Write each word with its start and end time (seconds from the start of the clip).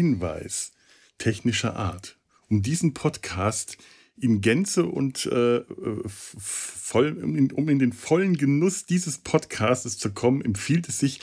Hinweis 0.00 0.72
technischer 1.18 1.76
Art. 1.76 2.16
Um 2.48 2.62
diesen 2.62 2.94
Podcast 2.94 3.76
in 4.16 4.40
Gänze 4.40 4.86
und 4.86 5.26
äh, 5.26 5.60
voll, 6.06 7.18
um, 7.22 7.36
in, 7.36 7.52
um 7.52 7.68
in 7.68 7.78
den 7.78 7.92
vollen 7.92 8.38
Genuss 8.38 8.86
dieses 8.86 9.18
Podcasts 9.18 9.98
zu 9.98 10.10
kommen, 10.10 10.40
empfiehlt 10.42 10.88
es 10.88 11.00
sich, 11.00 11.20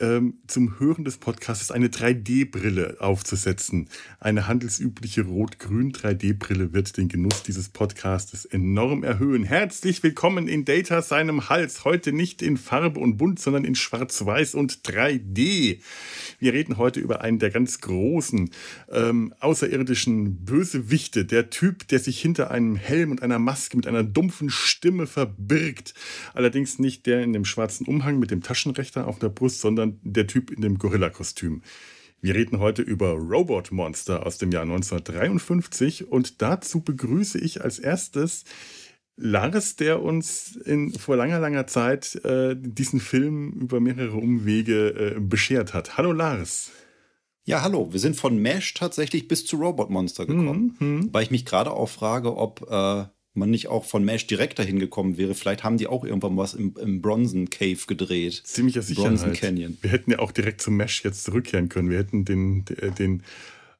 ähm, 0.00 0.34
zum 0.46 0.78
Hören 0.78 1.04
des 1.04 1.18
Podcasts 1.18 1.70
eine 1.70 1.88
3D-Brille 1.88 2.96
aufzusetzen. 3.00 3.88
Eine 4.20 4.46
handelsübliche 4.46 5.22
rot-grün 5.22 5.92
3D-Brille 5.92 6.72
wird 6.72 6.96
den 6.96 7.08
Genuss 7.08 7.42
dieses 7.42 7.68
Podcasts 7.68 8.44
enorm 8.44 9.02
erhöhen. 9.02 9.44
Herzlich 9.44 10.02
willkommen 10.02 10.48
in 10.48 10.64
Data 10.64 11.02
seinem 11.02 11.48
Hals. 11.48 11.84
Heute 11.84 12.12
nicht 12.12 12.42
in 12.42 12.56
Farbe 12.56 13.00
und 13.00 13.16
Bunt, 13.16 13.38
sondern 13.38 13.64
in 13.64 13.74
Schwarz-Weiß 13.74 14.54
und 14.54 14.82
3D. 14.86 15.80
Wir 16.38 16.52
reden 16.52 16.76
heute 16.76 17.00
über 17.00 17.20
einen 17.22 17.38
der 17.38 17.50
ganz 17.50 17.80
großen 17.80 18.50
ähm, 18.90 19.34
außerirdischen 19.40 20.44
Bösewichte. 20.44 21.24
Der 21.24 21.50
Typ, 21.50 21.88
der 21.88 21.98
sich 21.98 22.20
hinter 22.20 22.50
einem 22.50 22.76
Helm 22.76 23.10
und 23.10 23.22
einer 23.22 23.38
Maske 23.38 23.76
mit 23.76 23.86
einer 23.86 24.04
dumpfen 24.04 24.50
Stimme 24.50 25.06
verbirgt. 25.06 25.94
Allerdings 26.34 26.78
nicht 26.78 27.06
der 27.06 27.22
in 27.22 27.32
dem 27.32 27.44
schwarzen 27.44 27.86
Umhang 27.86 28.18
mit 28.18 28.30
dem 28.30 28.42
Taschenrechner 28.42 29.06
auf 29.06 29.18
der 29.18 29.28
Brust, 29.28 29.60
sondern 29.60 29.85
sondern 29.86 30.00
der 30.02 30.26
Typ 30.26 30.50
in 30.50 30.62
dem 30.62 30.78
Gorilla-Kostüm. 30.78 31.62
Wir 32.20 32.34
reden 32.34 32.58
heute 32.58 32.82
über 32.82 33.12
Robot 33.12 33.72
Monster 33.72 34.26
aus 34.26 34.38
dem 34.38 34.50
Jahr 34.50 34.62
1953 34.62 36.10
und 36.10 36.42
dazu 36.42 36.80
begrüße 36.80 37.38
ich 37.38 37.62
als 37.62 37.78
erstes 37.78 38.44
Lars, 39.16 39.76
der 39.76 40.02
uns 40.02 40.56
in, 40.56 40.92
vor 40.92 41.16
langer, 41.16 41.38
langer 41.38 41.66
Zeit 41.66 42.16
äh, 42.24 42.56
diesen 42.58 43.00
Film 43.00 43.52
über 43.52 43.80
mehrere 43.80 44.16
Umwege 44.16 44.88
äh, 45.16 45.20
beschert 45.20 45.72
hat. 45.72 45.96
Hallo 45.96 46.12
Lars. 46.12 46.70
Ja, 47.44 47.62
hallo. 47.62 47.92
Wir 47.92 48.00
sind 48.00 48.16
von 48.16 48.36
Mesh 48.38 48.74
tatsächlich 48.74 49.28
bis 49.28 49.46
zu 49.46 49.56
Robot 49.56 49.88
Monster 49.88 50.26
gekommen. 50.26 50.76
Mhm, 50.80 51.08
weil 51.12 51.22
ich 51.22 51.30
mich 51.30 51.44
gerade 51.44 51.70
auch 51.70 51.88
frage, 51.88 52.36
ob 52.36 52.66
äh, 52.68 53.04
man 53.36 53.50
nicht 53.50 53.68
auch 53.68 53.84
von 53.84 54.04
Mesh 54.04 54.26
direkt 54.26 54.58
dahin 54.58 54.78
gekommen 54.78 55.16
wäre. 55.16 55.34
Vielleicht 55.34 55.64
haben 55.64 55.76
die 55.76 55.86
auch 55.86 56.04
irgendwann 56.04 56.36
was 56.36 56.54
im, 56.54 56.74
im 56.80 57.02
Bronzen 57.02 57.50
Cave 57.50 57.78
gedreht. 57.86 58.42
Ziemlicher 58.44 58.82
Sicherheit. 58.82 59.08
Bronzen 59.10 59.32
Canyon. 59.32 59.76
Wir 59.80 59.90
hätten 59.90 60.10
ja 60.10 60.18
auch 60.18 60.32
direkt 60.32 60.62
zum 60.62 60.76
Mesh 60.76 61.04
jetzt 61.04 61.24
zurückkehren 61.24 61.68
können. 61.68 61.90
Wir 61.90 61.98
hätten 61.98 62.24
den, 62.24 62.64
den, 62.98 63.22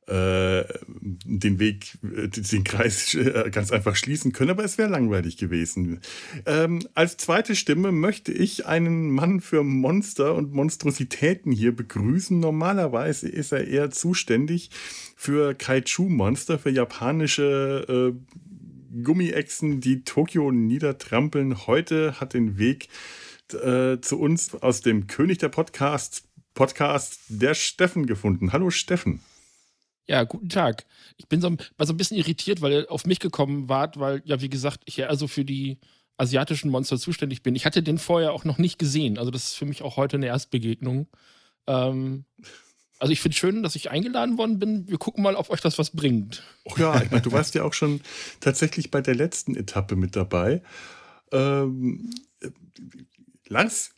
äh, 0.07 0.65
den 0.95 1.59
Weg, 1.59 1.98
äh, 2.05 2.29
den 2.29 2.63
Kreis 2.63 3.15
äh, 3.15 3.51
ganz 3.51 3.73
einfach 3.73 3.97
schließen 3.97 4.33
können, 4.33 4.51
aber 4.51 4.65
es 4.65 4.79
wäre 4.79 4.89
langweilig 4.89 5.37
gewesen. 5.37 6.01
Ähm, 6.47 6.87
als 6.95 7.17
zweite 7.17 7.57
Stimme 7.57 7.91
möchte 7.91 8.31
ich 8.31 8.67
einen 8.67 9.11
Mann 9.11 9.41
für 9.41 9.65
Monster 9.65 10.37
und 10.37 10.53
Monstrositäten 10.53 11.51
hier 11.51 11.75
begrüßen. 11.75 12.39
Normalerweise 12.39 13.29
ist 13.29 13.51
er 13.51 13.67
eher 13.67 13.91
zuständig 13.91 14.70
für 15.17 15.55
Kaiju-Monster, 15.55 16.61
für 16.61 16.70
japanische 16.70 18.14
äh, 18.14 18.36
Gummiechsen, 19.02 19.80
die 19.80 20.05
Tokio 20.05 20.51
niedertrampeln. 20.52 21.67
Heute 21.67 22.20
hat 22.20 22.34
den 22.34 22.58
Weg 22.58 22.89
äh, 23.52 24.01
zu 24.01 24.18
uns 24.18 24.55
aus 24.55 24.80
dem 24.80 25.07
König 25.07 25.39
der 25.39 25.48
Podcasts, 25.48 26.24
Podcast, 26.55 27.20
der 27.29 27.55
Steffen 27.55 28.06
gefunden. 28.06 28.52
Hallo 28.52 28.70
Steffen. 28.70 29.20
Ja, 30.08 30.23
guten 30.24 30.48
Tag. 30.48 30.86
Ich 31.17 31.29
bin 31.29 31.40
so, 31.40 31.51
war 31.77 31.86
so 31.86 31.92
ein 31.92 31.96
bisschen 31.96 32.17
irritiert, 32.17 32.61
weil 32.61 32.73
ihr 32.73 32.90
auf 32.90 33.06
mich 33.06 33.18
gekommen 33.18 33.68
wart, 33.68 33.98
weil, 33.98 34.23
ja, 34.24 34.40
wie 34.40 34.48
gesagt, 34.48 34.83
ich 34.86 34.96
ja 34.96 35.08
also 35.08 35.27
für 35.27 35.45
die 35.45 35.79
asiatischen 36.17 36.70
Monster 36.70 36.98
zuständig 36.98 37.42
bin. 37.42 37.56
Ich 37.56 37.67
hatte 37.67 37.83
den 37.83 37.98
vorher 37.98 38.33
auch 38.33 38.45
noch 38.45 38.58
nicht 38.58 38.79
gesehen. 38.79 39.18
Also, 39.18 39.30
das 39.30 39.46
ist 39.46 39.55
für 39.55 39.67
mich 39.67 39.83
auch 39.83 39.96
heute 39.96 40.17
eine 40.17 40.27
Erstbegegnung. 40.27 41.08
Ähm, 41.67 42.24
also 42.98 43.12
ich 43.12 43.20
finde 43.20 43.36
schön, 43.36 43.62
dass 43.62 43.77
ich 43.77 43.90
eingeladen 43.90 44.39
worden 44.39 44.58
bin. 44.58 44.89
Wir 44.89 44.98
gucken 44.98 45.23
mal, 45.23 45.34
ob 45.34 45.51
euch 45.51 45.61
das 45.61 45.79
was 45.79 45.90
bringt. 45.90 46.42
Oh 46.64 46.74
ja, 46.79 47.01
ich 47.02 47.11
meine, 47.11 47.23
du 47.23 47.33
warst 47.33 47.55
ja 47.55 47.62
auch 47.62 47.74
schon 47.74 48.01
tatsächlich 48.40 48.90
bei 48.90 49.01
der 49.01 49.14
letzten 49.14 49.55
Etappe 49.55 49.96
mit 49.96 50.17
dabei. 50.17 50.62
Ähm, 51.33 52.11
Lars, 53.48 53.90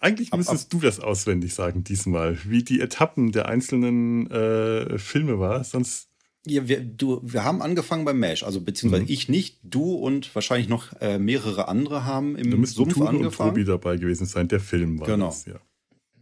eigentlich 0.00 0.32
müsstest 0.32 0.66
ab, 0.66 0.66
ab. 0.66 0.70
du 0.70 0.80
das 0.80 1.00
auswendig 1.00 1.54
sagen 1.54 1.84
diesmal, 1.84 2.38
wie 2.44 2.62
die 2.62 2.80
Etappen 2.80 3.32
der 3.32 3.46
einzelnen 3.46 4.30
äh, 4.30 4.98
Filme 4.98 5.38
war. 5.38 5.64
Sonst 5.64 6.08
ja, 6.44 6.66
wir, 6.66 6.80
du, 6.80 7.20
wir 7.22 7.44
haben 7.44 7.62
angefangen 7.62 8.04
beim 8.04 8.18
Mesh, 8.18 8.42
also 8.42 8.60
beziehungsweise 8.60 9.04
mhm. 9.04 9.10
ich 9.10 9.28
nicht, 9.28 9.60
du 9.62 9.94
und 9.94 10.34
wahrscheinlich 10.34 10.68
noch 10.68 10.92
äh, 11.00 11.18
mehrere 11.18 11.68
andere 11.68 12.04
haben 12.04 12.34
im 12.34 12.50
da 12.50 12.66
Sumpf 12.66 12.94
Tune 12.94 13.08
angefangen. 13.08 13.50
Und 13.50 13.54
Tobi 13.54 13.64
dabei 13.64 13.96
gewesen 13.96 14.26
sein, 14.26 14.48
der 14.48 14.58
Film 14.58 14.98
war 14.98 15.06
genau. 15.06 15.26
das, 15.26 15.46
ja. 15.46 15.60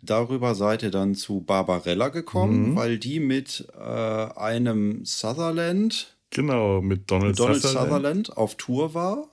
Darüber 0.02 0.54
seid 0.54 0.82
ihr 0.82 0.90
dann 0.90 1.14
zu 1.14 1.40
Barbarella 1.40 2.08
gekommen, 2.08 2.70
mhm. 2.70 2.76
weil 2.76 2.98
die 2.98 3.20
mit 3.20 3.68
äh, 3.78 3.82
einem 3.82 5.04
Sutherland, 5.04 6.16
genau, 6.30 6.80
mit 6.80 7.10
Donald, 7.10 7.38
Donald 7.38 7.62
Sutherland. 7.62 7.88
Sutherland. 7.90 8.36
auf 8.36 8.54
Tour 8.56 8.94
war. 8.94 9.28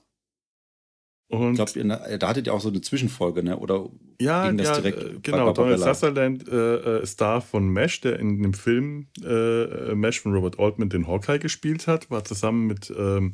Und 1.30 1.60
ich 1.60 1.74
glaube, 1.74 2.18
da 2.20 2.28
hattet 2.30 2.48
ihr 2.48 2.54
auch 2.54 2.62
so 2.62 2.70
eine 2.70 2.80
Zwischenfolge, 2.80 3.44
ne? 3.44 3.58
Oder 3.58 3.90
ja, 4.20 4.48
ging 4.48 4.58
das 4.58 4.68
ja, 4.68 4.76
direkt 4.76 5.04
äh, 5.04 5.20
genau. 5.22 5.52
Donald 5.52 5.80
Sutherland 5.80 6.48
äh, 6.48 7.00
äh, 7.00 7.06
Star 7.06 7.42
von 7.42 7.68
Mesh, 7.68 8.00
der 8.00 8.18
in 8.20 8.42
dem 8.42 8.54
Film 8.54 9.08
äh, 9.22 9.94
Mesh 9.94 10.22
von 10.22 10.34
Robert 10.34 10.58
Altman 10.58 10.90
den 10.90 11.06
Hawkeye 11.06 11.40
gespielt 11.40 11.88
hat, 11.88 12.10
war 12.10 12.24
zusammen 12.24 12.68
mit 12.68 12.94
ähm, 12.98 13.34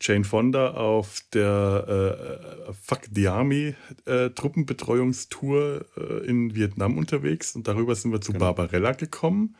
Jane 0.00 0.24
Fonda 0.24 0.72
auf 0.72 1.22
der 1.32 2.68
äh, 2.68 2.72
Fuck 2.82 3.02
the 3.14 3.28
Army 3.28 3.74
äh, 4.06 4.30
Truppenbetreuungstour 4.30 5.84
äh, 5.96 6.26
in 6.26 6.54
Vietnam 6.54 6.98
unterwegs 6.98 7.54
und 7.56 7.68
darüber 7.68 7.94
sind 7.94 8.12
wir 8.12 8.20
zu 8.20 8.32
genau. 8.32 8.46
Barbarella 8.46 8.92
gekommen. 8.92 9.56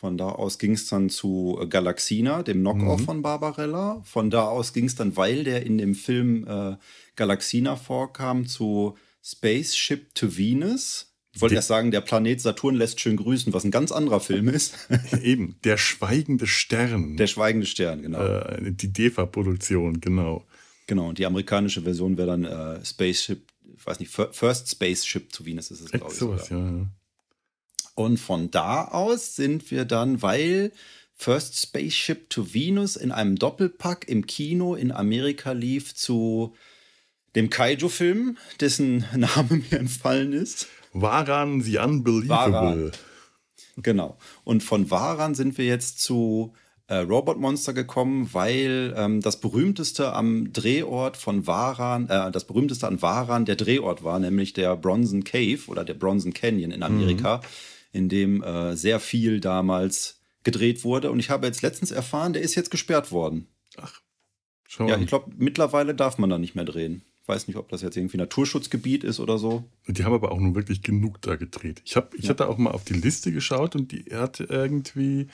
Von 0.00 0.16
da 0.16 0.30
aus 0.30 0.58
ging 0.58 0.72
es 0.72 0.86
dann 0.88 1.10
zu 1.10 1.62
Galaxina, 1.68 2.42
dem 2.42 2.60
Knockoff 2.60 3.00
mhm. 3.00 3.04
von 3.04 3.22
Barbarella. 3.22 4.00
Von 4.04 4.30
da 4.30 4.44
aus 4.48 4.72
ging 4.72 4.86
es 4.86 4.94
dann, 4.94 5.14
weil 5.14 5.44
der 5.44 5.66
in 5.66 5.76
dem 5.76 5.94
Film 5.94 6.46
äh, 6.48 6.76
Galaxina 7.16 7.76
vorkam, 7.76 8.46
zu 8.46 8.96
Spaceship 9.22 10.14
to 10.14 10.38
Venus. 10.38 11.09
Ich 11.40 11.42
wollte 11.42 11.54
erst 11.54 11.68
sagen, 11.68 11.90
der 11.90 12.02
Planet 12.02 12.38
Saturn 12.38 12.74
lässt 12.74 13.00
schön 13.00 13.16
grüßen, 13.16 13.54
was 13.54 13.64
ein 13.64 13.70
ganz 13.70 13.92
anderer 13.92 14.20
Film 14.20 14.48
ist. 14.48 14.74
Eben, 15.22 15.56
der 15.64 15.78
schweigende 15.78 16.46
Stern. 16.46 17.16
Der 17.16 17.26
schweigende 17.26 17.66
Stern, 17.66 18.02
genau. 18.02 18.20
Äh, 18.20 18.72
die 18.72 18.92
DEFA-Produktion, 18.92 20.02
genau. 20.02 20.44
Genau, 20.86 21.08
und 21.08 21.16
die 21.16 21.24
amerikanische 21.24 21.80
Version 21.80 22.18
wäre 22.18 22.26
dann 22.26 22.44
äh, 22.44 22.84
Spaceship, 22.84 23.42
ich 23.74 23.86
weiß 23.86 24.00
nicht, 24.00 24.12
First 24.12 24.68
Spaceship 24.68 25.32
to 25.32 25.46
Venus 25.46 25.70
ist 25.70 25.80
es, 25.80 25.90
glaube 25.90 26.12
ich. 26.12 26.18
Sowas, 26.18 26.50
ja, 26.50 26.58
ja. 26.58 26.86
Und 27.94 28.18
von 28.18 28.50
da 28.50 28.84
aus 28.84 29.34
sind 29.34 29.70
wir 29.70 29.86
dann, 29.86 30.20
weil 30.20 30.72
First 31.14 31.58
Spaceship 31.58 32.28
to 32.28 32.52
Venus 32.52 32.96
in 32.96 33.12
einem 33.12 33.36
Doppelpack 33.36 34.08
im 34.08 34.26
Kino 34.26 34.74
in 34.74 34.92
Amerika 34.92 35.52
lief 35.52 35.94
zu 35.94 36.54
dem 37.34 37.50
Kaiju-Film, 37.50 38.36
dessen 38.60 39.06
Name 39.16 39.62
mir 39.70 39.78
entfallen 39.78 40.32
ist. 40.32 40.66
Waran 40.92 41.60
the 41.62 41.78
Unbelievable. 41.78 42.52
Waran. 42.52 42.92
Genau. 43.76 44.18
Und 44.44 44.62
von 44.62 44.90
Waran 44.90 45.34
sind 45.34 45.58
wir 45.58 45.64
jetzt 45.64 46.00
zu 46.00 46.54
äh, 46.88 46.96
Robot 46.96 47.38
Monster 47.38 47.72
gekommen, 47.72 48.28
weil 48.32 48.94
ähm, 48.96 49.20
das 49.20 49.40
berühmteste 49.40 50.12
am 50.12 50.52
Drehort 50.52 51.16
von 51.16 51.46
Waran, 51.46 52.08
äh, 52.08 52.30
das 52.30 52.46
berühmteste 52.46 52.88
an 52.88 53.00
Waran 53.00 53.44
der 53.44 53.56
Drehort 53.56 54.02
war, 54.02 54.18
nämlich 54.18 54.52
der 54.52 54.76
Bronson 54.76 55.24
Cave 55.24 55.60
oder 55.68 55.84
der 55.84 55.94
Bronson 55.94 56.34
Canyon 56.34 56.72
in 56.72 56.82
Amerika, 56.82 57.36
mhm. 57.36 57.42
in 57.92 58.08
dem 58.08 58.42
äh, 58.42 58.76
sehr 58.76 58.98
viel 58.98 59.40
damals 59.40 60.20
gedreht 60.42 60.84
wurde. 60.84 61.10
Und 61.10 61.20
ich 61.20 61.30
habe 61.30 61.46
jetzt 61.46 61.62
letztens 61.62 61.92
erfahren, 61.92 62.32
der 62.32 62.42
ist 62.42 62.54
jetzt 62.56 62.70
gesperrt 62.70 63.12
worden. 63.12 63.46
Ach. 63.76 64.00
Schon. 64.66 64.88
Ja, 64.88 64.98
ich 64.98 65.06
glaube, 65.06 65.32
mittlerweile 65.36 65.94
darf 65.94 66.18
man 66.18 66.30
da 66.30 66.38
nicht 66.38 66.54
mehr 66.54 66.64
drehen 66.64 67.02
weiß 67.30 67.46
nicht, 67.46 67.56
ob 67.56 67.68
das 67.68 67.82
jetzt 67.82 67.96
irgendwie 67.96 68.16
Naturschutzgebiet 68.16 69.04
ist 69.04 69.20
oder 69.20 69.38
so. 69.38 69.64
Die 69.86 70.04
haben 70.04 70.12
aber 70.12 70.32
auch 70.32 70.40
nun 70.40 70.54
wirklich 70.54 70.82
genug 70.82 71.22
da 71.22 71.36
gedreht. 71.36 71.80
Ich, 71.84 71.96
hab, 71.96 72.14
ich 72.14 72.24
ja. 72.24 72.30
hatte 72.30 72.48
auch 72.48 72.58
mal 72.58 72.72
auf 72.72 72.84
die 72.84 72.94
Liste 72.94 73.32
geschaut 73.32 73.76
und 73.76 73.92
die 73.92 74.04
hatte 74.12 74.44
irgendwie, 74.44 75.28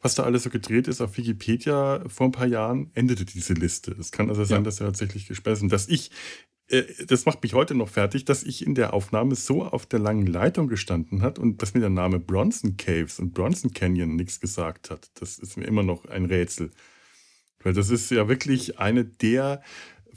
was 0.00 0.14
da 0.14 0.22
alles 0.22 0.44
so 0.44 0.50
gedreht 0.50 0.86
ist, 0.86 1.00
auf 1.00 1.16
Wikipedia 1.16 2.04
vor 2.08 2.28
ein 2.28 2.32
paar 2.32 2.46
Jahren 2.46 2.90
endete 2.94 3.24
diese 3.24 3.54
Liste. 3.54 3.94
Es 3.98 4.12
kann 4.12 4.28
also 4.28 4.44
sein, 4.44 4.58
ja. 4.58 4.64
dass 4.64 4.80
er 4.80 4.86
tatsächlich 4.86 5.26
gesperrt 5.26 5.60
ist. 5.60 5.72
Dass 5.72 5.88
ich, 5.88 6.12
äh, 6.68 6.84
das 7.06 7.26
macht 7.26 7.42
mich 7.42 7.54
heute 7.54 7.74
noch 7.74 7.88
fertig, 7.88 8.24
dass 8.24 8.44
ich 8.44 8.64
in 8.64 8.76
der 8.76 8.94
Aufnahme 8.94 9.34
so 9.34 9.64
auf 9.64 9.86
der 9.86 9.98
langen 9.98 10.26
Leitung 10.26 10.68
gestanden 10.68 11.20
hat 11.20 11.40
und 11.40 11.60
dass 11.62 11.74
mir 11.74 11.80
der 11.80 11.90
Name 11.90 12.20
Bronson 12.20 12.76
Caves 12.76 13.18
und 13.18 13.34
Bronson 13.34 13.72
Canyon 13.74 14.14
nichts 14.14 14.38
gesagt 14.38 14.90
hat. 14.90 15.10
Das 15.14 15.40
ist 15.40 15.56
mir 15.56 15.64
immer 15.64 15.82
noch 15.82 16.04
ein 16.04 16.26
Rätsel. 16.26 16.70
Weil 17.62 17.74
das 17.74 17.90
ist 17.90 18.10
ja 18.10 18.28
wirklich 18.28 18.78
eine 18.78 19.04
der 19.04 19.62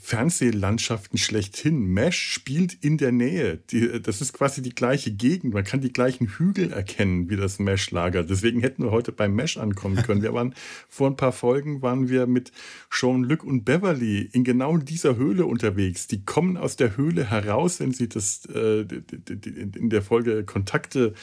Fernsehlandschaften 0.04 1.16
schlechthin. 1.16 1.86
Mesh 1.86 2.20
spielt 2.20 2.74
in 2.84 2.98
der 2.98 3.10
Nähe. 3.10 3.56
Die, 3.70 4.02
das 4.02 4.20
ist 4.20 4.34
quasi 4.34 4.60
die 4.60 4.74
gleiche 4.74 5.10
Gegend. 5.10 5.54
Man 5.54 5.64
kann 5.64 5.80
die 5.80 5.94
gleichen 5.94 6.26
Hügel 6.26 6.72
erkennen 6.72 7.30
wie 7.30 7.36
das 7.36 7.58
Mesh-Lager. 7.58 8.22
Deswegen 8.22 8.60
hätten 8.60 8.84
wir 8.84 8.90
heute 8.90 9.12
beim 9.12 9.34
Mesh 9.34 9.56
ankommen 9.56 9.96
können. 10.02 10.20
Wir 10.20 10.34
waren 10.34 10.54
vor 10.90 11.08
ein 11.08 11.16
paar 11.16 11.32
Folgen 11.32 11.80
waren 11.80 12.10
wir 12.10 12.26
mit 12.26 12.52
Jean-Luc 12.90 13.44
und 13.44 13.64
Beverly 13.64 14.28
in 14.30 14.44
genau 14.44 14.76
dieser 14.76 15.16
Höhle 15.16 15.46
unterwegs. 15.46 16.06
Die 16.06 16.22
kommen 16.22 16.58
aus 16.58 16.76
der 16.76 16.98
Höhle 16.98 17.30
heraus, 17.30 17.80
wenn 17.80 17.92
sie 17.92 18.10
das 18.10 18.44
äh, 18.54 18.82
in 18.82 19.88
der 19.88 20.02
Folge 20.02 20.44
Kontakte 20.44 21.14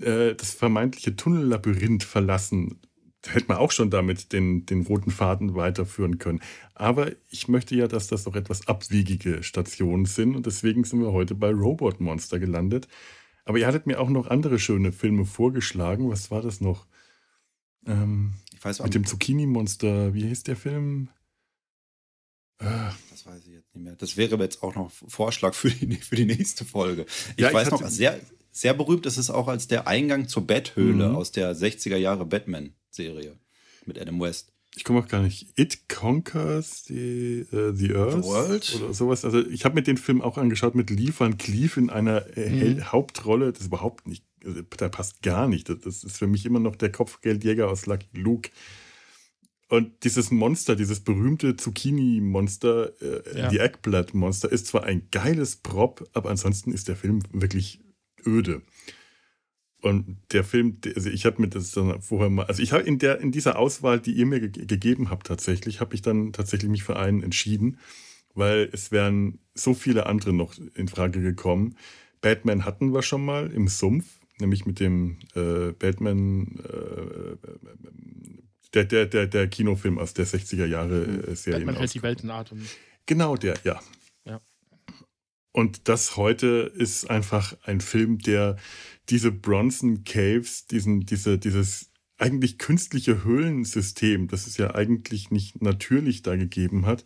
äh, 0.00 0.36
das 0.36 0.52
vermeintliche 0.52 1.16
Tunnellabyrinth 1.16 2.04
verlassen. 2.04 2.78
Da 3.24 3.30
hätte 3.30 3.46
man 3.48 3.56
auch 3.56 3.72
schon 3.72 3.90
damit 3.90 4.32
den, 4.32 4.66
den 4.66 4.82
roten 4.82 5.10
Faden 5.10 5.54
weiterführen 5.54 6.18
können. 6.18 6.40
Aber 6.74 7.10
ich 7.30 7.48
möchte 7.48 7.74
ja, 7.74 7.88
dass 7.88 8.06
das 8.06 8.24
doch 8.24 8.36
etwas 8.36 8.68
abwiegige 8.68 9.42
Stationen 9.42 10.04
sind 10.04 10.36
und 10.36 10.44
deswegen 10.44 10.84
sind 10.84 11.00
wir 11.00 11.12
heute 11.12 11.34
bei 11.34 11.50
Robot 11.50 12.00
Monster 12.00 12.38
gelandet. 12.38 12.86
Aber 13.46 13.58
ihr 13.58 13.66
hattet 13.66 13.86
mir 13.86 13.98
auch 13.98 14.10
noch 14.10 14.26
andere 14.26 14.58
schöne 14.58 14.92
Filme 14.92 15.24
vorgeschlagen. 15.24 16.10
Was 16.10 16.30
war 16.30 16.42
das 16.42 16.60
noch? 16.60 16.86
Ähm, 17.86 18.34
ich 18.54 18.62
weiß 18.62 18.82
mit 18.82 18.94
dem 18.94 19.06
Zucchini-Monster. 19.06 20.12
Wie 20.12 20.26
hieß 20.26 20.42
der 20.42 20.56
Film? 20.56 21.08
Das 22.58 23.26
weiß 23.26 23.46
ich 23.46 23.52
jetzt 23.52 23.74
nicht 23.74 23.84
mehr. 23.84 23.96
Das 23.96 24.16
wäre 24.16 24.36
jetzt 24.36 24.62
auch 24.62 24.74
noch 24.74 24.90
Vorschlag 24.90 25.54
für 25.54 25.70
die, 25.70 25.96
für 25.96 26.16
die 26.16 26.24
nächste 26.24 26.64
Folge. 26.64 27.06
Ich 27.36 27.42
ja, 27.42 27.52
weiß 27.52 27.68
ich 27.68 27.72
noch, 27.72 27.86
sehr, 27.86 28.20
sehr 28.54 28.72
berühmt 28.72 29.04
ist 29.04 29.18
es 29.18 29.30
auch 29.30 29.48
als 29.48 29.66
der 29.66 29.88
Eingang 29.88 30.28
zur 30.28 30.46
Betthöhle 30.46 31.08
mhm. 31.08 31.16
aus 31.16 31.32
der 31.32 31.56
60er 31.56 31.96
Jahre 31.96 32.24
Batman-Serie 32.24 33.36
mit 33.84 34.00
Adam 34.00 34.20
West. 34.20 34.52
Ich 34.76 34.84
komme 34.84 35.00
auch 35.00 35.08
gar 35.08 35.22
nicht. 35.22 35.48
It 35.56 35.88
Conquers 35.88 36.84
the, 36.84 37.46
uh, 37.52 37.72
the 37.72 37.94
Earth 37.94 38.22
World? 38.22 38.74
oder 38.76 38.94
sowas. 38.94 39.24
Also 39.24 39.44
ich 39.44 39.64
habe 39.64 39.74
mir 39.74 39.82
den 39.82 39.96
Film 39.96 40.22
auch 40.22 40.38
angeschaut 40.38 40.76
mit 40.76 40.90
Lee 40.90 41.12
Van 41.16 41.36
Cleef 41.36 41.76
in 41.76 41.90
einer 41.90 42.36
äh, 42.36 42.74
mhm. 42.74 42.92
Hauptrolle. 42.92 43.52
Das 43.52 43.62
ist 43.62 43.66
überhaupt 43.66 44.06
nicht, 44.06 44.24
also, 44.44 44.62
der 44.62 44.88
passt 44.88 45.22
gar 45.22 45.48
nicht. 45.48 45.68
Das 45.68 46.04
ist 46.04 46.16
für 46.16 46.28
mich 46.28 46.46
immer 46.46 46.60
noch 46.60 46.76
der 46.76 46.92
Kopfgeldjäger 46.92 47.68
aus 47.68 47.86
Lucky 47.86 48.06
Luke. 48.14 48.50
Und 49.68 50.04
dieses 50.04 50.30
Monster, 50.30 50.76
dieses 50.76 51.00
berühmte 51.00 51.56
Zucchini-Monster, 51.56 52.92
äh, 53.02 53.38
ja. 53.38 53.48
die 53.48 53.58
Eggplant-Monster, 53.58 54.50
ist 54.50 54.68
zwar 54.68 54.84
ein 54.84 55.08
geiles 55.10 55.56
Prop, 55.56 56.08
aber 56.12 56.30
ansonsten 56.30 56.72
ist 56.72 56.86
der 56.86 56.96
Film 56.96 57.22
wirklich 57.32 57.83
öde. 58.26 58.62
Und 59.80 60.16
der 60.32 60.44
Film, 60.44 60.78
also 60.96 61.10
ich 61.10 61.26
habe 61.26 61.42
mir 61.42 61.48
das 61.48 61.72
dann 61.72 62.00
vorher 62.00 62.30
mal, 62.30 62.46
also 62.46 62.62
ich 62.62 62.72
habe 62.72 62.84
in 62.84 62.98
der 62.98 63.20
in 63.20 63.32
dieser 63.32 63.58
Auswahl, 63.58 64.00
die 64.00 64.12
ihr 64.12 64.24
mir 64.24 64.40
ge 64.40 64.64
gegeben 64.64 65.10
habt, 65.10 65.26
tatsächlich, 65.26 65.80
habe 65.80 65.94
ich 65.94 66.00
dann 66.00 66.32
tatsächlich 66.32 66.70
mich 66.70 66.84
für 66.84 66.96
einen 66.96 67.22
entschieden, 67.22 67.78
weil 68.34 68.70
es 68.72 68.92
wären 68.92 69.40
so 69.54 69.74
viele 69.74 70.06
andere 70.06 70.32
noch 70.32 70.54
in 70.74 70.88
Frage 70.88 71.20
gekommen. 71.20 71.76
Batman 72.22 72.64
hatten 72.64 72.94
wir 72.94 73.02
schon 73.02 73.24
mal 73.24 73.50
im 73.50 73.68
Sumpf, 73.68 74.06
nämlich 74.40 74.64
mit 74.64 74.80
dem 74.80 75.18
äh, 75.34 75.72
Batman 75.72 76.58
äh, 76.64 77.36
der, 78.72 78.84
der, 78.84 79.06
der, 79.06 79.26
der 79.26 79.48
Kinofilm 79.48 79.98
aus 79.98 80.14
der 80.14 80.26
60er 80.26 80.64
Jahre 80.64 81.04
äh, 81.04 81.36
Serie. 81.36 81.66
Man 81.66 81.76
hält 81.76 81.92
die 81.92 82.02
Welt 82.02 82.22
in 82.22 82.30
Atem. 82.30 82.66
Genau 83.04 83.36
der, 83.36 83.56
ja. 83.64 83.80
Und 85.56 85.88
das 85.88 86.16
heute 86.16 86.72
ist 86.74 87.08
einfach 87.08 87.56
ein 87.62 87.80
Film, 87.80 88.18
der 88.18 88.56
diese 89.08 89.30
Bronson 89.30 90.02
Caves, 90.02 90.66
diesen, 90.66 91.06
diese, 91.06 91.38
dieses 91.38 91.92
eigentlich 92.18 92.58
künstliche 92.58 93.22
Höhlensystem, 93.22 94.26
das 94.26 94.48
es 94.48 94.56
ja 94.56 94.74
eigentlich 94.74 95.30
nicht 95.30 95.62
natürlich 95.62 96.22
da 96.22 96.34
gegeben 96.34 96.86
hat, 96.86 97.04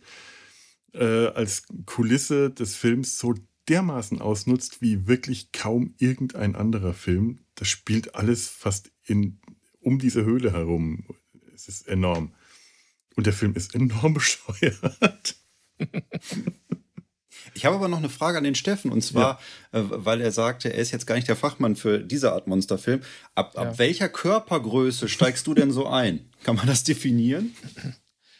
äh, 0.93 1.27
als 1.27 1.67
Kulisse 1.85 2.49
des 2.49 2.75
Films 2.75 3.19
so 3.19 3.35
dermaßen 3.67 4.19
ausnutzt 4.19 4.81
wie 4.81 5.05
wirklich 5.05 5.51
kaum 5.51 5.93
irgendein 5.99 6.55
anderer 6.55 6.95
Film. 6.95 7.41
Das 7.53 7.67
spielt 7.67 8.15
alles 8.15 8.47
fast 8.47 8.91
in, 9.05 9.39
um 9.79 9.99
diese 9.99 10.25
Höhle 10.25 10.53
herum. 10.53 11.05
Es 11.53 11.67
ist 11.67 11.87
enorm. 11.87 12.33
Und 13.15 13.27
der 13.27 13.33
Film 13.33 13.53
ist 13.53 13.75
enorm 13.75 14.13
bescheuert. 14.15 15.35
Ich 17.53 17.65
habe 17.65 17.75
aber 17.75 17.87
noch 17.87 17.97
eine 17.97 18.09
Frage 18.09 18.37
an 18.37 18.43
den 18.43 18.55
Steffen 18.55 18.91
und 18.91 19.01
zwar, 19.01 19.39
ja. 19.73 19.79
äh, 19.79 19.83
weil 19.89 20.21
er 20.21 20.31
sagte, 20.31 20.73
er 20.73 20.79
ist 20.79 20.91
jetzt 20.91 21.05
gar 21.05 21.15
nicht 21.15 21.27
der 21.27 21.35
Fachmann 21.35 21.75
für 21.75 21.99
diese 21.99 22.31
Art 22.33 22.47
Monsterfilm. 22.47 23.01
Ab, 23.35 23.53
ja. 23.55 23.61
ab 23.61 23.77
welcher 23.79 24.09
Körpergröße 24.09 25.07
steigst 25.07 25.47
du 25.47 25.53
denn 25.53 25.71
so 25.71 25.87
ein? 25.87 26.29
Kann 26.43 26.55
man 26.55 26.67
das 26.67 26.83
definieren? 26.83 27.55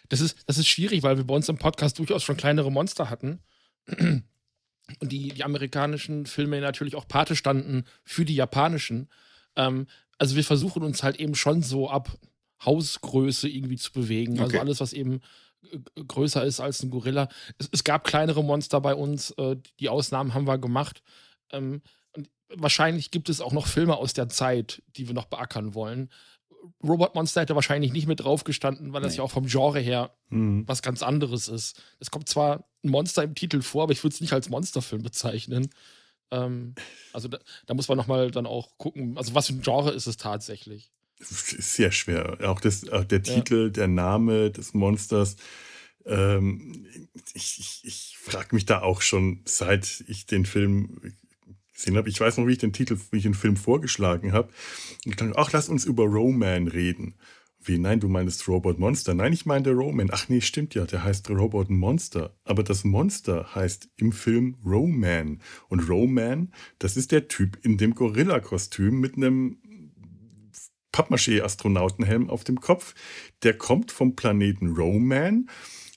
Das 0.10 0.22
ist, 0.22 0.38
das 0.48 0.58
ist 0.58 0.68
schwierig, 0.68 1.04
weil 1.04 1.18
wir 1.18 1.24
bei 1.24 1.36
uns 1.36 1.50
im 1.50 1.58
Podcast 1.58 2.00
durchaus 2.00 2.24
schon 2.24 2.36
kleinere 2.36 2.72
Monster 2.72 3.10
hatten. 3.10 3.40
Und 5.00 5.12
die, 5.12 5.30
die 5.30 5.44
amerikanischen 5.44 6.26
Filme 6.26 6.60
natürlich 6.62 6.96
auch 6.96 7.08
Pate 7.08 7.36
standen 7.36 7.86
für 8.04 8.26
die 8.26 8.36
japanischen. 8.36 9.08
Ähm, 9.56 9.86
also 10.18 10.36
wir 10.36 10.44
versuchen 10.44 10.84
uns 10.84 11.04
halt 11.04 11.18
eben 11.18 11.36
schon 11.36 11.62
so 11.62 11.90
ab 11.90 12.18
Hausgröße 12.66 13.48
irgendwie 13.48 13.78
zu 13.78 13.92
bewegen. 13.92 14.40
Also 14.40 14.46
okay. 14.46 14.60
Alles, 14.60 14.80
was 14.80 14.94
eben 14.94 15.22
größer 16.08 16.44
ist 16.44 16.60
als 16.60 16.84
ein 16.84 16.90
Gorilla. 16.90 17.30
Es, 17.58 17.70
es, 17.72 17.84
gab 17.84 18.06
kleinere 18.06 18.44
Monster 18.44 18.82
bei 18.82 18.96
uns, 18.96 19.32
äh, 19.32 19.58
die 19.80 19.90
Ausnahmen 19.90 20.34
haben 20.34 20.48
wir 20.48 20.58
gemacht. 20.58 21.04
Ähm, 21.52 21.82
und 22.16 22.30
wahrscheinlich 22.56 23.12
gibt 23.12 23.30
es 23.30 23.42
auch 23.42 23.52
noch 23.52 23.68
Filme 23.68 23.98
aus 23.98 24.14
der 24.14 24.30
Zeit, 24.30 24.82
die 24.96 25.08
wir 25.08 25.14
noch 25.14 25.26
beackern 25.26 25.74
wollen. 25.74 26.10
Robot 26.84 27.16
Monster 27.16 27.42
hätte 27.42 27.56
wahrscheinlich 27.56 27.94
nicht 27.94 28.08
mit 28.08 28.22
drauf 28.22 28.44
gestanden, 28.44 28.92
weil 28.92 29.02
das 29.02 29.16
ja 29.16 29.24
auch 29.24 29.32
vom 29.32 29.46
Genre 29.46 29.80
her 29.80 30.12
mhm. 30.30 30.68
was 30.68 30.82
ganz 30.82 31.04
anderes 31.04 31.48
ist. 31.48 31.82
Es 32.00 32.12
kommt 32.12 32.28
zwar 32.28 32.66
ein 32.84 32.90
Monster 32.90 33.24
im 33.24 33.36
Titel 33.36 33.62
vor, 33.62 33.84
aber 33.84 33.94
ich 33.94 34.04
würde 34.04 34.14
es 34.14 34.22
nicht 34.22 34.34
als 34.34 34.50
Monsterfilm 34.50 35.02
bezeichnen. 35.02 35.70
Ähm, 36.32 36.76
also 37.14 37.28
da, 37.28 37.40
da, 37.66 37.74
muss 37.74 37.88
man 37.88 37.98
nochmal 37.98 38.30
dann 38.32 38.46
auch 38.46 38.78
gucken, 38.78 39.18
also 39.18 39.36
was 39.36 39.48
für 39.48 39.54
ein 39.54 39.62
Genre 39.62 39.92
ist 39.92 40.08
es 40.08 40.18
tatsächlich 40.18 40.92
sehr 41.20 41.92
schwer. 41.92 42.38
Auch 42.44 42.62
das, 42.62 42.88
auch 42.90 43.04
der 43.04 43.22
Titel, 43.22 43.66
ja. 43.66 43.70
der 43.70 43.88
Name 43.88 44.52
des 44.52 44.74
Monsters. 44.74 45.36
Ähm, 46.06 46.86
ich 47.34 47.60
ich, 47.60 47.82
ich 47.84 48.18
frage 48.20 48.56
mich 48.56 48.66
da 48.66 48.82
auch 48.82 49.02
schon, 49.02 49.42
seit 49.46 50.04
ich 50.08 50.26
den 50.26 50.46
Film 50.46 51.02
gesehen 51.74 51.98
habe. 51.98 52.10
Ich 52.10 52.20
weiß 52.20 52.38
noch, 52.38 52.48
wie 52.48 52.54
ich 52.54 52.58
den 52.58 52.74
Titel, 52.74 52.98
wie 53.12 53.18
ich 53.18 53.24
den 53.24 53.34
Film 53.34 53.58
vorgeschlagen 53.58 54.34
habe. 54.34 54.52
Ich 55.06 55.16
dachte, 55.16 55.34
ach, 55.36 55.52
lass 55.52 55.70
uns 55.70 55.86
über 55.86 56.06
Roman 56.06 56.68
reden. 56.68 57.16
Wie, 57.62 57.78
nein, 57.78 58.00
du 58.00 58.08
meinst 58.08 58.48
Robot 58.48 58.80
Monster. 58.80 59.14
Nein, 59.14 59.34
ich 59.34 59.46
meine 59.46 59.72
Roman. 59.72 60.10
Ach 60.12 60.30
nee, 60.30 60.40
stimmt 60.40 60.76
ja, 60.76 60.86
der 60.86 61.04
heißt 61.04 61.30
Robot 61.30 61.70
Monster. 61.70 62.34
Aber 62.46 62.64
das 62.64 62.86
Monster 62.86 63.54
heißt 63.54 63.90
im 63.98 64.14
Film 64.14 64.56
Roman. 64.66 65.42
Und 65.68 65.90
Roman, 65.90 66.54
das 66.80 66.96
ist 66.96 67.12
der 67.12 67.28
Typ 67.28 67.60
in 67.64 67.78
dem 67.78 67.96
Gorilla-Kostüm 67.96 69.02
mit 69.02 69.18
einem 69.18 69.58
Pappmaché-Astronautenhelm 70.92 72.30
auf 72.30 72.44
dem 72.44 72.60
Kopf. 72.60 72.96
Der 73.44 73.58
kommt 73.58 73.92
vom 73.92 74.16
Planeten 74.16 74.76
Roman, 74.76 75.50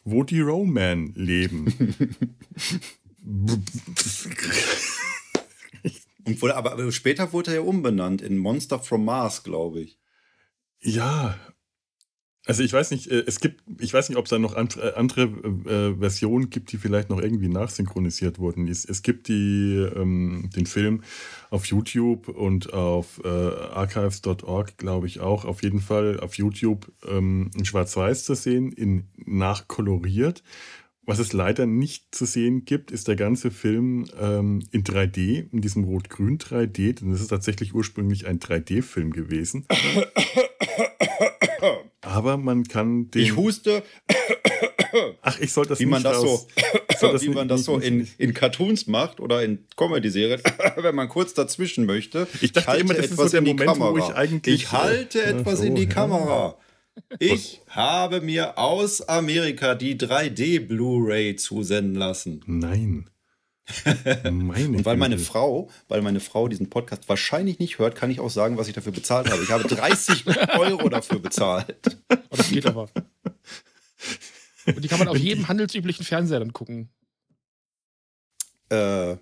wo 0.04 0.24
die 0.24 0.40
Roman 0.40 1.12
leben. 1.14 2.16
Und 6.24 6.40
wurde, 6.40 6.56
aber 6.56 6.92
später 6.92 7.32
wurde 7.32 7.50
er 7.50 7.56
ja 7.56 7.62
umbenannt 7.62 8.22
in 8.22 8.38
Monster 8.38 8.78
from 8.78 9.04
Mars, 9.04 9.42
glaube 9.42 9.80
ich. 9.80 9.98
Ja, 10.80 11.38
also 12.44 12.64
ich 12.64 12.72
weiß 12.72 12.90
nicht, 12.90 13.08
äh, 13.08 13.22
es 13.26 13.38
gibt, 13.38 13.62
ich 13.78 13.94
weiß 13.94 14.08
nicht, 14.08 14.18
ob 14.18 14.24
es 14.24 14.30
da 14.30 14.38
noch 14.38 14.56
andere, 14.56 14.96
andere 14.96 15.22
äh, 15.22 15.96
Versionen 15.98 16.50
gibt, 16.50 16.72
die 16.72 16.76
vielleicht 16.76 17.08
noch 17.08 17.20
irgendwie 17.20 17.48
nachsynchronisiert 17.48 18.38
wurden. 18.40 18.66
Es, 18.66 18.84
es 18.84 19.02
gibt 19.02 19.28
die, 19.28 19.76
ähm, 19.94 20.50
den 20.54 20.66
Film 20.66 21.02
auf 21.50 21.66
YouTube 21.66 22.28
und 22.28 22.72
auf 22.72 23.20
äh, 23.24 23.28
archives.org, 23.28 24.76
glaube 24.76 25.06
ich 25.06 25.20
auch. 25.20 25.44
Auf 25.44 25.62
jeden 25.62 25.80
Fall 25.80 26.18
auf 26.18 26.34
YouTube 26.34 26.90
ähm, 27.06 27.50
in 27.56 27.64
Schwarz-Weiß 27.64 28.24
zu 28.24 28.34
sehen, 28.34 28.72
in 28.72 29.06
nachkoloriert. 29.24 30.42
Was 31.04 31.18
es 31.18 31.32
leider 31.32 31.66
nicht 31.66 32.14
zu 32.14 32.26
sehen 32.26 32.64
gibt, 32.64 32.92
ist 32.92 33.08
der 33.08 33.16
ganze 33.16 33.50
Film 33.50 34.06
ähm, 34.20 34.62
in 34.70 34.84
3D, 34.84 35.48
in 35.52 35.60
diesem 35.60 35.82
Rot-Grün 35.84 36.38
3D. 36.38 37.00
Denn 37.00 37.10
das 37.10 37.20
ist 37.20 37.28
tatsächlich 37.28 37.74
ursprünglich 37.74 38.26
ein 38.26 38.38
3D-Film 38.38 39.12
gewesen. 39.12 39.66
Aber 42.12 42.36
man 42.36 42.64
kann 42.64 43.10
den. 43.10 43.22
Ich 43.22 43.36
huste. 43.36 43.82
Ach, 45.22 45.38
ich 45.40 45.52
soll 45.52 45.66
das 45.66 45.80
wie 45.80 45.86
man 45.86 46.02
das 46.02 46.18
raus, 46.18 46.46
so, 47.00 47.10
das 47.10 47.22
wie 47.22 47.30
man 47.30 47.48
das 47.48 47.64
so 47.64 47.78
in, 47.78 48.06
in 48.18 48.34
Cartoons 48.34 48.86
macht 48.86 49.20
oder 49.20 49.42
in 49.42 49.64
Comedy-Serien, 49.76 50.40
wenn 50.76 50.94
man 50.94 51.08
kurz 51.08 51.32
dazwischen 51.32 51.86
möchte. 51.86 52.26
Ich 52.42 52.52
dachte 52.52 52.76
ich 52.76 52.82
immer, 52.82 52.92
das 52.92 53.06
ist 53.06 53.16
so 53.16 53.26
der 53.26 53.40
Moment, 53.40 53.60
Kamera. 53.60 54.22
ich. 54.22 54.46
Ich 54.46 54.72
halte 54.72 55.22
äh, 55.22 55.30
etwas 55.30 55.60
so, 55.60 55.64
in 55.64 55.74
die 55.74 55.84
ja. 55.84 55.88
Kamera. 55.88 56.58
Ich 57.18 57.62
habe 57.68 58.20
mir 58.20 58.58
aus 58.58 59.00
Amerika 59.00 59.74
die 59.74 59.96
3D 59.96 60.66
Blu-ray 60.66 61.36
zusenden 61.36 61.94
lassen. 61.94 62.42
Nein. 62.46 63.08
Meine 64.24 64.76
und 64.76 64.84
weil 64.84 64.96
meine 64.96 65.18
Frau, 65.18 65.70
weil 65.88 66.02
meine 66.02 66.20
Frau 66.20 66.48
diesen 66.48 66.68
Podcast 66.68 67.08
wahrscheinlich 67.08 67.58
nicht 67.58 67.78
hört, 67.78 67.94
kann 67.94 68.10
ich 68.10 68.18
auch 68.18 68.30
sagen, 68.30 68.58
was 68.58 68.66
ich 68.66 68.74
dafür 68.74 68.92
bezahlt 68.92 69.30
habe. 69.30 69.42
Ich 69.42 69.50
habe 69.50 69.64
30 69.64 70.24
Euro 70.58 70.88
dafür 70.88 71.20
bezahlt. 71.20 71.96
Oh, 72.10 72.36
das 72.36 72.50
geht 72.50 72.66
aber. 72.66 72.88
Und 74.66 74.82
die 74.82 74.88
kann 74.88 74.98
man 74.98 75.08
auf 75.08 75.16
jedem 75.16 75.48
handelsüblichen 75.48 76.04
Fernseher 76.04 76.40
dann 76.40 76.52
gucken. 76.52 76.90
Äh, 78.68 79.16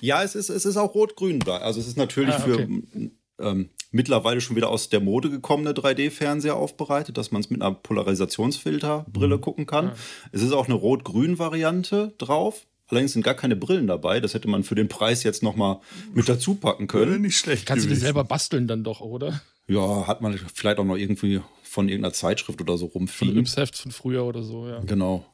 ja, 0.00 0.22
es 0.22 0.34
ist, 0.34 0.50
es 0.50 0.66
ist 0.66 0.76
auch 0.76 0.94
rot-grün 0.94 1.40
da. 1.40 1.58
Also 1.58 1.80
es 1.80 1.86
ist 1.86 1.96
natürlich 1.96 2.34
ah, 2.34 2.44
okay. 2.44 2.66
für 2.66 3.10
ähm, 3.38 3.70
mittlerweile 3.92 4.40
schon 4.40 4.56
wieder 4.56 4.68
aus 4.68 4.88
der 4.88 5.00
Mode 5.00 5.30
gekommene 5.30 5.72
3D-Fernseher 5.72 6.56
aufbereitet, 6.56 7.16
dass 7.16 7.30
man 7.30 7.40
es 7.40 7.50
mit 7.50 7.62
einer 7.62 7.74
Polarisationsfilterbrille 7.74 9.36
mhm. 9.36 9.40
gucken 9.40 9.66
kann. 9.66 9.90
Ah. 9.90 9.96
Es 10.32 10.42
ist 10.42 10.52
auch 10.52 10.66
eine 10.66 10.74
rot-grün 10.74 11.38
Variante 11.38 12.14
drauf 12.18 12.66
Allerdings 12.88 13.12
sind 13.12 13.22
gar 13.22 13.34
keine 13.34 13.56
Brillen 13.56 13.86
dabei. 13.86 14.20
Das 14.20 14.34
hätte 14.34 14.48
man 14.48 14.62
für 14.62 14.74
den 14.74 14.88
Preis 14.88 15.22
jetzt 15.22 15.42
nochmal 15.42 15.80
mit 16.14 16.28
dazu 16.28 16.54
packen 16.54 16.86
können. 16.86 17.22
Nicht 17.22 17.36
schlecht. 17.36 17.66
Kannst 17.66 17.84
du 17.84 17.88
gewesen. 17.88 18.02
selber 18.04 18.24
basteln 18.24 18.66
dann 18.68 18.84
doch, 18.84 19.00
oder? 19.00 19.40
Ja, 19.66 20.06
hat 20.06 20.20
man 20.20 20.38
vielleicht 20.54 20.78
auch 20.78 20.84
noch 20.84 20.96
irgendwie 20.96 21.40
von 21.62 21.88
irgendeiner 21.88 22.12
Zeitschrift 22.14 22.60
oder 22.60 22.78
so 22.78 22.88
Von 22.88 23.00
rumfliegen. 23.00 23.38
Yps-Heft 23.38 23.76
von 23.76 23.90
früher 23.90 24.24
oder 24.24 24.42
so, 24.42 24.68
ja. 24.68 24.80
Genau. 24.80 25.26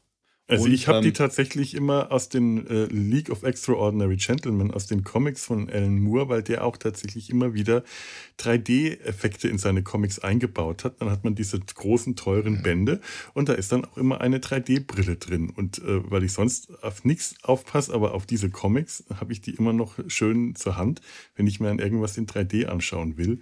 Also 0.52 0.66
Und, 0.66 0.72
ich 0.72 0.86
habe 0.86 1.00
die 1.00 1.08
ähm, 1.08 1.14
tatsächlich 1.14 1.74
immer 1.74 2.12
aus 2.12 2.28
den 2.28 2.66
äh, 2.66 2.84
League 2.84 3.30
of 3.30 3.42
Extraordinary 3.42 4.16
Gentlemen, 4.16 4.70
aus 4.70 4.86
den 4.86 5.02
Comics 5.02 5.46
von 5.46 5.70
Alan 5.70 5.98
Moore, 5.98 6.28
weil 6.28 6.42
der 6.42 6.62
auch 6.64 6.76
tatsächlich 6.76 7.30
immer 7.30 7.54
wieder 7.54 7.84
3D-Effekte 8.38 9.48
in 9.48 9.56
seine 9.56 9.82
Comics 9.82 10.18
eingebaut 10.18 10.84
hat. 10.84 11.00
Dann 11.00 11.10
hat 11.10 11.24
man 11.24 11.34
diese 11.34 11.58
großen, 11.58 12.16
teuren 12.16 12.62
Bände 12.62 13.00
und 13.32 13.48
da 13.48 13.54
ist 13.54 13.72
dann 13.72 13.86
auch 13.86 13.96
immer 13.96 14.20
eine 14.20 14.40
3D-Brille 14.40 15.16
drin. 15.16 15.48
Und 15.48 15.78
äh, 15.78 16.10
weil 16.10 16.22
ich 16.22 16.34
sonst 16.34 16.84
auf 16.84 17.02
nichts 17.02 17.34
aufpasse, 17.42 17.94
aber 17.94 18.12
auf 18.12 18.26
diese 18.26 18.50
Comics 18.50 19.04
habe 19.18 19.32
ich 19.32 19.40
die 19.40 19.54
immer 19.54 19.72
noch 19.72 19.98
schön 20.08 20.54
zur 20.54 20.76
Hand, 20.76 21.00
wenn 21.34 21.46
ich 21.46 21.60
mir 21.60 21.70
an 21.70 21.78
irgendwas 21.78 22.18
in 22.18 22.26
3D 22.26 22.66
anschauen 22.66 23.16
will. 23.16 23.40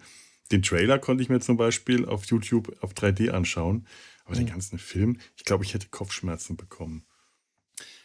Den 0.53 0.63
Trailer 0.63 1.01
konnte 1.01 1.25
ich 1.25 1.29
mir 1.29 1.41
zum 1.41 1.57
Beispiel 1.57 2.05
auf 2.05 2.25
YouTube 2.27 2.77
auf 2.83 2.93
3D 2.93 3.31
anschauen. 3.31 3.87
Aber 4.31 4.39
den 4.39 4.47
ganzen 4.53 4.79
Film, 4.79 5.19
ich 5.37 5.45
glaube, 5.45 5.65
ich 5.65 5.75
hätte 5.75 5.89
Kopfschmerzen 5.89 6.57
bekommen. 6.57 7.05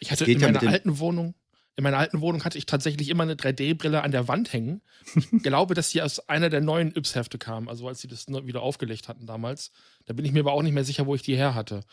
Ich 0.00 0.10
hatte 0.10 0.24
in 0.24 0.40
ja 0.40 0.48
meiner 0.48 0.60
den- 0.60 0.68
alten 0.70 0.98
Wohnung, 0.98 1.34
in 1.76 1.82
meiner 1.84 1.98
alten 1.98 2.20
Wohnung 2.20 2.42
hatte 2.44 2.56
ich 2.58 2.64
tatsächlich 2.66 3.10
immer 3.10 3.22
eine 3.24 3.34
3D-Brille 3.34 4.02
an 4.02 4.10
der 4.10 4.28
Wand 4.28 4.52
hängen. 4.52 4.80
Ich 5.14 5.28
glaube, 5.42 5.74
dass 5.74 5.90
sie 5.90 6.00
aus 6.02 6.20
einer 6.28 6.48
der 6.48 6.62
neuen 6.62 6.94
Yps-Hefte 6.96 7.38
kam, 7.38 7.68
also 7.68 7.86
als 7.86 8.00
sie 8.00 8.08
das 8.08 8.26
wieder 8.28 8.62
aufgelegt 8.62 9.08
hatten 9.08 9.26
damals. 9.26 9.70
Da 10.06 10.14
bin 10.14 10.24
ich 10.24 10.32
mir 10.32 10.40
aber 10.40 10.52
auch 10.52 10.62
nicht 10.62 10.72
mehr 10.72 10.84
sicher, 10.84 11.06
wo 11.06 11.14
ich 11.14 11.22
die 11.22 11.36
her 11.36 11.54
hatte. 11.54 11.84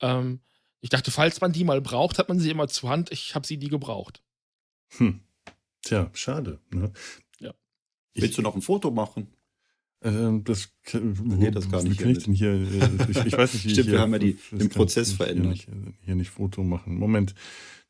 Ähm, 0.00 0.40
ich 0.82 0.90
dachte, 0.90 1.10
falls 1.10 1.40
man 1.40 1.52
die 1.52 1.64
mal 1.64 1.80
braucht, 1.80 2.18
hat 2.18 2.28
man 2.28 2.38
sie 2.38 2.50
immer 2.50 2.68
zur 2.68 2.90
Hand. 2.90 3.10
Ich 3.12 3.34
habe 3.34 3.46
sie 3.46 3.56
nie 3.56 3.68
gebraucht. 3.68 4.22
Hm. 4.98 5.20
Tja, 5.82 6.10
schade. 6.12 6.60
Ne? 6.70 6.92
Ja. 7.38 7.54
Ich- 8.12 8.22
Willst 8.22 8.36
du 8.38 8.42
noch 8.42 8.54
ein 8.54 8.62
Foto 8.62 8.90
machen? 8.90 9.32
Ähm, 10.02 10.44
das 10.44 10.70
geht 10.84 11.54
das 11.54 11.70
gar 11.70 11.82
nicht 11.82 12.00
kann 12.00 12.10
ich 12.10 12.24
denn 12.24 12.32
hier? 12.34 12.52
äh, 12.52 13.10
Ich, 13.10 13.24
ich 13.26 13.32
weiß 13.36 13.52
nicht, 13.54 13.64
wie 13.66 13.70
Stimmt, 13.70 13.78
ich 13.78 13.84
hier, 13.84 13.92
wir 13.92 14.00
haben 14.00 14.12
ja 14.12 14.18
die- 14.18 14.38
den 14.52 14.68
Prozess 14.70 15.12
verändert. 15.12 15.58
Hier 15.58 15.74
nicht, 15.74 15.94
hier 16.02 16.14
nicht 16.14 16.30
Foto 16.30 16.62
machen. 16.64 16.96
Moment, 16.96 17.34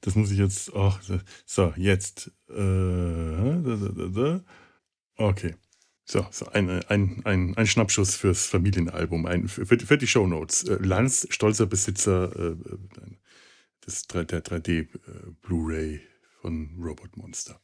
das 0.01 0.17
muss 0.17 0.31
ich 0.33 0.39
jetzt. 0.39 0.73
Oh, 0.75 0.93
so, 1.47 1.73
jetzt. 1.77 2.33
Äh, 2.49 2.55
da, 2.55 3.61
da, 3.63 3.89
da, 3.95 4.07
da. 4.09 4.45
Okay. 5.17 5.55
So, 6.05 6.27
so 6.33 6.47
ein, 6.47 6.69
ein, 6.69 7.25
ein, 7.25 7.57
ein 7.57 7.67
Schnappschuss 7.69 8.17
fürs 8.17 8.47
Familienalbum, 8.47 9.27
ein, 9.27 9.47
für, 9.47 9.65
für 9.65 9.97
die 9.99 10.09
Shownotes. 10.09 10.65
Äh, 10.65 10.79
Lanz, 10.83 11.29
stolzer 11.31 11.67
Besitzer 11.67 12.33
äh, 12.37 12.49
äh, 12.49 12.57
des, 13.87 14.09
3 14.09 14.25
der 14.25 14.43
3D 14.45 14.71
äh, 14.81 14.87
Blu-ray 15.43 16.01
von 16.41 16.71
Robot 16.81 17.17
Monster. 17.17 17.61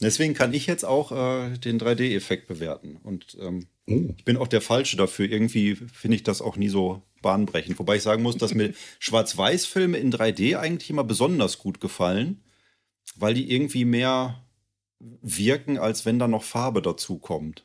Deswegen 0.00 0.34
kann 0.34 0.54
ich 0.54 0.66
jetzt 0.66 0.84
auch 0.84 1.10
äh, 1.12 1.56
den 1.58 1.78
3D-Effekt 1.80 2.46
bewerten. 2.46 2.98
Und 3.02 3.36
ähm, 3.40 3.66
Oh. 3.88 4.14
ich 4.16 4.24
bin 4.24 4.36
auch 4.36 4.48
der 4.48 4.60
Falsche 4.60 4.96
dafür. 4.96 5.30
Irgendwie 5.30 5.74
finde 5.74 6.16
ich 6.16 6.22
das 6.22 6.42
auch 6.42 6.56
nie 6.56 6.68
so 6.68 7.02
bahnbrechend. 7.22 7.78
Wobei 7.78 7.96
ich 7.96 8.02
sagen 8.02 8.22
muss, 8.22 8.36
dass 8.36 8.54
mir 8.54 8.74
Schwarz-Weiß-Filme 8.98 9.96
in 9.96 10.12
3D 10.12 10.58
eigentlich 10.58 10.90
immer 10.90 11.04
besonders 11.04 11.58
gut 11.58 11.80
gefallen, 11.80 12.42
weil 13.16 13.34
die 13.34 13.50
irgendwie 13.50 13.84
mehr 13.86 14.44
wirken, 15.00 15.78
als 15.78 16.04
wenn 16.04 16.18
da 16.18 16.28
noch 16.28 16.42
Farbe 16.42 16.82
dazu 16.82 17.18
kommt. 17.18 17.64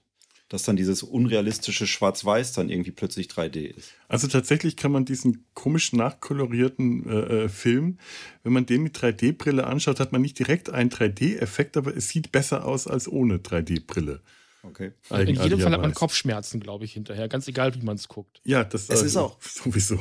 Dass 0.53 0.61
dann 0.61 0.75
dieses 0.75 1.01
unrealistische 1.01 1.87
Schwarz-Weiß 1.87 2.53
dann 2.53 2.69
irgendwie 2.69 2.91
plötzlich 2.91 3.25
3D 3.25 3.65
ist. 3.75 3.89
Also 4.07 4.27
tatsächlich 4.27 4.77
kann 4.77 4.91
man 4.91 5.03
diesen 5.03 5.45
komisch 5.55 5.93
nachkolorierten 5.93 7.09
äh, 7.09 7.45
äh, 7.45 7.49
Film, 7.49 7.97
wenn 8.43 8.53
man 8.53 8.67
den 8.67 8.83
mit 8.83 8.95
3D-Brille 8.95 9.65
anschaut, 9.65 9.99
hat 9.99 10.11
man 10.11 10.21
nicht 10.21 10.37
direkt 10.37 10.69
einen 10.69 10.91
3D-Effekt, 10.91 11.75
aber 11.75 11.97
es 11.97 12.09
sieht 12.09 12.31
besser 12.31 12.65
aus 12.65 12.85
als 12.85 13.07
ohne 13.07 13.37
3D-Brille. 13.37 14.21
Okay. 14.61 14.91
In 15.09 15.35
jedem 15.41 15.59
Fall 15.59 15.71
hat 15.71 15.81
man. 15.81 15.95
Kopfschmerzen, 15.95 16.59
glaube 16.59 16.85
ich, 16.85 16.93
hinterher. 16.93 17.27
Ganz 17.27 17.47
egal, 17.47 17.73
wie 17.73 17.81
man 17.83 17.95
es 17.95 18.07
guckt. 18.07 18.39
Ja, 18.43 18.63
das 18.63 18.89
Es 18.89 19.01
ist 19.01 19.17
auch- 19.17 19.41
sowieso. 19.41 19.99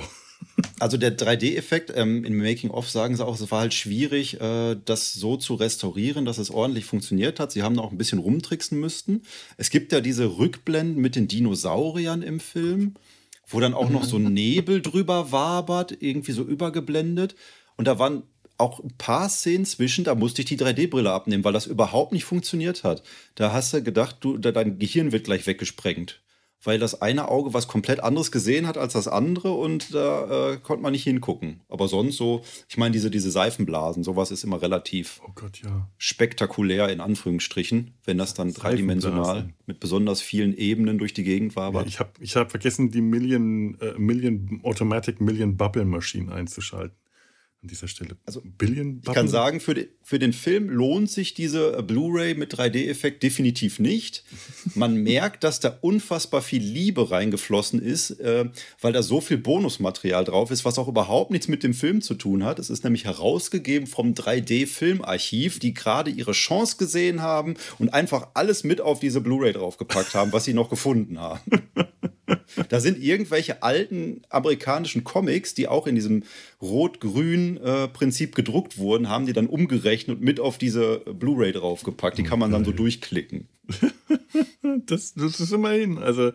Also 0.79 0.97
der 0.97 1.17
3D-Effekt 1.17 1.93
ähm, 1.95 2.25
im 2.25 2.39
Making-of 2.39 2.91
sagen 2.91 3.17
sie 3.17 3.25
auch, 3.25 3.39
es 3.39 3.51
war 3.51 3.61
halt 3.61 3.75
schwierig, 3.75 4.41
äh, 4.41 4.77
das 4.85 5.13
so 5.13 5.37
zu 5.37 5.55
restaurieren, 5.55 6.25
dass 6.25 6.39
es 6.39 6.51
ordentlich 6.51 6.85
funktioniert 6.85 7.39
hat. 7.39 7.53
Sie 7.53 7.63
haben 7.63 7.79
auch 7.79 7.93
ein 7.93 7.99
bisschen 7.99 8.19
rumtricksen 8.19 8.81
müssten. 8.81 9.23
Es 9.57 9.71
gibt 9.71 9.93
ja 9.93 10.01
diese 10.01 10.39
Rückblenden 10.39 11.01
mit 11.01 11.15
den 11.15 11.29
Dinosauriern 11.29 12.23
im 12.23 12.41
Film, 12.41 12.95
wo 13.47 13.61
dann 13.61 13.75
auch 13.75 13.91
noch 13.91 14.05
so 14.05 14.19
Nebel 14.19 14.83
drüber 14.83 15.31
wabert, 15.31 15.97
irgendwie 16.01 16.33
so 16.33 16.43
übergeblendet. 16.43 17.37
Und 17.77 17.87
da 17.87 17.99
waren 17.99 18.25
auch 18.59 18.81
ein 18.81 18.97
paar 18.97 19.29
Szenen 19.29 19.65
zwischen, 19.65 20.05
da 20.05 20.15
musste 20.15 20.43
ich 20.43 20.47
die 20.47 20.59
3D-Brille 20.59 21.13
abnehmen, 21.13 21.45
weil 21.45 21.53
das 21.53 21.67
überhaupt 21.67 22.13
nicht 22.13 22.25
funktioniert 22.25 22.85
hat. 22.85 23.03
Da 23.35 23.53
hast 23.53 23.75
du 23.75 23.83
gedacht, 23.83 24.17
du, 24.21 24.39
dein 24.39 24.79
Gehirn 24.79 25.13
wird 25.13 25.25
gleich 25.25 25.47
weggesprengt. 25.47 26.22
Weil 26.65 26.79
das 26.79 27.03
eine 27.03 27.29
Auge 27.29 27.55
was 27.55 27.67
komplett 27.69 28.01
anderes 28.01 28.31
gesehen 28.31 28.67
hat 28.67 28.79
als 28.79 28.93
das 28.93 29.09
andere 29.09 29.53
und 29.53 29.95
da 29.95 30.53
äh, 30.53 30.57
konnte 30.59 30.83
man 30.83 30.93
nicht 30.93 31.05
hingucken. 31.05 31.61
Aber 31.69 31.89
sonst 31.89 32.17
so, 32.17 32.43
ich 32.69 32.77
meine, 32.77 32.93
diese, 32.93 33.11
diese 33.11 33.31
Seifenblasen, 33.31 34.05
sowas 34.05 34.31
ist 34.31 34.45
immer 34.45 34.63
relativ 34.63 35.21
Oh 35.27 35.33
Gott, 35.35 35.61
ja. 35.63 35.89
spektakulär 35.99 36.89
in 36.89 37.01
Anführungsstrichen, 37.01 37.95
wenn 38.05 38.19
das 38.19 38.35
dann 38.35 38.53
dreidimensional 38.53 39.53
mit 39.67 39.81
besonders 39.81 40.21
vielen 40.21 40.57
Ebenen 40.57 40.99
durch 40.99 41.15
die 41.15 41.25
Gegend 41.25 41.57
war. 41.57 41.73
ja 41.73 41.85
ich 41.85 41.99
habe 41.99 42.11
ich 42.21 42.37
hab 42.37 42.51
vergessen, 42.51 42.91
die 42.91 43.01
Million, 43.01 43.79
äh, 43.81 43.99
Million 43.99 44.61
Automatic 44.63 45.21
Million 45.21 45.57
Bubble 45.57 45.85
Machine 45.85 46.33
einzuschalten. 46.33 46.97
An 47.63 47.69
dieser 47.69 47.87
Stelle. 47.87 48.17
Also, 48.27 48.43
Billion 48.45 49.01
Ich 49.07 49.13
kann 49.13 49.29
sagen, 49.29 49.61
für, 49.61 49.75
die, 49.75 49.89
für 50.03 50.19
den 50.19 50.33
Film 50.33 50.69
lohnt 50.69 51.09
sich 51.09 51.33
diese 51.33 51.79
äh, 51.79 51.83
Blu-ray 51.83 52.35
mit 52.35 52.53
3D-Effekt 52.53 53.23
definitiv 53.23 53.79
nicht. 53.79 54.25
Man 54.75 54.97
merkt, 54.97 55.45
dass 55.45 55.61
da 55.61 55.79
unfassbar 55.81 56.43
viel 56.43 56.61
Liebe 56.61 57.13
reingeflossen 57.13 57.81
ist, 57.81 58.19
äh, 58.19 58.47
weil 58.81 58.93
da 58.93 59.05
so 59.05 59.21
viel 59.21 59.39
Bonusmaterial 59.39 60.25
drauf 60.25 60.51
ist, 60.51 60.65
was 60.65 60.77
auch 60.77 60.89
überhaupt 60.89 61.31
nichts 61.31 61.47
mit 61.47 61.63
dem 61.63 61.73
Film 61.73 62.03
zu 62.03 62.15
tun 62.15 62.43
hat. 62.43 62.59
Es 62.59 62.69
ist 62.69 62.83
nämlich 62.83 63.05
herausgegeben 63.05 63.87
vom 63.87 64.15
3D-Filmarchiv, 64.15 65.61
die 65.61 65.73
gerade 65.73 66.11
ihre 66.11 66.33
Chance 66.33 66.79
gesehen 66.79 67.23
haben 67.23 67.55
und 67.79 67.95
einfach 67.95 68.31
alles 68.35 68.65
mit 68.65 68.81
auf 68.81 68.99
diese 68.99 69.21
Blu-ray 69.21 69.53
draufgepackt 69.53 70.15
haben, 70.15 70.33
was 70.33 70.45
sie 70.45 70.55
noch 70.55 70.69
gefunden 70.69 71.21
haben. 71.21 71.41
Da 72.69 72.81
sind 72.81 73.03
irgendwelche 73.03 73.63
alten 73.63 74.23
amerikanischen 74.29 75.05
Comics, 75.05 75.55
die 75.55 75.69
auch 75.69 75.87
in 75.87 75.95
diesem 75.95 76.25
Rot-Grün-Prinzip 76.63 78.35
gedruckt 78.35 78.79
wurden, 78.79 79.09
haben 79.09 79.27
die 79.27 79.33
dann 79.33 79.49
umgerechnet 79.49 80.19
und 80.19 80.25
mit 80.25 80.41
auf 80.41 80.59
diese 80.59 81.01
Blu-ray 81.01 81.53
draufgepackt. 81.53 82.19
Die 82.19 82.23
kann 82.23 82.39
man 82.39 82.53
dann 82.53 82.65
so 82.65 82.73
durchklicken. 82.73 83.49
Das, 84.87 85.15
das 85.15 85.41
ist 85.41 85.53
immerhin, 85.53 85.99
also 85.99 86.33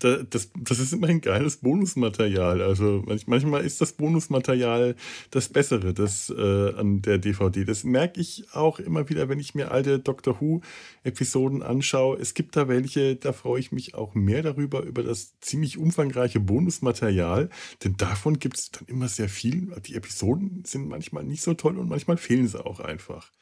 da, 0.00 0.18
das, 0.22 0.50
das 0.54 0.78
ist 0.78 0.92
immerhin 0.92 1.20
geiles 1.20 1.58
Bonusmaterial. 1.58 2.60
Also 2.60 3.02
manch, 3.06 3.26
manchmal 3.26 3.64
ist 3.64 3.80
das 3.80 3.92
Bonusmaterial 3.92 4.94
das 5.30 5.48
Bessere 5.48 5.94
das, 5.94 6.30
äh, 6.30 6.72
an 6.74 7.02
der 7.02 7.18
DVD. 7.18 7.64
Das 7.64 7.84
merke 7.84 8.20
ich 8.20 8.44
auch 8.52 8.78
immer 8.78 9.08
wieder, 9.08 9.28
wenn 9.28 9.40
ich 9.40 9.54
mir 9.54 9.70
alte 9.70 9.98
Doctor 9.98 10.40
Who-Episoden 10.40 11.62
anschaue. 11.62 12.18
Es 12.18 12.34
gibt 12.34 12.56
da 12.56 12.68
welche, 12.68 13.16
da 13.16 13.32
freue 13.32 13.60
ich 13.60 13.72
mich 13.72 13.94
auch 13.94 14.14
mehr 14.14 14.42
darüber, 14.42 14.82
über 14.82 15.02
das 15.02 15.38
ziemlich 15.40 15.78
umfangreiche 15.78 16.40
Bonusmaterial. 16.40 17.48
Denn 17.84 17.96
davon 17.96 18.38
gibt 18.38 18.58
es 18.58 18.70
dann 18.70 18.86
immer 18.86 19.08
sehr 19.08 19.28
viel. 19.28 19.67
Die 19.86 19.94
Episoden 19.94 20.64
sind 20.64 20.88
manchmal 20.88 21.24
nicht 21.24 21.42
so 21.42 21.54
toll 21.54 21.78
und 21.78 21.88
manchmal 21.88 22.16
fehlen 22.16 22.48
sie 22.48 22.64
auch 22.64 22.80
einfach. 22.80 23.32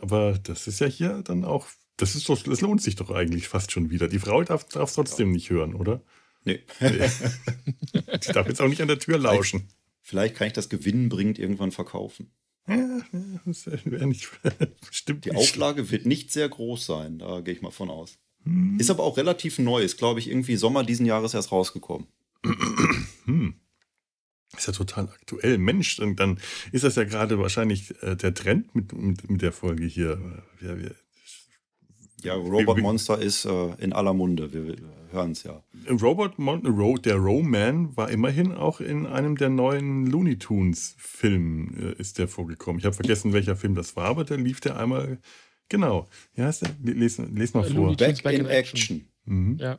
Aber 0.00 0.38
das 0.38 0.66
ist 0.66 0.80
ja 0.80 0.86
hier 0.86 1.22
dann 1.22 1.44
auch, 1.44 1.66
das 1.96 2.14
ist 2.14 2.28
doch, 2.28 2.42
das 2.42 2.60
lohnt 2.60 2.82
sich 2.82 2.96
doch 2.96 3.10
eigentlich 3.10 3.48
fast 3.48 3.72
schon 3.72 3.90
wieder. 3.90 4.08
Die 4.08 4.18
Frau 4.18 4.42
darf 4.42 4.66
es 4.74 4.94
trotzdem 4.94 5.32
nicht 5.32 5.50
hören, 5.50 5.74
oder? 5.74 6.02
Nee. 6.44 6.60
Die 6.80 8.32
darf 8.32 8.48
jetzt 8.48 8.60
auch 8.60 8.68
nicht 8.68 8.82
an 8.82 8.88
der 8.88 8.98
Tür 8.98 9.18
lauschen. 9.18 9.68
Vielleicht 10.00 10.34
kann 10.34 10.48
ich 10.48 10.52
das 10.52 10.68
gewinnbringend 10.68 11.38
irgendwann 11.38 11.70
verkaufen. 11.70 12.32
Ja, 12.66 13.00
das 13.44 13.66
wäre 13.66 14.06
nicht 14.06 14.28
bestimmt 14.86 15.24
Die 15.24 15.34
Auflage 15.34 15.90
wird 15.90 16.06
nicht 16.06 16.32
sehr 16.32 16.48
groß 16.48 16.86
sein, 16.86 17.18
da 17.18 17.40
gehe 17.40 17.54
ich 17.54 17.62
mal 17.62 17.70
von 17.70 17.90
aus. 17.90 18.18
Hm. 18.44 18.78
Ist 18.78 18.90
aber 18.90 19.02
auch 19.02 19.16
relativ 19.16 19.58
neu, 19.58 19.82
ist 19.82 19.98
glaube 19.98 20.20
ich 20.20 20.28
irgendwie 20.28 20.56
Sommer 20.56 20.84
diesen 20.84 21.06
Jahres 21.06 21.34
erst 21.34 21.52
rausgekommen. 21.52 22.08
Hm. 23.24 23.54
Ist 24.56 24.66
ja 24.66 24.72
total 24.72 25.04
aktuell. 25.08 25.58
Mensch, 25.58 25.98
und 25.98 26.20
dann 26.20 26.38
ist 26.72 26.84
das 26.84 26.96
ja 26.96 27.04
gerade 27.04 27.38
wahrscheinlich 27.38 27.94
äh, 28.02 28.16
der 28.16 28.34
Trend 28.34 28.74
mit, 28.74 28.92
mit, 28.92 29.30
mit 29.30 29.42
der 29.42 29.52
Folge 29.52 29.84
hier. 29.86 30.18
Wir, 30.60 30.78
wir, 30.78 30.94
Ja, 32.22 32.34
Robot 32.34 32.76
wie- 32.76 32.82
Monster 32.82 33.18
ist 33.20 33.44
äh, 33.46 33.74
in 33.78 33.92
aller 33.92 34.12
Munde, 34.14 34.52
wir, 34.52 34.66
wir 34.66 34.76
hören 35.10 35.32
es 35.32 35.42
ja. 35.42 35.62
Robert 35.90 36.38
Mon 36.38 36.66
Ro 36.66 36.96
der 36.98 37.16
Roman 37.16 37.96
war 37.96 38.10
immerhin 38.10 38.52
auch 38.52 38.80
in 38.80 39.06
einem 39.06 39.36
der 39.36 39.48
neuen 39.48 40.06
Looney 40.06 40.38
Tunes 40.38 40.94
Filmen 40.98 41.94
äh, 41.96 42.00
ist 42.00 42.18
der 42.18 42.28
vorgekommen. 42.28 42.78
Ich 42.78 42.84
habe 42.84 42.94
vergessen, 42.94 43.32
welcher 43.32 43.56
Film 43.56 43.74
das 43.74 43.96
war, 43.96 44.04
aber 44.06 44.24
der 44.24 44.36
lief 44.36 44.60
der 44.60 44.78
einmal. 44.78 45.18
Genau. 45.70 46.08
Ja, 46.34 46.44
heißt 46.46 46.62
der? 46.62 46.70
Les, 46.82 47.16
les 47.18 47.54
mal 47.54 47.64
Äh, 47.64 47.70
vor. 47.70 47.74
Looney 47.74 47.96
Tunes 47.96 48.22
Back 48.22 48.38
in 48.38 48.46
Action. 48.46 49.06
Mhm. 49.24 49.56
Ja. 49.58 49.78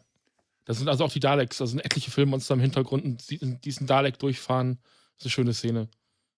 Das 0.66 0.78
sind 0.78 0.88
also 0.88 1.04
auch 1.04 1.12
die 1.12 1.20
Daleks. 1.20 1.58
Da 1.58 1.68
sind 1.68 1.84
etliche 1.84 2.12
Filmmonster 2.12 2.54
im 2.54 2.62
Hintergrund 2.62 3.04
und 3.04 3.30
die- 3.30 3.60
diesen 3.62 3.88
Dalek 3.88 4.20
durchfahren. 4.20 4.80
Das 5.18 5.20
ist 5.20 5.26
eine 5.26 5.32
schöne 5.32 5.54
Szene. 5.54 5.90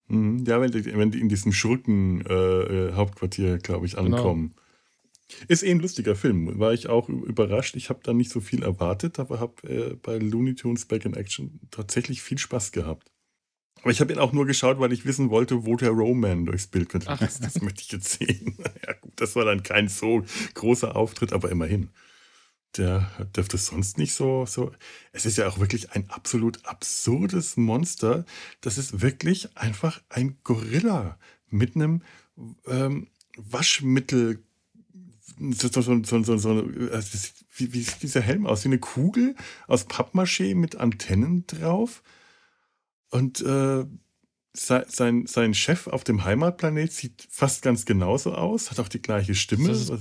Mhm. 0.08 0.46
Ja, 0.46 0.60
wenn 0.62 0.72
die, 0.72 0.86
wenn 0.98 1.12
die 1.12 1.20
in 1.20 1.30
diesem 1.30 1.52
Schurken-Hauptquartier, 1.52 3.56
äh, 3.56 3.58
glaube 3.60 3.86
ich, 3.86 3.96
genau. 3.96 4.18
ankommen. 4.18 4.50
Genau. 4.50 4.62
Ist 5.48 5.64
eh 5.64 5.72
ein 5.72 5.80
lustiger 5.80 6.16
Film. 6.16 6.60
War 6.60 6.74
ich 6.74 6.88
auch 6.88 7.10
überrascht. 7.10 7.76
Ich 7.76 7.90
habe 7.90 8.00
da 8.04 8.14
nicht 8.14 8.30
so 8.32 8.42
viel 8.42 8.62
erwartet, 8.62 9.18
aber 9.20 9.40
habe 9.40 9.68
äh, 9.68 9.96
bei 9.96 10.18
Looney 10.18 10.54
Tunes 10.56 10.86
Back 10.86 11.06
in 11.06 11.16
Action 11.16 11.60
tatsächlich 11.72 12.22
viel 12.22 12.38
Spaß 12.38 12.72
gehabt. 12.72 13.12
Aber 13.82 13.92
ich 13.92 14.02
habe 14.02 14.14
ihn 14.14 14.20
auch 14.20 14.34
nur 14.34 14.46
geschaut, 14.46 14.80
weil 14.80 14.94
ich 14.94 15.06
wissen 15.06 15.30
wollte, 15.32 15.66
wo 15.66 15.76
der 15.76 15.90
Roman 15.92 16.46
durchs 16.46 16.68
Bild 16.68 16.90
könnte. 16.90 17.08
Das, 17.20 17.40
das 17.40 17.62
möchte 17.62 17.82
ich 17.82 17.92
jetzt 17.92 18.20
sehen. 18.20 18.56
ja, 18.88 18.94
gut, 19.02 19.14
das 19.16 19.36
war 19.36 19.46
dann 19.46 19.64
kein 19.64 19.88
so 19.88 20.24
großer 20.54 20.96
Auftritt, 20.96 21.34
aber 21.34 21.50
immerhin. 21.52 21.90
Der 22.78 23.10
dürfte 23.36 23.58
sonst 23.58 23.98
nicht 23.98 24.14
so, 24.14 24.46
so. 24.46 24.72
Es 25.12 25.26
ist 25.26 25.38
ja 25.38 25.48
auch 25.48 25.60
wirklich 25.60 25.92
ein 25.92 26.10
absolut 26.10 26.66
absurdes 26.66 27.58
Monster. 27.58 28.26
Das 28.62 28.78
ist 28.78 29.02
wirklich 29.02 29.56
einfach 29.56 30.02
ein 30.10 30.38
Gorilla 30.44 31.18
mit 31.50 31.76
einem 31.76 32.02
ähm, 32.68 33.08
Waschmittel 33.38 34.44
so, 35.38 35.68
so, 35.68 35.82
so, 35.82 36.24
so, 36.24 36.38
so 36.38 36.50
also 36.92 37.30
wie, 37.56 37.74
wie 37.74 37.82
sieht 37.82 38.04
dieser 38.04 38.22
Helm 38.22 38.46
aus? 38.46 38.64
Wie 38.64 38.70
eine 38.70 38.80
Kugel 38.80 39.36
aus 39.68 39.88
Pappmaché 39.88 40.56
mit 40.56 40.76
Antennen 40.76 41.46
drauf. 41.48 42.04
Und 43.10 43.42
äh, 43.42 43.86
sein, 44.54 45.26
sein 45.28 45.54
Chef 45.54 45.88
auf 45.88 46.04
dem 46.04 46.24
Heimatplanet 46.24 46.92
sieht 46.92 47.28
fast 47.30 47.62
ganz 47.62 47.86
genauso 47.86 48.34
aus, 48.34 48.72
hat 48.72 48.80
auch 48.80 48.88
die 48.88 49.02
gleiche 49.02 49.36
Stimme. 49.36 49.70
Also, 49.70 49.98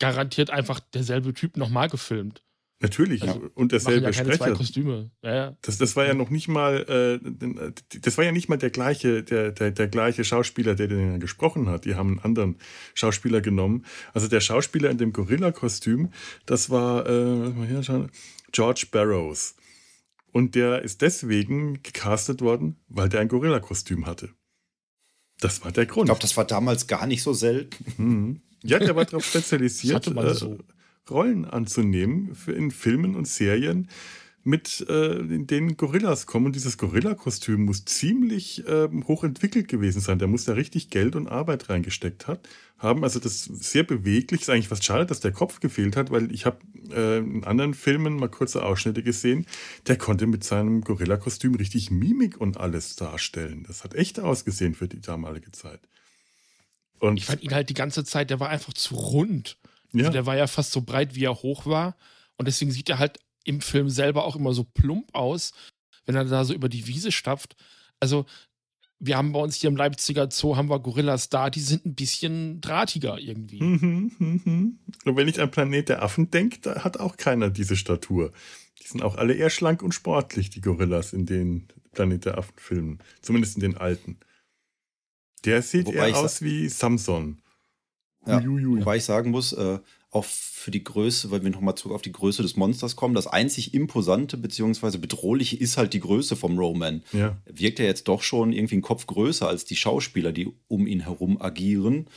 garantiert 0.00 0.50
einfach 0.50 0.80
derselbe 0.80 1.32
Typ 1.32 1.56
nochmal 1.56 1.88
gefilmt. 1.88 2.42
Natürlich, 2.82 3.22
also, 3.22 3.50
und 3.54 3.72
derselbe 3.72 4.06
ja 4.06 4.12
Sprecher. 4.12 4.38
Zwei 4.38 4.50
Kostüme. 4.52 5.10
Ja, 5.22 5.34
ja. 5.34 5.56
Das, 5.60 5.76
das 5.76 5.96
war 5.96 6.06
ja 6.06 6.14
noch 6.14 6.30
nicht 6.30 6.48
mal, 6.48 7.20
äh, 7.22 7.98
das 8.00 8.16
war 8.16 8.24
ja 8.24 8.32
nicht 8.32 8.48
mal 8.48 8.56
der 8.56 8.70
gleiche, 8.70 9.22
der, 9.22 9.52
der, 9.52 9.70
der 9.70 9.86
gleiche 9.86 10.24
Schauspieler, 10.24 10.74
der 10.74 10.88
den 10.88 11.20
gesprochen 11.20 11.68
hat. 11.68 11.84
Die 11.84 11.94
haben 11.94 12.12
einen 12.12 12.18
anderen 12.20 12.56
Schauspieler 12.94 13.42
genommen. 13.42 13.84
Also 14.14 14.28
der 14.28 14.40
Schauspieler 14.40 14.88
in 14.88 14.96
dem 14.96 15.12
Gorilla-Kostüm, 15.12 16.10
das 16.46 16.70
war 16.70 17.06
äh, 17.06 17.52
George 18.50 18.86
Barrows. 18.90 19.56
Und 20.32 20.54
der 20.54 20.80
ist 20.80 21.02
deswegen 21.02 21.82
gecastet 21.82 22.40
worden, 22.40 22.76
weil 22.88 23.10
der 23.10 23.20
ein 23.20 23.28
Gorilla-Kostüm 23.28 24.06
hatte. 24.06 24.30
Das 25.38 25.62
war 25.64 25.72
der 25.72 25.84
Grund. 25.84 26.04
Ich 26.04 26.08
glaube, 26.08 26.22
das 26.22 26.36
war 26.38 26.46
damals 26.46 26.86
gar 26.86 27.06
nicht 27.06 27.22
so 27.22 27.34
selten. 27.34 27.84
Mhm. 28.02 28.42
Ja, 28.62 28.78
der 28.78 28.94
war 28.96 29.04
darauf 29.04 29.24
spezialisiert. 29.24 30.10
Man 30.14 30.34
so. 30.34 30.54
Äh, 30.54 30.58
Rollen 31.10 31.44
anzunehmen 31.44 32.34
für 32.34 32.52
in 32.52 32.70
Filmen 32.70 33.16
und 33.16 33.26
Serien, 33.26 33.88
mit 34.42 34.86
äh, 34.88 35.16
in 35.18 35.46
denen 35.46 35.76
Gorillas 35.76 36.26
kommen. 36.26 36.46
Und 36.46 36.56
dieses 36.56 36.78
Gorilla-Kostüm 36.78 37.64
muss 37.64 37.84
ziemlich 37.84 38.66
äh, 38.66 38.88
hoch 39.06 39.22
entwickelt 39.22 39.68
gewesen 39.68 40.00
sein. 40.00 40.18
Der 40.18 40.28
muss 40.28 40.44
da 40.44 40.54
richtig 40.54 40.88
Geld 40.88 41.14
und 41.14 41.28
Arbeit 41.28 41.68
reingesteckt 41.68 42.26
hat, 42.26 42.48
haben. 42.78 43.04
Also 43.04 43.20
das 43.20 43.44
sehr 43.44 43.82
beweglich. 43.82 44.40
Ist 44.40 44.50
eigentlich 44.50 44.68
fast 44.68 44.84
schade, 44.84 45.04
dass 45.04 45.20
der 45.20 45.32
Kopf 45.32 45.60
gefehlt 45.60 45.94
hat, 45.94 46.10
weil 46.10 46.32
ich 46.32 46.46
habe 46.46 46.58
äh, 46.90 47.18
in 47.18 47.44
anderen 47.44 47.74
Filmen 47.74 48.16
mal 48.16 48.30
kurze 48.30 48.64
Ausschnitte 48.64 49.02
gesehen. 49.02 49.44
Der 49.88 49.98
konnte 49.98 50.26
mit 50.26 50.42
seinem 50.42 50.80
Gorilla-Kostüm 50.80 51.54
richtig 51.56 51.90
Mimik 51.90 52.40
und 52.40 52.56
alles 52.56 52.96
darstellen. 52.96 53.64
Das 53.66 53.84
hat 53.84 53.94
echt 53.94 54.20
ausgesehen 54.20 54.74
für 54.74 54.88
die 54.88 55.02
damalige 55.02 55.52
Zeit. 55.52 55.80
Und 57.00 57.16
ich 57.16 57.24
fand 57.24 57.42
ihn 57.42 57.54
halt 57.54 57.68
die 57.68 57.74
ganze 57.74 58.04
Zeit, 58.04 58.30
der 58.30 58.40
war 58.40 58.48
einfach 58.48 58.72
zu 58.72 58.94
rund. 58.94 59.58
Ja. 59.92 60.00
Also 60.00 60.12
der 60.12 60.26
war 60.26 60.36
ja 60.36 60.46
fast 60.46 60.72
so 60.72 60.82
breit, 60.82 61.14
wie 61.14 61.24
er 61.24 61.42
hoch 61.42 61.66
war. 61.66 61.96
Und 62.36 62.46
deswegen 62.46 62.70
sieht 62.70 62.88
er 62.88 62.98
halt 62.98 63.18
im 63.44 63.60
Film 63.60 63.88
selber 63.88 64.24
auch 64.24 64.36
immer 64.36 64.52
so 64.52 64.64
plump 64.64 65.14
aus, 65.14 65.52
wenn 66.06 66.14
er 66.14 66.24
da 66.24 66.44
so 66.44 66.54
über 66.54 66.68
die 66.68 66.86
Wiese 66.86 67.12
stapft. 67.12 67.56
Also, 68.00 68.26
wir 69.02 69.16
haben 69.16 69.32
bei 69.32 69.40
uns 69.40 69.56
hier 69.56 69.68
im 69.68 69.76
Leipziger 69.76 70.28
Zoo 70.30 70.56
haben 70.56 70.68
wir 70.68 70.78
Gorillas 70.78 71.30
da, 71.30 71.48
die 71.48 71.60
sind 71.60 71.86
ein 71.86 71.94
bisschen 71.94 72.60
drahtiger 72.60 73.18
irgendwie. 73.18 73.62
Mhm, 73.62 74.12
mhm. 74.18 74.78
Und 75.06 75.16
wenn 75.16 75.26
ich 75.26 75.40
an 75.40 75.50
Planet 75.50 75.88
der 75.88 76.02
Affen 76.02 76.30
denke, 76.30 76.60
da 76.60 76.84
hat 76.84 77.00
auch 77.00 77.16
keiner 77.16 77.48
diese 77.48 77.76
Statur. 77.76 78.30
Die 78.82 78.86
sind 78.86 79.02
auch 79.02 79.16
alle 79.16 79.32
eher 79.32 79.48
schlank 79.48 79.82
und 79.82 79.92
sportlich, 79.92 80.50
die 80.50 80.60
Gorillas 80.60 81.14
in 81.14 81.24
den 81.24 81.68
Planet 81.92 82.26
der 82.26 82.38
Affen-Filmen. 82.38 82.98
Zumindest 83.22 83.56
in 83.56 83.62
den 83.62 83.76
alten. 83.78 84.18
Der 85.44 85.62
sieht 85.62 85.86
Wobei 85.86 86.10
eher 86.10 86.18
aus 86.18 86.42
wie 86.42 86.68
Samson. 86.68 87.40
Ja, 88.26 88.44
wobei 88.44 88.96
ich 88.96 89.04
sagen 89.04 89.30
muss, 89.30 89.52
äh, 89.52 89.78
auch 90.10 90.24
für 90.24 90.70
die 90.70 90.84
Größe, 90.84 91.30
weil 91.30 91.42
wir 91.42 91.50
nochmal 91.50 91.76
zurück 91.76 91.94
auf 91.94 92.02
die 92.02 92.12
Größe 92.12 92.42
des 92.42 92.56
Monsters 92.56 92.96
kommen, 92.96 93.14
das 93.14 93.26
einzig 93.26 93.72
Imposante 93.74 94.36
bzw. 94.36 94.98
bedrohliche 94.98 95.56
ist 95.56 95.76
halt 95.76 95.94
die 95.94 96.00
Größe 96.00 96.36
vom 96.36 96.58
Roman. 96.58 97.02
Ja. 97.12 97.38
Wirkt 97.46 97.80
er 97.80 97.86
jetzt 97.86 98.08
doch 98.08 98.22
schon 98.22 98.52
irgendwie 98.52 98.74
einen 98.74 98.82
Kopf 98.82 99.06
größer 99.06 99.48
als 99.48 99.64
die 99.64 99.76
Schauspieler, 99.76 100.32
die 100.32 100.52
um 100.68 100.86
ihn 100.86 101.00
herum 101.00 101.40
agieren. 101.40 102.08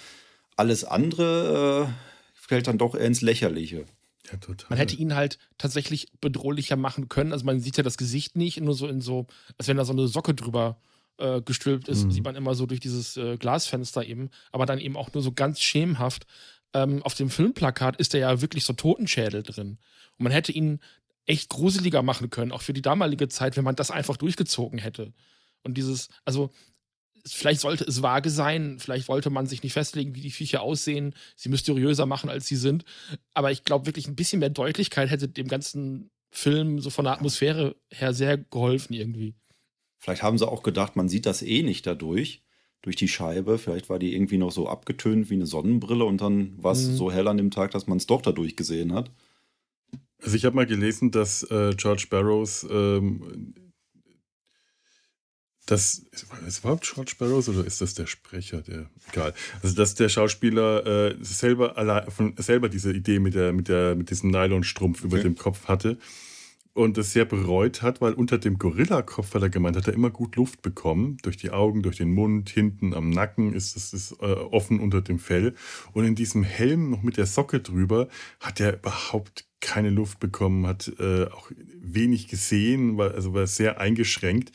Alles 0.58 0.84
andere 0.84 1.88
äh, 1.88 1.94
fällt 2.34 2.68
dann 2.68 2.78
doch 2.78 2.96
eher 2.96 3.06
ins 3.06 3.22
Lächerliche. 3.22 3.86
Ja, 4.32 4.38
total. 4.38 4.70
Man 4.70 4.80
hätte 4.80 4.96
ihn 4.96 5.16
halt 5.16 5.38
tatsächlich 5.58 6.12
bedrohlicher 6.20 6.76
machen 6.76 7.10
können. 7.10 7.32
Also 7.32 7.46
man 7.46 7.60
sieht 7.60 7.78
ja 7.78 7.84
das 7.84 7.98
Gesicht 7.98 8.36
nicht, 8.36 8.60
nur 8.60 8.74
so 8.74 8.88
in 8.88 9.02
so, 9.02 9.28
als 9.58 9.68
wenn 9.68 9.78
da 9.78 9.86
so 9.86 9.94
eine 9.94 10.08
Socke 10.08 10.34
drüber 10.34 10.78
äh, 10.80 10.93
gestülpt 11.42 11.88
ist, 11.88 12.06
mhm. 12.06 12.12
sieht 12.12 12.24
man 12.24 12.36
immer 12.36 12.56
so 12.56 12.66
durch 12.66 12.80
dieses 12.80 13.18
äh, 13.18 13.38
Glasfenster 13.38 14.06
eben, 14.06 14.30
aber 14.52 14.66
dann 14.66 14.80
eben 14.80 14.98
auch 14.98 15.14
nur 15.14 15.24
so 15.24 15.32
ganz 15.32 15.62
schemenhaft. 15.62 16.26
Ähm, 16.74 17.04
auf 17.04 17.14
dem 17.14 17.30
Filmplakat 17.30 17.98
ist 17.98 18.14
da 18.14 18.18
ja 18.18 18.42
wirklich 18.42 18.66
so 18.66 18.74
Totenschädel 18.74 19.44
drin. 19.44 19.78
Und 20.18 20.24
man 20.24 20.32
hätte 20.32 20.52
ihn 20.52 20.80
echt 21.26 21.50
gruseliger 21.50 22.02
machen 22.02 22.30
können, 22.30 22.52
auch 22.52 22.62
für 22.62 22.74
die 22.74 22.82
damalige 22.82 23.30
Zeit, 23.30 23.56
wenn 23.58 23.64
man 23.64 23.76
das 23.76 23.92
einfach 23.92 24.18
durchgezogen 24.18 24.80
hätte. 24.80 25.14
Und 25.64 25.78
dieses, 25.78 26.10
also 26.26 26.52
vielleicht 27.26 27.62
sollte 27.62 27.86
es 27.86 28.02
vage 28.02 28.30
sein, 28.30 28.78
vielleicht 28.80 29.08
wollte 29.08 29.30
man 29.30 29.46
sich 29.46 29.64
nicht 29.64 29.74
festlegen, 29.74 30.16
wie 30.16 30.22
die 30.22 30.32
Viecher 30.32 30.62
aussehen, 30.62 31.16
sie 31.36 31.50
mysteriöser 31.50 32.06
machen, 32.06 32.30
als 32.30 32.48
sie 32.48 32.58
sind. 32.58 32.84
Aber 33.34 33.52
ich 33.52 33.64
glaube 33.64 33.86
wirklich, 33.86 34.08
ein 34.08 34.16
bisschen 34.16 34.40
mehr 34.40 34.50
Deutlichkeit 34.50 35.10
hätte 35.10 35.30
dem 35.30 35.48
ganzen 35.48 36.10
Film 36.32 36.80
so 36.80 36.90
von 36.90 37.06
der 37.06 37.14
Atmosphäre 37.14 37.76
her 37.90 38.14
sehr 38.14 38.38
geholfen 38.38 38.94
irgendwie. 38.94 39.36
Vielleicht 40.04 40.22
haben 40.22 40.38
sie 40.38 40.46
auch 40.46 40.64
gedacht, 40.64 40.98
man 40.98 41.08
sieht 41.08 41.26
das 41.26 41.42
eh 41.42 41.64
nicht 41.64 41.88
dadurch, 41.88 42.44
durch 42.82 42.98
die 42.98 43.08
Scheibe. 43.08 43.58
Vielleicht 43.58 43.88
war 43.88 44.00
die 44.00 44.14
irgendwie 44.14 44.38
noch 44.38 44.52
so 44.52 44.68
abgetönt 44.68 45.30
wie 45.30 45.36
eine 45.36 45.46
Sonnenbrille 45.46 46.04
und 46.04 46.20
dann 46.20 46.62
war 46.62 46.74
es 46.74 46.90
mhm. 46.90 46.96
so 46.98 47.10
hell 47.10 47.30
an 47.30 47.38
dem 47.38 47.52
Tag, 47.52 47.72
dass 47.72 47.88
man 47.88 48.00
es 48.00 48.06
doch 48.06 48.22
dadurch 48.22 48.58
gesehen 48.58 48.92
hat. 48.92 49.12
Also 50.22 50.36
ich 50.36 50.44
habe 50.44 50.58
mal 50.58 50.66
gelesen, 50.66 51.12
dass 51.12 51.44
äh, 51.44 51.74
George 51.78 52.08
Barrows 52.10 52.68
ähm, 52.70 53.54
das 55.68 56.00
ist 56.12 56.28
das 56.46 56.60
überhaupt 56.60 56.84
George 56.94 57.14
Barrows 57.18 57.48
oder 57.48 57.66
ist 57.66 57.80
das 57.80 57.94
der 57.94 58.06
Sprecher? 58.06 58.62
Der, 58.62 58.90
egal. 59.10 59.34
Also, 59.62 59.74
dass 59.74 59.96
der 59.96 60.10
Schauspieler 60.10 60.86
äh, 60.86 61.16
selber, 61.22 62.12
von, 62.12 62.36
selber 62.38 62.68
diese 62.68 62.92
Idee 62.92 63.20
mit, 63.20 63.36
der, 63.36 63.54
mit, 63.54 63.70
der, 63.70 63.96
mit 63.96 64.10
diesem 64.10 64.32
Nylonstrumpf 64.32 65.00
okay. 65.00 65.08
über 65.08 65.20
dem 65.20 65.38
Kopf 65.38 65.70
hatte 65.70 65.98
und 66.74 66.98
es 66.98 67.14
sehr 67.14 67.26
bereut 67.26 67.82
hat, 67.82 68.02
weil 68.02 68.14
unter 68.14 68.40
dem 68.40 68.58
Gorillakopf, 68.58 69.34
weil 69.34 69.44
er 69.44 69.50
gemeint 69.50 69.76
hat, 69.76 69.88
er 69.88 69.94
immer 69.94 70.10
gut 70.10 70.36
Luft 70.36 70.62
bekommen. 70.64 71.18
Durch 71.22 71.38
die 71.38 71.52
Augen, 71.52 71.84
durch 71.84 71.98
den 71.98 72.12
Mund, 72.12 72.50
hinten 72.50 72.94
am 72.94 73.12
Nacken 73.12 73.54
ist 73.54 73.78
es 73.78 73.94
ist, 73.94 74.14
äh, 74.22 74.26
offen 74.26 74.80
unter 74.80 75.02
dem 75.02 75.20
Fell. 75.20 75.54
Und 75.94 76.06
in 76.06 76.16
diesem 76.16 76.44
Helm 76.44 76.90
noch 76.90 77.04
mit 77.04 77.18
der 77.18 77.28
Socke 77.28 77.60
drüber 77.60 78.08
hat 78.40 78.60
er 78.60 78.78
überhaupt 78.78 79.46
keine 79.62 79.92
Luft 79.92 80.20
bekommen, 80.20 80.66
hat 80.66 80.92
äh, 81.00 81.26
auch 81.26 81.52
wenig 81.80 82.28
gesehen, 82.28 82.98
war, 82.98 83.14
also 83.14 83.34
war 83.34 83.46
sehr 83.46 83.80
eingeschränkt. 83.80 84.52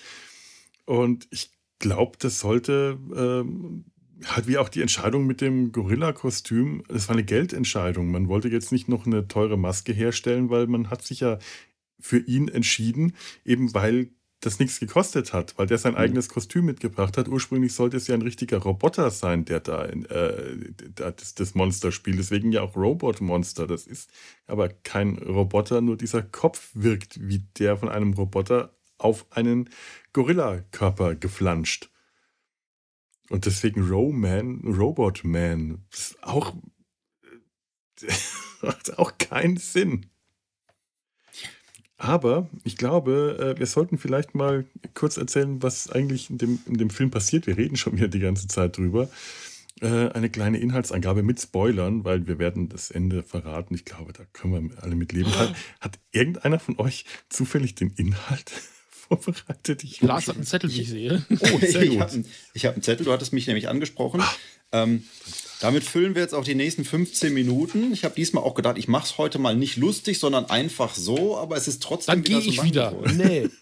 Und 0.87 1.29
ich 1.31 1.53
glaube, 1.79 2.19
das 2.19 2.41
sollte 2.41 2.99
äh, 3.15 4.27
halt 4.27 4.49
wie 4.49 4.59
auch 4.59 4.69
die 4.69 4.83
Entscheidung 4.83 5.27
mit 5.27 5.41
dem 5.41 5.71
Gorilla-Kostüm, 5.71 6.83
das 6.89 7.09
war 7.09 7.15
eine 7.15 7.25
Geldentscheidung. 7.25 8.11
Man 8.11 8.29
wollte 8.29 8.49
jetzt 8.49 8.73
nicht 8.73 8.89
noch 8.89 9.07
eine 9.07 9.29
teure 9.29 9.57
Maske 9.57 9.93
herstellen, 9.93 10.51
weil 10.51 10.67
man 10.67 10.91
hat 10.91 11.03
sich 11.03 11.21
ja 11.21 11.39
für 12.01 12.19
ihn 12.19 12.49
entschieden, 12.49 13.15
eben 13.45 13.75
weil 13.75 14.11
das 14.41 14.61
nichts 14.61 14.79
gekostet 14.79 15.33
hat, 15.33 15.59
weil 15.59 15.67
der 15.67 15.79
sein 15.79 15.95
mhm. 15.95 15.99
eigenes 15.99 16.29
Kostüm 16.29 16.67
mitgebracht 16.67 17.17
hat. 17.17 17.29
Ursprünglich 17.29 17.75
sollte 17.75 17.97
es 17.97 18.07
ja 18.07 18.15
ein 18.15 18.23
richtiger 18.23 18.59
Roboter 18.59 19.11
sein, 19.11 19.45
der 19.45 19.61
da 19.61 19.85
äh, 19.87 20.73
das, 20.95 21.35
das 21.35 21.55
Monster 21.55 21.91
spielt. 21.91 22.19
Deswegen 22.19 22.53
ja 22.53 22.63
auch 22.63 22.77
Robot 22.77 23.21
Monster. 23.21 23.67
Das 23.67 23.87
ist 23.87 24.11
aber 24.47 24.69
kein 24.69 25.19
Roboter, 25.19 25.81
nur 25.81 25.97
dieser 25.97 26.23
Kopf 26.23 26.71
wirkt 26.75 27.19
wie 27.29 27.45
der 27.59 27.77
von 27.77 27.89
einem 27.89 28.13
Roboter 28.13 28.77
auf 28.99 29.27
einen 29.31 29.71
Gorilla-Körper 30.13 31.17
geflanscht. 31.17 31.91
Und 33.31 33.45
deswegen 33.45 33.87
Roman, 33.89 34.61
Robot 34.65 35.25
Man, 35.25 35.85
ist 35.93 36.23
auch, 36.23 36.55
macht 38.63 38.99
auch 38.99 39.19
keinen 39.19 39.57
Sinn. 39.57 40.07
Aber 41.99 42.49
ich 42.63 42.77
glaube, 42.77 43.55
äh, 43.57 43.59
wir 43.59 43.67
sollten 43.67 43.99
vielleicht 43.99 44.35
mal 44.35 44.65
kurz 44.95 45.17
erzählen, 45.17 45.61
was 45.63 45.91
eigentlich 45.91 46.31
in 46.31 46.39
dem, 46.39 46.61
in 46.67 46.75
dem 46.75 46.91
Film 46.91 47.11
passiert. 47.11 47.49
Wir 47.49 47.59
reden 47.59 47.77
schon 47.77 47.97
wieder 47.97 48.07
die 48.07 48.21
ganze 48.21 48.47
Zeit 48.47 48.77
drüber. 48.77 49.09
Äh, 49.81 50.09
eine 50.11 50.31
kleine 50.31 50.59
Inhaltsangabe 50.59 51.25
mit 51.25 51.41
Spoilern, 51.41 52.05
weil 52.05 52.27
wir 52.29 52.39
werden 52.39 52.69
das 52.69 52.93
Ende 52.93 53.25
verraten. 53.25 53.75
Ich 53.75 53.85
glaube, 53.85 54.13
da 54.13 54.25
können 54.33 54.71
wir 54.71 54.83
alle 54.83 54.95
mit 54.95 55.13
leben. 55.13 55.37
Hat, 55.37 55.55
hat 55.81 55.99
irgendeiner 56.13 56.61
von 56.61 56.79
euch 56.79 57.05
zufällig 57.29 57.75
den 57.75 57.91
Inhalt 57.91 58.53
vorbereitet. 58.91 59.83
Ich 59.83 60.01
Lars 60.01 60.29
hat 60.29 60.37
einen 60.37 60.47
Zettel, 60.47 60.73
wie 60.73 60.83
ich 60.83 60.89
sehe. 60.89 61.25
Oh, 61.31 61.59
sehr 61.61 61.87
gut. 61.89 62.25
Ich 62.55 62.65
habe 62.65 62.69
hab 62.69 62.75
einen 62.75 62.83
Zettel, 62.83 63.07
du 63.07 63.13
hattest 63.13 63.33
mich 63.33 63.49
nämlich 63.49 63.69
angesprochen. 63.69 64.23
Ähm, 64.71 65.03
damit 65.61 65.85
füllen 65.85 66.14
wir 66.14 66.23
jetzt 66.23 66.35
auch 66.35 66.44
die 66.44 66.55
nächsten 66.55 66.85
15 66.85 67.33
Minuten. 67.33 67.92
Ich 67.92 68.05
habe 68.05 68.14
diesmal 68.14 68.44
auch 68.44 68.55
gedacht, 68.55 68.79
ich 68.79 68.88
mache 68.88 69.07
es 69.07 69.18
heute 69.18 69.38
mal 69.38 69.57
nicht 69.57 69.77
lustig, 69.77 70.18
sondern 70.18 70.47
einfach 70.47 70.94
so, 70.94 71.37
aber 71.37 71.57
es 71.57 71.68
ist 71.68 71.83
trotzdem 71.83 72.16
Dann 72.16 72.23
gehe 72.23 72.40
so 72.40 72.49
ich 72.49 72.62
wieder. 72.62 72.94
Nee. 73.14 73.49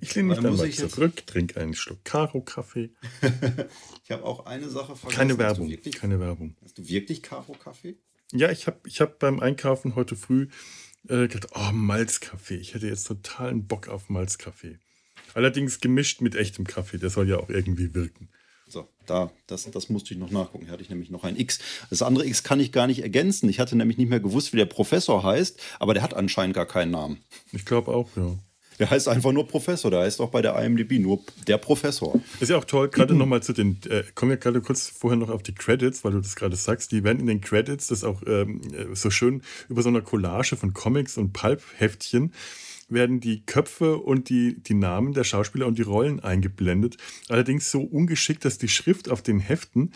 Ich 0.00 0.14
lehne 0.14 0.28
mich 0.28 0.36
Dann 0.36 0.44
dann 0.44 0.56
mal 0.56 0.70
zurück, 0.70 1.26
trinke 1.26 1.60
einen 1.60 1.74
Schluck 1.74 2.04
Karo-Kaffee. 2.04 2.90
Ich 4.04 4.10
habe 4.10 4.24
auch 4.24 4.44
eine 4.44 4.68
Sache 4.68 4.96
vergessen. 4.96 5.16
Keine 5.16 5.32
Hast 5.32 5.38
Werbung, 5.38 5.66
Du 5.66 5.72
wirklich, 5.72 5.94
keine 5.94 6.20
Werbung. 6.20 6.56
Hast 6.62 6.76
du 6.76 6.86
wirklich 6.86 7.22
Karo-Kaffee? 7.22 7.96
Ja, 8.32 8.50
ich 8.50 8.66
habe 8.66 8.78
ich 8.86 9.00
hab 9.00 9.18
beim 9.18 9.40
Einkaufen 9.40 9.94
heute 9.94 10.14
früh 10.14 10.48
äh, 11.08 11.26
gedacht, 11.28 11.48
oh, 11.54 11.72
Malzkaffee. 11.72 12.56
Ich 12.56 12.74
hätte 12.74 12.86
jetzt 12.86 13.06
totalen 13.06 13.66
Bock 13.66 13.88
auf 13.88 14.10
Malzkaffee. 14.10 14.78
Allerdings 15.32 15.80
gemischt 15.80 16.20
mit 16.20 16.34
echtem 16.34 16.66
Kaffee. 16.66 16.98
Der 16.98 17.08
soll 17.08 17.30
ja 17.30 17.38
auch 17.38 17.48
irgendwie 17.48 17.94
wirken. 17.94 18.28
So, 18.74 18.88
da, 19.06 19.30
das, 19.46 19.70
das 19.70 19.88
musste 19.88 20.14
ich 20.14 20.18
noch 20.18 20.32
nachgucken. 20.32 20.64
Hier 20.64 20.72
hatte 20.72 20.82
ich 20.82 20.90
nämlich 20.90 21.08
noch 21.08 21.22
ein 21.22 21.38
X. 21.38 21.60
Das 21.90 22.02
andere 22.02 22.26
X 22.26 22.42
kann 22.42 22.58
ich 22.58 22.72
gar 22.72 22.88
nicht 22.88 23.04
ergänzen. 23.04 23.48
Ich 23.48 23.60
hatte 23.60 23.76
nämlich 23.76 23.98
nicht 23.98 24.08
mehr 24.08 24.18
gewusst, 24.18 24.52
wie 24.52 24.56
der 24.56 24.64
Professor 24.64 25.22
heißt, 25.22 25.60
aber 25.78 25.94
der 25.94 26.02
hat 26.02 26.12
anscheinend 26.12 26.56
gar 26.56 26.66
keinen 26.66 26.90
Namen. 26.90 27.18
Ich 27.52 27.64
glaube 27.64 27.92
auch, 27.94 28.08
ja. 28.16 28.36
Der 28.80 28.90
heißt 28.90 29.06
einfach 29.06 29.30
nur 29.30 29.46
Professor. 29.46 29.92
Der 29.92 30.00
heißt 30.00 30.20
auch 30.20 30.30
bei 30.30 30.42
der 30.42 30.60
IMDb 30.60 30.98
nur 30.98 31.20
der 31.46 31.58
Professor. 31.58 32.20
Ist 32.40 32.48
ja 32.48 32.56
auch 32.56 32.64
toll, 32.64 32.88
gerade 32.88 33.14
nochmal 33.14 33.44
zu 33.44 33.52
den, 33.52 33.78
äh, 33.88 34.02
kommen 34.16 34.30
wir 34.30 34.38
gerade 34.38 34.60
kurz 34.60 34.88
vorher 34.88 35.16
noch 35.16 35.30
auf 35.30 35.44
die 35.44 35.54
Credits, 35.54 36.02
weil 36.02 36.10
du 36.10 36.20
das 36.20 36.34
gerade 36.34 36.56
sagst, 36.56 36.90
die 36.90 37.04
werden 37.04 37.20
in 37.20 37.28
den 37.28 37.40
Credits, 37.40 37.86
das 37.86 38.02
auch 38.02 38.22
ähm, 38.26 38.60
äh, 38.74 38.96
so 38.96 39.10
schön 39.10 39.42
über 39.68 39.82
so 39.82 39.88
einer 39.88 40.00
Collage 40.00 40.56
von 40.56 40.74
Comics 40.74 41.16
und 41.16 41.32
Pulp-Heftchen, 41.32 42.32
werden 42.88 43.20
die 43.20 43.44
Köpfe 43.44 43.98
und 43.98 44.28
die, 44.28 44.62
die 44.62 44.74
Namen 44.74 45.12
der 45.12 45.24
Schauspieler 45.24 45.66
und 45.66 45.78
die 45.78 45.82
Rollen 45.82 46.20
eingeblendet. 46.20 46.96
Allerdings 47.28 47.70
so 47.70 47.82
ungeschickt, 47.82 48.44
dass 48.44 48.58
die 48.58 48.68
Schrift 48.68 49.08
auf 49.08 49.22
den 49.22 49.40
Heften 49.40 49.92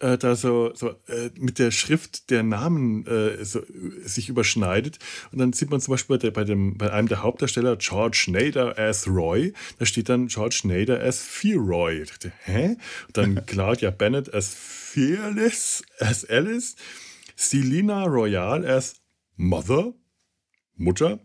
äh, 0.00 0.18
da 0.18 0.34
so, 0.34 0.72
so 0.74 0.90
äh, 1.06 1.30
mit 1.38 1.58
der 1.58 1.70
Schrift 1.70 2.30
der 2.30 2.42
Namen 2.42 3.06
äh, 3.06 3.44
so, 3.44 3.60
äh, 3.60 3.64
sich 4.04 4.28
überschneidet. 4.28 4.98
Und 5.32 5.38
dann 5.38 5.52
sieht 5.52 5.70
man 5.70 5.80
zum 5.80 5.92
Beispiel 5.92 6.18
bei, 6.18 6.30
bei, 6.30 6.44
dem, 6.44 6.76
bei 6.76 6.92
einem 6.92 7.08
der 7.08 7.22
Hauptdarsteller, 7.22 7.76
George 7.76 8.26
Nader 8.28 8.78
as 8.78 9.06
Roy, 9.06 9.52
da 9.78 9.86
steht 9.86 10.08
dann 10.08 10.28
George 10.28 10.62
Nader 10.64 11.00
as 11.00 11.20
Fearoy. 11.20 12.02
Ich 12.02 12.10
dachte, 12.10 12.32
hä? 12.44 12.76
Und 13.06 13.16
dann 13.16 13.46
Claudia 13.46 13.90
Bennett 13.90 14.32
as 14.32 14.54
Fearless, 14.54 15.82
as 15.98 16.24
Alice, 16.24 16.76
Selina 17.36 18.04
Royal 18.04 18.64
as 18.64 18.96
Mother, 19.36 19.92
Mutter, 20.76 21.20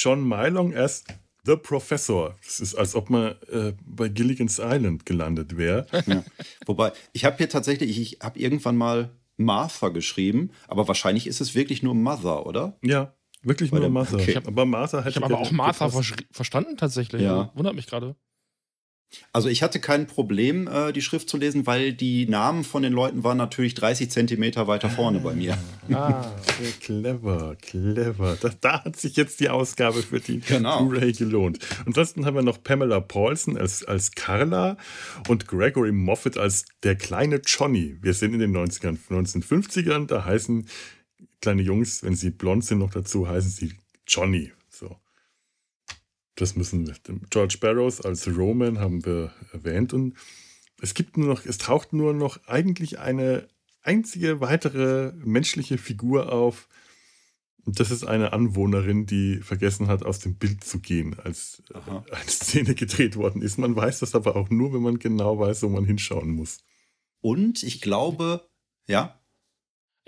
John 0.00 0.22
Mylong 0.28 0.76
as 0.76 1.02
The 1.44 1.56
Professor. 1.56 2.36
Das 2.44 2.60
ist, 2.60 2.76
als 2.76 2.94
ob 2.94 3.10
man 3.10 3.34
äh, 3.50 3.72
bei 3.84 4.08
Gilligan's 4.08 4.60
Island 4.62 5.04
gelandet 5.06 5.56
wäre. 5.56 5.86
Ja. 6.06 6.22
Wobei, 6.66 6.92
ich 7.12 7.24
habe 7.24 7.36
hier 7.36 7.48
tatsächlich, 7.48 7.98
ich 8.00 8.18
habe 8.22 8.38
irgendwann 8.38 8.76
mal 8.76 9.10
Martha 9.36 9.88
geschrieben, 9.88 10.50
aber 10.68 10.86
wahrscheinlich 10.86 11.26
ist 11.26 11.40
es 11.40 11.54
wirklich 11.56 11.82
nur 11.82 11.94
Mother, 11.96 12.46
oder? 12.46 12.78
Ja, 12.82 13.14
wirklich 13.42 13.70
Bei 13.72 13.78
nur 13.78 13.88
dem- 13.88 13.94
Martha. 13.94 14.14
okay. 14.16 14.30
Ich 14.30 14.36
hab, 14.36 14.46
aber 14.46 14.66
Martha 14.66 14.98
hätte 14.98 15.10
Ich 15.10 15.16
habe 15.16 15.26
aber 15.26 15.38
auch 15.40 15.50
Martha 15.50 15.90
verstanden 16.30 16.76
tatsächlich. 16.76 17.22
Ja. 17.22 17.50
Wundert 17.54 17.74
mich 17.74 17.86
gerade. 17.86 18.14
Also 19.32 19.48
ich 19.48 19.62
hatte 19.62 19.80
kein 19.80 20.06
Problem, 20.06 20.68
äh, 20.68 20.92
die 20.92 21.00
Schrift 21.00 21.30
zu 21.30 21.38
lesen, 21.38 21.66
weil 21.66 21.94
die 21.94 22.26
Namen 22.26 22.62
von 22.62 22.82
den 22.82 22.92
Leuten 22.92 23.24
waren 23.24 23.38
natürlich 23.38 23.74
30 23.74 24.10
Zentimeter 24.10 24.66
weiter 24.66 24.90
vorne 24.90 25.20
bei 25.20 25.32
mir. 25.34 25.56
Ah, 25.90 26.30
clever, 26.80 27.56
clever. 27.60 28.36
Da, 28.40 28.50
da 28.60 28.84
hat 28.84 28.96
sich 28.96 29.16
jetzt 29.16 29.40
die 29.40 29.48
Ausgabe 29.48 30.02
für 30.02 30.20
die 30.20 30.40
Genau. 30.40 30.84
Blu-ray 30.84 31.12
gelohnt. 31.12 31.58
Ansonsten 31.86 32.26
haben 32.26 32.34
wir 32.34 32.42
noch 32.42 32.62
Pamela 32.62 33.00
Paulson 33.00 33.56
als, 33.56 33.82
als 33.84 34.12
Carla 34.12 34.76
und 35.28 35.46
Gregory 35.48 35.92
Moffat 35.92 36.36
als 36.36 36.66
der 36.82 36.94
kleine 36.96 37.40
Johnny. 37.46 37.96
Wir 38.02 38.12
sind 38.12 38.34
in 38.34 38.40
den 38.40 38.54
90ern, 38.54 38.98
1950ern, 39.08 40.06
da 40.06 40.24
heißen 40.26 40.68
kleine 41.40 41.62
Jungs, 41.62 42.02
wenn 42.02 42.14
sie 42.14 42.30
blond 42.30 42.64
sind 42.64 42.78
noch 42.78 42.90
dazu, 42.90 43.26
heißen 43.26 43.50
sie 43.50 43.72
Johnny. 44.06 44.52
Das 46.38 46.54
müssen 46.54 46.86
wir. 46.86 46.94
George 47.30 47.58
Barrows 47.60 48.00
als 48.00 48.28
Roman 48.28 48.78
haben 48.78 49.04
wir 49.04 49.32
erwähnt 49.52 49.92
und 49.92 50.14
es 50.80 50.94
gibt 50.94 51.16
nur 51.16 51.26
noch, 51.26 51.44
es 51.44 51.58
taucht 51.58 51.92
nur 51.92 52.14
noch 52.14 52.38
eigentlich 52.46 53.00
eine 53.00 53.48
einzige 53.82 54.40
weitere 54.40 55.12
menschliche 55.16 55.78
Figur 55.78 56.32
auf. 56.32 56.68
Und 57.64 57.80
das 57.80 57.90
ist 57.90 58.04
eine 58.04 58.32
Anwohnerin, 58.32 59.04
die 59.04 59.38
vergessen 59.38 59.88
hat, 59.88 60.04
aus 60.04 60.20
dem 60.20 60.36
Bild 60.36 60.62
zu 60.62 60.78
gehen, 60.78 61.18
als 61.18 61.60
Aha. 61.74 62.04
eine 62.12 62.30
Szene 62.30 62.76
gedreht 62.76 63.16
worden 63.16 63.42
ist. 63.42 63.58
Man 63.58 63.74
weiß 63.74 63.98
das 63.98 64.14
aber 64.14 64.36
auch 64.36 64.48
nur, 64.48 64.72
wenn 64.72 64.82
man 64.82 65.00
genau 65.00 65.40
weiß, 65.40 65.64
wo 65.64 65.68
man 65.68 65.84
hinschauen 65.84 66.30
muss. 66.30 66.58
Und 67.20 67.64
ich 67.64 67.80
glaube, 67.80 68.48
ja, 68.86 69.17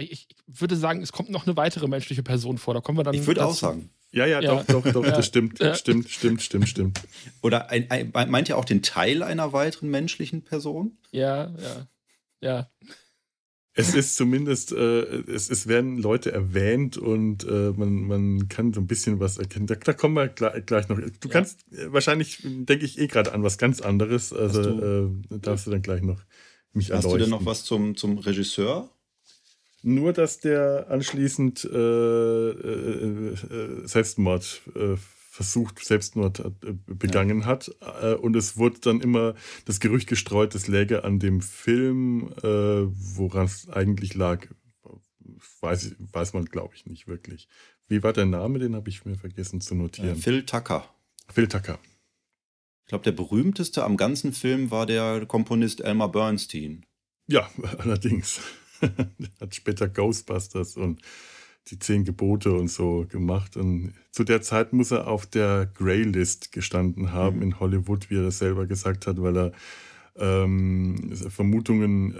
Ich, 0.00 0.26
ich 0.28 0.36
würde 0.46 0.76
sagen, 0.76 1.02
es 1.02 1.12
kommt 1.12 1.30
noch 1.30 1.46
eine 1.46 1.56
weitere 1.56 1.86
menschliche 1.88 2.22
Person 2.22 2.58
vor. 2.58 2.74
Da 2.74 2.80
kommen 2.80 2.98
wir 2.98 3.04
dann. 3.04 3.14
ich 3.14 3.26
würde 3.26 3.44
auch 3.44 3.54
sagen. 3.54 3.90
Ja, 4.12 4.26
ja, 4.26 4.40
Ja. 4.40 4.62
doch, 4.64 4.82
doch, 4.82 4.92
doch, 4.92 5.04
Ja. 5.04 5.12
das 5.12 5.26
stimmt, 5.26 5.60
Ja. 5.60 5.74
stimmt, 5.74 6.08
stimmt, 6.10 6.42
stimmt, 6.42 6.68
stimmt. 6.68 7.00
Oder 7.42 7.70
ein, 7.70 7.88
ein, 7.90 8.10
meint 8.30 8.48
ihr 8.48 8.58
auch 8.58 8.64
den 8.64 8.82
Teil 8.82 9.22
einer 9.22 9.52
weiteren 9.52 9.88
menschlichen 9.90 10.42
Person? 10.42 10.98
Ja, 11.12 11.50
ja. 11.60 11.86
Ja. 12.40 12.70
Es 13.72 13.94
ist 13.94 14.16
zumindest, 14.16 14.72
äh, 14.72 15.02
es, 15.30 15.48
es 15.48 15.68
werden 15.68 15.96
Leute 15.98 16.32
erwähnt 16.32 16.96
und 16.98 17.44
äh, 17.44 17.70
man, 17.70 18.02
man 18.02 18.48
kann 18.48 18.72
so 18.74 18.80
ein 18.80 18.88
bisschen 18.88 19.20
was 19.20 19.38
erkennen. 19.38 19.68
Da, 19.68 19.76
da 19.76 19.92
kommen 19.92 20.14
wir 20.16 20.26
gleich, 20.26 20.66
gleich 20.66 20.88
noch. 20.88 20.98
Du 20.98 21.28
Ja. 21.28 21.30
kannst, 21.30 21.60
äh, 21.72 21.92
wahrscheinlich 21.92 22.38
denke 22.42 22.84
ich 22.84 22.98
eh 22.98 23.06
gerade 23.06 23.32
an 23.32 23.44
was 23.44 23.58
ganz 23.58 23.80
anderes. 23.80 24.32
Also 24.32 24.60
Hast 24.60 25.32
äh, 25.32 25.38
darfst 25.38 25.66
du 25.68 25.70
dann 25.70 25.82
gleich 25.82 26.02
noch 26.02 26.20
mich 26.72 26.90
Hast 26.90 27.04
du 27.04 27.08
erleuchten. 27.10 27.20
denn 27.20 27.30
noch 27.30 27.46
was 27.46 27.64
zum, 27.64 27.96
zum 27.96 28.18
Regisseur? 28.18 28.90
Nur, 29.82 30.12
dass 30.12 30.40
der 30.40 30.86
anschließend 30.90 31.64
äh, 31.64 32.50
äh, 32.50 33.32
äh, 33.32 33.86
Selbstmord 33.86 34.62
äh, 34.74 34.96
versucht, 35.30 35.82
Selbstmord 35.82 36.40
äh, 36.40 36.50
begangen 36.86 37.46
hat. 37.46 37.70
Äh, 38.02 38.14
und 38.14 38.36
es 38.36 38.58
wurde 38.58 38.80
dann 38.80 39.00
immer 39.00 39.34
das 39.64 39.80
Gerücht 39.80 40.08
gestreut, 40.08 40.54
es 40.54 40.68
läge 40.68 41.04
an 41.04 41.18
dem 41.18 41.40
Film, 41.40 42.30
woran 42.42 43.46
es 43.46 43.68
eigentlich 43.70 44.14
lag. 44.14 44.46
Weiß, 45.60 45.94
weiß 45.98 46.34
man, 46.34 46.44
glaube 46.44 46.74
ich, 46.74 46.84
nicht 46.84 47.08
wirklich. 47.08 47.48
Wie 47.88 48.02
war 48.02 48.12
der 48.12 48.26
Name? 48.26 48.58
Den 48.58 48.76
habe 48.76 48.90
ich 48.90 49.04
mir 49.04 49.16
vergessen 49.16 49.60
zu 49.60 49.74
notieren. 49.74 50.16
Phil 50.16 50.44
Tucker. 50.44 50.88
Phil 51.32 51.48
Tucker. 51.48 51.78
Ich 52.84 52.88
glaube, 52.88 53.04
der 53.04 53.12
berühmteste 53.12 53.84
am 53.84 53.96
ganzen 53.96 54.32
Film 54.32 54.70
war 54.70 54.84
der 54.84 55.24
Komponist 55.26 55.80
Elmer 55.80 56.08
Bernstein. 56.08 56.84
Ja, 57.28 57.48
allerdings. 57.78 58.40
Hat 59.40 59.54
später 59.54 59.88
Ghostbusters 59.88 60.76
und 60.76 61.00
die 61.68 61.78
Zehn 61.78 62.04
Gebote 62.04 62.52
und 62.52 62.68
so 62.68 63.06
gemacht. 63.08 63.56
Und 63.56 63.94
zu 64.10 64.24
der 64.24 64.42
Zeit 64.42 64.72
muss 64.72 64.90
er 64.90 65.06
auf 65.06 65.26
der 65.26 65.66
Greylist 65.74 66.52
gestanden 66.52 67.12
haben 67.12 67.36
Mhm. 67.36 67.42
in 67.42 67.60
Hollywood, 67.60 68.10
wie 68.10 68.16
er 68.16 68.24
das 68.24 68.38
selber 68.38 68.66
gesagt 68.66 69.06
hat, 69.06 69.20
weil 69.22 69.36
er 69.36 69.52
ähm, 70.16 71.14
Vermutungen, 71.14 72.12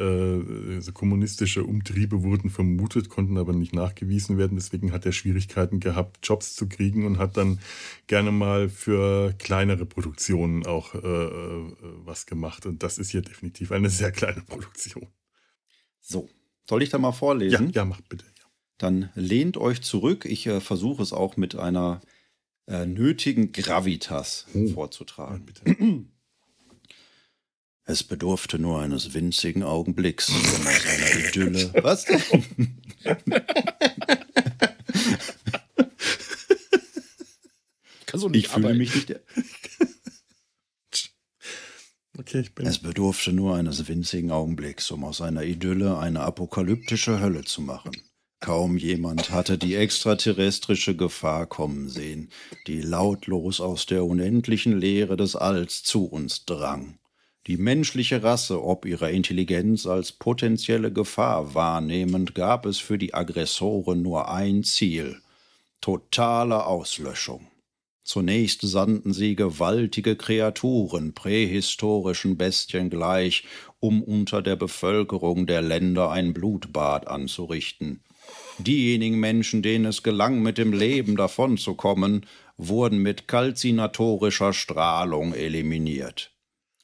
äh, 0.78 0.80
so 0.80 0.92
kommunistische 0.92 1.64
Umtriebe 1.64 2.22
wurden 2.22 2.48
vermutet, 2.48 3.08
konnten 3.08 3.36
aber 3.36 3.52
nicht 3.52 3.74
nachgewiesen 3.74 4.38
werden. 4.38 4.56
Deswegen 4.56 4.92
hat 4.92 5.04
er 5.06 5.12
Schwierigkeiten 5.12 5.80
gehabt, 5.80 6.18
Jobs 6.22 6.54
zu 6.54 6.68
kriegen 6.68 7.04
und 7.04 7.18
hat 7.18 7.36
dann 7.36 7.58
gerne 8.06 8.30
mal 8.32 8.68
für 8.68 9.34
kleinere 9.38 9.86
Produktionen 9.86 10.64
auch 10.66 10.94
äh, 10.94 10.98
äh, 10.98 11.72
was 12.04 12.26
gemacht. 12.26 12.64
Und 12.64 12.82
das 12.82 12.98
ist 12.98 13.10
hier 13.10 13.22
definitiv 13.22 13.72
eine 13.72 13.90
sehr 13.90 14.12
kleine 14.12 14.40
Produktion. 14.42 15.08
So, 16.00 16.28
soll 16.70 16.82
ich 16.82 16.88
da 16.88 16.98
mal 16.98 17.08
Ja, 17.08 17.12
vorlesen? 17.12 17.70
ja, 17.74 17.84
mach 17.84 18.00
bitte. 18.02 18.24
Ja. 18.38 18.44
Dann 18.78 19.10
lehnt 19.14 19.56
euch 19.58 19.82
zurück. 19.82 20.24
Ich 20.24 20.46
äh, 20.46 20.60
versuche 20.60 21.02
es 21.02 21.12
auch 21.12 21.36
mit 21.36 21.54
einer 21.56 22.00
äh, 22.66 22.86
nötigen 22.86 23.50
Gravitas 23.52 24.46
Oh. 24.54 24.68
vorzutragen. 24.68 25.44
bitte. 25.44 25.64
Es 27.86 28.04
bedurfte 28.04 28.60
nur 28.60 28.80
eines 28.80 29.14
winzigen 29.14 29.64
Augenblicks, 29.64 30.28
um 30.28 30.36
aus 30.36 30.60
einer 30.86 31.28
Idylle. 31.28 31.72
Was? 31.82 32.06
Nicht 38.30 38.44
Ich 38.46 38.48
fühle 38.48 38.74
mich 38.74 38.94
nicht. 38.94 39.20
Okay, 42.20 42.40
ich 42.40 42.54
bin. 42.54 42.66
Es 42.66 42.78
bedurfte 42.78 43.32
nur 43.32 43.56
eines 43.56 43.88
winzigen 43.88 44.30
Augenblicks, 44.30 44.90
um 44.90 45.04
aus 45.04 45.22
einer 45.22 45.42
Idylle 45.42 45.96
eine 45.96 46.20
apokalyptische 46.20 47.18
Hölle 47.18 47.44
zu 47.44 47.62
machen. 47.62 47.92
Kaum 48.40 48.76
jemand 48.76 49.30
hatte 49.30 49.56
die 49.56 49.74
extraterrestrische 49.74 50.94
Gefahr 50.94 51.46
kommen 51.46 51.88
sehen, 51.88 52.28
die 52.66 52.82
lautlos 52.82 53.62
aus 53.62 53.86
der 53.86 54.04
unendlichen 54.04 54.78
Leere 54.78 55.16
des 55.16 55.34
Alls 55.34 55.82
zu 55.82 56.04
uns 56.04 56.44
drang. 56.44 56.98
Die 57.46 57.56
menschliche 57.56 58.22
Rasse, 58.22 58.62
ob 58.62 58.84
ihrer 58.84 59.08
Intelligenz 59.08 59.86
als 59.86 60.12
potenzielle 60.12 60.92
Gefahr 60.92 61.54
wahrnehmend, 61.54 62.34
gab 62.34 62.66
es 62.66 62.78
für 62.78 62.98
die 62.98 63.14
Aggressoren 63.14 64.02
nur 64.02 64.30
ein 64.30 64.62
Ziel 64.62 65.22
totale 65.80 66.66
Auslöschung. 66.66 67.49
Zunächst 68.12 68.62
sandten 68.62 69.12
sie 69.12 69.36
gewaltige 69.36 70.16
Kreaturen, 70.16 71.14
prähistorischen 71.14 72.36
Bestien 72.36 72.90
gleich, 72.90 73.44
um 73.78 74.02
unter 74.02 74.42
der 74.42 74.56
Bevölkerung 74.56 75.46
der 75.46 75.62
Länder 75.62 76.10
ein 76.10 76.34
Blutbad 76.34 77.06
anzurichten. 77.06 78.00
Diejenigen 78.58 79.20
Menschen, 79.20 79.62
denen 79.62 79.84
es 79.84 80.02
gelang, 80.02 80.42
mit 80.42 80.58
dem 80.58 80.72
Leben 80.72 81.14
davonzukommen, 81.14 82.26
wurden 82.56 82.98
mit 82.98 83.28
kalzinatorischer 83.28 84.54
Strahlung 84.54 85.32
eliminiert. 85.32 86.32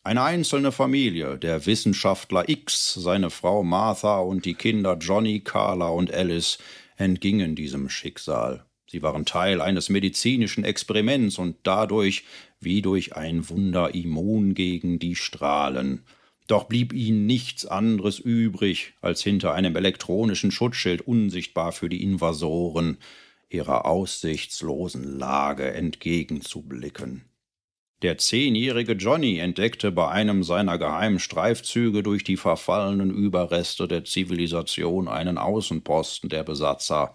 Eine 0.05 0.23
einzelne 0.23 0.71
Familie, 0.71 1.39
der 1.39 1.67
Wissenschaftler 1.67 2.49
X, 2.49 2.95
seine 2.95 3.31
Frau 3.31 3.65
Martha 3.65 4.21
und 4.21 4.45
die 4.45 4.55
Kinder 4.55 4.97
Johnny, 4.97 5.41
Carla 5.41 5.89
und 5.89 6.15
Alice, 6.15 6.59
entgingen 6.97 7.57
diesem 7.57 7.89
Schicksal. 7.89 8.66
Sie 8.89 9.03
waren 9.03 9.25
Teil 9.25 9.61
eines 9.61 9.89
medizinischen 9.89 10.65
Experiments 10.65 11.39
und 11.39 11.57
dadurch 11.65 12.25
wie 12.61 12.83
durch 12.83 13.17
ein 13.17 13.49
Wunder 13.49 13.95
immun 13.95 14.55
gegen 14.55 14.99
die 14.99 15.17
Strahlen. 15.17 16.05
Doch 16.47 16.65
blieb 16.65 16.93
ihnen 16.93 17.27
nichts 17.27 17.67
anderes 17.67 18.21
übrig, 18.21 18.95
als 19.01 19.23
hinter 19.23 19.53
einem 19.53 19.75
elektronischen 19.75 20.53
Schutzschild 20.53 21.01
unsichtbar 21.01 21.73
für 21.73 21.89
die 21.89 22.03
Invasoren 22.03 22.99
ihrer 23.49 23.87
aussichtslosen 23.87 25.19
Lage 25.19 25.73
entgegenzublicken. 25.73 27.25
Der 28.03 28.19
zehnjährige 28.19 28.93
Johnny 28.93 29.39
entdeckte 29.39 29.91
bei 29.91 30.09
einem 30.09 30.43
seiner 30.43 30.77
geheimen 30.79 31.19
Streifzüge 31.19 32.03
durch 32.03 32.25
die 32.25 32.37
verfallenen 32.37 33.11
Überreste 33.11 33.89
der 33.89 34.05
Zivilisation 34.05 35.09
einen 35.09 35.39
Außenposten 35.39 36.29
der 36.29 36.45
Besatzer. 36.45 37.15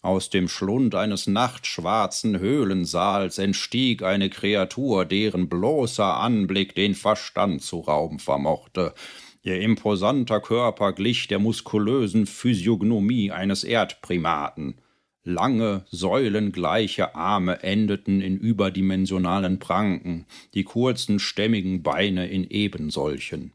Aus 0.00 0.30
dem 0.30 0.48
Schlund 0.48 0.94
eines 0.94 1.26
nachtschwarzen 1.26 2.38
Höhlensaals 2.38 3.38
entstieg 3.38 4.04
eine 4.04 4.30
Kreatur, 4.30 5.04
deren 5.04 5.48
bloßer 5.48 6.18
Anblick 6.18 6.76
den 6.76 6.94
Verstand 6.94 7.62
zu 7.62 7.80
rauben 7.80 8.20
vermochte. 8.20 8.94
Ihr 9.42 9.60
imposanter 9.60 10.40
Körper 10.40 10.92
glich 10.92 11.26
der 11.26 11.40
muskulösen 11.40 12.26
Physiognomie 12.26 13.32
eines 13.32 13.64
Erdprimaten. 13.64 14.80
Lange, 15.24 15.84
säulengleiche 15.90 17.16
Arme 17.16 17.62
endeten 17.62 18.20
in 18.20 18.38
überdimensionalen 18.38 19.58
Pranken, 19.58 20.26
die 20.54 20.62
kurzen, 20.64 21.18
stämmigen 21.18 21.82
Beine 21.82 22.28
in 22.28 22.44
ebensolchen. 22.48 23.52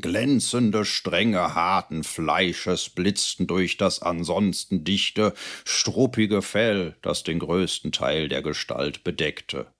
Glänzende 0.00 0.84
Stränge 0.84 1.54
harten 1.54 2.02
Fleisches 2.02 2.90
blitzten 2.90 3.46
durch 3.46 3.76
das 3.76 4.02
ansonsten 4.02 4.82
dichte, 4.82 5.34
struppige 5.64 6.42
Fell, 6.42 6.96
das 7.00 7.22
den 7.22 7.38
größten 7.38 7.92
Teil 7.92 8.28
der 8.28 8.42
Gestalt 8.42 9.04
bedeckte. 9.04 9.72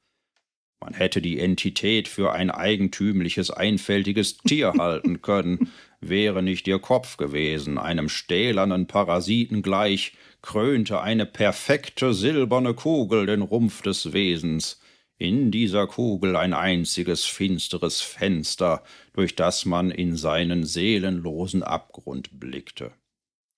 Man 0.80 0.94
hätte 0.94 1.20
die 1.20 1.40
Entität 1.40 2.06
für 2.06 2.32
ein 2.32 2.50
eigentümliches, 2.50 3.50
einfältiges 3.50 4.38
Tier 4.38 4.74
halten 4.78 5.20
können, 5.20 5.72
wäre 6.00 6.42
nicht 6.42 6.68
ihr 6.68 6.78
Kopf 6.78 7.16
gewesen, 7.16 7.76
einem 7.78 8.08
stählernen 8.08 8.86
Parasiten 8.86 9.62
gleich, 9.62 10.12
krönte 10.42 11.00
eine 11.00 11.26
perfekte 11.26 12.14
silberne 12.14 12.74
Kugel 12.74 13.26
den 13.26 13.42
Rumpf 13.42 13.82
des 13.82 14.12
Wesens, 14.12 14.80
in 15.16 15.50
dieser 15.50 15.86
Kugel 15.86 16.36
ein 16.36 16.52
einziges 16.54 17.24
finsteres 17.24 18.00
Fenster, 18.00 18.82
durch 19.12 19.36
das 19.36 19.64
man 19.64 19.90
in 19.90 20.16
seinen 20.16 20.64
seelenlosen 20.64 21.62
Abgrund 21.62 22.40
blickte. 22.40 22.92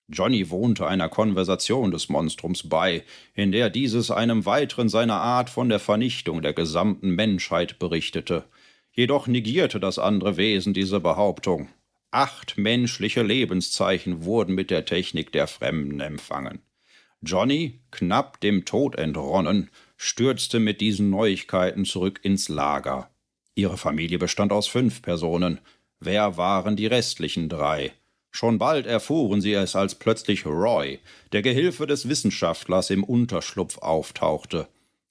Johnny 0.09 0.49
wohnte 0.49 0.87
einer 0.87 1.09
Konversation 1.09 1.91
des 1.91 2.07
Monstrums 2.07 2.69
bei, 2.69 3.03
in 3.33 3.51
der 3.51 3.69
dieses 3.69 4.09
einem 4.09 4.45
weiteren 4.45 4.87
seiner 4.87 5.19
Art 5.19 5.49
von 5.49 5.67
der 5.67 5.79
Vernichtung 5.79 6.41
der 6.41 6.53
gesamten 6.53 7.09
Menschheit 7.09 7.77
berichtete. 7.77 8.45
Jedoch 8.93 9.27
negierte 9.27 9.79
das 9.81 9.99
andere 9.99 10.37
Wesen 10.37 10.73
diese 10.73 11.01
Behauptung. 11.01 11.67
Acht 12.11 12.57
menschliche 12.57 13.21
Lebenszeichen 13.21 14.23
wurden 14.23 14.55
mit 14.55 14.71
der 14.71 14.85
Technik 14.85 15.33
der 15.33 15.45
Fremden 15.45 15.99
empfangen. 15.99 16.61
Johnny, 17.21 17.81
knapp 17.91 18.39
dem 18.39 18.63
Tod 18.63 18.95
entronnen, 18.95 19.69
stürzte 19.97 20.59
mit 20.59 20.79
diesen 20.79 21.09
Neuigkeiten 21.09 21.83
zurück 21.83 22.19
ins 22.23 22.47
Lager. 22.47 23.09
Ihre 23.55 23.77
Familie 23.77 24.19
bestand 24.19 24.51
aus 24.51 24.67
fünf 24.67 25.01
Personen. 25.01 25.59
Wer 25.99 26.37
waren 26.37 26.75
die 26.75 26.85
restlichen 26.85 27.49
drei? 27.49 27.93
Schon 28.29 28.59
bald 28.59 28.85
erfuhren 28.85 29.41
sie 29.41 29.53
es, 29.53 29.75
als 29.75 29.95
plötzlich 29.95 30.45
Roy, 30.45 30.99
der 31.31 31.41
Gehilfe 31.41 31.87
des 31.87 32.07
Wissenschaftlers, 32.07 32.91
im 32.91 33.03
Unterschlupf 33.03 33.79
auftauchte. 33.79 34.67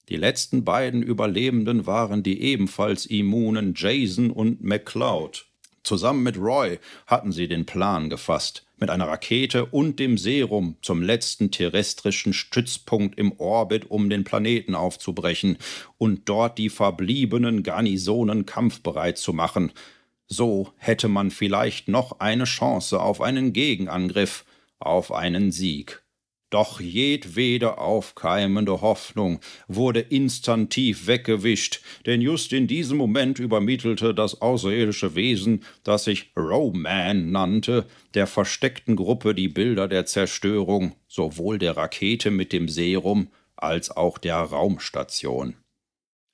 Die 0.09 0.17
letzten 0.17 0.65
beiden 0.65 1.03
Überlebenden 1.03 1.87
waren 1.87 2.23
die 2.23 2.41
ebenfalls 2.41 3.07
immunen 3.07 3.75
Jason 3.77 4.31
und 4.31 4.63
McCloud. 4.63 5.47
Zusammen 5.83 6.23
mit 6.23 6.37
Roy 6.37 6.79
hatten 7.07 7.33
sie 7.33 7.49
den 7.49 7.67
Plan 7.67 8.11
gefasst, 8.11 8.66
mit 8.79 8.91
einer 8.91 9.09
Rakete 9.09 9.65
und 9.67 9.99
dem 9.99 10.19
Serum 10.19 10.77
zum 10.83 11.03
letzten 11.03 11.51
terrestrischen 11.51 12.33
Stützpunkt 12.33 13.19
im 13.19 13.33
Orbit 13.39 13.91
um 13.91 14.11
den 14.11 14.25
Planeten 14.25 14.75
aufzubrechen 14.75 15.59
und 15.99 16.29
dort 16.29 16.59
die 16.59 16.69
verbliebenen 16.69 17.63
Garnisonen 17.63 18.47
kampfbereit 18.47 19.19
zu 19.19 19.33
machen. 19.33 19.73
So 20.27 20.73
hätte 20.77 21.09
man 21.09 21.31
vielleicht 21.31 21.89
noch 21.89 22.21
eine 22.21 22.45
Chance 22.45 23.01
auf 23.01 23.21
einen 23.21 23.53
Gegenangriff, 23.53 24.45
auf 24.79 25.13
einen 25.13 25.53
Sieg. 25.53 26.06
Doch 26.57 26.81
jedwede 26.81 27.77
aufkeimende 27.77 28.81
Hoffnung 28.81 29.41
wurde 29.69 30.01
instantiv 30.01 31.07
weggewischt, 31.07 31.83
denn 32.07 32.23
just 32.23 32.55
in 32.55 32.67
diesem 32.67 32.97
Moment 32.97 33.39
übermittelte 33.39 34.15
das 34.15 34.41
außerirdische 34.41 35.15
Wesen, 35.15 35.65
das 35.85 36.05
sich 36.05 36.33
Roman 36.35 37.31
nannte, 37.31 37.85
der 38.15 38.27
versteckten 38.27 38.97
Gruppe 38.97 39.35
die 39.35 39.49
Bilder 39.49 39.87
der 39.87 40.07
Zerstörung 40.07 40.95
sowohl 41.09 41.59
der 41.59 41.77
Rakete 41.77 42.31
mit 42.31 42.55
dem 42.55 42.71
Serum 42.71 43.29
als 43.57 43.91
auch 43.91 44.17
der 44.17 44.37
Raumstation. 44.37 45.57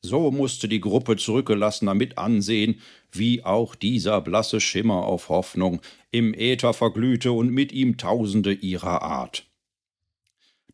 So 0.03 0.31
musste 0.31 0.69
die 0.69 0.81
Gruppe 0.81 1.17
Zurückgelassener 1.17 1.95
mit 1.95 2.17
ansehen, 2.17 2.81
wie 3.11 3.43
auch 3.45 3.75
dieser 3.75 4.21
blasse 4.21 4.61
Schimmer 4.61 5.05
auf 5.05 5.31
Hoffnung 5.31 5.81
im 6.13 6.33
Äther 6.33 6.75
verglühte 6.75 7.33
und 7.33 7.51
mit 7.51 7.73
ihm 7.73 7.97
Tausende 7.97 8.53
ihrer 8.53 9.03
Art. 9.03 9.49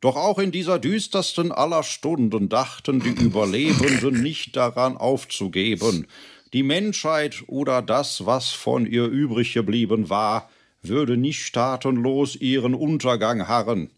Doch 0.00 0.16
auch 0.16 0.38
in 0.38 0.52
dieser 0.52 0.78
düstersten 0.78 1.50
aller 1.50 1.82
Stunden 1.82 2.48
dachten 2.48 3.00
die 3.00 3.08
Überlebenden 3.24 4.22
nicht 4.22 4.56
daran 4.56 4.96
aufzugeben. 4.96 6.06
Die 6.52 6.62
Menschheit 6.62 7.42
oder 7.46 7.82
das, 7.82 8.24
was 8.24 8.50
von 8.50 8.86
ihr 8.86 9.04
übrig 9.06 9.52
geblieben 9.52 10.08
war, 10.08 10.48
würde 10.82 11.16
nicht 11.16 11.44
staatenlos 11.44 12.36
ihren 12.36 12.74
Untergang 12.74 13.48
harren. 13.48 13.90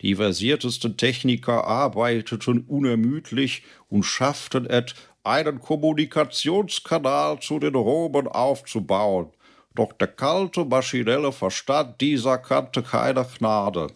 Die 0.00 0.14
versiertesten 0.14 0.96
Techniker 0.96 1.64
arbeiteten 1.64 2.60
unermüdlich 2.60 3.64
und 3.88 4.04
schafften 4.04 4.64
es, 4.64 4.94
einen 5.24 5.60
Kommunikationskanal 5.60 7.40
zu 7.40 7.58
den 7.58 7.74
Romen 7.74 8.28
aufzubauen. 8.28 9.32
Doch 9.74 9.92
der 9.92 10.08
kalte, 10.08 10.64
maschinelle 10.64 11.32
Verstand 11.32 12.00
dieser 12.00 12.38
kannte 12.38 12.82
keine 12.82 13.26
Gnade. 13.38 13.88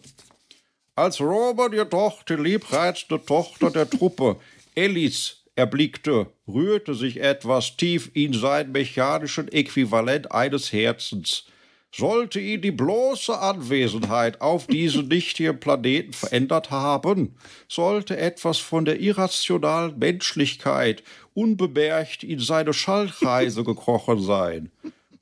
Als 0.95 1.19
Robert 1.19 1.73
jedoch 1.73 2.21
die 2.21 2.35
liebreizende 2.35 3.23
Tochter 3.25 3.71
der 3.71 3.89
Truppe, 3.89 4.37
Ellis, 4.75 5.43
erblickte, 5.55 6.27
rührte 6.47 6.93
sich 6.93 7.19
etwas 7.19 7.77
tief 7.77 8.11
in 8.13 8.33
sein 8.33 8.71
mechanischen 8.71 9.51
Äquivalent 9.51 10.31
eines 10.31 10.71
Herzens. 10.71 11.45
Sollte 11.91 12.39
ihn 12.39 12.61
die 12.61 12.71
bloße 12.71 13.37
Anwesenheit 13.37 14.41
auf 14.41 14.67
diesem 14.67 15.07
nichtigen 15.09 15.59
Planeten 15.59 16.13
verändert 16.13 16.69
haben, 16.69 17.35
sollte 17.67 18.17
etwas 18.17 18.59
von 18.59 18.85
der 18.85 18.99
irrationalen 18.99 19.97
Menschlichkeit 19.97 21.03
unbemerkt 21.33 22.23
in 22.23 22.39
seine 22.39 22.73
Schallkreise 22.73 23.63
gekrochen 23.65 24.21
sein. 24.21 24.71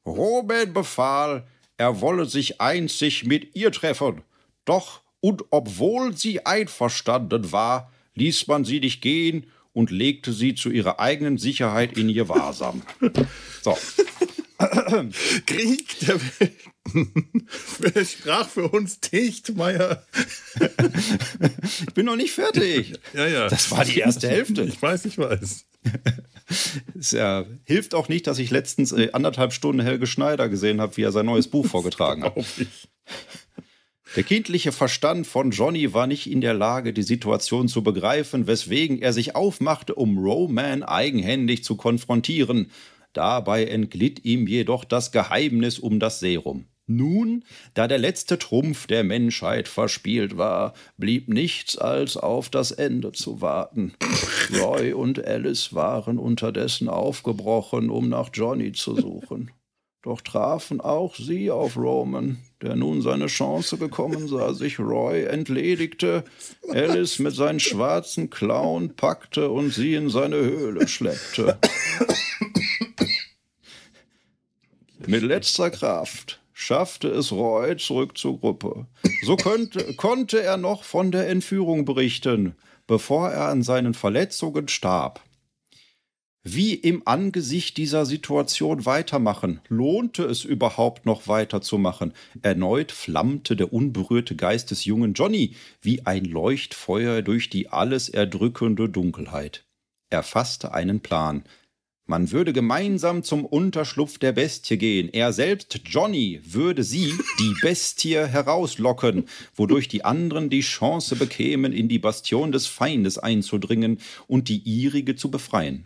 Roman 0.06 0.74
befahl, 0.74 1.46
er 1.78 2.02
wolle 2.02 2.26
sich 2.26 2.60
einzig 2.60 3.26
mit 3.26 3.56
ihr 3.56 3.72
treffen, 3.72 4.22
doch 4.66 5.01
und 5.22 5.44
obwohl 5.52 6.18
sie 6.18 6.46
einverstanden 6.46 7.52
war, 7.52 7.92
ließ 8.16 8.48
man 8.48 8.66
sie 8.66 8.80
nicht 8.80 9.02
gehen 9.02 9.46
und 9.74 9.92
legte 9.92 10.34
sie 10.34 10.56
zu 10.56 10.70
ihrer 10.70 11.00
eigenen 11.00 11.38
Sicherheit 11.38 11.98
in 11.98 12.10
ihr 12.10 12.28
Wahrsam. 12.28 12.82
So. 13.64 13.78
Krieg 15.46 16.00
der 16.00 16.20
Welten. 16.40 17.48
Wer 17.80 18.06
sprach 18.06 18.50
für 18.50 18.68
uns 18.70 19.00
dicht, 19.00 19.56
Meier? 19.56 20.04
ich 21.88 21.94
bin 21.94 22.08
noch 22.08 22.16
nicht 22.16 22.32
fertig. 22.32 22.94
Ja, 23.14 23.28
ja. 23.28 23.48
Das 23.48 23.70
war 23.70 23.86
die 23.86 24.00
erste 24.00 24.30
Hälfte. 24.30 24.64
Ich 24.64 24.82
weiß, 24.82 25.06
ich 25.06 25.20
weiß. 25.20 25.66
Es 27.00 27.14
äh, 27.14 27.46
hilft 27.66 27.94
auch 27.94 28.10
nicht, 28.10 28.26
dass 28.26 28.40
ich 28.40 28.50
letztens 28.50 28.92
äh, 28.92 29.10
anderthalb 29.14 29.54
Stunden 29.54 29.82
Helge 29.82 30.08
Schneider 30.08 30.50
gesehen 30.50 30.82
habe, 30.82 30.98
wie 30.98 31.04
er 31.04 31.12
sein 31.12 31.28
neues 31.28 31.48
Buch 31.48 31.68
vorgetragen 31.68 32.24
hat. 32.24 32.34
Der 34.18 34.24
kindliche 34.24 34.74
Verstand 34.74 35.26
von 35.26 35.52
Johnny 35.52 35.94
war 35.94 36.06
nicht 36.06 36.30
in 36.30 36.42
der 36.42 36.54
Lage, 36.54 36.92
die 36.92 37.02
Situation 37.02 37.70
zu 37.70 37.82
begreifen, 37.82 38.46
weswegen 38.46 39.02
er 39.02 39.14
sich 39.14 39.36
aufmachte, 39.36 39.96
um 39.96 40.18
Roman 40.18 40.84
eigenhändig 40.84 41.64
zu 41.64 41.78
konfrontieren. 41.78 42.72
Dabei 43.14 43.66
entglitt 43.66 44.26
ihm 44.26 44.48
jedoch 44.48 44.84
das 44.84 45.14
Geheimnis 45.14 45.80
um 45.80 46.00
das 46.00 46.20
Serum. 46.20 46.66
Nun, 46.88 47.46
da 47.74 47.88
der 47.88 48.00
letzte 48.00 48.38
Trumpf 48.38 48.86
der 48.86 49.06
Menschheit 49.06 49.70
verspielt 49.70 50.36
war, 50.36 50.74
blieb 50.98 51.30
nichts 51.30 51.78
als 51.78 52.18
auf 52.18 52.50
das 52.50 52.72
Ende 52.72 53.14
zu 53.14 53.40
warten. 53.40 53.94
Roy 54.60 54.92
und 54.92 55.26
Alice 55.26 55.74
waren 55.74 56.18
unterdessen 56.18 56.90
aufgebrochen, 56.90 57.90
um 57.90 58.10
nach 58.10 58.30
Johnny 58.34 58.74
zu 58.74 58.96
suchen. 58.96 59.52
Doch 60.04 60.22
trafen 60.22 60.82
auch 60.82 61.16
sie 61.16 61.52
auf 61.52 61.78
Roman, 61.78 62.40
der 62.64 62.76
nun 62.76 63.04
seine 63.04 63.28
Chance 63.28 63.78
gekommen 63.78 64.28
sah, 64.28 64.54
sich 64.54 64.80
Roy 64.80 65.26
entledigte, 65.26 66.24
Alice 66.70 67.20
mit 67.20 67.36
seinen 67.36 67.60
schwarzen 67.60 68.32
Klauen 68.32 68.96
packte 68.96 69.52
und 69.52 69.72
sie 69.72 69.94
in 69.94 70.10
seine 70.10 70.38
Höhle 70.38 70.88
schleppte. 70.88 71.60
Mit 75.06 75.22
letzter 75.22 75.70
Kraft 75.70 76.42
schaffte 76.52 77.08
es 77.08 77.32
Roy 77.32 77.78
zurück 77.78 78.18
zur 78.18 78.40
Gruppe. 78.40 78.88
So 79.24 79.36
könnte, 79.36 79.94
konnte 79.98 80.42
er 80.42 80.58
noch 80.58 80.84
von 80.84 81.12
der 81.12 81.28
Entführung 81.28 81.86
berichten, 81.86 82.56
bevor 82.88 83.30
er 83.30 83.50
an 83.50 83.62
seinen 83.62 83.94
Verletzungen 83.94 84.68
starb. 84.68 85.22
Wie 86.44 86.74
im 86.74 87.04
Angesicht 87.06 87.78
dieser 87.78 88.08
Situation 88.08 88.88
weitermachen? 88.88 89.62
Lohnte 89.68 90.24
es 90.24 90.44
überhaupt 90.44 91.06
noch 91.06 91.28
weiterzumachen? 91.28 92.14
Erneut 92.42 92.92
flammte 92.92 93.56
der 93.56 93.72
unberührte 93.72 94.36
Geist 94.36 94.72
des 94.72 94.86
jungen 94.86 95.14
Johnny 95.14 95.54
wie 95.84 96.08
ein 96.08 96.26
Leuchtfeuer 96.26 97.22
durch 97.22 97.52
die 97.52 97.70
alles 97.70 98.10
erdrückende 98.10 98.90
Dunkelheit. 98.90 99.66
Er 100.10 100.24
fasste 100.24 100.74
einen 100.74 101.02
Plan. 101.02 101.44
Man 102.08 102.32
würde 102.32 102.54
gemeinsam 102.54 103.22
zum 103.22 103.46
Unterschlupf 103.46 104.18
der 104.18 104.32
Bestie 104.32 104.78
gehen. 104.78 105.10
Er 105.14 105.34
selbst, 105.34 105.82
Johnny, 105.86 106.42
würde 106.44 106.84
sie, 106.84 107.14
die 107.40 107.54
Bestie, 107.62 108.18
herauslocken, 108.18 109.26
wodurch 109.54 109.88
die 109.90 110.04
anderen 110.04 110.50
die 110.50 110.62
Chance 110.62 111.16
bekämen, 111.16 111.72
in 111.72 111.88
die 111.88 112.00
Bastion 112.00 112.52
des 112.52 112.66
Feindes 112.66 113.20
einzudringen 113.20 114.00
und 114.26 114.50
die 114.50 114.58
ihrige 114.58 115.16
zu 115.16 115.30
befreien. 115.30 115.86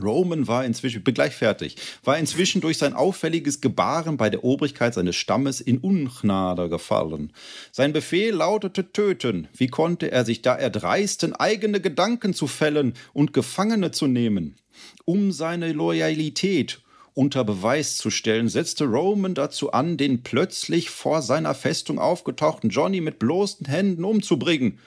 Roman 0.00 0.48
war 0.48 0.64
inzwischen, 0.64 1.04
bin 1.04 1.14
gleich 1.14 1.34
fertig, 1.34 1.76
war 2.02 2.18
inzwischen 2.18 2.60
durch 2.60 2.78
sein 2.78 2.94
auffälliges 2.94 3.60
Gebaren 3.60 4.16
bei 4.16 4.30
der 4.30 4.42
Obrigkeit 4.42 4.94
seines 4.94 5.16
Stammes 5.16 5.60
in 5.60 5.78
Ungnade 5.78 6.68
gefallen. 6.68 7.32
Sein 7.72 7.92
Befehl 7.92 8.34
lautete 8.34 8.92
töten. 8.92 9.48
Wie 9.54 9.68
konnte 9.68 10.10
er 10.10 10.24
sich 10.24 10.40
da 10.40 10.54
erdreisten, 10.54 11.34
eigene 11.34 11.80
Gedanken 11.80 12.32
zu 12.32 12.46
fällen 12.46 12.94
und 13.12 13.34
Gefangene 13.34 13.90
zu 13.90 14.06
nehmen? 14.06 14.56
Um 15.04 15.30
seine 15.30 15.72
Loyalität 15.72 16.80
unter 17.14 17.44
Beweis 17.44 17.98
zu 17.98 18.10
stellen, 18.10 18.48
setzte 18.48 18.84
Roman 18.84 19.34
dazu 19.34 19.72
an, 19.72 19.98
den 19.98 20.22
plötzlich 20.22 20.88
vor 20.88 21.20
seiner 21.20 21.54
Festung 21.54 21.98
aufgetauchten 21.98 22.70
Johnny 22.70 23.02
mit 23.02 23.18
bloßen 23.18 23.66
Händen 23.66 24.04
umzubringen. 24.04 24.78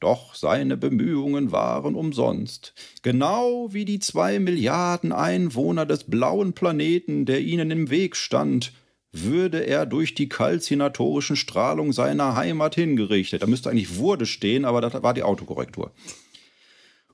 Doch 0.00 0.34
seine 0.34 0.76
Bemühungen 0.76 1.50
waren 1.50 1.94
umsonst. 1.94 2.72
Genau 3.02 3.72
wie 3.72 3.84
die 3.84 3.98
zwei 3.98 4.38
Milliarden 4.38 5.12
Einwohner 5.12 5.86
des 5.86 6.04
blauen 6.04 6.52
Planeten, 6.52 7.26
der 7.26 7.40
ihnen 7.40 7.70
im 7.70 7.90
Weg 7.90 8.14
stand, 8.14 8.72
würde 9.12 9.66
er 9.66 9.86
durch 9.86 10.14
die 10.14 10.28
kalzinatorischen 10.28 11.34
Strahlung 11.36 11.92
seiner 11.92 12.36
Heimat 12.36 12.74
hingerichtet. 12.74 13.42
Da 13.42 13.46
müsste 13.46 13.70
eigentlich 13.70 13.96
wurde 13.96 14.26
stehen, 14.26 14.64
aber 14.64 14.80
das 14.80 15.02
war 15.02 15.14
die 15.14 15.22
Autokorrektur. 15.22 15.92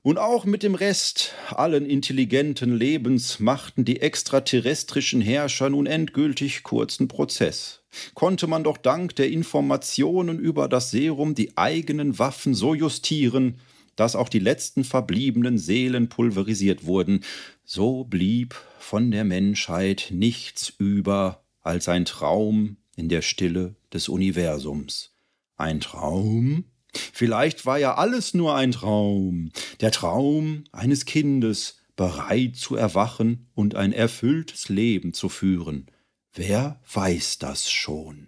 Und 0.05 0.19
auch 0.19 0.45
mit 0.45 0.61
dem 0.61 0.75
Rest 0.75 1.33
allen 1.49 1.83
intelligenten 1.87 2.75
Lebens 2.75 3.39
machten 3.39 3.85
die 3.85 4.01
extraterrestrischen 4.01 5.19
Herrscher 5.19 5.71
nun 5.71 5.87
endgültig 5.87 6.61
kurzen 6.61 7.07
Prozess. 7.07 7.81
Konnte 8.13 8.45
man 8.45 8.63
doch 8.63 8.77
dank 8.77 9.15
der 9.15 9.31
Informationen 9.31 10.37
über 10.37 10.69
das 10.69 10.91
Serum 10.91 11.33
die 11.33 11.57
eigenen 11.57 12.19
Waffen 12.19 12.53
so 12.53 12.75
justieren, 12.75 13.55
dass 13.95 14.15
auch 14.15 14.29
die 14.29 14.37
letzten 14.37 14.83
verbliebenen 14.83 15.57
Seelen 15.57 16.07
pulverisiert 16.07 16.85
wurden, 16.85 17.21
so 17.63 18.03
blieb 18.03 18.53
von 18.77 19.09
der 19.09 19.23
Menschheit 19.23 20.09
nichts 20.11 20.71
über 20.77 21.43
als 21.63 21.89
ein 21.89 22.05
Traum 22.05 22.77
in 22.95 23.09
der 23.09 23.23
Stille 23.23 23.73
des 23.91 24.07
Universums. 24.07 25.15
Ein 25.57 25.79
Traum, 25.79 26.65
Vielleicht 27.13 27.65
war 27.65 27.77
ja 27.77 27.95
alles 27.95 28.33
nur 28.33 28.55
ein 28.55 28.71
Traum, 28.71 29.51
der 29.81 29.91
Traum 29.91 30.63
eines 30.71 31.05
Kindes, 31.05 31.77
bereit 31.95 32.55
zu 32.55 32.75
erwachen 32.75 33.47
und 33.53 33.75
ein 33.75 33.93
erfülltes 33.93 34.69
Leben 34.69 35.13
zu 35.13 35.29
führen. 35.29 35.87
Wer 36.33 36.81
weiß 36.91 37.39
das 37.39 37.69
schon? 37.71 38.27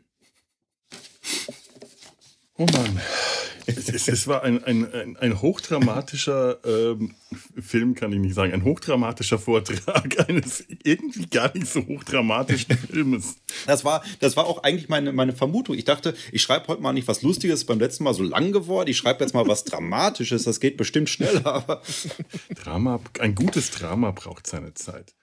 Oh 2.58 2.66
Mann. 2.66 3.00
Es, 3.68 4.08
es, 4.08 4.28
war 4.28 4.44
ein, 4.44 4.64
ein, 4.64 4.92
ein, 4.94 5.18
ein 5.18 5.42
hochdramatischer 5.42 6.58
ähm, 6.66 7.16
Film, 7.60 7.96
kann 7.96 8.14
ich 8.14 8.20
nicht 8.20 8.34
sagen, 8.34 8.54
ein 8.54 8.64
hochdramatischer 8.64 9.38
Vortrag 9.38 10.30
eines 10.30 10.64
irgendwie 10.84 11.26
gar 11.26 11.54
nicht 11.54 11.68
so 11.68 11.86
hochdramatischen 11.86 12.78
Filmes. 12.92 13.36
Das 13.66 13.84
war, 13.84 14.04
das 14.22 14.38
war 14.38 14.46
auch 14.46 14.64
eigentlich 14.64 14.88
meine, 14.88 15.12
meine 15.12 15.34
Vermutung. 15.34 15.76
Ich 15.76 15.84
dachte, 15.84 16.16
ich 16.32 16.42
schreibe 16.42 16.70
heute 16.70 16.82
mal 16.82 16.94
nicht 16.94 17.10
was 17.10 17.24
Lustiges, 17.24 17.66
beim 17.66 17.80
letzten 17.80 18.06
Mal 18.06 18.14
so 18.14 18.24
lang 18.24 18.54
geworden. 18.54 18.90
Ich 18.90 18.98
schreibe 18.98 19.22
jetzt 19.22 19.34
mal 19.34 19.46
was 19.48 19.66
Dramatisches, 19.66 20.46
das 20.46 20.62
geht 20.62 20.78
bestimmt 20.78 21.10
schneller. 21.10 21.46
Aber 21.46 21.82
Drama, 22.56 23.02
ein 23.20 23.36
gutes 23.36 23.72
Drama 23.72 24.12
braucht 24.12 24.48
seine 24.48 24.74
Zeit. 24.76 25.17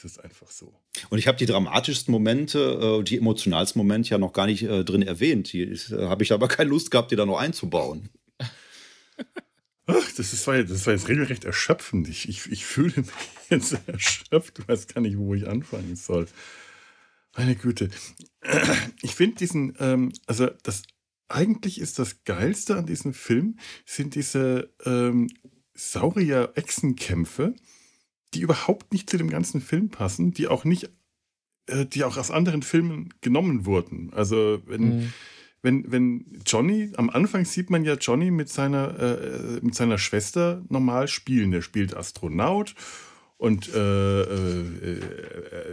Das 0.00 0.12
ist 0.12 0.18
einfach 0.18 0.48
so. 0.48 0.72
Und 1.10 1.18
ich 1.18 1.26
habe 1.26 1.38
die 1.38 1.46
dramatischsten 1.46 2.12
Momente, 2.12 3.00
äh, 3.00 3.02
die 3.02 3.18
emotionalsten 3.18 3.80
Momente 3.80 4.10
ja 4.10 4.18
noch 4.18 4.32
gar 4.32 4.46
nicht 4.46 4.62
äh, 4.62 4.84
drin 4.84 5.02
erwähnt. 5.02 5.52
Die 5.52 5.62
äh, 5.62 6.06
habe 6.06 6.22
ich 6.22 6.32
aber 6.32 6.46
keine 6.48 6.70
Lust 6.70 6.92
gehabt, 6.92 7.10
die 7.10 7.16
da 7.16 7.26
noch 7.26 7.38
einzubauen. 7.38 8.08
Ach, 9.86 10.12
das, 10.16 10.32
ist, 10.32 10.46
das 10.46 10.86
war 10.86 10.94
jetzt 10.94 11.08
regelrecht 11.08 11.44
erschöpfend. 11.44 12.08
Ich, 12.08 12.28
ich, 12.28 12.46
ich 12.46 12.64
fühle 12.64 12.94
mich 12.96 13.08
jetzt 13.50 13.76
erschöpft. 13.88 14.60
Ich 14.60 14.68
weiß 14.68 14.86
gar 14.86 15.00
nicht, 15.00 15.18
wo 15.18 15.34
ich 15.34 15.48
anfangen 15.48 15.96
soll. 15.96 16.28
Meine 17.36 17.56
Güte. 17.56 17.90
Ich 19.02 19.14
finde 19.14 19.36
diesen, 19.36 19.74
ähm, 19.80 20.12
also 20.26 20.48
das 20.62 20.84
eigentlich 21.28 21.80
ist 21.80 21.98
das 21.98 22.24
Geilste 22.24 22.76
an 22.76 22.86
diesem 22.86 23.14
Film, 23.14 23.58
sind 23.84 24.14
diese 24.14 24.72
ähm, 24.84 25.28
Saurier-Echsenkämpfe 25.74 27.54
die 28.34 28.40
überhaupt 28.40 28.92
nicht 28.92 29.08
zu 29.08 29.16
dem 29.16 29.30
ganzen 29.30 29.60
Film 29.60 29.88
passen, 29.88 30.32
die 30.32 30.48
auch 30.48 30.64
nicht, 30.64 30.90
äh, 31.66 31.86
die 31.86 32.04
auch 32.04 32.16
aus 32.16 32.30
anderen 32.30 32.62
Filmen 32.62 33.14
genommen 33.20 33.66
wurden. 33.66 34.12
Also 34.12 34.60
wenn, 34.66 34.82
mhm. 34.82 35.12
wenn, 35.62 35.90
wenn 35.92 36.40
Johnny, 36.46 36.92
am 36.96 37.10
Anfang 37.10 37.44
sieht 37.44 37.70
man 37.70 37.84
ja 37.84 37.94
Johnny 37.94 38.30
mit 38.30 38.48
seiner, 38.48 38.98
äh, 38.98 39.60
mit 39.62 39.74
seiner 39.74 39.98
Schwester 39.98 40.64
normal 40.68 41.08
spielen. 41.08 41.50
Der 41.50 41.62
spielt 41.62 41.96
Astronaut 41.96 42.74
und 43.38 43.72
äh, 43.72 44.22
äh, 44.22 45.00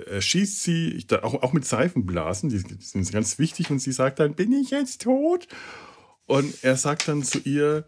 er 0.07 0.21
schießt 0.21 0.61
sie, 0.61 1.03
auch, 1.23 1.41
auch 1.41 1.51
mit 1.51 1.65
Seifenblasen, 1.65 2.49
die, 2.49 2.61
die 2.63 2.75
sind 2.79 3.11
ganz 3.11 3.39
wichtig, 3.39 3.71
und 3.71 3.79
sie 3.79 3.91
sagt 3.91 4.19
dann, 4.19 4.35
bin 4.35 4.53
ich 4.53 4.69
jetzt 4.69 5.01
tot? 5.01 5.47
Und 6.27 6.63
er 6.63 6.77
sagt 6.77 7.07
dann 7.07 7.23
zu 7.23 7.39
ihr, 7.39 7.85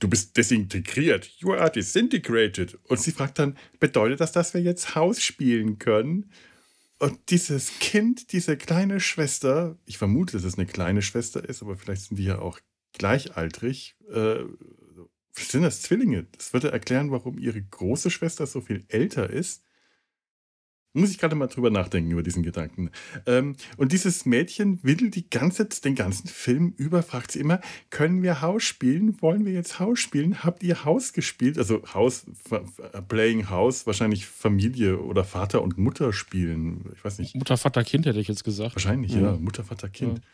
du 0.00 0.08
bist 0.08 0.36
desintegriert, 0.36 1.26
you 1.38 1.52
are 1.52 1.70
disintegrated. 1.70 2.78
Und 2.88 3.00
sie 3.00 3.12
fragt 3.12 3.38
dann, 3.38 3.56
bedeutet 3.78 4.20
das, 4.20 4.32
dass 4.32 4.54
wir 4.54 4.60
jetzt 4.60 4.94
Haus 4.94 5.22
spielen 5.22 5.78
können? 5.78 6.32
Und 6.98 7.18
dieses 7.30 7.78
Kind, 7.78 8.32
diese 8.32 8.56
kleine 8.56 9.00
Schwester, 9.00 9.78
ich 9.86 9.96
vermute, 9.96 10.32
dass 10.32 10.44
es 10.44 10.58
eine 10.58 10.66
kleine 10.66 11.00
Schwester 11.00 11.48
ist, 11.48 11.62
aber 11.62 11.76
vielleicht 11.76 12.02
sind 12.02 12.18
die 12.18 12.24
ja 12.24 12.38
auch 12.40 12.60
gleichaltrig. 12.92 13.96
Äh, 14.12 14.40
sind 15.34 15.62
das 15.62 15.82
Zwillinge? 15.82 16.26
Das 16.36 16.52
würde 16.52 16.72
erklären, 16.72 17.10
warum 17.10 17.38
ihre 17.38 17.62
große 17.62 18.10
Schwester 18.10 18.46
so 18.46 18.60
viel 18.60 18.84
älter 18.88 19.30
ist. 19.30 19.62
Muss 20.92 21.10
ich 21.10 21.18
gerade 21.18 21.36
mal 21.36 21.46
drüber 21.46 21.70
nachdenken, 21.70 22.10
über 22.10 22.24
diesen 22.24 22.42
Gedanken. 22.42 22.90
Ähm, 23.24 23.54
und 23.76 23.92
dieses 23.92 24.26
Mädchen 24.26 24.82
will 24.82 25.10
die 25.10 25.30
ganze, 25.30 25.66
den 25.66 25.94
ganzen 25.94 26.26
Film 26.26 26.74
über, 26.76 27.04
fragt 27.04 27.30
sie 27.30 27.38
immer, 27.38 27.60
können 27.90 28.24
wir 28.24 28.40
Haus 28.40 28.64
spielen? 28.64 29.20
Wollen 29.22 29.44
wir 29.44 29.52
jetzt 29.52 29.78
Haus 29.78 30.00
spielen? 30.00 30.42
Habt 30.42 30.64
ihr 30.64 30.84
Haus 30.84 31.12
gespielt? 31.12 31.58
Also 31.58 31.82
Haus, 31.94 32.26
Playing 33.06 33.48
House, 33.50 33.86
wahrscheinlich 33.86 34.26
Familie 34.26 34.98
oder 34.98 35.22
Vater 35.22 35.62
und 35.62 35.78
Mutter 35.78 36.12
spielen. 36.12 36.84
Ich 36.92 37.04
weiß 37.04 37.20
nicht. 37.20 37.36
Mutter, 37.36 37.56
Vater, 37.56 37.84
Kind 37.84 38.06
hätte 38.06 38.18
ich 38.18 38.26
jetzt 38.26 38.42
gesagt. 38.42 38.74
Wahrscheinlich, 38.74 39.12
ja. 39.12 39.20
ja. 39.20 39.32
Mutter, 39.36 39.62
Vater, 39.62 39.88
Kind. 39.88 40.18
Ja. 40.18 40.24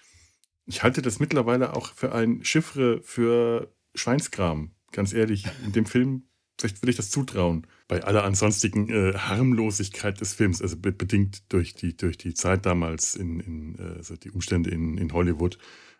Ich 0.64 0.82
halte 0.82 1.02
das 1.02 1.20
mittlerweile 1.20 1.76
auch 1.76 1.92
für 1.92 2.14
ein 2.14 2.42
Chiffre 2.44 3.02
für 3.02 3.70
Schweinskram. 3.94 4.70
Ganz 4.92 5.12
ehrlich, 5.12 5.44
in 5.66 5.72
dem 5.72 5.84
Film 5.84 6.22
vielleicht 6.58 6.82
würde 6.82 6.90
ich 6.90 6.96
das 6.96 7.10
zutrauen. 7.10 7.66
Bei 7.88 8.02
aller 8.02 8.24
ansonstigen 8.24 8.88
äh, 8.88 9.14
Harmlosigkeit 9.14 10.20
des 10.20 10.34
Films, 10.34 10.62
also 10.62 10.76
be 10.76 10.92
bedingt 10.92 11.52
durch 11.52 11.74
die, 11.74 11.96
durch 11.96 12.18
die 12.18 12.34
Zeit 12.34 12.66
damals, 12.66 13.14
in, 13.14 13.40
in 13.40 13.78
äh, 13.78 13.96
also 13.96 14.16
die 14.16 14.30
Umstände 14.30 14.70
in, 14.70 14.98
in 14.98 15.12
Hollywood. 15.12 15.58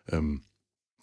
Ähm, 0.09 0.41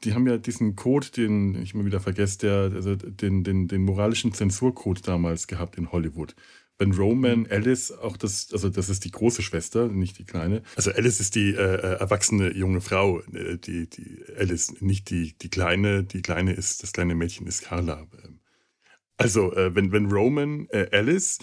die 0.02 0.14
haben 0.14 0.26
ja 0.26 0.36
diesen 0.36 0.76
Code, 0.76 1.08
den 1.16 1.54
ich 1.62 1.74
mal 1.74 1.86
wieder 1.86 2.00
vergesse, 2.00 2.38
der, 2.38 2.72
also 2.74 2.94
den, 2.96 3.44
den, 3.44 3.68
den 3.68 3.82
moralischen 3.82 4.32
Zensurcode 4.32 5.06
damals 5.06 5.46
gehabt 5.46 5.78
in 5.78 5.92
Hollywood. 5.92 6.34
Wenn 6.76 6.92
Roman 6.92 7.40
mhm. 7.40 7.46
Alice 7.50 7.92
auch 7.92 8.16
das, 8.16 8.48
also 8.52 8.68
das 8.68 8.88
ist 8.88 9.04
die 9.04 9.12
große 9.12 9.42
Schwester, 9.42 9.86
nicht 9.88 10.18
die 10.18 10.24
kleine. 10.24 10.62
Also 10.74 10.90
Alice 10.90 11.20
ist 11.20 11.36
die 11.36 11.54
äh, 11.54 11.74
äh, 11.74 11.98
erwachsene 12.00 12.52
junge 12.52 12.80
Frau, 12.80 13.20
äh, 13.32 13.58
die, 13.58 13.88
die 13.88 14.24
Alice, 14.36 14.80
nicht 14.80 15.08
die, 15.10 15.38
die 15.38 15.50
kleine. 15.50 16.02
Die 16.02 16.20
kleine 16.20 16.52
ist, 16.52 16.82
das 16.82 16.92
kleine 16.92 17.14
Mädchen 17.14 17.46
ist 17.46 17.62
Carla. 17.62 18.06
Also, 19.16 19.52
äh, 19.54 19.74
wenn, 19.74 19.92
wenn 19.92 20.10
Roman 20.10 20.66
äh, 20.70 20.88
Alice 20.92 21.38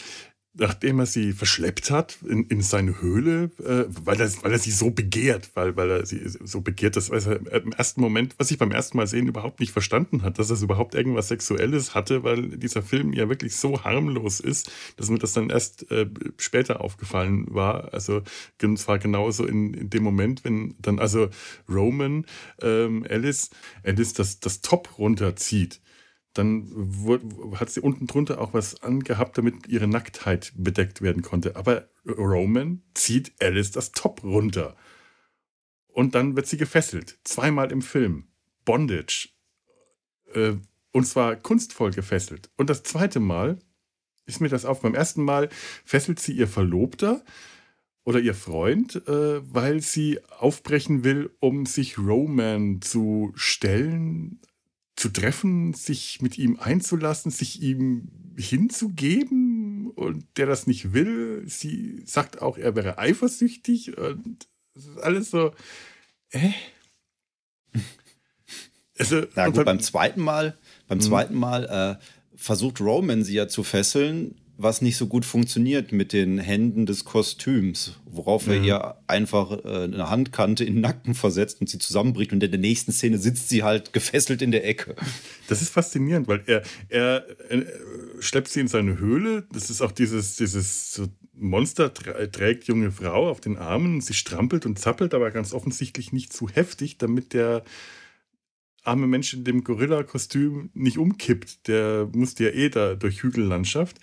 nachdem 0.54 1.00
er 1.00 1.06
sie 1.06 1.32
verschleppt 1.32 1.92
hat 1.92 2.18
in, 2.28 2.46
in 2.48 2.62
seine 2.62 3.02
Höhle, 3.02 3.52
äh, 3.60 3.86
weil, 3.88 4.20
er, 4.20 4.30
weil 4.44 4.52
er 4.52 4.60
sie 4.60 4.72
so 4.72 4.92
begehrt, 4.92 5.52
weil, 5.54 5.78
weil 5.78 5.90
er 5.90 6.06
sie 6.06 6.22
so 6.26 6.60
begehrt, 6.60 6.98
dass 6.98 7.10
er 7.10 7.40
im 7.64 7.72
ersten 7.72 8.02
Moment, 8.02 8.36
was 8.38 8.52
ich 8.52 8.58
beim 8.58 8.72
ersten 8.72 8.98
Mal 8.98 9.08
sehen 9.08 9.28
überhaupt 9.28 9.62
nicht 9.62 9.72
verstanden 9.72 10.24
hat, 10.24 10.40
dass 10.40 10.50
es 10.50 10.62
überhaupt 10.62 10.94
irgendwas 10.94 11.30
Sexuelles 11.30 11.96
hatte, 11.96 12.24
weil 12.24 12.50
dieser 12.58 12.82
Film 12.82 13.14
ja 13.14 13.30
wirklich 13.30 13.56
so 13.56 13.84
harmlos 13.84 14.42
ist, 14.42 14.70
dass 14.98 15.10
mir 15.10 15.20
das 15.20 15.34
dann 15.34 15.50
erst 15.50 15.90
äh, 15.90 16.08
später 16.38 16.82
aufgefallen 16.82 17.46
war. 17.50 17.94
Also 17.94 18.22
zwar 18.76 19.00
genauso 19.00 19.46
in, 19.46 19.74
in 19.74 19.90
dem 19.90 20.04
Moment, 20.04 20.44
wenn 20.44 20.76
dann 20.80 21.00
also 21.00 21.30
Roman 21.70 22.26
ähm, 22.62 23.06
Alice, 23.10 23.52
Alice 23.84 24.14
das, 24.14 24.42
das 24.42 24.62
Top 24.62 24.98
runterzieht 24.98 25.82
dann 26.34 27.54
hat 27.56 27.70
sie 27.70 27.82
unten 27.82 28.08
drunter 28.08 28.40
auch 28.40 28.54
was 28.54 28.82
angehabt, 28.84 29.38
damit 29.38 29.68
ihre 29.68 29.88
Nacktheit 29.88 30.54
bedeckt 30.56 31.02
werden 31.02 31.22
konnte. 31.22 31.56
Aber 31.56 31.90
Roman 32.06 32.82
zieht 32.94 33.34
Alice 33.42 33.72
das 33.72 33.92
Top 33.92 34.24
runter. 34.24 34.76
Und 35.88 36.16
dann 36.16 36.36
wird 36.38 36.48
sie 36.48 36.58
gefesselt. 36.58 37.20
Zweimal 37.26 37.72
im 37.72 37.82
Film. 37.82 38.28
Bondage. 38.64 39.30
Äh, 40.34 40.54
und 40.94 41.06
zwar 41.06 41.36
kunstvoll 41.36 41.92
gefesselt. 41.92 42.50
Und 42.56 42.70
das 42.70 42.84
zweite 42.84 43.20
Mal 43.20 43.60
ist 44.26 44.40
mir 44.40 44.50
das 44.50 44.66
auf. 44.66 44.82
Beim 44.82 44.96
ersten 44.96 45.24
Mal 45.24 45.50
fesselt 45.84 46.20
sie 46.20 46.34
ihr 46.34 46.48
Verlobter 46.48 47.24
oder 48.04 48.20
ihr 48.20 48.36
Freund, 48.36 49.08
äh, 49.08 49.54
weil 49.54 49.82
sie 49.82 50.20
aufbrechen 50.40 51.04
will, 51.04 51.30
um 51.40 51.66
sich 51.66 51.98
Roman 51.98 52.82
zu 52.82 53.34
stellen 53.36 54.40
zu 54.96 55.10
treffen, 55.10 55.74
sich 55.74 56.22
mit 56.22 56.38
ihm 56.38 56.60
einzulassen, 56.60 57.32
sich 57.32 57.62
ihm 57.62 58.10
hinzugeben 58.38 59.90
und 59.92 60.26
der 60.38 60.46
das 60.46 60.68
nicht 60.68 60.94
will. 60.94 61.44
Sie 61.48 62.02
sagt 62.06 62.42
auch, 62.42 62.58
er 62.58 62.76
wäre 62.76 62.98
eifersüchtig 62.98 63.98
und 63.98 64.48
alles 65.02 65.32
so, 65.32 65.54
äh? 66.32 66.52
Also, 68.98 69.24
Na 69.34 69.48
gut, 69.48 69.66
beim 69.66 69.80
zweiten 69.80 70.22
Mal, 70.22 70.56
beim 70.88 71.00
mhm. 71.00 71.02
zweiten 71.02 71.34
Mal 71.34 71.98
äh, 72.00 72.06
versucht 72.36 72.80
Roman 72.82 73.24
sie 73.24 73.34
ja 73.34 73.48
zu 73.48 73.64
fesseln 73.64 74.36
was 74.64 74.82
nicht 74.82 74.98
so 74.98 75.08
gut 75.08 75.26
funktioniert 75.26 75.92
mit 75.92 76.14
den 76.14 76.38
Händen 76.38 76.86
des 76.86 77.06
Kostüms, 77.06 78.00
worauf 78.06 78.48
mhm. 78.48 78.54
er 78.54 78.64
ihr 78.64 78.96
einfach 79.08 79.52
äh, 79.64 79.84
eine 79.84 80.10
Handkante 80.10 80.64
in 80.64 80.76
den 80.76 80.82
Nacken 80.82 81.14
versetzt 81.14 81.62
und 81.62 81.70
sie 81.70 81.80
zusammenbricht 81.80 82.34
und 82.34 82.44
in 82.44 82.52
der 82.52 82.60
nächsten 82.60 82.92
Szene 82.92 83.18
sitzt 83.18 83.50
sie 83.50 83.64
halt 83.64 83.94
gefesselt 83.94 84.42
in 84.42 84.52
der 84.52 84.68
Ecke. 84.68 84.96
Das 85.48 85.62
ist 85.62 85.70
faszinierend, 85.70 86.28
weil 86.28 86.44
er, 86.46 86.64
er, 86.90 87.26
er 87.50 87.66
schleppt 88.20 88.50
sie 88.50 88.62
in 88.62 88.68
seine 88.68 89.00
Höhle. 89.00 89.48
Das 89.52 89.70
ist 89.70 89.82
auch 89.82 89.92
dieses, 89.92 90.36
dieses 90.36 90.94
so 90.94 91.08
Monster 91.34 91.94
trägt 91.94 92.66
junge 92.66 92.92
Frau 92.92 93.30
auf 93.30 93.42
den 93.42 93.58
Armen. 93.58 94.00
Sie 94.02 94.14
strampelt 94.14 94.66
und 94.66 94.78
zappelt, 94.78 95.14
aber 95.14 95.32
ganz 95.32 95.54
offensichtlich 95.54 96.14
nicht 96.14 96.32
zu 96.32 96.48
heftig, 96.50 96.98
damit 96.98 97.34
der 97.34 97.64
arme 98.84 99.08
Mensch 99.08 99.34
in 99.34 99.44
dem 99.44 99.64
Gorilla-Kostüm 99.64 100.70
nicht 100.74 100.98
umkippt. 100.98 101.68
Der 101.68 102.08
musste 102.14 102.46
ja 102.46 102.50
eh 102.52 102.70
da 102.70 102.96
durch 102.96 103.24
Hügellandschaft 103.24 103.98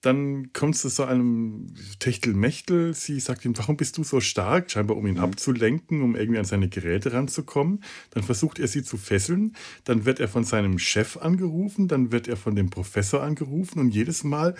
dann 0.00 0.52
kommt 0.52 0.76
es 0.76 0.80
zu 0.80 0.88
so 0.88 1.04
einem 1.04 1.74
Techtelmechtel. 1.98 2.94
Sie 2.94 3.20
sagt 3.20 3.44
ihm, 3.44 3.56
warum 3.58 3.76
bist 3.76 3.98
du 3.98 4.04
so 4.04 4.20
stark? 4.20 4.70
Scheinbar, 4.70 4.96
um 4.96 5.06
ihn 5.06 5.16
mhm. 5.16 5.20
abzulenken, 5.20 6.02
um 6.02 6.16
irgendwie 6.16 6.38
an 6.38 6.46
seine 6.46 6.68
Geräte 6.68 7.12
ranzukommen. 7.12 7.82
Dann 8.10 8.22
versucht 8.22 8.58
er 8.58 8.68
sie 8.68 8.82
zu 8.82 8.96
fesseln. 8.96 9.54
Dann 9.84 10.06
wird 10.06 10.18
er 10.18 10.28
von 10.28 10.44
seinem 10.44 10.78
Chef 10.78 11.18
angerufen. 11.18 11.86
Dann 11.86 12.12
wird 12.12 12.28
er 12.28 12.36
von 12.36 12.54
dem 12.54 12.70
Professor 12.70 13.22
angerufen. 13.22 13.78
Und 13.78 13.94
jedes 13.94 14.24
Mal 14.24 14.54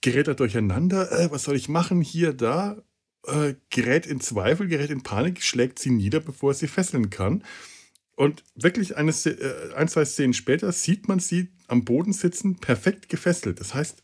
gerät 0.00 0.26
er 0.26 0.34
durcheinander. 0.34 1.12
Äh, 1.12 1.30
was 1.30 1.44
soll 1.44 1.56
ich 1.56 1.68
machen? 1.68 2.00
Hier, 2.00 2.32
da. 2.32 2.82
Äh, 3.26 3.54
gerät 3.68 4.06
in 4.06 4.20
Zweifel, 4.20 4.66
gerät 4.66 4.90
in 4.90 5.02
Panik, 5.02 5.42
schlägt 5.42 5.78
sie 5.78 5.90
nieder, 5.90 6.20
bevor 6.20 6.52
er 6.52 6.54
sie 6.54 6.68
fesseln 6.68 7.10
kann. 7.10 7.44
Und 8.16 8.44
wirklich 8.54 8.96
eine, 8.96 9.12
äh, 9.12 9.74
ein, 9.74 9.88
zwei 9.88 10.04
Szenen 10.04 10.34
später 10.34 10.72
sieht 10.72 11.06
man 11.06 11.20
sie 11.20 11.48
am 11.68 11.84
Boden 11.84 12.12
sitzen, 12.12 12.56
perfekt 12.56 13.08
gefesselt. 13.08 13.60
Das 13.60 13.74
heißt, 13.74 14.02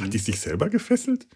hat 0.00 0.12
die 0.12 0.18
sich 0.18 0.40
selber 0.40 0.68
gefesselt? 0.68 1.26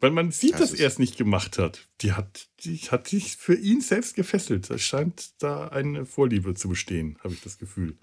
Weil 0.00 0.10
man 0.12 0.30
sieht, 0.30 0.54
das 0.54 0.70
dass 0.70 0.74
er 0.74 0.86
es 0.86 0.98
nicht 0.98 1.16
gemacht 1.16 1.58
hat. 1.58 1.88
Die 2.02 2.12
hat, 2.12 2.48
die 2.60 2.78
hat 2.78 3.08
sich 3.08 3.36
für 3.36 3.54
ihn 3.54 3.80
selbst 3.80 4.14
gefesselt. 4.14 4.70
Es 4.70 4.82
scheint 4.82 5.42
da 5.42 5.68
eine 5.68 6.06
Vorliebe 6.06 6.54
zu 6.54 6.68
bestehen, 6.68 7.18
habe 7.22 7.34
ich 7.34 7.40
das 7.40 7.58
Gefühl. 7.58 7.96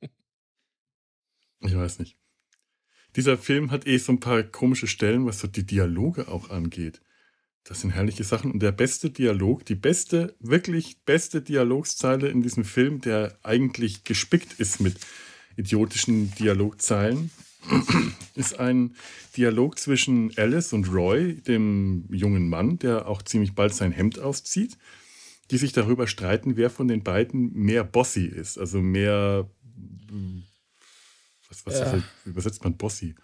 Ich 1.64 1.76
weiß 1.76 2.00
nicht. 2.00 2.16
Dieser 3.14 3.38
Film 3.38 3.70
hat 3.70 3.86
eh 3.86 3.96
so 3.98 4.10
ein 4.10 4.18
paar 4.18 4.42
komische 4.42 4.88
Stellen, 4.88 5.26
was 5.26 5.38
so 5.38 5.46
die 5.46 5.64
Dialoge 5.64 6.26
auch 6.26 6.50
angeht. 6.50 7.00
Das 7.62 7.82
sind 7.82 7.90
herrliche 7.90 8.24
Sachen. 8.24 8.50
Und 8.50 8.60
der 8.60 8.72
beste 8.72 9.10
Dialog, 9.10 9.64
die 9.64 9.76
beste, 9.76 10.34
wirklich 10.40 11.04
beste 11.04 11.40
Dialogszeile 11.40 12.28
in 12.28 12.42
diesem 12.42 12.64
Film, 12.64 13.00
der 13.00 13.38
eigentlich 13.44 14.02
gespickt 14.02 14.58
ist 14.58 14.80
mit 14.80 14.96
idiotischen 15.56 16.34
Dialogzeilen, 16.34 17.30
ist 18.34 18.58
ein 18.58 18.94
Dialog 19.36 19.78
zwischen 19.78 20.36
Alice 20.36 20.72
und 20.72 20.92
Roy, 20.92 21.36
dem 21.42 22.04
jungen 22.10 22.48
Mann, 22.48 22.78
der 22.78 23.06
auch 23.06 23.22
ziemlich 23.22 23.54
bald 23.54 23.74
sein 23.74 23.92
Hemd 23.92 24.18
auszieht, 24.18 24.76
die 25.50 25.58
sich 25.58 25.72
darüber 25.72 26.06
streiten, 26.06 26.56
wer 26.56 26.70
von 26.70 26.88
den 26.88 27.02
beiden 27.02 27.52
mehr 27.52 27.84
bossy 27.84 28.26
ist, 28.26 28.58
also 28.58 28.80
mehr 28.80 29.48
was, 31.48 31.66
was 31.66 31.78
ja. 31.80 32.02
übersetzt 32.24 32.64
man 32.64 32.76
bossy? 32.76 33.14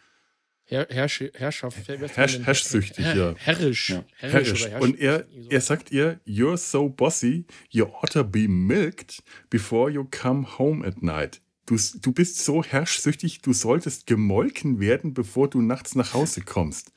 Herr, 0.64 0.86
Herrsch, 0.91 1.24
Herrschaft. 1.32 1.89
Herrsch, 1.89 2.41
herrschsüchtig, 2.41 3.03
Herr, 3.03 3.16
ja. 3.16 3.34
Herrisch. 3.39 3.89
Ja. 3.89 4.05
Herrisch. 4.18 4.66
herrisch. 4.66 4.82
Und 4.82 5.01
er, 5.01 5.24
er 5.49 5.61
sagt 5.62 5.91
ihr, 5.91 6.20
you're 6.26 6.59
so 6.59 6.91
bossy, 6.91 7.47
you 7.70 7.86
ought 7.86 8.12
to 8.12 8.22
be 8.22 8.47
milked 8.47 9.22
before 9.49 9.91
you 9.91 10.05
come 10.11 10.47
home 10.59 10.86
at 10.86 11.03
night. 11.03 11.41
Du, 11.69 11.77
du 11.77 12.12
bist 12.12 12.43
so 12.43 12.64
herrschsüchtig, 12.64 13.43
du 13.43 13.53
solltest 13.53 14.07
gemolken 14.07 14.81
werden, 14.81 15.12
bevor 15.12 15.51
du 15.51 15.61
nachts 15.61 15.95
nach 15.95 16.14
Hause 16.14 16.41
kommst. 16.41 16.93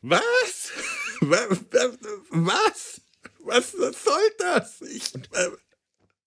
Was? 0.00 0.70
Was? 1.20 3.02
Was, 3.40 3.74
was 3.78 4.04
soll 4.04 4.30
das? 4.38 4.80
Ich, 4.80 5.14
äh 5.14 5.50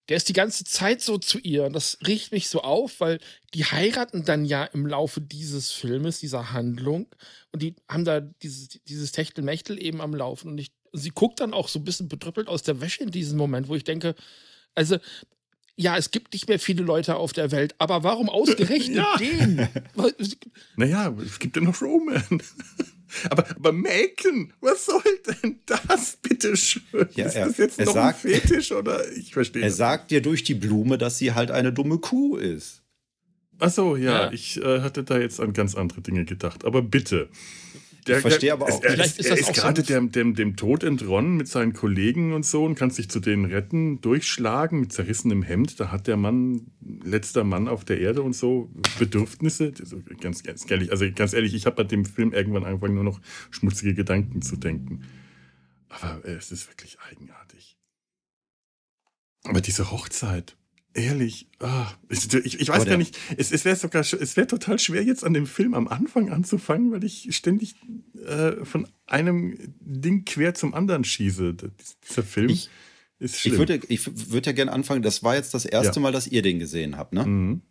der 0.08 0.18
ist 0.18 0.28
die 0.28 0.34
ganze 0.34 0.62
Zeit 0.62 1.02
so 1.02 1.18
zu 1.18 1.40
ihr 1.40 1.64
und 1.64 1.72
das 1.72 1.98
riecht 2.06 2.30
mich 2.30 2.48
so 2.48 2.60
auf, 2.60 3.00
weil 3.00 3.18
die 3.54 3.64
heiraten 3.64 4.24
dann 4.24 4.44
ja 4.44 4.62
im 4.64 4.86
Laufe 4.86 5.20
dieses 5.20 5.72
Filmes, 5.72 6.20
dieser 6.20 6.52
Handlung 6.52 7.08
und 7.50 7.60
die 7.60 7.74
haben 7.88 8.04
da 8.04 8.20
dieses, 8.20 8.68
dieses 8.86 9.10
Techtelmechtel 9.10 9.82
eben 9.82 10.00
am 10.00 10.14
Laufen 10.14 10.52
und 10.52 10.58
ich, 10.58 10.70
sie 10.92 11.10
guckt 11.10 11.40
dann 11.40 11.54
auch 11.54 11.66
so 11.66 11.80
ein 11.80 11.84
bisschen 11.84 12.06
bedrüppelt 12.06 12.46
aus 12.46 12.62
der 12.62 12.80
Wäsche 12.80 13.02
in 13.02 13.10
diesem 13.10 13.36
Moment, 13.36 13.66
wo 13.66 13.74
ich 13.74 13.82
denke, 13.82 14.14
also 14.76 14.98
ja, 15.76 15.96
es 15.96 16.10
gibt 16.10 16.32
nicht 16.32 16.48
mehr 16.48 16.58
viele 16.58 16.82
Leute 16.82 17.16
auf 17.16 17.32
der 17.32 17.50
Welt, 17.52 17.74
aber 17.78 18.02
warum 18.02 18.28
ausgerechnet 18.28 18.96
ja. 18.96 19.16
den? 19.18 19.68
naja, 20.76 21.14
es 21.24 21.38
gibt 21.38 21.56
ja 21.56 21.62
noch 21.62 21.80
Roman. 21.82 22.24
aber, 23.30 23.48
aber 23.50 23.72
Macon, 23.72 24.52
was 24.60 24.86
soll 24.86 25.02
denn 25.42 25.60
das, 25.66 26.16
bitteschön? 26.16 26.82
Ja, 27.14 27.26
ist 27.26 27.36
das 27.36 27.56
jetzt 27.58 27.80
noch 27.80 27.92
sagt, 27.92 28.24
ein 28.24 28.32
Fetisch 28.32 28.72
oder 28.72 29.10
ich 29.12 29.32
verstehe 29.32 29.62
Er 29.62 29.70
sagt 29.70 30.10
dir 30.10 30.22
durch 30.22 30.44
die 30.44 30.54
Blume, 30.54 30.96
dass 30.96 31.18
sie 31.18 31.32
halt 31.32 31.50
eine 31.50 31.72
dumme 31.72 31.98
Kuh 31.98 32.36
ist. 32.36 32.82
Achso, 33.58 33.96
ja, 33.96 34.24
ja. 34.24 34.32
ich 34.32 34.60
äh, 34.62 34.80
hatte 34.80 35.02
da 35.02 35.18
jetzt 35.18 35.40
an 35.40 35.52
ganz 35.52 35.74
andere 35.74 36.00
Dinge 36.00 36.24
gedacht. 36.24 36.64
Aber 36.64 36.82
bitte. 36.82 37.28
Der, 38.06 38.16
ich 38.16 38.22
verstehe 38.22 38.52
aber 38.52 38.66
auch. 38.66 38.82
Er, 38.82 38.92
Vielleicht 38.92 39.18
ist, 39.18 39.26
er 39.26 39.36
ist 39.36 39.52
gerade 39.52 39.82
so 39.82 39.86
dem, 39.86 40.12
dem, 40.12 40.34
dem 40.34 40.56
Tod 40.56 40.84
entronnen 40.84 41.36
mit 41.36 41.48
seinen 41.48 41.72
Kollegen 41.72 42.32
und 42.32 42.46
so 42.46 42.64
und 42.64 42.76
kann 42.76 42.90
sich 42.90 43.08
zu 43.08 43.18
denen 43.18 43.46
retten, 43.46 44.00
durchschlagen 44.00 44.80
mit 44.80 44.92
zerrissenem 44.92 45.42
Hemd. 45.42 45.80
Da 45.80 45.90
hat 45.90 46.06
der 46.06 46.16
Mann, 46.16 46.68
letzter 47.02 47.42
Mann 47.42 47.66
auf 47.66 47.84
der 47.84 48.00
Erde 48.00 48.22
und 48.22 48.34
so, 48.34 48.70
Bedürfnisse. 48.98 49.72
Also 49.78 50.00
ganz, 50.20 50.42
ganz 50.44 50.70
ehrlich, 50.70 50.92
also 50.92 51.04
ganz 51.12 51.32
ehrlich, 51.32 51.54
ich 51.54 51.66
habe 51.66 51.76
bei 51.76 51.84
dem 51.84 52.04
Film 52.04 52.32
irgendwann 52.32 52.64
angefangen, 52.64 52.94
nur 52.94 53.04
noch 53.04 53.20
schmutzige 53.50 53.94
Gedanken 53.94 54.40
zu 54.42 54.56
denken. 54.56 55.02
Aber 55.88 56.24
es 56.24 56.52
ist 56.52 56.68
wirklich 56.68 56.98
eigenartig. 57.10 57.76
Aber 59.44 59.60
diese 59.60 59.90
Hochzeit, 59.90 60.56
Ehrlich, 60.96 61.46
ah, 61.60 61.92
ich, 62.08 62.58
ich, 62.58 62.68
weiß 62.68 62.86
gar 62.86 62.96
nicht, 62.96 63.18
es, 63.36 63.52
es 63.52 63.66
wäre 63.66 63.76
sogar, 63.76 64.00
es 64.00 64.36
wäre 64.38 64.46
total 64.46 64.78
schwer 64.78 65.02
jetzt 65.02 65.24
an 65.24 65.34
dem 65.34 65.46
Film 65.46 65.74
am 65.74 65.88
Anfang 65.88 66.30
anzufangen, 66.30 66.90
weil 66.90 67.04
ich 67.04 67.36
ständig 67.36 67.74
äh, 68.26 68.64
von 68.64 68.88
einem 69.04 69.58
Ding 69.78 70.24
quer 70.24 70.54
zum 70.54 70.72
anderen 70.72 71.04
schieße. 71.04 71.52
Dieser 71.52 72.22
Film 72.22 72.48
ich, 72.48 72.70
ist 73.18 73.38
schlimm. 73.38 73.52
Ich 73.52 73.58
würde, 73.58 73.80
ich 73.88 74.30
würde 74.32 74.46
ja 74.46 74.52
gerne 74.52 74.72
anfangen, 74.72 75.02
das 75.02 75.22
war 75.22 75.34
jetzt 75.34 75.52
das 75.52 75.66
erste 75.66 75.96
ja. 75.96 76.00
Mal, 76.00 76.12
dass 76.12 76.28
ihr 76.28 76.40
den 76.40 76.58
gesehen 76.58 76.96
habt, 76.96 77.12
ne? 77.12 77.26
Mhm. 77.26 77.62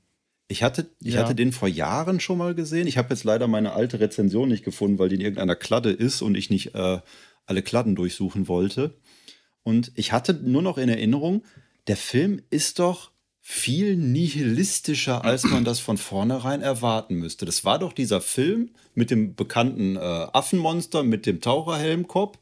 Ich 0.48 0.62
hatte, 0.62 0.92
ich 1.02 1.16
ja. 1.16 1.24
hatte 1.24 1.34
den 1.34 1.52
vor 1.52 1.68
Jahren 1.68 2.20
schon 2.20 2.38
mal 2.38 2.54
gesehen. 2.54 2.86
Ich 2.86 3.00
habe 3.00 3.10
jetzt 3.10 3.24
leider 3.24 3.48
meine 3.48 3.74
alte 3.74 4.00
Rezension 4.00 4.50
nicht 4.50 4.64
gefunden, 4.64 5.00
weil 5.00 5.10
die 5.10 5.16
in 5.16 5.22
irgendeiner 5.22 5.56
Kladde 5.56 5.90
ist 5.90 6.22
und 6.22 6.36
ich 6.36 6.52
nicht 6.52 6.76
äh, 6.76 7.00
alle 7.48 7.64
Kladden 7.64 7.96
durchsuchen 7.96 8.48
wollte. 8.48 9.00
Und 9.64 9.92
ich 9.96 10.12
hatte 10.12 10.36
nur 10.36 10.62
noch 10.62 10.78
in 10.78 10.90
Erinnerung, 10.90 11.44
der 11.88 11.98
Film 11.98 12.40
ist 12.52 12.78
doch 12.78 13.15
viel 13.48 13.96
nihilistischer, 13.96 15.24
als 15.24 15.44
man 15.44 15.64
das 15.64 15.80
von 15.80 16.00
vornherein 16.00 16.64
erwarten 16.64 17.14
müsste. 17.14 17.46
Das 17.46 17.64
war 17.64 17.78
doch 17.78 17.94
dieser 17.94 18.20
Film 18.20 18.72
mit 18.96 19.12
dem 19.12 19.36
bekannten 19.36 19.98
äh, 19.98 20.00
Affenmonster 20.00 21.04
mit 21.04 21.28
dem 21.28 21.42
Taucherhelmkopf, 21.42 22.40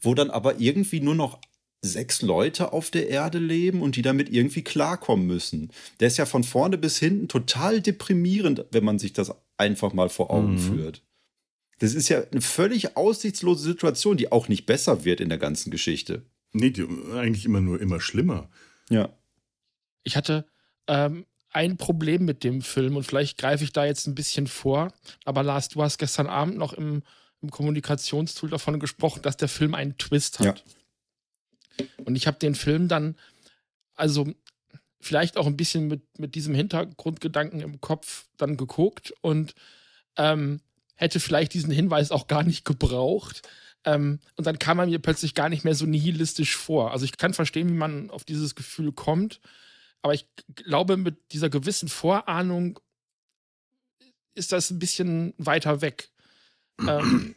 wo 0.00 0.16
dann 0.16 0.30
aber 0.30 0.58
irgendwie 0.58 0.98
nur 0.98 1.14
noch 1.14 1.38
sechs 1.80 2.22
Leute 2.22 2.72
auf 2.72 2.90
der 2.90 3.08
Erde 3.08 3.38
leben 3.38 3.82
und 3.82 3.94
die 3.94 4.02
damit 4.02 4.30
irgendwie 4.30 4.62
klarkommen 4.62 5.28
müssen. 5.28 5.70
Der 6.00 6.08
ist 6.08 6.16
ja 6.16 6.26
von 6.26 6.42
vorne 6.42 6.76
bis 6.76 6.98
hinten 6.98 7.28
total 7.28 7.80
deprimierend, 7.80 8.64
wenn 8.72 8.84
man 8.84 8.98
sich 8.98 9.12
das 9.12 9.32
einfach 9.58 9.92
mal 9.92 10.08
vor 10.08 10.32
Augen 10.32 10.54
mhm. 10.54 10.58
führt. 10.58 11.02
Das 11.78 11.94
ist 11.94 12.08
ja 12.08 12.20
eine 12.32 12.40
völlig 12.40 12.96
aussichtslose 12.96 13.62
Situation, 13.62 14.16
die 14.16 14.32
auch 14.32 14.48
nicht 14.48 14.66
besser 14.66 15.04
wird 15.04 15.20
in 15.20 15.28
der 15.28 15.38
ganzen 15.38 15.70
Geschichte. 15.70 16.26
Nee, 16.52 16.70
die, 16.70 16.84
eigentlich 17.14 17.44
immer 17.44 17.60
nur 17.60 17.80
immer 17.80 18.00
schlimmer. 18.00 18.50
Ja. 18.90 19.16
Ich 20.02 20.16
hatte 20.16 20.46
ähm, 20.86 21.26
ein 21.50 21.76
Problem 21.76 22.24
mit 22.24 22.44
dem 22.44 22.62
Film 22.62 22.96
und 22.96 23.04
vielleicht 23.04 23.38
greife 23.38 23.64
ich 23.64 23.72
da 23.72 23.84
jetzt 23.84 24.06
ein 24.06 24.14
bisschen 24.14 24.46
vor. 24.46 24.92
Aber 25.24 25.42
Lars, 25.42 25.68
du 25.68 25.82
hast 25.82 25.98
gestern 25.98 26.26
Abend 26.26 26.56
noch 26.56 26.72
im, 26.72 27.02
im 27.42 27.50
Kommunikationstool 27.50 28.50
davon 28.50 28.80
gesprochen, 28.80 29.22
dass 29.22 29.36
der 29.36 29.48
Film 29.48 29.74
einen 29.74 29.98
Twist 29.98 30.38
hat. 30.40 30.64
Ja. 31.78 31.86
Und 32.04 32.16
ich 32.16 32.26
habe 32.26 32.38
den 32.38 32.54
Film 32.54 32.88
dann, 32.88 33.16
also 33.94 34.32
vielleicht 35.00 35.36
auch 35.36 35.46
ein 35.46 35.56
bisschen 35.56 35.88
mit, 35.88 36.18
mit 36.18 36.34
diesem 36.34 36.54
Hintergrundgedanken 36.54 37.60
im 37.60 37.80
Kopf 37.80 38.26
dann 38.36 38.56
geguckt 38.56 39.12
und 39.20 39.54
ähm, 40.16 40.60
hätte 40.94 41.20
vielleicht 41.20 41.54
diesen 41.54 41.72
Hinweis 41.72 42.12
auch 42.12 42.28
gar 42.28 42.44
nicht 42.44 42.64
gebraucht. 42.64 43.42
Ähm, 43.84 44.20
und 44.36 44.46
dann 44.46 44.58
kam 44.58 44.78
er 44.78 44.86
mir 44.86 45.00
plötzlich 45.00 45.34
gar 45.34 45.48
nicht 45.48 45.64
mehr 45.64 45.74
so 45.74 45.86
nihilistisch 45.86 46.56
vor. 46.56 46.92
Also 46.92 47.04
ich 47.04 47.16
kann 47.16 47.34
verstehen, 47.34 47.68
wie 47.68 47.76
man 47.76 48.10
auf 48.10 48.24
dieses 48.24 48.54
Gefühl 48.54 48.92
kommt. 48.92 49.40
Aber 50.02 50.14
ich 50.14 50.26
glaube, 50.54 50.96
mit 50.96 51.32
dieser 51.32 51.48
gewissen 51.48 51.88
Vorahnung 51.88 52.80
ist 54.34 54.52
das 54.52 54.70
ein 54.70 54.78
bisschen 54.78 55.34
weiter 55.38 55.80
weg. 55.80 56.10
ähm, 56.80 57.34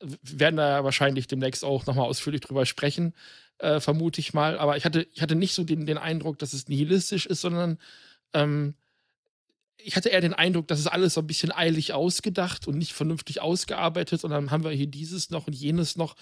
wir 0.00 0.40
werden 0.40 0.56
da 0.56 0.84
wahrscheinlich 0.84 1.26
demnächst 1.26 1.64
auch 1.64 1.86
nochmal 1.86 2.06
ausführlich 2.06 2.40
drüber 2.40 2.66
sprechen, 2.66 3.14
äh, 3.58 3.80
vermute 3.80 4.20
ich 4.20 4.34
mal. 4.34 4.58
Aber 4.58 4.76
ich 4.76 4.84
hatte, 4.84 5.06
ich 5.12 5.22
hatte 5.22 5.34
nicht 5.34 5.54
so 5.54 5.64
den, 5.64 5.86
den 5.86 5.98
Eindruck, 5.98 6.38
dass 6.38 6.52
es 6.52 6.68
nihilistisch 6.68 7.26
ist, 7.26 7.40
sondern 7.40 7.78
ähm, 8.32 8.74
ich 9.76 9.96
hatte 9.96 10.08
eher 10.08 10.20
den 10.20 10.34
Eindruck, 10.34 10.68
dass 10.68 10.78
es 10.78 10.86
alles 10.86 11.14
so 11.14 11.20
ein 11.20 11.26
bisschen 11.26 11.52
eilig 11.52 11.92
ausgedacht 11.92 12.68
und 12.68 12.78
nicht 12.78 12.92
vernünftig 12.92 13.40
ausgearbeitet. 13.40 14.24
Und 14.24 14.30
dann 14.30 14.50
haben 14.50 14.64
wir 14.64 14.70
hier 14.70 14.86
dieses 14.86 15.30
noch 15.30 15.46
und 15.46 15.54
jenes 15.54 15.96
noch. 15.96 16.14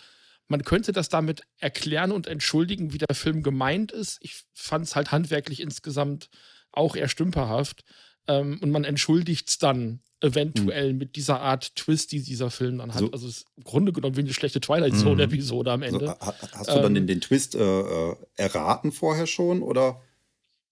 Man 0.53 0.65
könnte 0.65 0.93
das 0.93 1.09
damit 1.09 1.45
erklären 1.57 2.13
und 2.13 2.27
entschuldigen, 2.27 2.93
wie 2.93 2.99
der 2.99 3.15
Film 3.17 3.43
gemeint 3.43 3.91
ist. 3.91 4.19
Ich 4.21 4.45
fand 4.53 4.85
es 4.85 4.95
halt 4.95 5.11
handwerklich 5.11 5.61
insgesamt 5.61 6.29
auch 6.73 6.95
eher 6.95 7.09
stümperhaft. 7.09 7.85
Ähm, 8.29 8.59
und 8.61 8.71
man 8.71 8.85
entschuldigt 8.85 9.49
es 9.49 9.59
dann 9.59 10.01
eventuell 10.21 10.93
mhm. 10.93 10.99
mit 10.99 11.17
dieser 11.17 11.41
Art 11.41 11.75
Twist, 11.75 12.13
die 12.13 12.23
dieser 12.23 12.51
Film 12.51 12.79
dann 12.79 12.93
hat. 12.93 13.01
So. 13.01 13.11
Also 13.13 13.29
ist 13.29 13.47
im 13.57 13.65
Grunde 13.65 13.95
genommen 13.95 14.15
wie 14.17 14.21
eine 14.21 14.35
schlechte 14.35 14.61
Twilight 14.61 14.95
Zone-Episode 14.95 15.71
mhm. 15.71 15.75
am 15.75 15.83
Ende. 15.83 16.21
Also, 16.21 16.35
hast 16.53 16.69
du 16.69 16.75
dann 16.75 16.85
ähm, 16.85 16.95
den, 16.95 17.07
den 17.07 17.21
Twist 17.23 17.55
äh, 17.55 17.61
äh, 17.61 18.17
erraten 18.37 18.93
vorher 18.93 19.27
schon 19.27 19.63
oder? 19.63 20.03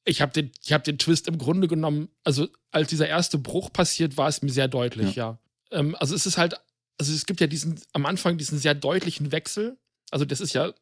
Ich 0.04 0.20
habe 0.20 0.32
den, 0.32 0.52
hab 0.70 0.84
den 0.84 0.98
Twist 0.98 1.26
im 1.26 1.38
Grunde 1.38 1.68
genommen, 1.68 2.10
also 2.22 2.48
als 2.70 2.90
dieser 2.90 3.08
erste 3.08 3.38
Bruch 3.38 3.72
passiert, 3.72 4.18
war 4.18 4.28
es 4.28 4.42
mir 4.42 4.52
sehr 4.52 4.68
deutlich, 4.68 5.16
ja. 5.16 5.38
ja. 5.72 5.78
Ähm, 5.78 5.96
also 5.98 6.14
es 6.14 6.26
ist 6.26 6.36
halt 6.36 6.60
also 7.00 7.14
es 7.14 7.24
gibt 7.24 7.40
ja 7.40 7.46
diesen, 7.46 7.80
am 7.94 8.04
Anfang 8.04 8.36
diesen 8.36 8.58
sehr 8.58 8.74
deutlichen 8.74 9.32
Wechsel. 9.32 9.78
Also 10.10 10.26
das 10.26 10.40
ist 10.40 10.52
ja 10.52 10.74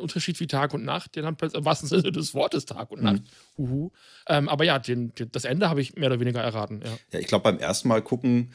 Unterschied 0.00 0.40
wie 0.40 0.46
Tag 0.46 0.72
und 0.72 0.84
Nacht, 0.84 1.16
den 1.16 1.26
haben 1.26 1.36
plötzlich 1.36 1.58
im 1.58 1.66
wahrsten 1.66 1.88
Sinne 1.88 2.12
des 2.12 2.34
Wortes 2.34 2.64
Tag 2.64 2.90
und 2.90 3.02
Nacht. 3.02 3.22
Mhm. 3.58 3.64
Uhu. 3.64 3.90
Ähm, 4.26 4.48
aber 4.48 4.64
ja, 4.64 4.78
den, 4.78 5.14
den, 5.14 5.30
das 5.30 5.44
Ende 5.44 5.68
habe 5.68 5.82
ich 5.82 5.96
mehr 5.96 6.08
oder 6.08 6.18
weniger 6.18 6.40
erraten. 6.40 6.80
Ja, 6.82 6.98
ja 7.12 7.20
ich 7.20 7.26
glaube, 7.26 7.42
beim 7.42 7.58
ersten 7.58 7.88
Mal 7.88 8.00
gucken 8.00 8.52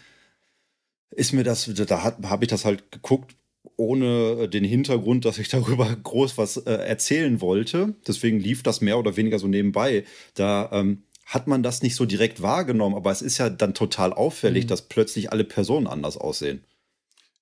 ist 1.11 1.31
mir 1.31 1.43
das, 1.43 1.71
da 1.73 2.03
habe 2.03 2.43
ich 2.43 2.49
das 2.49 2.65
halt 2.65 2.91
geguckt, 2.91 3.35
ohne 3.75 4.49
den 4.49 4.63
Hintergrund, 4.63 5.25
dass 5.25 5.37
ich 5.37 5.49
darüber 5.49 5.95
groß 5.95 6.39
was 6.39 6.57
äh, 6.57 6.71
erzählen 6.71 7.39
wollte. 7.39 7.93
Deswegen 8.07 8.39
lief 8.39 8.63
das 8.63 8.81
mehr 8.81 8.97
oder 8.97 9.15
weniger 9.15 9.37
so 9.37 9.47
nebenbei. 9.47 10.05
Da 10.33 10.69
ähm, 10.73 11.03
hat 11.27 11.45
man 11.45 11.61
das 11.61 11.83
nicht 11.83 11.95
so 11.95 12.05
direkt 12.05 12.41
wahrgenommen, 12.41 12.95
aber 12.95 13.11
es 13.11 13.21
ist 13.21 13.37
ja 13.37 13.49
dann 13.49 13.73
total 13.73 14.13
auffällig, 14.13 14.63
mhm. 14.63 14.69
dass 14.69 14.83
plötzlich 14.83 15.31
alle 15.31 15.43
Personen 15.43 15.85
anders 15.85 16.17
aussehen. 16.17 16.63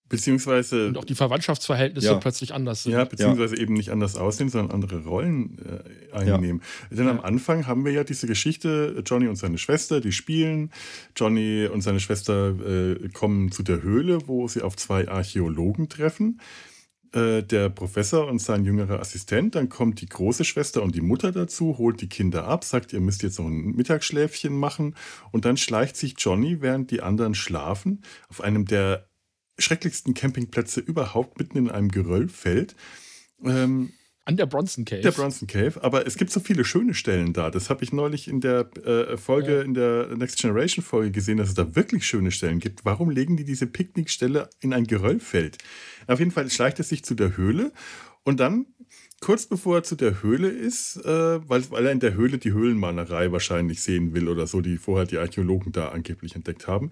Beziehungsweise. 0.09 0.87
Und 0.87 0.97
auch 0.97 1.05
die 1.05 1.15
Verwandtschaftsverhältnisse 1.15 2.07
ja. 2.07 2.15
plötzlich 2.15 2.53
anders 2.53 2.83
sind. 2.83 2.93
Ja, 2.93 3.05
beziehungsweise 3.05 3.55
ja. 3.55 3.61
eben 3.61 3.73
nicht 3.73 3.89
anders 3.89 4.15
aussehen, 4.15 4.49
sondern 4.49 4.71
andere 4.71 5.03
Rollen 5.03 5.57
äh, 6.11 6.15
einnehmen. 6.15 6.61
Ja. 6.89 6.97
Denn 6.97 7.07
am 7.07 7.21
Anfang 7.21 7.65
haben 7.65 7.85
wir 7.85 7.91
ja 7.91 8.03
diese 8.03 8.27
Geschichte, 8.27 9.03
Johnny 9.05 9.27
und 9.27 9.35
seine 9.35 9.57
Schwester, 9.57 10.01
die 10.01 10.11
spielen. 10.11 10.71
Johnny 11.15 11.67
und 11.71 11.81
seine 11.81 11.99
Schwester 11.99 12.55
äh, 12.59 13.09
kommen 13.09 13.51
zu 13.51 13.63
der 13.63 13.81
Höhle, 13.81 14.27
wo 14.27 14.47
sie 14.47 14.61
auf 14.61 14.75
zwei 14.75 15.07
Archäologen 15.07 15.89
treffen. 15.89 16.39
Äh, 17.15 17.43
der 17.43 17.69
Professor 17.69 18.27
und 18.27 18.39
sein 18.39 18.65
jüngerer 18.65 18.99
Assistent. 18.99 19.55
Dann 19.55 19.69
kommt 19.69 20.01
die 20.01 20.05
große 20.05 20.43
Schwester 20.43 20.83
und 20.83 20.95
die 20.95 21.01
Mutter 21.01 21.31
dazu, 21.31 21.77
holt 21.77 22.01
die 22.01 22.09
Kinder 22.09 22.45
ab, 22.45 22.65
sagt, 22.65 22.91
ihr 22.91 22.99
müsst 22.99 23.23
jetzt 23.23 23.39
noch 23.39 23.45
ein 23.45 23.71
Mittagsschläfchen 23.71 24.53
machen. 24.53 24.95
Und 25.31 25.45
dann 25.45 25.55
schleicht 25.55 25.95
sich 25.95 26.15
Johnny, 26.17 26.59
während 26.59 26.91
die 26.91 27.01
anderen 27.01 27.33
schlafen, 27.33 28.03
auf 28.27 28.41
einem 28.41 28.65
der 28.65 29.07
schrecklichsten 29.57 30.13
Campingplätze 30.13 30.81
überhaupt 30.81 31.39
mitten 31.39 31.57
in 31.57 31.71
einem 31.71 31.87
Geröllfeld. 31.87 32.75
Ähm, 33.45 33.93
an 34.25 34.37
der 34.37 34.47
Bronson 34.47 34.85
Cave. 34.85 35.01
Der 35.01 35.11
Bronson 35.11 35.47
Cave, 35.47 35.83
aber 35.83 36.07
es 36.07 36.17
gibt 36.17 36.31
so 36.31 36.39
viele 36.39 36.65
schöne 36.65 36.95
Stellen 36.95 37.31
da. 37.31 37.51
Das 37.51 37.69
habe 37.69 37.83
ich 37.83 37.93
neulich 37.93 38.27
in 38.27 38.41
der 38.41 38.69
äh, 38.83 39.17
Folge, 39.17 39.57
ja. 39.57 39.61
in 39.61 39.75
der 39.75 40.07
Next 40.17 40.39
Generation 40.39 40.83
Folge 40.83 41.11
gesehen, 41.11 41.37
dass 41.37 41.49
es 41.49 41.53
da 41.53 41.75
wirklich 41.75 42.05
schöne 42.05 42.31
Stellen 42.31 42.59
gibt. 42.59 42.85
Warum 42.85 43.11
legen 43.11 43.37
die 43.37 43.45
diese 43.45 43.67
Picknickstelle 43.67 44.49
in 44.61 44.73
ein 44.73 44.85
Geröllfeld? 44.85 45.59
Auf 46.07 46.19
jeden 46.19 46.31
Fall 46.31 46.49
schleicht 46.49 46.79
er 46.79 46.85
sich 46.85 47.05
zu 47.05 47.13
der 47.13 47.37
Höhle 47.37 47.71
und 48.23 48.39
dann, 48.39 48.65
kurz 49.21 49.45
bevor 49.45 49.77
er 49.77 49.83
zu 49.83 49.95
der 49.95 50.23
Höhle 50.23 50.49
ist, 50.49 50.97
äh, 51.05 51.47
weil, 51.47 51.69
weil 51.69 51.85
er 51.85 51.91
in 51.91 51.99
der 51.99 52.15
Höhle 52.15 52.39
die 52.39 52.51
Höhlenmalerei 52.51 53.31
wahrscheinlich 53.31 53.83
sehen 53.83 54.15
will 54.15 54.27
oder 54.27 54.47
so, 54.47 54.59
die 54.59 54.77
vorher 54.77 55.05
die 55.05 55.19
Archäologen 55.19 55.71
da 55.71 55.89
angeblich 55.89 56.35
entdeckt 56.35 56.67
haben, 56.67 56.89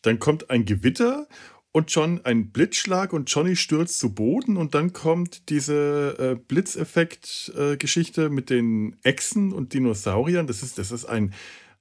dann 0.00 0.18
kommt 0.18 0.50
ein 0.50 0.64
Gewitter 0.64 1.28
und 1.72 1.90
John 1.90 2.20
ein 2.24 2.50
Blitzschlag 2.50 3.14
und 3.14 3.30
Johnny 3.30 3.56
stürzt 3.56 3.98
zu 3.98 4.14
Boden 4.14 4.58
und 4.58 4.74
dann 4.74 4.92
kommt 4.92 5.48
diese 5.48 6.16
äh, 6.18 6.34
Blitzeffekt-Geschichte 6.34 8.26
äh, 8.26 8.28
mit 8.28 8.50
den 8.50 8.96
Echsen 9.02 9.52
und 9.52 9.72
Dinosauriern. 9.72 10.46
Das 10.46 10.62
ist, 10.62 10.76
das 10.78 10.92
ist 10.92 11.06
ein, 11.06 11.32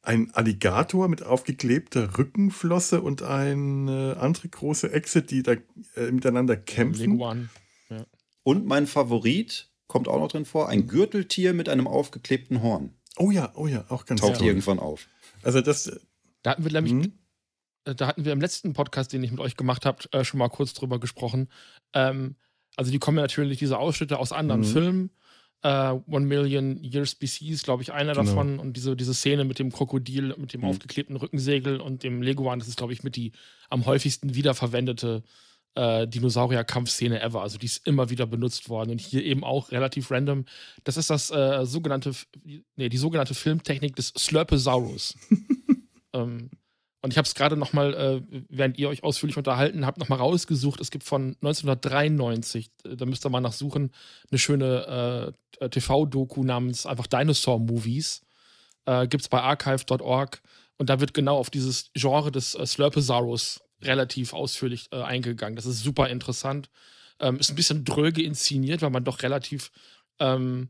ein 0.01 0.31
Alligator 0.33 1.09
mit 1.09 1.23
aufgeklebter 1.23 2.17
Rückenflosse 2.17 3.01
und 3.01 3.21
eine 3.21 4.17
andere 4.19 4.47
große 4.47 4.93
Echse, 4.93 5.21
die 5.21 5.43
da 5.43 5.55
äh, 5.95 6.11
miteinander 6.11 6.55
kämpfen. 6.55 7.19
Ja. 7.89 8.05
Und 8.43 8.65
mein 8.65 8.87
Favorit 8.87 9.69
kommt 9.87 10.07
auch 10.07 10.19
noch 10.19 10.29
drin 10.29 10.45
vor: 10.45 10.69
ein 10.69 10.87
Gürteltier 10.87 11.53
mit 11.53 11.67
einem 11.67 11.87
aufgeklebten 11.87 12.63
Horn. 12.63 12.95
Oh 13.17 13.29
ja, 13.29 13.51
oh 13.55 13.67
ja, 13.67 13.83
auch 13.89 14.05
ganz 14.05 14.21
Taucht 14.21 14.37
toll. 14.37 14.47
irgendwann 14.47 14.79
auf. 14.79 15.09
Also 15.43 15.59
das. 15.59 15.99
Da 16.43 16.51
hatten 16.51 16.63
wir 16.63 16.71
nämlich, 16.71 16.93
hm? 16.93 17.13
Äh, 17.85 17.95
da 17.95 18.07
hatten 18.07 18.25
wir 18.25 18.31
im 18.31 18.41
letzten 18.41 18.73
Podcast, 18.73 19.13
den 19.13 19.23
ich 19.23 19.31
mit 19.31 19.39
euch 19.39 19.57
gemacht 19.57 19.85
habe, 19.85 19.99
äh, 20.11 20.23
schon 20.23 20.37
mal 20.39 20.49
kurz 20.49 20.73
drüber 20.73 20.99
gesprochen. 20.99 21.49
Ähm, 21.93 22.35
also 22.75 22.91
die 22.91 22.99
kommen 22.99 23.17
ja 23.17 23.23
natürlich 23.23 23.59
diese 23.59 23.77
Ausschnitte 23.77 24.19
aus 24.19 24.31
anderen 24.31 24.61
mhm. 24.61 24.65
Filmen. 24.65 25.09
Uh, 25.63 26.01
One 26.07 26.25
Million 26.25 26.83
Years 26.83 27.13
BC 27.13 27.49
ist, 27.49 27.65
glaube 27.65 27.83
ich, 27.83 27.93
einer 27.93 28.13
genau. 28.13 28.25
davon. 28.25 28.57
Und 28.57 28.77
diese, 28.77 28.95
diese 28.95 29.13
Szene 29.13 29.43
mit 29.43 29.59
dem 29.59 29.71
Krokodil, 29.71 30.33
mit 30.39 30.53
dem 30.53 30.61
mhm. 30.61 30.67
aufgeklebten 30.67 31.15
Rückensegel 31.15 31.79
und 31.79 32.01
dem 32.01 32.23
Leguan, 32.23 32.57
das 32.57 32.67
ist, 32.67 32.77
glaube 32.77 32.93
ich, 32.93 33.03
mit 33.03 33.15
die 33.15 33.31
am 33.69 33.85
häufigsten 33.85 34.33
wiederverwendete 34.33 35.21
äh, 35.75 36.07
Dinosaurier-Kampfszene 36.07 37.21
ever. 37.21 37.43
Also 37.43 37.59
die 37.59 37.67
ist 37.67 37.85
immer 37.85 38.09
wieder 38.09 38.25
benutzt 38.25 38.69
worden. 38.69 38.89
Und 38.89 39.01
hier 39.01 39.23
eben 39.23 39.43
auch 39.43 39.71
relativ 39.71 40.09
random. 40.09 40.45
Das 40.83 40.97
ist 40.97 41.11
das 41.11 41.29
äh, 41.29 41.63
sogenannte, 41.63 42.11
nee, 42.75 42.89
die 42.89 42.97
sogenannte 42.97 43.35
Filmtechnik 43.35 43.95
des 43.95 44.13
Slurposaurus. 44.17 45.15
ähm, 46.13 46.49
Und 47.01 47.11
ich 47.11 47.17
habe 47.17 47.25
es 47.25 47.33
gerade 47.33 47.57
noch 47.57 47.73
mal, 47.73 47.93
äh, 47.93 48.21
während 48.49 48.77
ihr 48.77 48.89
euch 48.89 49.03
ausführlich 49.03 49.37
unterhalten 49.37 49.85
habt, 49.85 49.97
noch 49.97 50.09
mal 50.09 50.17
rausgesucht. 50.17 50.79
Es 50.79 50.91
gibt 50.91 51.03
von 51.03 51.35
1993, 51.41 52.69
äh, 52.85 52.95
da 52.95 53.05
müsst 53.05 53.25
ihr 53.25 53.29
mal 53.29 53.41
nachsuchen, 53.41 53.91
eine 54.29 54.37
schöne 54.37 55.33
äh, 55.59 55.69
TV-Doku 55.69 56.43
namens 56.43 56.85
einfach 56.85 57.07
Dinosaur 57.07 57.59
Movies. 57.59 58.21
Äh, 58.85 59.07
gibt 59.07 59.23
es 59.23 59.29
bei 59.29 59.41
archive.org. 59.41 60.41
Und 60.77 60.89
da 60.89 60.99
wird 60.99 61.13
genau 61.13 61.37
auf 61.37 61.49
dieses 61.49 61.91
Genre 61.93 62.31
des 62.31 62.55
äh, 62.55 62.65
Slurposaurus 62.65 63.61
relativ 63.81 64.33
ausführlich 64.33 64.87
äh, 64.91 65.01
eingegangen. 65.01 65.55
Das 65.55 65.65
ist 65.65 65.83
super 65.83 66.09
interessant. 66.09 66.69
Ähm, 67.19 67.37
ist 67.37 67.49
ein 67.49 67.55
bisschen 67.55 67.83
dröge 67.83 68.23
inszeniert, 68.23 68.81
weil 68.81 68.89
man 68.89 69.03
doch 69.03 69.21
relativ 69.23 69.71
ähm, 70.19 70.69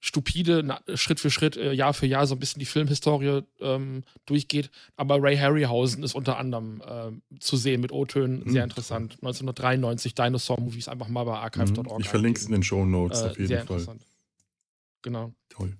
stupide 0.00 0.78
Schritt 0.94 1.20
für 1.20 1.30
Schritt, 1.30 1.56
äh, 1.56 1.72
Jahr 1.72 1.94
für 1.94 2.06
Jahr 2.06 2.26
so 2.26 2.34
ein 2.34 2.38
bisschen 2.38 2.60
die 2.60 2.66
Filmhistorie 2.66 3.42
ähm, 3.60 4.04
durchgeht. 4.26 4.70
Aber 4.96 5.22
Ray 5.22 5.36
Harryhausen 5.36 6.02
ist 6.02 6.14
unter 6.14 6.38
anderem 6.38 6.82
äh, 6.86 7.38
zu 7.40 7.56
sehen 7.56 7.80
mit 7.80 7.92
O-Tönen, 7.92 8.44
mhm. 8.44 8.50
sehr 8.50 8.64
interessant. 8.64 9.14
1993 9.14 10.14
Dinosaur-Movies 10.14 10.88
einfach 10.88 11.08
mal 11.08 11.24
bei 11.24 11.38
archive.org. 11.38 11.98
Mhm. 11.98 12.00
Ich 12.00 12.08
verlinke 12.08 12.40
es 12.40 12.46
in 12.46 12.52
den 12.52 12.62
Show 12.62 12.84
Notes 12.84 13.22
äh, 13.22 13.26
auf 13.26 13.36
jeden 13.36 13.48
sehr 13.48 13.66
Fall. 13.66 13.78
Interessant. 13.78 14.02
Genau. 15.02 15.32
Toll. 15.48 15.76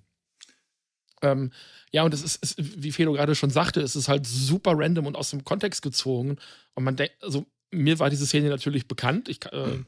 Ähm, 1.21 1.51
ja, 1.91 2.03
und 2.03 2.13
es 2.13 2.23
ist, 2.23 2.43
ist, 2.43 2.55
wie 2.57 2.91
Felo 2.91 3.13
gerade 3.13 3.35
schon 3.35 3.49
sagte, 3.49 3.81
es 3.81 3.95
ist 3.95 4.07
halt 4.07 4.27
super 4.27 4.73
random 4.75 5.05
und 5.05 5.15
aus 5.15 5.31
dem 5.31 5.43
Kontext 5.43 5.81
gezogen. 5.81 6.37
Und 6.75 6.83
man 6.83 6.95
denkt, 6.95 7.15
also 7.21 7.45
mir 7.71 7.99
war 7.99 8.09
diese 8.09 8.25
Szene 8.25 8.49
natürlich 8.49 8.87
bekannt. 8.87 9.29
Ich, 9.29 9.45
äh, 9.51 9.67
mhm. 9.67 9.85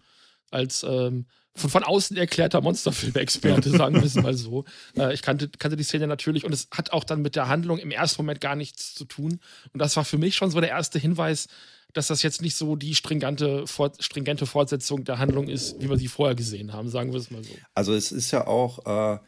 als 0.52 0.84
ähm, 0.84 1.26
von, 1.56 1.70
von 1.70 1.84
außen 1.84 2.18
erklärter 2.18 2.62
Monsterfilm-Experte, 2.62 3.70
sagen 3.70 3.96
wir 3.96 4.04
es 4.04 4.16
mal 4.16 4.34
so. 4.34 4.66
Äh, 4.98 5.14
ich 5.14 5.22
kannte, 5.22 5.50
kannte 5.50 5.78
die 5.78 5.84
Szene 5.84 6.08
natürlich 6.08 6.46
und 6.46 6.54
es 6.54 6.68
hat 6.72 6.92
auch 6.92 7.04
dann 7.04 7.22
mit 7.22 7.36
der 7.36 7.48
Handlung 7.48 7.78
im 7.78 7.92
ersten 7.92 8.22
Moment 8.22 8.42
gar 8.42 8.56
nichts 8.56 8.96
zu 8.96 9.06
tun. 9.06 9.40
Und 9.72 9.80
das 9.80 9.96
war 9.96 10.06
für 10.06 10.18
mich 10.18 10.36
schon 10.36 10.52
so 10.52 10.60
der 10.60 10.70
erste 10.70 11.00
Hinweis, 11.00 11.48
dass 11.94 12.08
das 12.08 12.24
jetzt 12.24 12.42
nicht 12.42 12.56
so 12.56 12.76
die 12.76 12.96
stringente, 12.96 13.66
stringente 14.00 14.46
Fortsetzung 14.46 15.04
der 15.04 15.20
Handlung 15.20 15.48
ist, 15.48 15.80
wie 15.80 15.90
wir 15.90 15.98
sie 15.98 16.08
vorher 16.08 16.36
gesehen 16.36 16.74
haben, 16.74 16.90
sagen 16.90 17.12
wir 17.12 17.20
es 17.20 17.32
mal 17.32 17.44
so. 17.44 17.54
Also 17.74 17.94
es 17.94 18.12
ist 18.12 18.32
ja 18.32 18.48
auch 18.48 18.86
äh, 18.86 19.20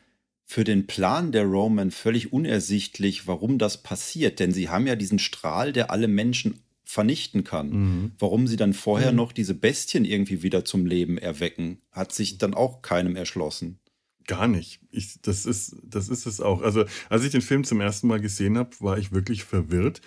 für 0.45 0.63
den 0.63 0.85
Plan 0.85 1.31
der 1.31 1.45
Roman 1.45 1.91
völlig 1.91 2.33
unersichtlich, 2.33 3.27
warum 3.27 3.57
das 3.57 3.81
passiert. 3.81 4.39
Denn 4.39 4.51
sie 4.51 4.69
haben 4.69 4.85
ja 4.85 4.95
diesen 4.95 5.19
Strahl, 5.19 5.73
der 5.73 5.91
alle 5.91 6.07
Menschen 6.07 6.63
vernichten 6.91 7.45
kann. 7.45 7.69
Mhm. 7.69 8.11
Warum 8.19 8.47
sie 8.47 8.57
dann 8.57 8.73
vorher 8.73 9.11
mhm. 9.11 9.17
noch 9.17 9.31
diese 9.31 9.53
Bestien 9.53 10.03
irgendwie 10.03 10.43
wieder 10.43 10.65
zum 10.65 10.85
Leben 10.85 11.17
erwecken, 11.17 11.77
hat 11.89 12.11
sich 12.11 12.37
dann 12.37 12.53
auch 12.53 12.81
keinem 12.81 13.15
erschlossen. 13.15 13.79
Gar 14.27 14.49
nicht. 14.49 14.81
Ich, 14.91 15.21
das, 15.21 15.45
ist, 15.45 15.77
das 15.83 16.09
ist 16.09 16.25
es 16.25 16.41
auch. 16.41 16.61
Also, 16.61 16.83
als 17.07 17.23
ich 17.23 17.31
den 17.31 17.41
Film 17.41 17.63
zum 17.63 17.79
ersten 17.79 18.07
Mal 18.07 18.19
gesehen 18.19 18.57
habe, 18.57 18.71
war 18.81 18.97
ich 18.97 19.13
wirklich 19.13 19.45
verwirrt. 19.45 20.01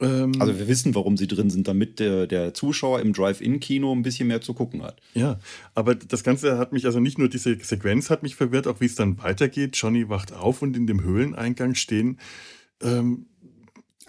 Ähm, 0.00 0.32
also, 0.40 0.58
wir 0.58 0.66
wissen, 0.66 0.92
warum 0.96 1.16
sie 1.16 1.28
drin 1.28 1.50
sind, 1.50 1.68
damit 1.68 2.00
der, 2.00 2.26
der 2.26 2.52
Zuschauer 2.52 2.98
im 2.98 3.12
Drive-In-Kino 3.12 3.94
ein 3.94 4.02
bisschen 4.02 4.26
mehr 4.26 4.40
zu 4.40 4.54
gucken 4.54 4.82
hat. 4.82 5.00
Ja, 5.14 5.38
aber 5.74 5.94
das 5.94 6.24
Ganze 6.24 6.58
hat 6.58 6.72
mich, 6.72 6.84
also 6.84 6.98
nicht 6.98 7.18
nur 7.18 7.28
diese 7.28 7.56
Sequenz 7.62 8.10
hat 8.10 8.24
mich 8.24 8.34
verwirrt, 8.34 8.66
auch 8.66 8.80
wie 8.80 8.86
es 8.86 8.96
dann 8.96 9.18
weitergeht. 9.18 9.76
Johnny 9.76 10.08
wacht 10.08 10.32
auf 10.32 10.62
und 10.62 10.76
in 10.76 10.88
dem 10.88 11.04
Höhleneingang 11.04 11.76
stehen 11.76 12.18
ähm, 12.82 13.26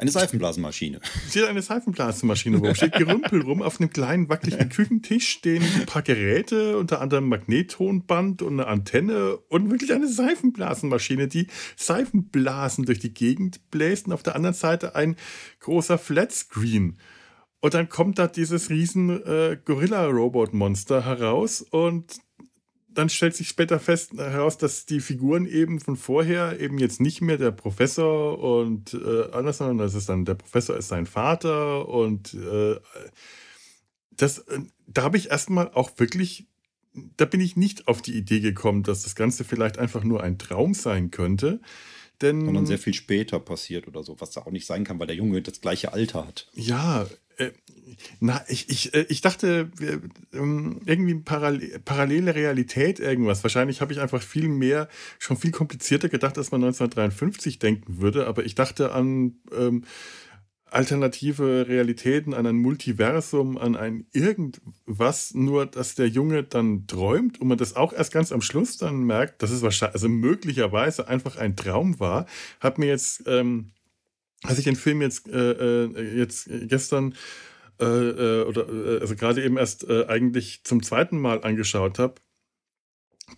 eine 0.04 0.12
Seifenblasenmaschine. 0.12 1.00
Steht 1.30 1.46
eine 1.46 1.62
Seifenblasenmaschine 1.62 2.58
rum. 2.58 2.76
Steht 2.76 2.94
Gerümpel 2.94 3.42
rum. 3.42 3.62
Auf 3.62 3.80
einem 3.80 3.90
kleinen 3.90 4.30
wackeligen 4.30 4.70
Küchentisch 4.70 5.30
stehen 5.30 5.64
ein 5.80 5.86
paar 5.86 6.02
Geräte, 6.02 6.78
unter 6.78 7.02
anderem 7.02 7.30
Magnettonband 7.30 8.42
und 8.42 8.60
eine 8.60 8.68
Antenne 8.68 9.38
und 9.50 9.72
wirklich 9.72 9.94
eine 9.94 10.08
Seifenblasenmaschine, 10.08 11.28
die 11.28 11.48
Seifenblasen 11.78 12.86
durch 12.86 13.00
die 13.00 13.14
Gegend 13.14 13.72
bläst. 13.72 14.08
Und 14.08 14.14
auf 14.14 14.24
der 14.24 14.36
anderen 14.36 14.56
Seite 14.56 14.96
ein 14.96 15.16
großer 15.62 15.98
Flatscreen. 15.98 16.98
Und 17.62 17.74
dann 17.74 17.88
kommt 17.88 18.20
da 18.20 18.28
dieses 18.28 18.70
riesen 18.70 19.10
äh, 19.26 19.58
Gorilla-Robot-Monster 19.64 21.06
heraus 21.06 21.62
und 21.62 22.18
dann 22.94 23.10
stellt 23.10 23.36
sich 23.36 23.48
später 23.48 23.80
fest 23.80 24.14
heraus, 24.14 24.58
dass 24.58 24.86
die 24.86 25.00
Figuren 25.00 25.46
eben 25.46 25.80
von 25.80 25.96
vorher 25.96 26.60
eben 26.60 26.78
jetzt 26.78 27.02
nicht 27.02 27.22
mehr 27.22 27.38
der 27.38 27.52
Professor 27.52 28.40
und 28.40 28.94
äh, 28.94 29.32
anders, 29.32 29.58
sondern 29.58 29.80
das 29.80 29.94
ist 29.94 30.10
dann 30.10 30.26
der 30.26 30.36
Professor 30.36 30.78
ist 30.78 30.88
sein 30.88 31.06
Vater 31.06 31.88
und 31.88 32.34
äh, 32.34 32.76
das, 34.12 34.40
äh, 34.40 34.60
da 34.88 35.04
habe 35.04 35.18
ich 35.18 35.32
erstmal 35.32 35.72
auch 35.72 35.92
wirklich, 35.98 36.48
da 37.18 37.26
bin 37.26 37.42
ich 37.42 37.58
nicht 37.58 37.88
auf 37.88 38.02
die 38.02 38.16
Idee 38.16 38.40
gekommen, 38.40 38.84
dass 38.84 39.04
das 39.04 39.16
Ganze 39.16 39.44
vielleicht 39.44 39.80
einfach 39.80 40.04
nur 40.04 40.24
ein 40.24 40.38
Traum 40.38 40.74
sein 40.74 41.12
könnte. 41.12 41.60
Denn, 42.22 42.46
Sondern 42.46 42.66
sehr 42.68 42.78
viel 42.78 42.94
später 42.94 43.40
passiert 43.40 43.88
oder 43.88 44.04
so, 44.04 44.16
was 44.22 44.32
da 44.32 44.42
auch 44.42 44.52
nicht 44.52 44.68
sein 44.68 44.84
kann, 44.84 45.00
weil 45.00 45.08
der 45.08 45.16
Junge 45.16 45.42
das 45.42 45.60
gleiche 45.60 45.94
Alter 45.94 46.28
hat. 46.28 46.48
Ja, 46.54 47.04
äh, 47.04 47.08
na, 48.20 48.44
ich, 48.48 48.70
ich, 48.70 48.94
äh, 48.94 49.06
ich 49.10 49.22
dachte, 49.22 49.70
ähm, 50.34 50.80
irgendwie 50.86 51.16
parallel, 51.16 51.80
parallele 51.80 52.36
Realität, 52.36 53.00
irgendwas. 53.00 53.44
Wahrscheinlich 53.44 53.82
habe 53.82 53.94
ich 53.94 54.00
einfach 54.00 54.22
viel 54.22 54.48
mehr, 54.48 54.88
schon 55.20 55.38
viel 55.38 55.52
komplizierter 55.52 56.10
gedacht, 56.10 56.38
als 56.38 56.52
man 56.52 56.64
1953 56.64 57.60
denken 57.60 58.02
würde. 58.02 58.28
Aber 58.28 58.46
ich 58.46 58.56
dachte 58.56 58.92
an 58.92 59.36
ähm, 59.56 59.84
alternative 60.66 61.68
Realitäten, 61.68 62.34
an 62.34 62.48
ein 62.48 62.56
Multiversum, 62.56 63.58
an 63.58 63.76
ein 63.76 64.08
irgendwas, 64.12 65.34
nur 65.34 65.66
dass 65.66 65.96
der 65.96 66.08
Junge 66.08 66.44
dann 66.44 66.88
träumt 66.88 67.40
und 67.40 67.48
man 67.48 67.58
das 67.58 67.76
auch 67.76 67.94
erst 67.94 68.12
ganz 68.12 68.32
am 68.32 68.42
Schluss 68.42 68.78
dann 68.78 69.04
merkt, 69.04 69.44
dass 69.44 69.52
es 69.52 69.62
wahrscheinlich, 69.62 69.96
also 69.96 70.10
möglicherweise 70.10 71.08
einfach 71.08 71.38
ein 71.38 71.56
Traum 71.56 72.00
war. 72.00 72.26
Hat 72.60 72.78
mir 72.78 72.88
jetzt. 72.88 73.24
Ähm, 73.28 73.72
als 74.44 74.60
ich 74.60 74.66
den 74.66 74.76
Film 74.76 75.02
jetzt, 75.02 75.28
äh, 75.28 75.86
äh 75.86 76.18
jetzt 76.18 76.50
gestern 76.64 77.16
äh, 77.80 77.86
äh, 77.86 78.44
oder 78.44 78.70
äh, 78.70 79.00
also 79.00 79.16
gerade 79.16 79.44
eben 79.44 79.58
erst 79.58 79.88
äh, 79.90 80.06
eigentlich 80.08 80.64
zum 80.64 80.84
zweiten 80.84 81.20
Mal 81.20 81.44
angeschaut 81.44 82.00
habe, 82.00 82.16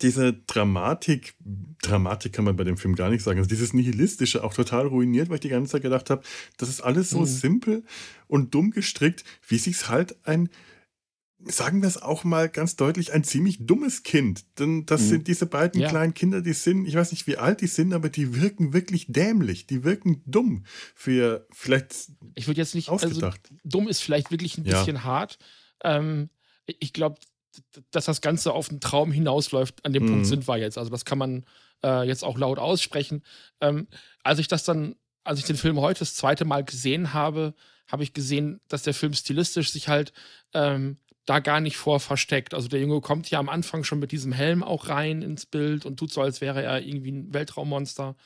diese 0.02 0.34
Dramatik, 0.34 1.34
Dramatik 1.82 2.32
kann 2.32 2.44
man 2.44 2.56
bei 2.56 2.64
dem 2.64 2.76
Film 2.76 2.96
gar 2.96 3.08
nicht 3.08 3.22
sagen, 3.22 3.38
also 3.38 3.48
dieses 3.48 3.72
Nihilistische 3.72 4.44
auch 4.44 4.52
total 4.52 4.86
ruiniert, 4.86 5.28
weil 5.28 5.36
ich 5.36 5.40
die 5.40 5.48
ganze 5.48 5.72
Zeit 5.72 5.82
gedacht 5.82 6.10
habe, 6.10 6.22
das 6.58 6.68
ist 6.68 6.80
alles 6.80 7.10
so 7.10 7.20
mhm. 7.20 7.26
simpel 7.26 7.84
und 8.26 8.54
dumm 8.54 8.72
gestrickt, 8.72 9.24
wie 9.48 9.58
sich's 9.58 9.88
halt 9.88 10.16
ein 10.26 10.50
sagen 11.44 11.82
wir 11.82 11.88
es 11.88 12.00
auch 12.00 12.24
mal 12.24 12.48
ganz 12.48 12.76
deutlich, 12.76 13.12
ein 13.12 13.24
ziemlich 13.24 13.66
dummes 13.66 14.02
Kind. 14.02 14.44
Denn 14.58 14.86
das 14.86 15.02
mhm. 15.02 15.06
sind 15.06 15.28
diese 15.28 15.46
beiden 15.46 15.80
ja. 15.80 15.88
kleinen 15.88 16.14
Kinder, 16.14 16.40
die 16.40 16.52
sind, 16.52 16.86
ich 16.86 16.94
weiß 16.94 17.12
nicht, 17.12 17.26
wie 17.26 17.36
alt 17.36 17.60
die 17.60 17.66
sind, 17.66 17.92
aber 17.92 18.08
die 18.08 18.40
wirken 18.40 18.72
wirklich 18.72 19.06
dämlich. 19.08 19.66
Die 19.66 19.84
wirken 19.84 20.22
dumm. 20.26 20.64
Für 20.94 21.46
vielleicht. 21.52 22.10
Ich 22.34 22.46
würde 22.46 22.60
jetzt 22.60 22.74
nicht. 22.74 22.88
Also 22.88 23.06
ausgedacht. 23.06 23.40
Also, 23.50 23.60
dumm 23.64 23.88
ist 23.88 24.00
vielleicht 24.00 24.30
wirklich 24.30 24.56
ein 24.58 24.64
bisschen 24.64 24.96
ja. 24.96 25.04
hart. 25.04 25.38
Ähm, 25.84 26.30
ich 26.66 26.92
glaube, 26.92 27.20
dass 27.90 28.06
das 28.06 28.20
Ganze 28.20 28.52
auf 28.52 28.70
einen 28.70 28.80
Traum 28.80 29.12
hinausläuft, 29.12 29.84
an 29.84 29.92
dem 29.92 30.04
mhm. 30.04 30.08
Punkt 30.08 30.26
sind 30.26 30.48
wir 30.48 30.56
jetzt. 30.56 30.78
Also, 30.78 30.90
das 30.90 31.04
kann 31.04 31.18
man 31.18 31.44
äh, 31.84 32.06
jetzt 32.06 32.24
auch 32.24 32.38
laut 32.38 32.58
aussprechen. 32.58 33.22
Ähm, 33.60 33.88
als 34.22 34.38
ich 34.38 34.48
das 34.48 34.64
dann, 34.64 34.96
als 35.22 35.38
ich 35.38 35.44
den 35.44 35.56
Film 35.56 35.80
heute 35.80 36.00
das 36.00 36.14
zweite 36.14 36.44
Mal 36.44 36.64
gesehen 36.64 37.12
habe, 37.12 37.54
habe 37.88 38.02
ich 38.02 38.14
gesehen, 38.14 38.60
dass 38.68 38.82
der 38.82 38.94
Film 38.94 39.12
stilistisch 39.12 39.70
sich 39.70 39.88
halt 39.88 40.12
ähm, 40.54 40.98
da 41.26 41.40
gar 41.40 41.60
nicht 41.60 41.76
vor 41.76 42.00
versteckt. 42.00 42.54
Also 42.54 42.68
der 42.68 42.80
Junge 42.80 43.00
kommt 43.00 43.28
ja 43.30 43.38
am 43.38 43.48
Anfang 43.48 43.84
schon 43.84 43.98
mit 43.98 44.12
diesem 44.12 44.32
Helm 44.32 44.62
auch 44.62 44.88
rein 44.88 45.22
ins 45.22 45.44
Bild 45.44 45.84
und 45.84 45.98
tut 45.98 46.12
so, 46.12 46.22
als 46.22 46.40
wäre 46.40 46.62
er 46.62 46.80
irgendwie 46.80 47.10
ein 47.10 47.34
Weltraummonster, 47.34 48.16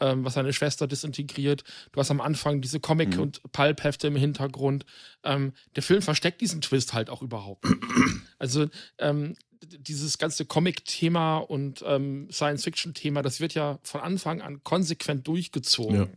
ähm, 0.00 0.24
was 0.24 0.34
seine 0.34 0.52
Schwester 0.52 0.88
disintegriert. 0.88 1.62
Du 1.92 2.00
hast 2.00 2.10
am 2.10 2.20
Anfang 2.20 2.60
diese 2.60 2.80
Comic- 2.80 3.14
mhm. 3.14 3.22
und 3.22 3.52
Pulp-Hefte 3.52 4.08
im 4.08 4.16
Hintergrund. 4.16 4.84
Ähm, 5.22 5.52
der 5.76 5.84
Film 5.84 6.02
versteckt 6.02 6.40
diesen 6.40 6.60
Twist 6.60 6.92
halt 6.92 7.10
auch 7.10 7.22
überhaupt 7.22 7.64
nicht. 7.64 7.78
Also 8.40 8.68
ähm, 8.98 9.34
dieses 9.60 10.16
ganze 10.16 10.46
Comic-Thema 10.46 11.38
und 11.38 11.82
ähm, 11.84 12.28
Science-Fiction-Thema, 12.30 13.22
das 13.22 13.40
wird 13.40 13.52
ja 13.54 13.80
von 13.82 14.00
Anfang 14.00 14.40
an 14.42 14.62
konsequent 14.62 15.26
durchgezogen. 15.26 15.96
Ja. 15.96 16.08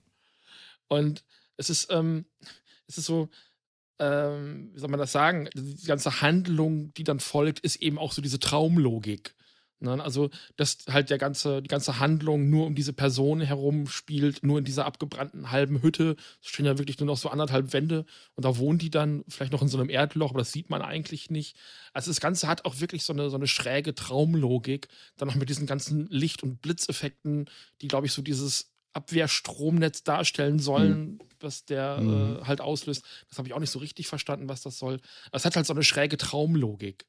Und 0.87 1.23
es 1.57 1.71
ist, 1.71 1.87
ähm, 1.89 2.25
es 2.85 2.99
ist 2.99 3.05
so, 3.05 3.29
ähm, 4.01 4.71
wie 4.73 4.79
soll 4.79 4.89
man 4.89 4.99
das 4.99 5.11
sagen, 5.11 5.47
die 5.53 5.85
ganze 5.85 6.21
Handlung, 6.21 6.91
die 6.95 7.03
dann 7.03 7.19
folgt, 7.19 7.59
ist 7.59 7.75
eben 7.77 7.99
auch 7.99 8.11
so 8.11 8.21
diese 8.21 8.39
Traumlogik. 8.39 9.35
Ne? 9.79 10.03
Also, 10.03 10.31
dass 10.57 10.79
halt 10.89 11.11
der 11.11 11.19
ganze, 11.19 11.61
die 11.61 11.67
ganze 11.67 11.99
Handlung 11.99 12.49
nur 12.49 12.65
um 12.65 12.73
diese 12.73 12.93
Person 12.93 13.41
herum 13.41 13.87
spielt, 13.87 14.43
nur 14.43 14.57
in 14.57 14.65
dieser 14.65 14.85
abgebrannten 14.87 15.51
halben 15.51 15.83
Hütte. 15.83 16.15
Es 16.41 16.49
stehen 16.49 16.65
ja 16.65 16.79
wirklich 16.79 16.99
nur 16.99 17.05
noch 17.05 17.17
so 17.17 17.29
anderthalb 17.29 17.73
Wände 17.73 18.05
und 18.35 18.43
da 18.43 18.57
wohnen 18.57 18.79
die 18.79 18.89
dann 18.89 19.23
vielleicht 19.27 19.51
noch 19.51 19.61
in 19.61 19.67
so 19.67 19.77
einem 19.77 19.89
Erdloch, 19.89 20.31
aber 20.31 20.39
das 20.39 20.51
sieht 20.51 20.71
man 20.71 20.81
eigentlich 20.81 21.29
nicht. 21.29 21.55
Also, 21.93 22.09
das 22.09 22.19
Ganze 22.19 22.47
hat 22.47 22.65
auch 22.65 22.79
wirklich 22.79 23.03
so 23.03 23.13
eine, 23.13 23.29
so 23.29 23.35
eine 23.35 23.47
schräge 23.47 23.93
Traumlogik. 23.93 24.87
Dann 25.17 25.27
noch 25.27 25.35
mit 25.35 25.49
diesen 25.49 25.67
ganzen 25.67 26.07
Licht- 26.09 26.41
und 26.41 26.61
Blitzeffekten, 26.61 27.49
die, 27.81 27.87
glaube 27.87 28.07
ich, 28.07 28.13
so 28.13 28.23
dieses 28.23 28.70
Abwehrstromnetz 28.93 30.03
darstellen 30.03 30.59
sollen, 30.59 31.13
mhm. 31.13 31.19
was 31.39 31.65
der 31.65 31.97
mhm. 31.97 32.39
äh, 32.41 32.45
halt 32.45 32.61
auslöst. 32.61 33.03
Das 33.29 33.37
habe 33.37 33.47
ich 33.47 33.53
auch 33.53 33.59
nicht 33.59 33.71
so 33.71 33.79
richtig 33.79 34.07
verstanden, 34.07 34.49
was 34.49 34.61
das 34.61 34.77
soll. 34.77 34.99
Es 35.31 35.45
hat 35.45 35.55
halt 35.55 35.65
so 35.65 35.73
eine 35.73 35.83
schräge 35.83 36.17
Traumlogik. 36.17 37.05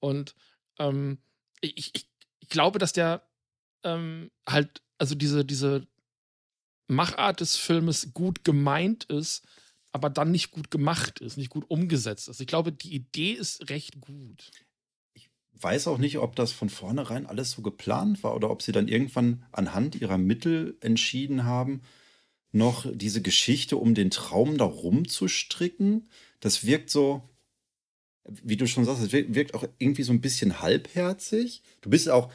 Und 0.00 0.34
ähm, 0.78 1.18
ich, 1.60 1.76
ich, 1.76 2.08
ich, 2.40 2.48
glaube, 2.48 2.78
dass 2.78 2.92
der 2.92 3.22
ähm, 3.84 4.30
halt, 4.48 4.82
also 4.98 5.14
diese, 5.14 5.44
diese 5.44 5.86
Machart 6.88 7.40
des 7.40 7.56
Filmes 7.56 8.12
gut 8.12 8.44
gemeint 8.44 9.04
ist, 9.04 9.46
aber 9.92 10.10
dann 10.10 10.30
nicht 10.30 10.50
gut 10.50 10.70
gemacht 10.70 11.20
ist, 11.20 11.36
nicht 11.36 11.50
gut 11.50 11.68
umgesetzt 11.68 12.28
ist. 12.28 12.40
Ich 12.40 12.46
glaube, 12.46 12.72
die 12.72 12.94
Idee 12.94 13.32
ist 13.32 13.68
recht 13.70 14.00
gut. 14.00 14.50
Weiß 15.60 15.86
auch 15.86 15.98
nicht, 15.98 16.18
ob 16.18 16.34
das 16.34 16.52
von 16.52 16.68
vornherein 16.68 17.26
alles 17.26 17.52
so 17.52 17.62
geplant 17.62 18.22
war 18.22 18.34
oder 18.34 18.50
ob 18.50 18.62
sie 18.62 18.72
dann 18.72 18.88
irgendwann 18.88 19.44
anhand 19.52 19.94
ihrer 19.94 20.18
Mittel 20.18 20.76
entschieden 20.80 21.44
haben, 21.44 21.82
noch 22.50 22.86
diese 22.92 23.22
Geschichte 23.22 23.76
um 23.76 23.94
den 23.94 24.10
Traum 24.10 24.58
da 24.58 24.64
rumzustricken. 24.64 26.08
Das 26.40 26.66
wirkt 26.66 26.90
so, 26.90 27.28
wie 28.24 28.56
du 28.56 28.66
schon 28.66 28.84
sagst, 28.84 29.02
es 29.02 29.12
wirkt 29.12 29.54
auch 29.54 29.64
irgendwie 29.78 30.02
so 30.02 30.12
ein 30.12 30.20
bisschen 30.20 30.60
halbherzig. 30.60 31.62
Du 31.80 31.90
bist 31.90 32.08
auch, 32.08 32.32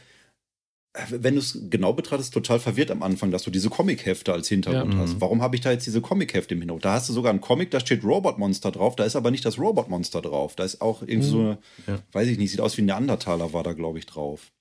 wenn 1.10 1.36
du 1.36 1.42
es 1.42 1.58
genau 1.70 1.94
betrachtest, 1.94 2.34
total 2.34 2.60
verwirrt 2.60 2.92
am 2.92 3.04
Anfang, 3.04 3.32
dass 3.32 3.44
du 3.44 3.52
diese 3.52 3.70
Comic-Hefte 3.70 4.34
als 4.34 4.48
Hintergrund 4.48 4.94
ja. 4.94 5.00
hast. 5.00 5.16
Mhm. 5.16 5.22
Warum 5.22 5.42
habe 5.42 5.56
ich 5.56 5.62
da 5.62 5.72
jetzt 5.72 5.86
diese 5.86 6.02
Comic-Hefte 6.02 6.56
im 6.56 6.62
Hintergrund? 6.62 6.86
Da 6.86 6.94
hast 6.94 7.10
du 7.10 7.14
sogar 7.14 7.30
einen 7.30 7.42
Comic, 7.42 7.72
da 7.72 7.80
steht 7.80 8.04
Robot 8.04 8.38
Monster 8.38 8.72
drauf, 8.72 8.96
da 8.96 9.04
ist 9.04 9.16
aber 9.16 9.32
nicht 9.32 9.46
das 9.46 9.60
Robot 9.60 9.90
Monster 9.90 10.22
drauf. 10.22 10.56
Da 10.56 10.64
ist 10.64 10.82
auch 10.82 11.02
irgendwie 11.02 11.28
mhm. 11.28 11.32
so 11.32 11.40
eine, 11.40 11.58
ja. 11.88 12.00
weiß 12.12 12.28
ich 12.28 12.38
nicht, 12.38 12.52
sieht 12.52 12.62
aus 12.62 12.78
wie 12.78 12.82
ein 12.82 12.86
Neandertaler 12.86 13.54
war 13.54 13.64
da, 13.64 13.74
glaube 13.74 14.00
ich, 14.00 14.06
drauf. 14.06 14.52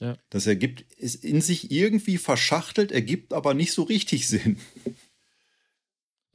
Ja. 0.00 0.16
Das 0.30 0.46
ergibt, 0.46 0.82
ist 0.96 1.24
in 1.24 1.40
sich 1.40 1.70
irgendwie 1.70 2.18
verschachtelt, 2.18 2.92
ergibt 2.92 3.32
aber 3.32 3.54
nicht 3.54 3.72
so 3.72 3.82
richtig 3.82 4.28
Sinn. 4.28 4.58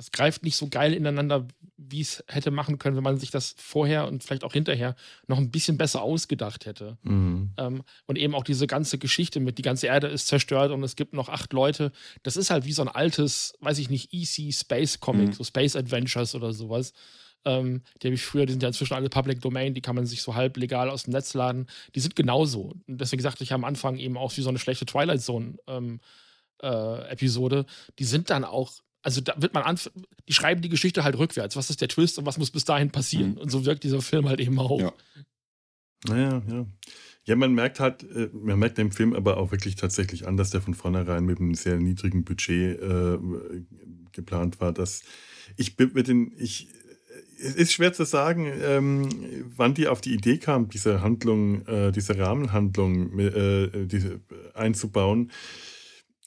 Das 0.02 0.12
greift 0.12 0.42
nicht 0.44 0.56
so 0.56 0.68
geil 0.68 0.96
ineinander, 0.96 1.48
wie 1.78 2.02
es 2.02 2.24
hätte 2.28 2.50
machen 2.50 2.80
können, 2.80 2.96
wenn 2.96 3.04
man 3.04 3.20
sich 3.20 3.30
das 3.30 3.54
vorher 3.60 4.08
und 4.08 4.24
vielleicht 4.24 4.44
auch 4.44 4.54
hinterher 4.54 4.96
noch 5.28 5.38
ein 5.38 5.52
bisschen 5.52 5.78
besser 5.78 6.02
ausgedacht 6.02 6.66
hätte. 6.66 6.98
Mhm. 7.04 7.52
Ähm, 7.58 7.84
und 8.08 8.18
eben 8.18 8.34
auch 8.34 8.44
diese 8.44 8.66
ganze 8.66 8.98
Geschichte 8.98 9.40
mit, 9.40 9.60
die 9.60 9.62
ganze 9.62 9.86
Erde 9.86 10.08
ist 10.08 10.26
zerstört 10.26 10.72
und 10.72 10.84
es 10.84 10.96
gibt 10.96 11.14
noch 11.14 11.30
acht 11.30 11.54
Leute. 11.54 11.92
Das 12.24 12.36
ist 12.36 12.50
halt 12.50 12.66
wie 12.66 12.72
so 12.72 12.82
ein 12.82 12.88
altes, 12.88 13.54
weiß 13.60 13.78
ich 13.78 13.92
nicht, 13.92 14.12
EC 14.12 14.52
Space 14.52 15.00
Comic, 15.00 15.28
mhm. 15.28 15.34
so 15.34 15.44
Space 15.44 15.76
Adventures 15.76 16.34
oder 16.34 16.52
sowas. 16.52 16.94
Ähm, 17.46 17.84
die 18.02 18.08
habe 18.08 18.16
ich 18.16 18.24
früher, 18.24 18.48
die 18.48 18.54
sind 18.54 18.64
ja 18.64 18.70
inzwischen 18.70 18.96
alle 18.96 19.10
Public 19.10 19.40
Domain, 19.40 19.76
die 19.76 19.82
kann 19.82 19.96
man 19.96 20.08
sich 20.08 20.24
so 20.24 20.34
halb 20.34 20.58
legal 20.58 20.90
aus 20.90 21.04
dem 21.04 21.14
Netz 21.14 21.36
laden. 21.36 21.68
Die 21.94 22.00
sind 22.00 22.16
genauso. 22.16 22.74
Und 22.88 23.00
deswegen 23.00 23.22
sagte 23.22 23.44
ich 23.44 23.54
am 23.54 23.66
Anfang 23.66 24.00
eben 24.00 24.18
auch 24.18 24.36
wie 24.36 24.42
so 24.42 24.50
eine 24.50 24.58
schlechte 24.58 24.88
Twilight 24.88 25.22
Zone 25.22 25.60
ähm, 25.68 26.00
äh, 26.64 27.12
Episode. 27.12 27.68
Die 28.00 28.06
sind 28.06 28.32
dann 28.32 28.44
auch 28.44 28.72
also 29.02 29.22
da 29.22 29.34
wird 29.38 29.54
man 29.54 29.64
anf 29.64 29.90
die 30.28 30.34
schreiben 30.34 30.62
die 30.62 30.70
Geschichte 30.70 31.04
halt 31.04 31.18
rückwärts. 31.18 31.56
Was 31.56 31.70
ist 31.70 31.82
der 31.82 31.88
Twist 31.88 32.18
und 32.20 32.26
was 32.26 32.38
muss 32.38 32.52
bis 32.52 32.66
dahin 32.66 32.92
passieren? 32.92 33.32
Mhm. 33.32 33.38
Und 33.38 33.50
so 33.50 33.66
wirkt 33.66 33.84
dieser 33.84 34.02
Film 34.02 34.28
halt 34.28 34.40
eben 34.40 34.60
auch. 34.60 34.80
Ja. 34.80 34.94
Naja, 36.08 36.42
ja. 36.50 36.66
Ja, 37.24 37.36
man 37.36 37.54
merkt 37.54 37.80
halt, 37.80 38.04
äh, 38.04 38.30
man 38.34 38.58
merkt 38.58 38.80
dem 38.80 38.92
Film 38.92 39.14
aber 39.14 39.38
auch 39.38 39.52
wirklich 39.52 39.76
tatsächlich 39.76 40.28
an, 40.28 40.38
dass 40.38 40.50
der 40.50 40.62
von 40.62 40.74
vornherein 40.74 41.24
mit 41.24 41.40
einem 41.40 41.54
sehr 41.54 41.78
niedrigen 41.78 42.24
Budget 42.24 42.82
äh, 42.82 43.18
geplant 44.12 44.60
war. 44.60 44.74
Dass 44.74 45.04
ich 45.56 45.78
mit 45.78 46.08
den, 46.08 46.34
ich 46.38 46.70
es 47.44 47.56
ist 47.56 47.74
schwer 47.74 47.94
zu 47.94 48.06
sagen, 48.06 48.52
ähm, 48.62 49.10
wann 49.56 49.74
die 49.74 49.88
auf 49.88 50.02
die 50.02 50.14
Idee 50.14 50.38
kam, 50.38 50.70
diese 50.70 51.02
Handlung, 51.02 51.66
äh, 51.68 51.92
diese 51.92 52.18
Rahmenhandlung 52.18 53.18
äh, 53.20 53.88
diese 53.88 54.22
einzubauen. 54.54 55.32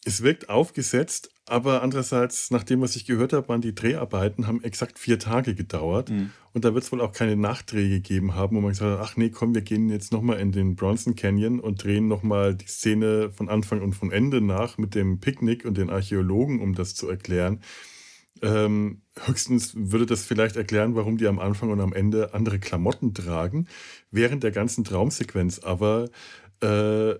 Es 0.06 0.22
wirkt 0.22 0.50
aufgesetzt, 0.50 1.30
aber 1.46 1.82
andererseits, 1.82 2.50
nach 2.50 2.62
dem, 2.62 2.80
was 2.82 2.94
ich 2.94 3.06
gehört 3.06 3.32
habe, 3.32 3.48
waren 3.48 3.62
die 3.62 3.74
Dreharbeiten, 3.74 4.46
haben 4.46 4.62
exakt 4.62 4.98
vier 4.98 5.18
Tage 5.18 5.54
gedauert. 5.54 6.10
Mhm. 6.10 6.30
Und 6.52 6.64
da 6.64 6.74
wird 6.74 6.84
es 6.84 6.92
wohl 6.92 7.00
auch 7.00 7.12
keine 7.12 7.36
Nachträge 7.36 7.96
gegeben 7.96 8.34
haben, 8.34 8.56
wo 8.56 8.60
man 8.60 8.70
gesagt 8.70 8.98
hat, 8.98 9.06
ach 9.06 9.16
nee, 9.16 9.30
komm, 9.30 9.54
wir 9.54 9.62
gehen 9.62 9.88
jetzt 9.88 10.12
nochmal 10.12 10.40
in 10.40 10.52
den 10.52 10.76
Bronson 10.76 11.16
Canyon 11.16 11.58
und 11.58 11.82
drehen 11.82 12.06
nochmal 12.06 12.54
die 12.54 12.66
Szene 12.66 13.30
von 13.30 13.48
Anfang 13.48 13.82
und 13.82 13.94
von 13.94 14.12
Ende 14.12 14.40
nach 14.40 14.78
mit 14.78 14.94
dem 14.94 15.20
Picknick 15.20 15.64
und 15.64 15.78
den 15.78 15.90
Archäologen, 15.90 16.60
um 16.60 16.74
das 16.74 16.94
zu 16.94 17.08
erklären. 17.08 17.60
Ähm, 18.42 19.02
höchstens 19.24 19.72
würde 19.74 20.06
das 20.06 20.24
vielleicht 20.24 20.56
erklären, 20.56 20.94
warum 20.94 21.16
die 21.16 21.26
am 21.26 21.38
Anfang 21.38 21.70
und 21.70 21.80
am 21.80 21.92
Ende 21.92 22.34
andere 22.34 22.58
Klamotten 22.58 23.14
tragen. 23.14 23.68
Während 24.10 24.42
der 24.42 24.50
ganzen 24.50 24.84
Traumsequenz 24.84 25.60
aber 25.60 26.10
äh, 26.62 27.14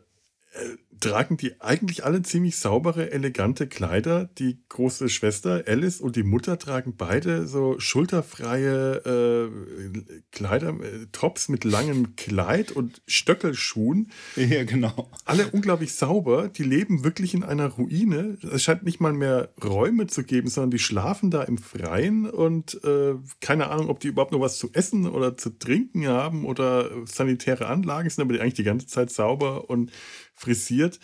äh, 0.55 0.77
tragen 1.05 1.37
die 1.37 1.61
eigentlich 1.61 2.05
alle 2.05 2.23
ziemlich 2.23 2.57
saubere, 2.57 3.13
elegante 3.13 3.67
Kleider. 3.67 4.31
Die 4.39 4.59
große 4.69 5.09
Schwester 5.09 5.65
Alice 5.67 6.01
und 6.01 6.17
die 6.17 6.23
Mutter 6.23 6.59
tragen 6.59 6.95
beide 6.97 7.47
so 7.47 7.79
schulterfreie 7.79 8.97
äh, 9.05 10.21
Kleider, 10.33 10.71
äh, 10.71 11.07
Tops 11.13 11.49
mit 11.49 11.65
langem 11.65 12.17
Kleid 12.17 12.73
und 12.73 13.03
Stöckelschuhen. 13.07 14.11
Ja, 14.37 14.65
genau. 14.65 15.11
Alle 15.25 15.49
unglaublich 15.49 15.95
sauber. 15.95 16.49
Die 16.49 16.63
leben 16.63 17.05
wirklich 17.05 17.35
in 17.35 17.45
einer 17.45 17.69
Ruine. 17.69 18.39
Es 18.53 18.63
scheint 18.63 18.85
nicht 18.85 19.01
mal 19.01 19.13
mehr 19.13 19.51
Räume 19.63 20.07
zu 20.07 20.23
geben, 20.23 20.49
sondern 20.49 20.71
die 20.71 20.79
schlafen 20.79 21.31
da 21.31 21.43
im 21.43 21.59
Freien 21.59 22.29
und 22.29 22.83
äh, 22.85 23.15
keine 23.41 23.69
Ahnung, 23.69 23.89
ob 23.89 24.01
die 24.01 24.09
überhaupt 24.09 24.33
noch 24.33 24.41
was 24.41 24.59
zu 24.59 24.71
essen 24.73 25.09
oder 25.09 25.37
zu 25.37 25.51
trinken 25.59 26.07
haben 26.07 26.45
oder 26.45 26.91
sanitäre 27.07 27.67
Anlagen 27.67 28.09
sind, 28.09 28.23
aber 28.23 28.35
die 28.35 28.41
eigentlich 28.41 28.55
die 28.55 28.65
ganze 28.65 28.87
Zeit 28.87 29.11
sauber 29.11 29.69
und 29.69 29.91
frisiert. 30.35 30.99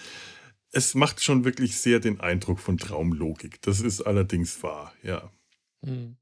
Es 0.72 0.94
macht 0.94 1.22
schon 1.22 1.44
wirklich 1.44 1.76
sehr 1.78 2.00
den 2.00 2.20
Eindruck 2.20 2.60
von 2.60 2.78
Traumlogik. 2.78 3.60
Das 3.62 3.80
ist 3.80 4.02
allerdings 4.02 4.62
wahr, 4.62 4.92
ja. 5.02 5.32
Hm. 5.84 6.16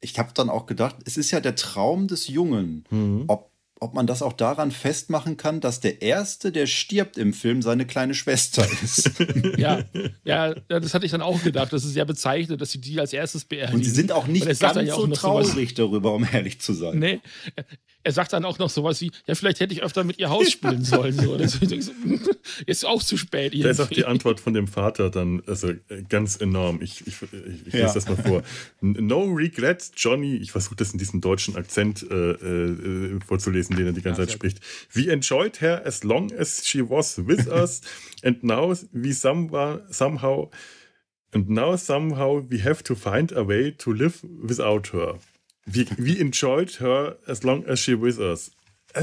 Ich 0.00 0.18
habe 0.18 0.32
dann 0.32 0.48
auch 0.48 0.66
gedacht, 0.66 0.96
es 1.04 1.16
ist 1.16 1.30
ja 1.30 1.40
der 1.40 1.56
Traum 1.56 2.06
des 2.06 2.28
Jungen. 2.28 2.84
Mhm. 2.90 3.24
Ob 3.26 3.47
ob 3.80 3.94
man 3.94 4.06
das 4.06 4.22
auch 4.22 4.32
daran 4.32 4.70
festmachen 4.70 5.36
kann, 5.36 5.60
dass 5.60 5.80
der 5.80 6.02
Erste, 6.02 6.52
der 6.52 6.66
stirbt 6.66 7.16
im 7.16 7.32
Film, 7.32 7.62
seine 7.62 7.86
kleine 7.86 8.14
Schwester 8.14 8.66
ist. 8.82 9.10
ja, 9.56 9.84
ja, 10.24 10.54
das 10.68 10.94
hatte 10.94 11.06
ich 11.06 11.12
dann 11.12 11.22
auch 11.22 11.42
gedacht. 11.42 11.72
Das 11.72 11.84
ist 11.84 11.94
ja 11.94 12.04
bezeichnet, 12.04 12.60
dass 12.60 12.72
sie 12.72 12.80
die 12.80 12.98
als 12.98 13.12
erstes 13.12 13.44
beerdigen. 13.44 13.78
Und 13.78 13.84
sie 13.84 13.90
sind 13.90 14.12
auch 14.12 14.26
nicht 14.26 14.46
ganz 14.46 14.60
ja 14.60 14.94
auch 14.94 15.00
so 15.00 15.06
traurig 15.08 15.74
darüber, 15.74 16.12
um 16.12 16.26
ehrlich 16.30 16.60
zu 16.60 16.72
sein. 16.72 16.98
Nee, 16.98 17.20
er 18.08 18.12
sagt 18.12 18.32
dann 18.32 18.46
auch 18.46 18.58
noch 18.58 18.70
sowas 18.70 19.00
wie, 19.02 19.10
ja, 19.26 19.34
vielleicht 19.34 19.60
hätte 19.60 19.74
ich 19.74 19.82
öfter 19.82 20.02
mit 20.02 20.18
ihr 20.18 20.30
Haus 20.30 20.50
spielen 20.50 20.82
sollen. 20.82 21.12
So. 21.12 21.34
ist 22.66 22.86
auch 22.86 23.02
zu 23.02 23.18
spät. 23.18 23.52
Da 23.62 23.68
ist 23.68 23.80
auch 23.80 23.88
die 23.88 24.06
Antwort 24.06 24.40
von 24.40 24.54
dem 24.54 24.66
Vater 24.66 25.10
dann 25.10 25.42
also, 25.46 25.68
äh, 25.68 26.02
ganz 26.08 26.40
enorm. 26.40 26.80
Ich, 26.80 27.06
ich, 27.06 27.20
ich, 27.22 27.66
ich 27.66 27.74
ja. 27.74 27.82
lese 27.82 27.94
das 27.94 28.08
mal 28.08 28.16
vor. 28.16 28.42
No 28.80 29.24
regrets, 29.24 29.92
Johnny. 29.94 30.36
Ich 30.36 30.52
versuche 30.52 30.76
das 30.76 30.92
in 30.92 30.98
diesem 30.98 31.20
deutschen 31.20 31.56
Akzent 31.56 32.06
äh, 32.10 32.14
äh, 32.14 33.18
vorzulesen, 33.26 33.67
den 33.76 33.86
er 33.86 33.92
die 33.92 34.02
ganze 34.02 34.22
ja, 34.22 34.26
Zeit 34.26 34.34
spricht. 34.34 34.60
We 34.92 35.10
enjoyed 35.12 35.60
her 35.60 35.84
as 35.84 36.04
long 36.04 36.32
as 36.32 36.66
she 36.66 36.88
was 36.88 37.18
with 37.18 37.46
us 37.48 37.80
and 38.22 38.42
now 38.42 38.74
we 38.92 39.12
somehow, 39.12 39.80
somehow 39.90 40.50
and 41.32 41.48
now 41.48 41.76
somehow 41.76 42.42
we 42.48 42.62
have 42.62 42.82
to 42.84 42.94
find 42.94 43.32
a 43.32 43.46
way 43.46 43.72
to 43.72 43.92
live 43.92 44.22
without 44.42 44.92
her. 44.92 45.18
We, 45.66 45.86
we 45.98 46.18
enjoyed 46.18 46.80
her 46.80 47.18
as 47.26 47.44
long 47.44 47.64
as 47.66 47.80
she 47.80 47.94
with 47.94 48.18
us. 48.18 48.50
Äh, 48.94 49.02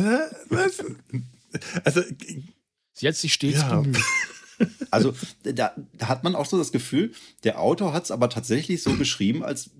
was? 0.50 0.84
Also, 1.84 2.02
sie 2.94 3.08
hat 3.08 3.16
sich 3.16 3.34
stets 3.34 3.60
ja. 3.60 3.82
bemüht. 3.82 4.04
Also 4.92 5.16
da, 5.44 5.52
da, 5.52 5.76
hat 6.08 6.24
man 6.24 6.36
auch 6.36 6.46
so 6.46 6.58
das 6.58 6.72
Gefühl, 6.72 7.12
der 7.44 7.60
Autor 7.60 7.92
hat 7.94 8.06
es 8.06 8.12
aber 8.12 8.30
tatsächlich 8.30 8.82
so 8.84 8.96
geschrieben, 8.96 9.44
als, 9.44 9.72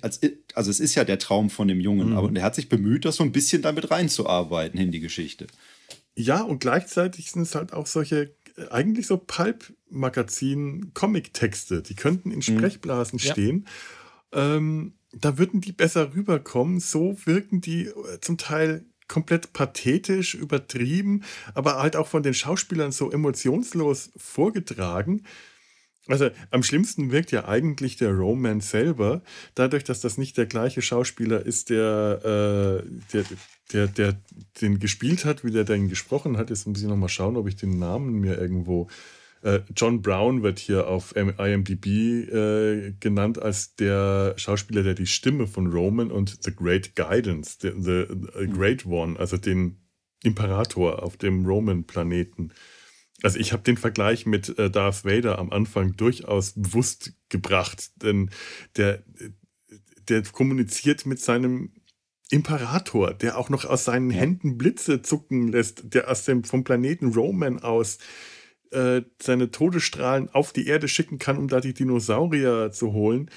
als 0.00 0.20
also 0.54 0.70
es 0.70 0.80
ist 0.80 0.94
ja 0.94 1.04
der 1.04 1.18
Traum 1.18 1.50
von 1.50 1.68
dem 1.68 1.80
Jungen, 1.80 2.08
mhm. 2.10 2.16
aber 2.16 2.30
der 2.30 2.42
hat 2.42 2.54
sich 2.54 2.70
bemüht, 2.70 3.04
das 3.04 3.16
so 3.16 3.24
ein 3.24 3.32
bisschen 3.32 3.60
damit 3.62 3.90
reinzuarbeiten 3.90 4.80
in 4.80 4.92
die 4.92 5.00
Geschichte. 5.00 5.48
Ja, 6.14 6.42
und 6.42 6.60
gleichzeitig 6.60 7.30
sind 7.30 7.42
es 7.42 7.54
halt 7.54 7.72
auch 7.72 7.86
solche, 7.86 8.34
eigentlich 8.70 9.06
so 9.06 9.16
Pulp-Magazin-Comic-Texte, 9.18 11.82
die 11.82 11.94
könnten 11.94 12.30
in 12.30 12.38
mhm. 12.38 12.42
Sprechblasen 12.42 13.16
mhm. 13.16 13.20
stehen. 13.20 13.66
Ähm, 14.32 14.94
da 15.12 15.38
würden 15.38 15.60
die 15.60 15.72
besser 15.72 16.14
rüberkommen. 16.14 16.80
So 16.80 17.16
wirken 17.24 17.60
die 17.60 17.86
äh, 17.86 18.20
zum 18.20 18.38
Teil 18.38 18.84
komplett 19.12 19.52
pathetisch, 19.52 20.34
übertrieben, 20.34 21.22
aber 21.52 21.76
halt 21.82 21.96
auch 21.96 22.08
von 22.08 22.22
den 22.22 22.32
Schauspielern 22.32 22.92
so 22.92 23.10
emotionslos 23.10 24.10
vorgetragen. 24.16 25.24
Also 26.08 26.30
am 26.50 26.62
schlimmsten 26.62 27.12
wirkt 27.12 27.30
ja 27.30 27.46
eigentlich 27.46 27.96
der 27.96 28.10
Roman 28.10 28.62
selber, 28.62 29.20
dadurch, 29.54 29.84
dass 29.84 30.00
das 30.00 30.16
nicht 30.16 30.38
der 30.38 30.46
gleiche 30.46 30.80
Schauspieler 30.80 31.44
ist, 31.44 31.68
der, 31.68 32.82
äh, 32.82 32.88
der, 33.12 33.24
der, 33.74 33.86
der 33.86 34.16
den 34.62 34.78
gespielt 34.78 35.26
hat, 35.26 35.44
wie 35.44 35.50
der 35.50 35.64
den 35.64 35.90
gesprochen 35.90 36.38
hat. 36.38 36.48
Jetzt 36.48 36.66
muss 36.66 36.80
ich 36.80 36.88
nochmal 36.88 37.10
schauen, 37.10 37.36
ob 37.36 37.46
ich 37.46 37.56
den 37.56 37.78
Namen 37.78 38.18
mir 38.18 38.38
irgendwo 38.38 38.88
John 39.74 40.02
Brown 40.02 40.42
wird 40.42 40.58
hier 40.58 40.86
auf 40.86 41.16
IMDb 41.16 41.86
äh, 41.86 42.92
genannt 43.00 43.42
als 43.42 43.74
der 43.74 44.34
Schauspieler, 44.36 44.82
der 44.82 44.94
die 44.94 45.06
Stimme 45.06 45.46
von 45.46 45.66
Roman 45.66 46.12
und 46.12 46.38
The 46.42 46.54
Great 46.54 46.94
Guidance, 46.94 47.58
the, 47.60 47.72
the, 47.76 48.06
the 48.38 48.46
Great 48.46 48.86
One, 48.86 49.18
also 49.18 49.36
den 49.36 49.78
Imperator 50.22 51.02
auf 51.02 51.16
dem 51.16 51.44
Roman-Planeten. 51.44 52.52
Also 53.22 53.38
ich 53.38 53.52
habe 53.52 53.62
den 53.62 53.76
Vergleich 53.76 54.26
mit 54.26 54.58
äh, 54.58 54.70
Darth 54.70 55.04
Vader 55.04 55.38
am 55.38 55.50
Anfang 55.50 55.96
durchaus 55.96 56.52
bewusst 56.52 57.12
gebracht, 57.28 57.90
denn 58.02 58.30
der, 58.76 59.02
der 60.08 60.22
kommuniziert 60.22 61.06
mit 61.06 61.20
seinem 61.20 61.72
Imperator, 62.30 63.12
der 63.12 63.38
auch 63.38 63.50
noch 63.50 63.64
aus 63.64 63.84
seinen 63.84 64.10
Händen 64.10 64.56
Blitze 64.56 65.02
zucken 65.02 65.48
lässt, 65.48 65.94
der 65.94 66.10
aus 66.10 66.24
dem 66.24 66.44
vom 66.44 66.64
Planeten 66.64 67.12
Roman 67.12 67.58
aus 67.58 67.98
äh, 68.72 69.02
seine 69.20 69.50
Todesstrahlen 69.50 70.28
auf 70.30 70.52
die 70.52 70.66
Erde 70.66 70.88
schicken 70.88 71.18
kann, 71.18 71.38
um 71.38 71.48
da 71.48 71.60
die 71.60 71.74
Dinosaurier 71.74 72.70
zu 72.72 72.92
holen. 72.92 73.30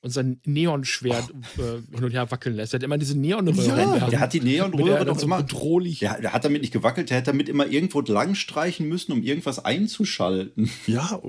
und 0.00 0.10
sein 0.10 0.40
Neonschwert 0.44 1.30
äh, 1.58 1.94
hin 1.94 2.04
und 2.04 2.12
her 2.12 2.30
wackeln 2.30 2.56
lässt. 2.56 2.72
Er 2.72 2.78
hat 2.78 2.84
immer 2.84 2.98
diese 2.98 3.18
Neonröhre. 3.18 3.98
Ja, 3.98 4.10
der 4.10 4.20
hat 4.20 4.32
die 4.32 4.40
Neonröhre 4.40 5.04
doch 5.04 5.18
so 5.18 5.26
immer 5.26 5.42
bedrohlich. 5.42 6.00
Der, 6.00 6.20
der, 6.20 6.32
hat 6.32 6.44
damit 6.44 6.62
nicht 6.62 6.72
gewackelt, 6.72 7.10
der 7.10 7.18
hätte 7.18 7.32
damit 7.32 7.48
immer 7.48 7.66
irgendwo 7.66 8.00
langstreichen 8.00 8.88
müssen, 8.88 9.12
um 9.12 9.22
irgendwas 9.22 9.64
einzuschalten. 9.64 10.70
Ja, 10.86 11.20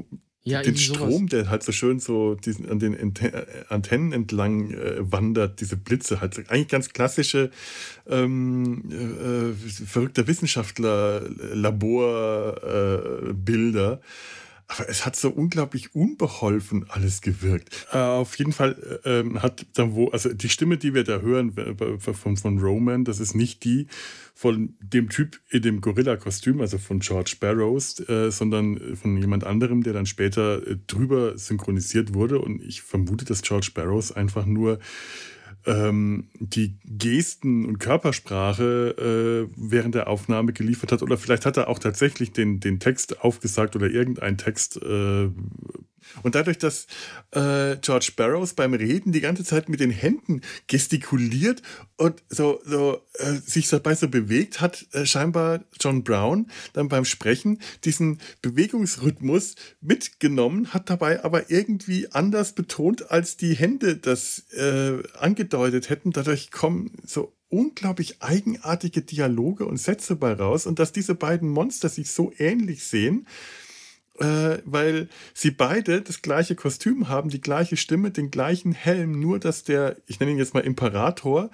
ja, 0.50 0.62
den 0.62 0.78
Strom, 0.78 1.10
sowas. 1.10 1.30
der 1.30 1.50
halt 1.50 1.64
so 1.64 1.72
schön 1.72 2.00
so 2.00 2.36
diesen, 2.36 2.70
an 2.70 2.78
den 2.80 2.96
äh, 2.96 3.46
Antennen 3.70 4.12
entlang 4.12 4.72
äh, 4.72 4.98
wandert, 5.00 5.62
diese 5.62 5.78
Blitze, 5.78 6.20
halt 6.22 6.38
eigentlich 6.50 6.68
ganz 6.68 6.90
klassische 6.90 7.50
ähm, 8.08 8.84
äh, 8.92 9.54
verrückter 9.86 10.28
Wissenschaftler 10.28 11.22
Laborbilder. 11.54 13.94
Äh, 13.94 13.98
aber 14.70 14.88
es 14.88 15.04
hat 15.04 15.16
so 15.16 15.30
unglaublich 15.32 15.96
unbeholfen 15.96 16.86
alles 16.90 17.22
gewirkt. 17.22 17.88
Äh, 17.92 17.98
auf 17.98 18.38
jeden 18.38 18.54
Fall 18.54 19.02
äh, 19.04 19.24
hat 19.40 19.66
dann 19.74 19.96
wo, 19.96 20.10
also 20.10 20.32
die 20.32 20.48
Stimme, 20.48 20.78
die 20.78 20.94
wir 20.94 21.04
da 21.04 21.20
hören 21.20 21.54
von, 22.00 22.38
von 22.38 22.60
Roman, 22.60 23.04
das 23.04 23.20
ist 23.20 23.34
nicht 23.34 23.64
die 23.64 23.88
von 24.36 24.76
dem 24.80 25.10
Typ 25.10 25.40
in 25.50 25.64
dem 25.64 25.82
Gorilla-Kostüm, 25.82 26.62
also 26.62 26.78
von 26.78 27.00
George 27.00 27.36
Barrows, 27.40 28.00
äh, 28.08 28.32
sondern 28.32 28.96
von 28.96 29.18
jemand 29.18 29.44
anderem, 29.44 29.84
der 29.84 29.94
dann 29.94 30.06
später 30.06 30.66
äh, 30.66 30.78
drüber 30.86 31.38
synchronisiert 31.38 32.14
wurde. 32.14 32.40
Und 32.40 32.64
ich 32.64 32.84
vermute, 32.84 33.26
dass 33.26 33.42
George 33.42 33.72
Barrows 33.74 34.12
einfach 34.12 34.46
nur 34.46 34.80
ähm, 35.66 36.30
die 36.40 36.78
Gesten 36.86 37.66
und 37.66 37.80
Körpersprache 37.80 39.48
äh, 39.48 39.54
während 39.56 39.96
der 39.96 40.08
Aufnahme 40.08 40.54
geliefert 40.54 40.92
hat. 40.92 41.02
Oder 41.02 41.18
vielleicht 41.18 41.46
hat 41.46 41.58
er 41.58 41.68
auch 41.68 41.80
tatsächlich 41.80 42.32
den, 42.32 42.60
den 42.60 42.80
Text 42.80 43.22
aufgesagt 43.22 43.76
oder 43.76 43.90
irgendeinen 43.90 44.38
Text 44.38 44.82
äh, 44.82 45.30
und 46.24 46.36
dadurch, 46.36 46.58
dass 46.58 46.88
äh, 47.32 47.78
George 47.78 48.12
Barrows 48.16 48.54
beim 48.54 48.74
Reden 48.74 49.12
die 49.12 49.22
ganze 49.22 49.44
Zeit 49.44 49.70
mit 49.70 49.80
den 49.80 49.92
Händen 49.92 50.42
gestikuliert 50.68 51.62
und 51.98 52.24
so, 52.30 52.62
so 52.66 53.02
äh, 53.14 53.34
sich 53.34 53.68
dabei 53.70 53.96
so 53.96 54.08
bewegt, 54.08 54.62
hat 54.62 54.86
äh, 54.94 55.06
scheinbar 55.06 55.64
John 55.80 56.04
Brown 56.04 56.50
dann 56.74 56.90
beim 56.90 57.06
Sprechen 57.06 57.60
diesen 57.84 58.20
Bewegungsrhythmus 58.42 59.56
mitgenommen, 59.82 60.74
hat 60.74 60.90
dabei 60.90 61.24
aber 61.24 61.50
irgendwie 61.50 62.12
anders 62.12 62.54
betont, 62.54 63.12
als 63.12 63.38
die 63.38 63.54
Hände 63.54 63.98
das 63.98 64.46
äh, 64.54 65.04
angedeutet 65.18 65.90
hätten. 65.90 66.12
Dadurch 66.12 66.52
kommen 66.52 66.92
so 67.06 67.34
unglaublich 67.50 68.22
eigenartige 68.22 69.02
Dialoge 69.02 69.66
und 69.66 69.78
Sätze 69.78 70.16
bei 70.16 70.34
raus 70.34 70.66
und 70.66 70.80
dass 70.80 70.92
diese 70.92 71.16
beiden 71.16 71.50
Monster 71.50 71.90
sich 71.90 72.12
so 72.12 72.32
ähnlich 72.38 72.84
sehen, 72.84 73.28
äh, 74.20 74.60
weil 74.66 75.08
sie 75.34 75.52
beide 75.52 76.02
das 76.02 76.22
gleiche 76.22 76.56
Kostüm 76.56 77.08
haben, 77.10 77.30
die 77.30 77.42
gleiche 77.42 77.78
Stimme, 77.78 78.12
den 78.12 78.32
gleichen 78.32 78.74
Helm, 78.74 79.20
nur 79.20 79.40
dass 79.40 79.64
der, 79.64 79.98
ich 80.08 80.20
nenne 80.20 80.34
ihn 80.34 80.38
jetzt 80.38 80.54
mal 80.54 80.62
Imperator, 80.62 81.50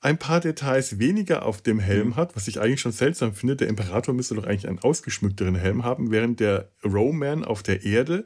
ein 0.00 0.18
paar 0.18 0.40
Details 0.40 0.98
weniger 0.98 1.44
auf 1.44 1.60
dem 1.60 1.80
Helm 1.80 2.08
mhm. 2.08 2.16
hat, 2.16 2.36
was 2.36 2.48
ich 2.48 2.60
eigentlich 2.60 2.80
schon 2.80 2.92
seltsam 2.92 3.34
finde. 3.34 3.56
Der 3.56 3.68
Imperator 3.68 4.14
müsste 4.14 4.36
doch 4.36 4.44
eigentlich 4.44 4.68
einen 4.68 4.78
ausgeschmückteren 4.78 5.56
Helm 5.56 5.84
haben, 5.84 6.10
während 6.10 6.40
der 6.40 6.70
Roman 6.84 7.44
auf 7.44 7.62
der 7.62 7.84
Erde 7.84 8.24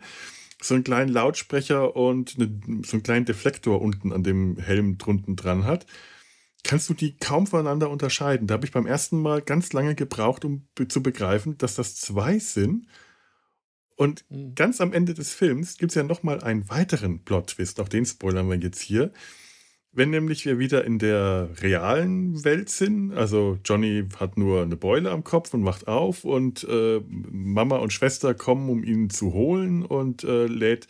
so 0.61 0.75
einen 0.75 0.85
kleinen 0.85 1.11
Lautsprecher 1.11 1.97
und 1.97 2.37
eine, 2.37 2.61
so 2.85 2.93
einen 2.93 3.03
kleinen 3.03 3.25
Deflektor 3.25 3.81
unten 3.81 4.13
an 4.13 4.23
dem 4.23 4.59
Helm 4.59 4.99
drunten 4.99 5.35
dran 5.35 5.65
hat. 5.65 5.87
Kannst 6.63 6.89
du 6.89 6.95
die 6.95 7.17
kaum 7.17 7.49
voneinander 7.49 7.91
unterscheiden? 7.91 8.47
Da 8.47 8.55
habe 8.55 8.67
ich 8.67 8.71
beim 8.71 8.87
ersten 8.87 9.21
Mal 9.21 9.43
ganz 9.43 9.73
lange 9.73 9.97
gebraucht, 9.97 10.45
um 10.45 10.69
zu 10.89 11.03
begreifen, 11.03 11.59
dass 11.59 11.75
das 11.75 11.97
zwei 11.97 12.39
sind 12.39 12.87
und 14.03 14.25
mhm. 14.31 14.57
ganz 14.57 14.81
am 14.81 14.93
Ende 14.93 15.15
des 15.15 15.33
Films 15.33 15.79
gibt 15.79 15.93
es 15.93 15.95
ja 15.95 16.03
nochmal 16.03 16.41
einen 16.41 16.69
weiteren 16.69 17.21
Plot-Twist, 17.21 17.79
auch 17.79 17.89
den 17.89 18.05
spoilern 18.05 18.49
wir 18.49 18.57
jetzt 18.57 18.81
hier. 18.81 19.13
Wenn 19.93 20.11
nämlich 20.11 20.45
wir 20.45 20.59
wieder 20.59 20.85
in 20.85 20.99
der 20.99 21.51
realen 21.61 22.43
Welt 22.45 22.69
sind, 22.69 23.13
also 23.13 23.61
Johnny 23.65 24.09
hat 24.19 24.37
nur 24.37 24.63
eine 24.63 24.77
Beule 24.77 25.13
am 25.13 25.23
Kopf 25.23 25.55
und 25.55 25.65
wacht 25.65 25.87
auf 25.87 26.25
und 26.25 26.65
äh, 26.69 27.01
Mama 27.09 27.77
und 27.77 27.93
Schwester 27.93 28.35
kommen, 28.35 28.71
um 28.71 28.83
ihn 28.83 29.09
zu 29.09 29.35
holen 29.35 29.85
und 29.85 30.25
äh, 30.25 30.47
lädt 30.47 30.89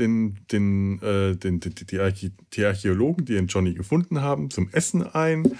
den, 0.00 0.40
den, 0.50 1.00
äh, 1.00 1.36
den, 1.36 1.60
die, 1.60 1.74
die, 1.86 2.32
die 2.54 2.64
Archäologen, 2.64 3.24
die 3.24 3.36
ihn 3.36 3.46
Johnny 3.46 3.74
gefunden 3.74 4.20
haben, 4.20 4.50
zum 4.50 4.68
Essen 4.72 5.04
ein. 5.04 5.56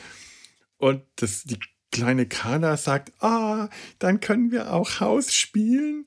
Und 0.78 1.05
das, 1.14 1.45
die 1.45 1.61
kleine 1.93 2.26
Carla 2.26 2.76
sagt, 2.76 3.12
ah, 3.22 3.68
dann 4.01 4.18
können 4.18 4.51
wir 4.51 4.72
auch 4.72 4.99
Haus 4.99 5.33
spielen. 5.33 6.07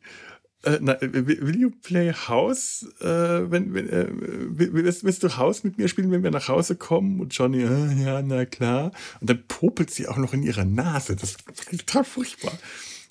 Äh, 0.66 0.80
na, 0.82 0.98
will 1.00 1.56
you 1.56 1.70
play 1.70 2.12
House? 2.12 2.88
Äh, 3.00 3.06
wenn, 3.06 3.74
wenn, 3.74 3.88
äh, 3.88 4.08
willst, 4.10 5.04
willst, 5.04 5.24
du 5.24 5.38
Haus 5.38 5.64
mit 5.64 5.78
mir 5.78 5.88
spielen, 5.88 6.12
wenn 6.12 6.24
wir 6.24 6.32
nach 6.32 6.48
Hause 6.48 6.76
kommen? 6.76 7.20
Und 7.20 7.34
Johnny, 7.36 7.62
äh, 7.62 8.04
ja, 8.04 8.22
na 8.24 8.46
klar. 8.46 8.92
Und 9.22 9.30
dann 9.30 9.44
popelt 9.48 9.92
sie 9.92 10.08
auch 10.08 10.18
noch 10.18 10.34
in 10.34 10.42
ihrer 10.42 10.66
Nase. 10.66 11.16
Das 11.16 11.38
ist 11.70 11.80
total 11.80 12.04
furchtbar. 12.04 12.58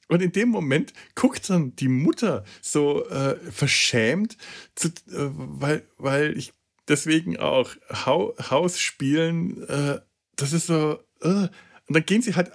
Und 0.09 0.21
in 0.21 0.33
dem 0.33 0.49
Moment 0.49 0.93
guckt 1.15 1.49
dann 1.49 1.75
die 1.77 1.89
Mutter 1.89 2.45
so 2.61 3.09
äh, 3.09 3.37
verschämt, 3.51 4.37
zu, 4.75 4.89
äh, 4.89 4.93
weil, 5.09 5.83
weil 5.97 6.37
ich 6.37 6.53
deswegen 6.89 7.39
auch 7.39 7.71
Haus 7.91 8.79
spielen, 8.79 9.65
das 10.37 10.53
ist 10.53 10.67
so. 10.67 10.99
und 11.23 11.51
dann 11.89 12.05
gehen 12.05 12.21
sie 12.21 12.35
halt 12.35 12.53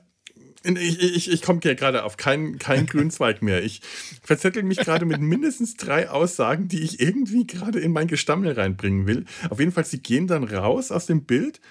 ich, 0.64 1.02
ich, 1.02 1.32
ich 1.32 1.42
komme 1.42 1.60
hier 1.64 1.76
gerade 1.76 2.04
auf 2.04 2.18
keinen 2.18 2.60
kein 2.60 2.86
Grünzweig 2.86 3.42
mehr. 3.42 3.64
Ich 3.64 3.82
verzettel 4.22 4.64
mich 4.64 4.80
gerade 4.80 5.06
mit 5.06 5.22
mindestens 5.22 5.76
drei 5.76 6.10
Aussagen, 6.10 6.68
die 6.68 6.82
ich 6.82 7.00
irgendwie 7.00 7.48
gerade 7.48 7.80
in 7.80 7.92
mein 7.92 8.08
Gestammel 8.08 8.52
reinbringen 8.52 9.08
will. 9.08 9.26
Auf 9.50 9.60
jeden 9.60 9.72
Fall, 9.72 9.86
sie 9.86 10.02
gehen 10.02 10.28
dann 10.28 10.44
raus 10.44 10.92
aus 10.92 11.06
dem 11.06 11.24
Bild 11.24 11.62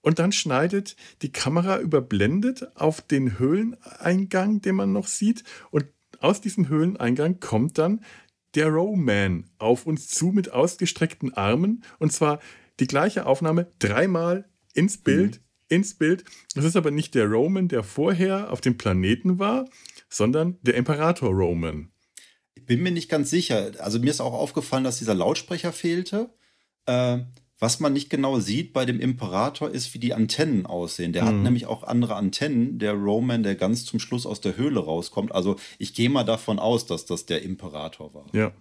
und 0.00 0.18
dann 0.18 0.32
schneidet 0.32 0.96
die 1.22 1.32
Kamera 1.32 1.78
überblendet 1.78 2.76
auf 2.76 3.02
den 3.02 3.38
Höhleneingang, 3.38 4.62
den 4.62 4.76
man 4.76 4.92
noch 4.92 5.06
sieht. 5.06 5.44
Und 5.70 5.84
aus 6.20 6.40
diesem 6.40 6.68
Höhleneingang 6.68 7.40
kommt 7.40 7.78
dann 7.78 8.02
der 8.54 8.68
Rowman 8.68 9.50
auf 9.58 9.86
uns 9.86 10.08
zu 10.08 10.26
mit 10.26 10.50
ausgestreckten 10.50 11.34
Armen. 11.34 11.84
Und 11.98 12.12
zwar 12.12 12.40
die 12.80 12.86
gleiche 12.86 13.26
Aufnahme 13.26 13.70
dreimal 13.78 14.48
ins 14.72 14.98
Bild. 14.98 15.36
Mhm 15.36 15.49
ins 15.70 15.94
Bild. 15.94 16.24
Es 16.54 16.64
ist 16.64 16.76
aber 16.76 16.90
nicht 16.90 17.14
der 17.14 17.26
Roman, 17.26 17.68
der 17.68 17.82
vorher 17.82 18.52
auf 18.52 18.60
dem 18.60 18.76
Planeten 18.76 19.38
war, 19.38 19.68
sondern 20.08 20.58
der 20.62 20.74
Imperator 20.74 21.30
Roman. 21.30 21.90
Ich 22.54 22.66
bin 22.66 22.82
mir 22.82 22.92
nicht 22.92 23.08
ganz 23.08 23.30
sicher. 23.30 23.72
Also 23.78 23.98
mir 23.98 24.10
ist 24.10 24.20
auch 24.20 24.34
aufgefallen, 24.34 24.84
dass 24.84 24.98
dieser 24.98 25.14
Lautsprecher 25.14 25.72
fehlte. 25.72 26.34
Äh, 26.86 27.20
was 27.60 27.78
man 27.78 27.92
nicht 27.92 28.08
genau 28.08 28.40
sieht 28.40 28.72
bei 28.72 28.86
dem 28.86 29.00
Imperator 29.00 29.70
ist, 29.70 29.92
wie 29.92 29.98
die 29.98 30.14
Antennen 30.14 30.64
aussehen. 30.64 31.12
Der 31.12 31.24
mhm. 31.24 31.26
hat 31.26 31.34
nämlich 31.36 31.66
auch 31.66 31.82
andere 31.82 32.16
Antennen, 32.16 32.78
der 32.78 32.94
Roman, 32.94 33.42
der 33.42 33.54
ganz 33.54 33.84
zum 33.84 34.00
Schluss 34.00 34.24
aus 34.24 34.40
der 34.40 34.56
Höhle 34.56 34.80
rauskommt. 34.80 35.32
Also 35.32 35.56
ich 35.78 35.94
gehe 35.94 36.08
mal 36.08 36.24
davon 36.24 36.58
aus, 36.58 36.86
dass 36.86 37.04
das 37.04 37.26
der 37.26 37.42
Imperator 37.42 38.14
war. 38.14 38.26
Ja. 38.32 38.52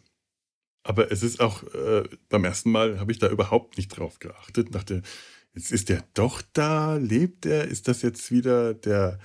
Aber 0.83 1.11
es 1.11 1.23
ist 1.23 1.39
auch, 1.39 1.63
äh, 1.63 2.03
beim 2.29 2.43
ersten 2.43 2.71
Mal 2.71 2.99
habe 2.99 3.11
ich 3.11 3.19
da 3.19 3.29
überhaupt 3.29 3.77
nicht 3.77 3.89
drauf 3.89 4.19
geachtet. 4.19 4.75
Dachte, 4.75 5.01
Jetzt 5.53 5.71
ist 5.71 5.89
der 5.89 6.03
doch 6.13 6.41
da, 6.53 6.95
lebt 6.95 7.45
er? 7.45 7.65
Ist 7.65 7.87
das 7.87 8.01
jetzt 8.01 8.31
wieder 8.31 8.73
der 8.73 9.19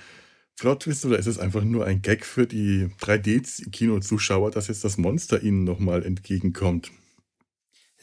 Plot-Twist 0.56 1.04
oder 1.04 1.18
ist 1.18 1.26
es 1.26 1.38
einfach 1.38 1.64
nur 1.64 1.84
ein 1.84 2.02
Gag 2.02 2.24
für 2.24 2.46
die 2.46 2.88
3D-Kino-Zuschauer, 3.00 4.50
dass 4.50 4.68
jetzt 4.68 4.84
das 4.84 4.98
Monster 4.98 5.42
ihnen 5.42 5.64
nochmal 5.64 6.04
entgegenkommt? 6.04 6.90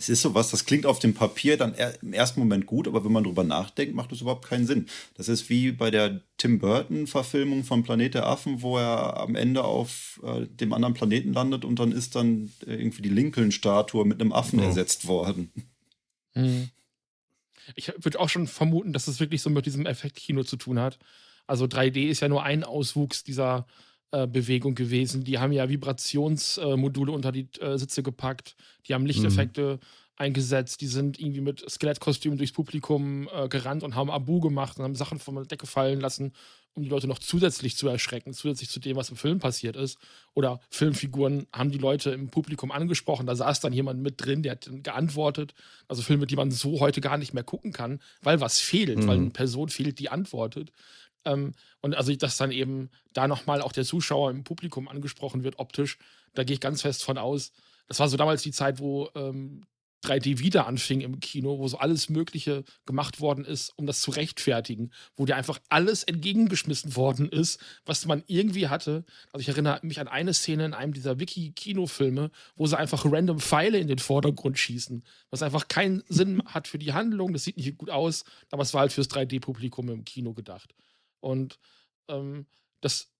Es 0.01 0.09
ist 0.09 0.23
sowas, 0.23 0.49
das 0.49 0.65
klingt 0.65 0.87
auf 0.87 0.97
dem 0.97 1.13
Papier 1.13 1.57
dann 1.57 1.75
im 2.01 2.13
ersten 2.13 2.39
Moment 2.39 2.65
gut, 2.65 2.87
aber 2.87 3.05
wenn 3.05 3.11
man 3.11 3.23
drüber 3.23 3.43
nachdenkt, 3.43 3.93
macht 3.93 4.11
es 4.11 4.21
überhaupt 4.21 4.47
keinen 4.47 4.65
Sinn. 4.65 4.87
Das 5.15 5.29
ist 5.29 5.47
wie 5.49 5.71
bei 5.71 5.91
der 5.91 6.21
Tim 6.37 6.57
Burton-Verfilmung 6.57 7.63
von 7.63 7.83
Planet 7.83 8.15
der 8.15 8.25
Affen, 8.25 8.63
wo 8.63 8.79
er 8.79 9.17
am 9.17 9.35
Ende 9.35 9.63
auf 9.63 10.19
äh, 10.23 10.47
dem 10.47 10.73
anderen 10.73 10.95
Planeten 10.95 11.33
landet 11.33 11.65
und 11.65 11.77
dann 11.77 11.91
ist 11.91 12.15
dann 12.15 12.51
äh, 12.65 12.73
irgendwie 12.73 13.03
die 13.03 13.09
Lincoln-Statue 13.09 14.03
mit 14.05 14.19
einem 14.19 14.33
Affen 14.33 14.59
oh. 14.59 14.63
ersetzt 14.63 15.07
worden. 15.07 15.51
Mhm. 16.33 16.69
Ich 17.75 17.91
würde 17.97 18.19
auch 18.19 18.29
schon 18.29 18.47
vermuten, 18.47 18.93
dass 18.93 19.07
es 19.07 19.19
wirklich 19.19 19.41
so 19.41 19.49
mit 19.49 19.65
diesem 19.65 19.85
Effektkino 19.85 20.43
zu 20.43 20.57
tun 20.57 20.79
hat. 20.79 20.99
Also 21.47 21.65
3D 21.65 22.07
ist 22.07 22.21
ja 22.21 22.29
nur 22.29 22.43
ein 22.43 22.63
Auswuchs 22.63 23.23
dieser 23.23 23.65
äh, 24.11 24.27
Bewegung 24.27 24.75
gewesen. 24.75 25.23
Die 25.23 25.39
haben 25.39 25.51
ja 25.51 25.69
Vibrationsmodule 25.69 27.11
äh, 27.11 27.15
unter 27.15 27.31
die 27.31 27.47
äh, 27.59 27.77
Sitze 27.77 28.03
gepackt, 28.03 28.55
die 28.87 28.93
haben 28.93 29.05
Lichteffekte 29.05 29.79
mhm. 29.81 29.85
Eingesetzt, 30.21 30.81
die 30.81 30.87
sind 30.87 31.19
irgendwie 31.19 31.41
mit 31.41 31.69
Skelettkostümen 31.69 32.37
durchs 32.37 32.53
Publikum 32.53 33.27
äh, 33.33 33.49
gerannt 33.49 33.83
und 33.83 33.95
haben 33.95 34.09
Abu 34.09 34.39
gemacht 34.39 34.77
und 34.77 34.83
haben 34.83 34.95
Sachen 34.95 35.19
von 35.19 35.35
der 35.35 35.45
Decke 35.45 35.67
fallen 35.67 35.99
lassen 35.99 36.33
um 36.73 36.83
die 36.83 36.89
Leute 36.89 37.07
noch 37.07 37.19
zusätzlich 37.19 37.75
zu 37.75 37.87
erschrecken, 37.87 38.33
zusätzlich 38.33 38.69
zu 38.69 38.79
dem, 38.79 38.95
was 38.95 39.09
im 39.09 39.17
Film 39.17 39.39
passiert 39.39 39.75
ist. 39.75 39.97
Oder 40.33 40.61
Filmfiguren 40.69 41.47
haben 41.51 41.71
die 41.71 41.77
Leute 41.77 42.11
im 42.11 42.29
Publikum 42.29 42.71
angesprochen, 42.71 43.25
da 43.25 43.35
saß 43.35 43.59
dann 43.59 43.73
jemand 43.73 44.01
mit 44.01 44.23
drin, 44.25 44.43
der 44.43 44.53
hat 44.53 44.69
geantwortet. 44.83 45.53
Also 45.87 46.01
Filme, 46.01 46.27
die 46.27 46.35
man 46.35 46.51
so 46.51 46.79
heute 46.79 47.01
gar 47.01 47.17
nicht 47.17 47.33
mehr 47.33 47.43
gucken 47.43 47.73
kann, 47.73 47.99
weil 48.21 48.39
was 48.39 48.59
fehlt, 48.59 48.99
mhm. 48.99 49.07
weil 49.07 49.17
eine 49.17 49.29
Person 49.31 49.69
fehlt, 49.69 49.99
die 49.99 50.09
antwortet. 50.09 50.71
Ähm, 51.25 51.53
und 51.81 51.95
also, 51.95 52.15
dass 52.15 52.37
dann 52.37 52.51
eben 52.51 52.89
da 53.13 53.27
nochmal 53.27 53.61
auch 53.61 53.73
der 53.73 53.85
Zuschauer 53.85 54.31
im 54.31 54.43
Publikum 54.43 54.87
angesprochen 54.87 55.43
wird, 55.43 55.59
optisch, 55.59 55.97
da 56.33 56.43
gehe 56.43 56.53
ich 56.53 56.61
ganz 56.61 56.81
fest 56.81 57.03
von 57.03 57.17
aus. 57.17 57.51
Das 57.87 57.99
war 57.99 58.07
so 58.07 58.15
damals 58.15 58.43
die 58.43 58.51
Zeit, 58.51 58.79
wo 58.79 59.09
ähm, 59.15 59.65
3D 60.03 60.39
wieder 60.39 60.67
anfing 60.67 61.01
im 61.01 61.19
Kino, 61.19 61.59
wo 61.59 61.67
so 61.67 61.77
alles 61.77 62.09
Mögliche 62.09 62.63
gemacht 62.85 63.19
worden 63.19 63.45
ist, 63.45 63.71
um 63.77 63.85
das 63.85 64.01
zu 64.01 64.11
rechtfertigen, 64.11 64.91
wo 65.15 65.25
dir 65.25 65.35
einfach 65.35 65.59
alles 65.69 66.03
entgegengeschmissen 66.03 66.95
worden 66.95 67.29
ist, 67.29 67.59
was 67.85 68.05
man 68.05 68.23
irgendwie 68.27 68.67
hatte. 68.67 69.05
Also 69.31 69.41
ich 69.41 69.49
erinnere 69.49 69.79
mich 69.83 69.99
an 69.99 70.07
eine 70.07 70.33
Szene 70.33 70.65
in 70.65 70.73
einem 70.73 70.93
dieser 70.93 71.19
Wiki-Kinofilme, 71.19 72.31
wo 72.55 72.65
sie 72.65 72.77
einfach 72.77 73.05
random 73.05 73.39
Pfeile 73.39 73.77
in 73.77 73.87
den 73.87 73.99
Vordergrund 73.99 74.57
schießen, 74.57 75.03
was 75.29 75.43
einfach 75.43 75.67
keinen 75.67 76.03
Sinn 76.07 76.41
hat 76.45 76.67
für 76.67 76.79
die 76.79 76.93
Handlung, 76.93 77.33
das 77.33 77.43
sieht 77.43 77.57
nicht 77.57 77.77
gut 77.77 77.89
aus, 77.89 78.23
aber 78.49 78.63
es 78.63 78.73
war 78.73 78.81
halt 78.81 78.93
fürs 78.93 79.09
3D-Publikum 79.09 79.89
im 79.89 80.03
Kino 80.03 80.33
gedacht. 80.33 80.73
Und 81.19 81.59
ähm, 82.07 82.47
das 82.81 83.11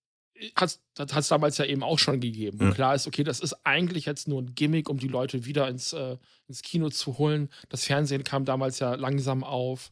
hat 0.56 0.80
es 0.98 1.28
damals 1.28 1.58
ja 1.58 1.66
eben 1.66 1.84
auch 1.84 2.00
schon 2.00 2.20
gegeben. 2.20 2.60
Und 2.60 2.74
klar 2.74 2.96
ist, 2.96 3.08
okay, 3.08 3.24
das 3.24 3.40
ist 3.40 3.54
eigentlich 3.66 4.06
jetzt 4.06 4.28
nur 4.28 4.42
ein 4.42 4.56
Gimmick, 4.56 4.90
um 4.90 4.98
die 4.98 5.08
Leute 5.08 5.46
wieder 5.46 5.68
ins, 5.68 5.94
äh, 5.94 6.18
ins 6.48 6.62
Kino 6.62 6.90
zu 6.90 7.18
holen. 7.18 7.50
Das 7.70 7.86
Fernsehen 7.86 8.24
kam 8.24 8.46
damals 8.46 8.80
ja 8.80 8.96
langsam 8.96 9.44
auf. 9.44 9.92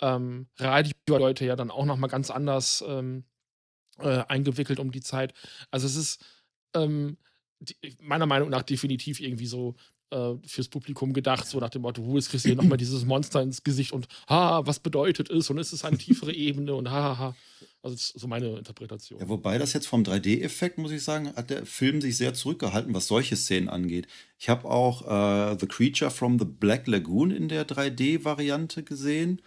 Ähm, 0.00 0.46
Radio-Leute 0.58 1.44
ja 1.44 1.56
dann 1.56 1.70
auch 1.70 1.84
nochmal 1.84 2.08
ganz 2.08 2.30
anders 2.30 2.82
ähm, 2.86 3.24
äh, 3.98 4.24
eingewickelt 4.28 4.78
um 4.78 4.90
die 4.90 5.02
Zeit. 5.02 5.34
Also 5.70 5.86
es 5.86 5.96
ist 5.96 6.24
ähm, 6.74 7.18
die, 7.58 7.76
meiner 8.00 8.26
Meinung 8.26 8.48
nach 8.48 8.62
definitiv 8.62 9.20
irgendwie 9.20 9.46
so 9.46 9.76
äh, 10.10 10.34
fürs 10.46 10.68
Publikum 10.68 11.12
gedacht, 11.12 11.46
so 11.46 11.58
nach 11.58 11.70
dem 11.70 11.82
Motto, 11.82 12.04
wo 12.04 12.16
jetzt 12.16 12.30
kriegst 12.30 12.46
nochmal 12.46 12.78
dieses 12.78 13.04
Monster 13.04 13.42
ins 13.42 13.62
Gesicht 13.62 13.92
und 13.92 14.08
ha, 14.28 14.66
was 14.66 14.80
bedeutet 14.80 15.30
es 15.30 15.50
und 15.50 15.58
ist 15.58 15.72
es 15.72 15.84
eine 15.84 15.98
tiefere 15.98 16.32
Ebene 16.32 16.74
und 16.74 16.90
ha, 16.90 17.02
ha, 17.02 17.18
ha. 17.18 17.36
Also 17.82 17.96
das 17.96 18.10
ist 18.10 18.20
so 18.20 18.28
meine 18.28 18.58
Interpretation. 18.58 19.18
Ja, 19.20 19.28
wobei 19.28 19.56
das 19.56 19.72
jetzt 19.72 19.86
vom 19.86 20.02
3D-Effekt, 20.02 20.76
muss 20.76 20.90
ich 20.90 21.02
sagen, 21.02 21.34
hat 21.34 21.48
der 21.48 21.64
Film 21.64 22.00
sich 22.02 22.16
sehr 22.16 22.34
zurückgehalten, 22.34 22.92
was 22.92 23.06
solche 23.06 23.36
Szenen 23.36 23.70
angeht. 23.70 24.06
Ich 24.38 24.50
habe 24.50 24.68
auch 24.68 25.02
äh, 25.06 25.56
The 25.58 25.66
Creature 25.66 26.10
from 26.10 26.38
the 26.38 26.44
Black 26.44 26.86
Lagoon 26.86 27.30
in 27.30 27.48
der 27.48 27.66
3D-Variante 27.66 28.82
gesehen. 28.82 29.40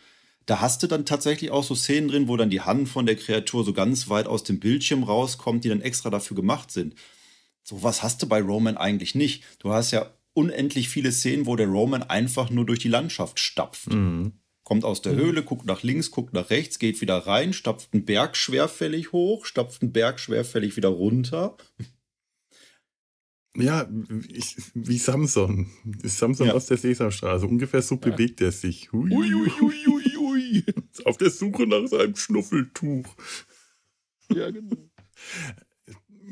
Da 0.47 0.61
hast 0.61 0.81
du 0.81 0.87
dann 0.87 1.05
tatsächlich 1.05 1.51
auch 1.51 1.63
so 1.63 1.75
Szenen 1.75 2.07
drin, 2.07 2.27
wo 2.27 2.35
dann 2.35 2.49
die 2.49 2.61
Hand 2.61 2.89
von 2.89 3.05
der 3.05 3.15
Kreatur 3.15 3.63
so 3.63 3.71
ganz 3.71 4.09
weit 4.09 4.27
aus 4.27 4.43
dem 4.43 4.59
Bildschirm 4.59 5.03
rauskommt, 5.03 5.63
die 5.63 5.69
dann 5.69 5.81
extra 5.81 6.09
dafür 6.09 6.35
gemacht 6.35 6.71
sind. 6.71 6.95
Sowas 7.63 8.03
hast 8.03 8.21
du 8.21 8.27
bei 8.27 8.41
Roman 8.41 8.77
eigentlich 8.77 9.15
nicht. 9.15 9.43
Du 9.59 9.71
hast 9.71 9.91
ja 9.91 10.11
unendlich 10.33 10.89
viele 10.89 11.11
Szenen, 11.11 11.45
wo 11.45 11.55
der 11.55 11.67
Roman 11.67 12.03
einfach 12.03 12.49
nur 12.49 12.65
durch 12.65 12.79
die 12.79 12.89
Landschaft 12.89 13.39
stapft. 13.39 13.93
Mhm. 13.93 14.33
Kommt 14.63 14.85
aus 14.85 15.01
der 15.01 15.13
mhm. 15.13 15.17
Höhle, 15.17 15.43
guckt 15.43 15.65
nach 15.65 15.83
links, 15.83 16.11
guckt 16.11 16.33
nach 16.33 16.49
rechts, 16.49 16.79
geht 16.79 17.01
wieder 17.01 17.17
rein, 17.17 17.53
stapft 17.53 17.93
einen 17.93 18.05
Berg 18.05 18.37
schwerfällig 18.37 19.11
hoch, 19.11 19.45
stapft 19.45 19.81
einen 19.81 19.91
Berg 19.91 20.19
schwerfällig 20.19 20.77
wieder 20.77 20.89
runter. 20.89 21.57
Ja, 23.55 23.87
ich, 24.29 24.55
wie 24.73 24.97
Samson. 24.97 25.69
Samson 26.03 26.47
ja. 26.47 26.53
aus 26.53 26.65
der 26.65 26.77
Sesamstraße. 26.77 27.45
Ungefähr 27.45 27.83
so 27.83 27.97
bewegt 27.97 28.41
er 28.41 28.51
sich. 28.51 28.91
Hui, 28.91 29.11
hui, 29.11 29.51
hui, 29.59 29.85
hui, 29.85 30.15
hui. 30.17 30.63
Auf 31.05 31.17
der 31.17 31.29
Suche 31.29 31.67
nach 31.67 31.85
seinem 31.85 32.15
Schnuffeltuch. 32.15 33.05
Ja, 34.33 34.49
genau 34.49 34.89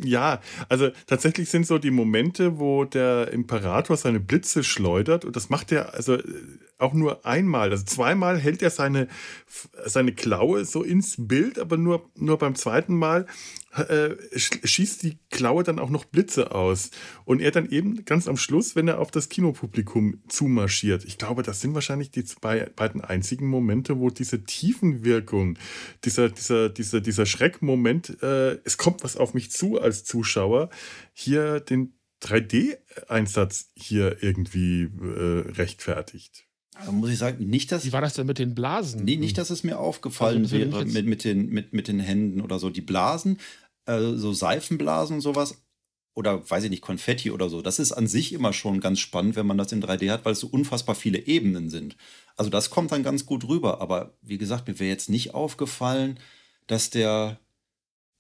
ja, 0.04 0.42
also 0.70 0.90
tatsächlich 1.08 1.50
sind 1.50 1.66
so 1.66 1.78
die 1.78 1.92
Momente, 1.92 2.60
wo 2.60 2.86
der 2.86 3.32
Imperator 3.32 3.98
seine 3.98 4.20
Blitze 4.20 4.64
schleudert 4.64 5.26
und 5.26 5.36
das 5.36 5.50
macht 5.50 5.72
er 5.72 5.94
also 5.94 6.16
äh, 6.16 6.24
auch 6.82 6.94
nur 6.94 7.26
einmal. 7.26 7.72
Also 7.72 7.86
zweimal 7.86 8.40
hält 8.40 8.62
er 8.62 8.70
seine, 8.70 9.08
seine 9.86 10.14
Klaue 10.14 10.66
so 10.66 10.84
ins 10.84 11.16
Bild, 11.18 11.60
aber 11.60 11.78
nur, 11.78 12.10
nur 12.16 12.38
beim 12.38 12.56
zweiten 12.56 12.96
Mal 12.96 13.26
äh, 13.74 14.16
schießt 14.36 15.04
die 15.04 15.18
Klaue 15.30 15.64
dann 15.64 15.80
auch 15.80 15.90
noch 15.90 16.06
Blitze 16.06 16.52
aus. 16.52 16.92
Und 17.26 17.42
er 17.42 17.52
dann 17.52 17.70
eben 17.70 18.04
ganz 18.06 18.28
am 18.28 18.38
Schluss, 18.38 18.76
wenn 18.76 18.88
er 18.88 19.00
auf 19.00 19.12
das 19.12 19.30
Kinopublikum 19.30 20.22
zumarschiert. 20.28 21.06
Ich 21.06 21.18
glaube, 21.18 21.44
das 21.44 21.62
sind 21.62 21.74
wahrscheinlich 21.74 22.12
die 22.12 22.26
zwei, 22.26 22.70
beiden 22.76 23.02
einzigen 23.02 23.48
Momente, 23.48 24.00
wo 24.00 24.10
diese 24.10 24.44
Tiefenwirkung, 24.44 25.58
dieser, 26.04 26.30
dieser, 26.30 26.70
dieser, 26.70 27.02
dieser 27.02 27.26
Schreckmoment, 27.26 28.22
äh, 28.22 28.58
es 28.64 28.78
kommt 28.78 29.04
was 29.04 29.18
auf 29.18 29.34
mich 29.34 29.52
zu 29.52 29.80
als 29.80 30.04
Zuschauer, 30.04 30.70
hier 31.14 31.60
den 31.60 31.94
3D-Einsatz 32.24 33.72
hier 33.76 34.22
irgendwie 34.22 34.84
äh, 34.84 35.52
rechtfertigt. 35.52 36.51
Da 36.86 36.92
muss 36.92 37.10
ich 37.10 37.18
sagen, 37.18 37.46
nicht, 37.48 37.72
dass. 37.72 37.86
Wie 37.86 37.94
war 37.94 38.02
das 38.02 38.14
denn 38.14 38.28
mit 38.28 38.40
den 38.40 38.56
Blasen? 38.56 39.04
Nee, 39.04 39.18
nicht, 39.18 39.38
dass 39.38 39.50
es 39.50 39.64
mir 39.64 39.80
aufgefallen 39.80 40.44
also, 40.44 40.58
wäre 40.58 40.86
mit, 40.86 41.06
mit, 41.06 41.24
den, 41.24 41.50
mit, 41.50 41.74
mit 41.74 41.88
den 41.88 42.00
Händen 42.00 42.42
oder 42.42 42.60
so. 42.60 42.70
Die 42.70 42.82
Blasen, 42.82 43.38
äh, 43.86 44.00
so 44.16 44.34
Seifenblasen 44.34 45.18
und 45.18 45.22
sowas, 45.22 45.62
oder 46.14 46.50
weiß 46.50 46.66
ich 46.66 46.70
nicht, 46.70 46.82
Konfetti 46.82 47.32
oder 47.32 47.50
so, 47.50 47.62
das 47.62 47.80
ist 47.80 47.94
an 47.94 48.08
sich 48.08 48.34
immer 48.34 48.54
schon 48.54 48.80
ganz 48.80 49.00
spannend, 49.00 49.36
wenn 49.36 49.48
man 49.48 49.58
das 49.58 49.72
in 49.72 49.82
3D 49.82 50.12
hat, 50.12 50.26
weil 50.26 50.34
es 50.34 50.40
so 50.40 50.48
unfassbar 50.48 50.96
viele 50.96 51.20
Ebenen 51.26 51.70
sind. 51.70 51.96
Also 52.36 52.50
das 52.50 52.70
kommt 52.70 52.92
dann 52.92 53.04
ganz 53.04 53.26
gut 53.26 53.48
rüber. 53.48 53.82
Aber 53.82 54.14
wie 54.22 54.38
gesagt, 54.38 54.68
mir 54.68 54.80
wäre 54.80 54.90
jetzt 54.90 55.10
nicht 55.10 55.34
aufgefallen, 55.34 56.20
dass 56.68 56.90
der 56.90 57.40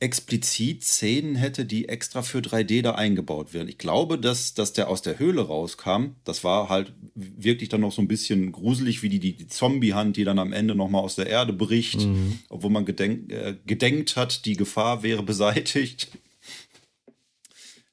explizit 0.01 0.83
Szenen 0.83 1.35
hätte, 1.35 1.63
die 1.63 1.87
extra 1.87 2.23
für 2.23 2.39
3D 2.39 2.81
da 2.81 2.95
eingebaut 2.95 3.53
werden. 3.53 3.69
Ich 3.69 3.77
glaube, 3.77 4.17
dass, 4.17 4.55
dass 4.55 4.73
der 4.73 4.89
aus 4.89 5.03
der 5.03 5.19
Höhle 5.19 5.41
rauskam. 5.41 6.15
Das 6.23 6.43
war 6.43 6.69
halt 6.69 6.93
wirklich 7.13 7.69
dann 7.69 7.81
noch 7.81 7.91
so 7.91 8.01
ein 8.01 8.07
bisschen 8.07 8.51
gruselig, 8.51 9.03
wie 9.03 9.09
die, 9.09 9.19
die, 9.19 9.35
die 9.35 9.47
Zombie-Hand, 9.47 10.17
die 10.17 10.23
dann 10.23 10.39
am 10.39 10.53
Ende 10.53 10.73
nochmal 10.73 11.03
aus 11.03 11.15
der 11.15 11.27
Erde 11.27 11.53
bricht, 11.53 12.01
mhm. 12.01 12.39
obwohl 12.49 12.71
man 12.71 12.85
gedenk, 12.85 13.31
äh, 13.31 13.57
gedenkt 13.67 14.15
hat, 14.15 14.45
die 14.45 14.57
Gefahr 14.57 15.03
wäre 15.03 15.21
beseitigt. 15.21 16.07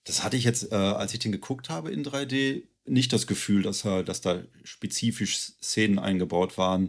Das 0.04 0.24
hatte 0.24 0.38
ich 0.38 0.44
jetzt, 0.44 0.72
äh, 0.72 0.76
als 0.76 1.12
ich 1.12 1.20
den 1.20 1.32
geguckt 1.32 1.68
habe 1.68 1.90
in 1.90 2.02
3D, 2.02 2.62
nicht 2.86 3.12
das 3.12 3.26
Gefühl, 3.26 3.62
dass, 3.62 3.82
dass 3.82 4.22
da 4.22 4.42
spezifisch 4.64 5.36
Szenen 5.36 5.98
eingebaut 5.98 6.56
waren 6.56 6.88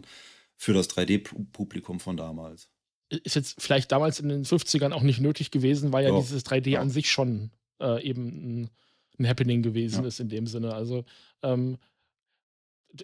für 0.56 0.72
das 0.72 0.88
3D-Publikum 0.88 2.00
von 2.00 2.16
damals 2.16 2.69
ist 3.10 3.34
jetzt 3.34 3.60
vielleicht 3.60 3.90
damals 3.92 4.20
in 4.20 4.28
den 4.28 4.44
50ern 4.44 4.92
auch 4.92 5.02
nicht 5.02 5.20
nötig 5.20 5.50
gewesen, 5.50 5.92
weil 5.92 6.04
ja, 6.04 6.10
ja. 6.10 6.20
dieses 6.20 6.44
3D 6.46 6.70
ja. 6.70 6.80
an 6.80 6.90
sich 6.90 7.10
schon 7.10 7.50
äh, 7.80 8.02
eben 8.02 8.26
ein, 8.62 8.70
ein, 9.18 9.28
Happening 9.28 9.62
gewesen 9.62 10.02
ja. 10.02 10.08
ist 10.08 10.20
in 10.20 10.28
dem 10.28 10.46
Sinne. 10.46 10.74
Also 10.74 11.04
ähm, 11.42 11.78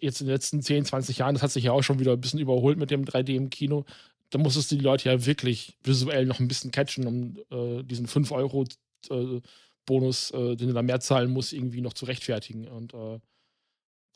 jetzt 0.00 0.20
in 0.20 0.26
den 0.26 0.34
letzten 0.34 0.62
10, 0.62 0.84
20 0.84 1.18
Jahren, 1.18 1.34
das 1.34 1.42
hat 1.42 1.50
sich 1.50 1.64
ja 1.64 1.72
auch 1.72 1.82
schon 1.82 1.98
wieder 1.98 2.12
ein 2.12 2.20
bisschen 2.20 2.40
überholt 2.40 2.78
mit 2.78 2.90
dem 2.90 3.04
3D 3.04 3.34
im 3.34 3.50
Kino. 3.50 3.84
Da 4.30 4.38
musstest 4.38 4.70
du 4.70 4.76
die 4.76 4.84
Leute 4.84 5.09
ja 5.09 5.26
wirklich 5.26 5.76
visuell 5.82 6.26
noch 6.26 6.40
ein 6.40 6.48
bisschen 6.48 6.70
catchen, 6.70 7.07
um 7.07 7.36
äh, 7.50 7.82
diesen 7.82 8.07
5 8.07 8.30
Euro 8.32 8.64
äh, 9.11 9.40
Bonus, 9.86 10.30
äh, 10.32 10.57
den 10.57 10.68
du 10.68 10.74
da 10.74 10.82
mehr 10.82 11.00
zahlen 11.00 11.30
musst, 11.30 11.52
irgendwie 11.52 11.80
noch 11.80 11.94
zu 11.94 12.07
rechtfertigen. 12.07 12.66
Und 12.68 12.94
äh, 12.94 13.20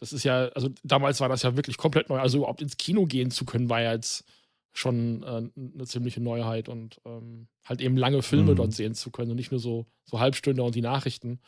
das 0.01 0.13
ist 0.13 0.25
ja, 0.25 0.49
also 0.49 0.71
damals 0.83 1.21
war 1.21 1.29
das 1.29 1.43
ja 1.43 1.57
wirklich 1.57 1.77
komplett 1.77 2.09
neu. 2.09 2.19
Also 2.19 2.39
überhaupt 2.39 2.63
ins 2.63 2.77
Kino 2.77 3.07
gehen 3.07 3.31
zu 3.31 3.45
können, 3.45 3.69
war 3.69 3.83
ja 3.83 3.93
jetzt 3.93 4.25
schon 4.73 5.23
äh, 5.23 5.51
eine 5.57 5.87
ziemliche 5.87 6.21
Neuheit 6.21 6.69
und 6.69 7.01
ähm, 7.05 7.49
halt 7.65 7.81
eben 7.81 7.97
lange 7.97 8.23
Filme 8.23 8.53
mhm. 8.53 8.57
dort 8.57 8.73
sehen 8.73 8.95
zu 8.95 9.11
können 9.11 9.31
und 9.31 9.37
nicht 9.37 9.51
nur 9.51 9.61
so, 9.61 9.87
so 10.05 10.21
Halbstunde 10.21 10.63
und 10.63 10.75
die 10.75 10.81
Nachrichten. 10.81 11.41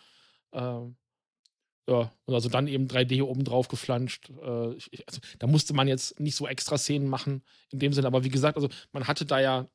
Ähm, 0.53 0.97
ja, 1.89 2.13
und 2.27 2.35
also 2.35 2.49
dann 2.49 2.69
eben 2.69 2.87
3D 2.87 3.23
obendrauf 3.23 3.69
geflanscht. 3.69 4.31
Äh, 4.31 4.75
ich, 4.75 5.07
also, 5.07 5.21
da 5.39 5.47
musste 5.47 5.75
man 5.75 5.89
jetzt 5.89 6.19
nicht 6.21 6.37
so 6.37 6.47
extra 6.47 6.79
Szenen 6.79 7.09
machen 7.09 7.43
in 7.71 7.79
dem 7.79 7.93
Sinne, 7.93 8.07
aber 8.07 8.25
wie 8.25 8.29
gesagt, 8.29 8.57
also 8.57 8.69
man 8.93 9.07
hatte 9.07 9.25
da 9.25 9.41
ja 9.41 9.69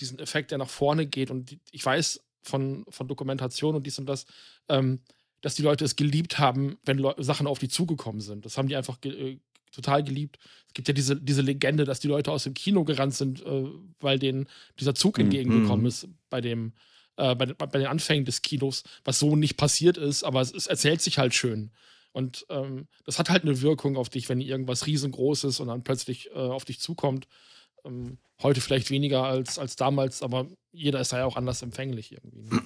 diesen 0.00 0.18
Effekt, 0.18 0.50
der 0.50 0.58
nach 0.58 0.70
vorne 0.70 1.06
geht 1.06 1.30
und 1.30 1.50
die, 1.50 1.60
ich 1.70 1.84
weiß 1.84 2.24
von, 2.42 2.84
von 2.88 3.08
Dokumentation 3.08 3.74
und 3.74 3.86
dies 3.86 3.98
und 3.98 4.06
das, 4.06 4.26
ähm, 4.68 5.00
dass 5.40 5.54
die 5.54 5.62
Leute 5.62 5.84
es 5.84 5.96
geliebt 5.96 6.38
haben, 6.38 6.78
wenn 6.84 6.98
Le 6.98 7.14
Sachen 7.18 7.46
auf 7.46 7.58
die 7.58 7.68
zugekommen 7.68 8.20
sind. 8.20 8.44
Das 8.44 8.56
haben 8.56 8.68
die 8.68 8.76
einfach 8.76 9.00
ge 9.00 9.32
äh, 9.32 9.40
total 9.72 10.04
geliebt. 10.04 10.38
Es 10.68 10.74
gibt 10.74 10.88
ja 10.88 10.94
diese, 10.94 11.16
diese 11.16 11.42
Legende, 11.42 11.84
dass 11.84 12.00
die 12.00 12.08
Leute 12.08 12.30
aus 12.30 12.44
dem 12.44 12.54
Kino 12.54 12.84
gerannt 12.84 13.14
sind, 13.14 13.44
äh, 13.44 13.64
weil 14.00 14.18
denen 14.18 14.46
dieser 14.78 14.94
Zug 14.94 15.18
mhm. 15.18 15.24
entgegengekommen 15.24 15.86
ist 15.86 16.08
bei 16.30 16.40
dem, 16.40 16.72
äh, 17.16 17.34
bei, 17.34 17.46
bei, 17.46 17.78
den 17.78 17.86
Anfängen 17.86 18.24
des 18.24 18.42
Kinos, 18.42 18.84
was 19.04 19.18
so 19.18 19.36
nicht 19.36 19.56
passiert 19.56 19.96
ist, 19.96 20.22
aber 20.22 20.40
es, 20.40 20.52
es 20.52 20.66
erzählt 20.66 21.00
sich 21.00 21.18
halt 21.18 21.34
schön. 21.34 21.70
Und 22.12 22.46
ähm, 22.50 22.86
das 23.04 23.18
hat 23.18 23.30
halt 23.30 23.42
eine 23.42 23.62
Wirkung 23.62 23.96
auf 23.96 24.10
dich, 24.10 24.28
wenn 24.28 24.40
irgendwas 24.40 24.86
riesengroßes 24.86 25.60
und 25.60 25.68
dann 25.68 25.82
plötzlich 25.82 26.30
äh, 26.30 26.38
auf 26.38 26.64
dich 26.64 26.78
zukommt. 26.78 27.26
Ähm, 27.84 28.18
heute 28.42 28.60
vielleicht 28.60 28.90
weniger 28.90 29.24
als, 29.24 29.58
als 29.58 29.76
damals, 29.76 30.22
aber 30.22 30.46
jeder 30.72 31.00
ist 31.00 31.12
ja 31.12 31.24
auch 31.24 31.36
anders 31.36 31.62
empfänglich 31.62 32.12
irgendwie. 32.12 32.42
Ne? 32.42 32.62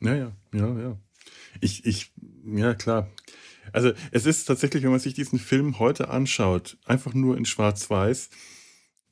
Ja, 0.00 0.14
ja, 0.14 0.32
ja, 0.52 0.80
ja. 0.80 0.98
Ich, 1.60 1.84
ich, 1.84 2.12
ja, 2.44 2.74
klar. 2.74 3.08
Also 3.72 3.92
es 4.10 4.26
ist 4.26 4.44
tatsächlich, 4.44 4.82
wenn 4.82 4.90
man 4.90 5.00
sich 5.00 5.14
diesen 5.14 5.38
Film 5.38 5.78
heute 5.78 6.08
anschaut, 6.08 6.76
einfach 6.84 7.14
nur 7.14 7.36
in 7.36 7.44
Schwarz-Weiß, 7.44 8.30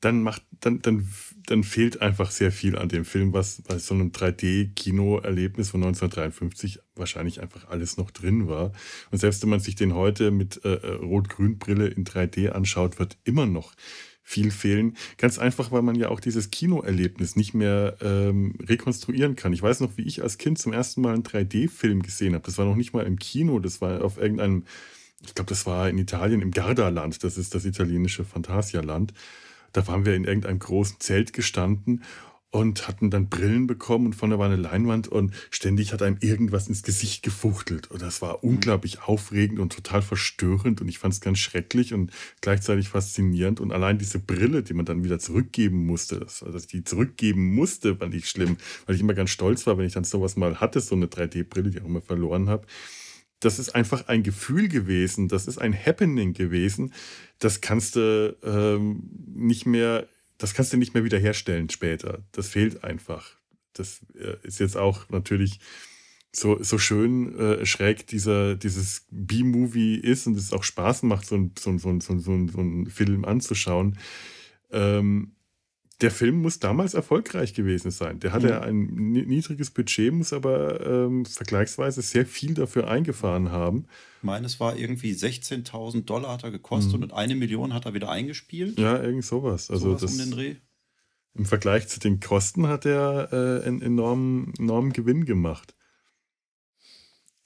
dann 0.03 0.21
macht, 0.21 0.43
dann, 0.59 0.81
dann, 0.81 1.07
dann 1.45 1.63
fehlt 1.63 2.01
einfach 2.01 2.29
sehr 2.31 2.51
viel 2.51 2.77
an 2.77 2.89
dem 2.89 3.05
Film, 3.05 3.31
was 3.31 3.61
bei 3.61 3.77
so 3.77 3.93
einem 3.93 4.11
3D-Kino-Erlebnis 4.11 5.69
von 5.69 5.81
1953 5.81 6.79
wahrscheinlich 6.95 7.41
einfach 7.41 7.69
alles 7.69 7.95
noch 7.95 8.11
drin 8.11 8.47
war. 8.47 8.73
Und 9.11 9.19
selbst 9.19 9.41
wenn 9.43 9.49
man 9.49 9.61
sich 9.61 9.75
den 9.75 9.93
heute 9.93 10.31
mit 10.31 10.63
äh, 10.65 10.73
äh 10.73 10.95
Rot-Grün-Brille 10.95 11.87
in 11.87 12.03
3D 12.03 12.49
anschaut, 12.49 12.99
wird 12.99 13.17
immer 13.23 13.45
noch 13.45 13.73
viel 14.23 14.51
fehlen. 14.51 14.95
Ganz 15.17 15.37
einfach, 15.37 15.71
weil 15.71 15.81
man 15.81 15.95
ja 15.95 16.09
auch 16.09 16.19
dieses 16.19 16.49
Kinoerlebnis 16.49 17.35
nicht 17.35 17.53
mehr 17.53 17.97
ähm, 18.01 18.55
rekonstruieren 18.61 19.35
kann. 19.35 19.53
Ich 19.53 19.61
weiß 19.61 19.81
noch, 19.81 19.97
wie 19.97 20.03
ich 20.03 20.23
als 20.23 20.37
Kind 20.37 20.57
zum 20.57 20.73
ersten 20.73 21.01
Mal 21.01 21.13
einen 21.13 21.23
3D-Film 21.23 22.01
gesehen 22.01 22.33
habe. 22.33 22.45
Das 22.45 22.57
war 22.57 22.65
noch 22.65 22.75
nicht 22.75 22.93
mal 22.93 23.05
im 23.05 23.19
Kino, 23.19 23.59
das 23.59 23.81
war 23.81 24.03
auf 24.03 24.17
irgendeinem 24.17 24.63
ich 25.25 25.35
glaube, 25.35 25.49
das 25.49 25.65
war 25.65 25.89
in 25.89 25.97
Italien 25.97 26.41
im 26.41 26.51
Gardaland, 26.51 27.23
das 27.23 27.37
ist 27.37 27.55
das 27.55 27.63
italienische 27.65 28.25
Phantasialand. 28.25 29.13
Da 29.71 29.87
waren 29.87 30.05
wir 30.05 30.15
in 30.15 30.25
irgendeinem 30.25 30.59
großen 30.59 30.99
Zelt 30.99 31.33
gestanden 31.33 32.03
und 32.53 32.87
hatten 32.87 33.09
dann 33.09 33.29
Brillen 33.29 33.65
bekommen 33.65 34.05
und 34.05 34.13
vorne 34.13 34.37
war 34.37 34.45
eine 34.45 34.57
Leinwand 34.57 35.07
und 35.07 35.33
ständig 35.49 35.91
hat 35.91 36.03
einem 36.03 36.17
irgendwas 36.21 36.67
ins 36.67 36.83
Gesicht 36.83 37.23
gefuchtelt. 37.23 37.89
Und 37.89 38.03
das 38.03 38.21
war 38.21 38.43
unglaublich 38.43 39.01
aufregend 39.01 39.59
und 39.59 39.73
total 39.73 40.03
verstörend 40.03 40.79
und 40.79 40.87
ich 40.87 40.99
fand 40.99 41.15
es 41.15 41.19
ganz 41.19 41.39
schrecklich 41.39 41.95
und 41.95 42.11
gleichzeitig 42.41 42.89
faszinierend. 42.89 43.59
Und 43.59 43.71
allein 43.71 43.97
diese 43.97 44.19
Brille, 44.19 44.61
die 44.61 44.75
man 44.75 44.85
dann 44.85 45.03
wieder 45.03 45.17
zurückgeben 45.17 45.87
musste, 45.87 46.19
dass, 46.19 46.43
also 46.43 46.53
dass 46.53 46.65
ich 46.65 46.67
die 46.67 46.83
zurückgeben 46.83 47.55
musste, 47.55 47.95
fand 47.95 48.13
ich 48.13 48.29
schlimm, 48.29 48.57
weil 48.85 48.93
ich 48.93 49.01
immer 49.01 49.15
ganz 49.15 49.31
stolz 49.31 49.65
war, 49.65 49.79
wenn 49.79 49.87
ich 49.87 49.93
dann 49.93 50.03
sowas 50.03 50.35
mal 50.35 50.61
hatte, 50.61 50.79
so 50.79 50.93
eine 50.93 51.07
3D-Brille, 51.07 51.71
die 51.71 51.77
ich 51.77 51.83
auch 51.83 51.87
immer 51.87 52.01
verloren 52.01 52.49
habe 52.49 52.67
das 53.39 53.59
ist 53.59 53.75
einfach 53.75 54.07
ein 54.07 54.23
Gefühl 54.23 54.69
gewesen, 54.69 55.27
das 55.27 55.47
ist 55.47 55.57
ein 55.57 55.73
Happening 55.73 56.31
gewesen. 56.33 56.93
Das 57.39 57.59
kannst 57.59 57.97
du 57.97 58.37
ähm, 58.41 59.09
nicht 59.35 59.65
mehr, 59.65 60.07
das 60.43 60.53
kannst 60.53 60.73
du 60.73 60.77
nicht 60.77 60.93
mehr 60.93 61.05
wiederherstellen 61.05 61.69
später. 61.69 62.21
Das 62.33 62.49
fehlt 62.49 62.83
einfach. 62.83 63.37
Das 63.71 64.01
äh, 64.13 64.35
ist 64.45 64.59
jetzt 64.59 64.75
auch 64.75 65.07
natürlich 65.07 65.61
so, 66.33 66.61
so 66.61 66.77
schön 66.77 67.39
äh, 67.39 67.65
schräg 67.65 68.07
dieser, 68.07 68.55
dieses 68.55 69.07
B-Movie 69.09 69.95
ist 69.95 70.27
und 70.27 70.37
es 70.37 70.51
auch 70.51 70.65
Spaß 70.65 71.03
macht, 71.03 71.25
so, 71.27 71.49
so, 71.57 71.77
so, 71.77 71.97
so, 71.97 72.19
so, 72.19 72.47
so 72.49 72.59
einen 72.59 72.87
Film 72.87 73.23
anzuschauen. 73.23 73.97
Ähm, 74.69 75.31
der 76.01 76.11
Film 76.11 76.41
muss 76.41 76.59
damals 76.59 76.93
erfolgreich 76.93 77.53
gewesen 77.53 77.91
sein. 77.91 78.19
Der 78.19 78.33
hatte 78.33 78.47
mhm. 78.47 78.61
ein 78.61 79.11
niedriges 79.11 79.71
Budget, 79.71 80.11
muss 80.11 80.33
aber 80.33 80.85
ähm, 80.85 81.25
vergleichsweise 81.25 82.01
sehr 82.01 82.25
viel 82.25 82.53
dafür 82.53 82.87
eingefahren 82.89 83.51
haben. 83.51 83.85
Meines 84.21 84.59
war 84.59 84.75
irgendwie 84.75 85.13
16.000 85.13 86.05
Dollar 86.05 86.33
hat 86.33 86.43
er 86.43 86.51
gekostet 86.51 86.97
mhm. 86.97 87.03
und 87.03 87.13
eine 87.13 87.35
Million 87.35 87.73
hat 87.73 87.85
er 87.85 87.93
wieder 87.93 88.09
eingespielt. 88.09 88.79
Ja, 88.79 89.01
irgend 89.01 89.25
sowas. 89.25 89.69
Also 89.69 89.89
sowas 89.89 90.01
das, 90.01 90.11
um 90.13 90.17
den 90.17 90.31
Dreh. 90.31 90.55
Im 91.35 91.45
Vergleich 91.45 91.87
zu 91.87 91.99
den 91.99 92.19
Kosten 92.19 92.67
hat 92.67 92.85
er 92.85 93.31
äh, 93.31 93.67
einen 93.67 93.81
enormen, 93.81 94.53
enormen 94.59 94.93
Gewinn 94.93 95.25
gemacht. 95.25 95.75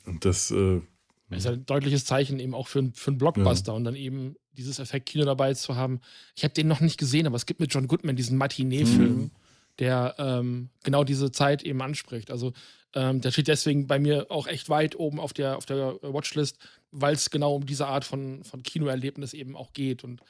Und 0.05 0.25
das 0.25 0.51
äh, 0.51 0.81
das 1.29 1.39
ist 1.39 1.47
ein 1.47 1.65
deutliches 1.65 2.05
Zeichen 2.05 2.39
eben 2.39 2.53
auch 2.53 2.67
für, 2.67 2.89
für 2.93 3.11
einen 3.11 3.17
Blockbuster 3.17 3.73
ja. 3.73 3.75
und 3.75 3.83
dann 3.83 3.95
eben 3.95 4.35
dieses 4.53 4.79
Effekt-Kino 4.79 5.25
dabei 5.25 5.53
zu 5.53 5.75
haben. 5.75 5.99
Ich 6.35 6.43
habe 6.43 6.53
den 6.53 6.67
noch 6.67 6.79
nicht 6.79 6.97
gesehen, 6.97 7.27
aber 7.27 7.35
es 7.35 7.45
gibt 7.45 7.59
mit 7.59 7.73
John 7.73 7.87
Goodman 7.87 8.15
diesen 8.15 8.37
Matinee-Film, 8.37 9.17
mhm. 9.17 9.31
der 9.79 10.15
ähm, 10.19 10.69
genau 10.83 11.03
diese 11.03 11.31
Zeit 11.31 11.63
eben 11.63 11.81
anspricht. 11.81 12.31
Also 12.31 12.53
ähm, 12.95 13.19
der 13.19 13.31
steht 13.31 13.49
deswegen 13.49 13.87
bei 13.87 13.99
mir 13.99 14.27
auch 14.29 14.47
echt 14.47 14.69
weit 14.69 14.97
oben 14.97 15.19
auf 15.19 15.33
der, 15.33 15.57
auf 15.57 15.65
der 15.65 15.99
Watchlist, 16.01 16.57
weil 16.91 17.13
es 17.13 17.29
genau 17.29 17.55
um 17.55 17.65
diese 17.65 17.87
Art 17.87 18.05
von, 18.05 18.43
von 18.43 18.63
Kinoerlebnis 18.63 19.33
eben 19.33 19.57
auch 19.57 19.73
geht. 19.73 20.05
Und 20.05 20.21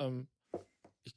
ähm, 0.00 0.26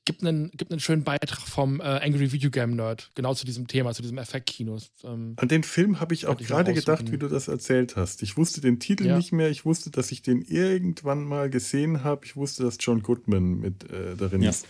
gibt 0.06 0.22
einen, 0.22 0.52
gibt 0.52 0.72
einen 0.72 0.80
schönen 0.80 1.04
Beitrag 1.04 1.48
vom 1.48 1.80
äh, 1.80 1.84
Angry 1.84 2.32
Video 2.32 2.50
Game 2.50 2.76
Nerd, 2.76 3.12
genau 3.16 3.34
zu 3.34 3.46
diesem 3.46 3.68
Thema, 3.68 3.94
zu 3.94 4.02
diesem 4.02 4.18
Effekt-Kino. 4.18 4.78
Ähm, 5.04 5.34
An 5.38 5.48
den 5.48 5.64
Film 5.64 6.00
habe 6.00 6.14
ich 6.14 6.26
auch 6.28 6.38
gerade 6.38 6.74
gedacht, 6.74 7.12
wie 7.12 7.18
du 7.18 7.28
das 7.28 7.48
erzählt 7.48 7.96
hast. 7.96 8.22
Ich 8.24 8.38
wusste 8.38 8.62
den 8.62 8.80
Titel 8.80 9.08
ja. 9.08 9.18
nicht 9.18 9.32
mehr, 9.32 9.50
ich 9.50 9.66
wusste, 9.66 9.92
dass 9.92 10.12
ich 10.12 10.22
den 10.22 10.42
irgendwann 10.42 11.24
mal 11.24 11.50
gesehen 11.50 12.04
habe. 12.04 12.26
Ich 12.26 12.36
wusste, 12.36 12.64
dass 12.64 12.78
John 12.80 13.02
Goodman 13.02 13.60
mit 13.60 13.90
äh, 13.92 14.16
darin 14.16 14.42
ja. 14.42 14.50
ist. 14.50 14.68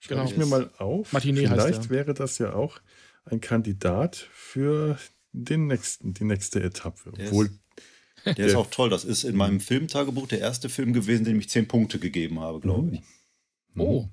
Schreibe 0.00 0.20
genau. 0.20 0.30
ich 0.30 0.36
mir 0.36 0.46
mal 0.46 0.70
auf. 0.78 1.12
Martinet 1.12 1.48
Vielleicht 1.48 1.90
wäre 1.90 2.14
das 2.14 2.38
ja 2.38 2.52
auch 2.52 2.80
ein 3.24 3.40
Kandidat 3.40 4.28
für 4.32 4.98
den 5.32 5.66
nächsten, 5.66 6.14
die 6.14 6.24
nächste 6.24 6.62
Etappe. 6.62 7.12
Der 7.12 7.28
Obwohl 7.28 7.46
ist, 8.24 8.38
der 8.38 8.46
ist 8.46 8.54
auch 8.54 8.70
toll. 8.70 8.90
Das 8.90 9.04
ist 9.04 9.24
in 9.24 9.36
meinem 9.36 9.60
Filmtagebuch 9.60 10.28
der 10.28 10.40
erste 10.40 10.68
Film 10.68 10.92
gewesen, 10.92 11.24
dem 11.24 11.38
ich 11.38 11.48
zehn 11.48 11.66
Punkte 11.66 11.98
gegeben 11.98 12.40
habe, 12.40 12.60
glaube 12.60 12.92
ich. 12.92 13.02
Oh, 13.76 14.08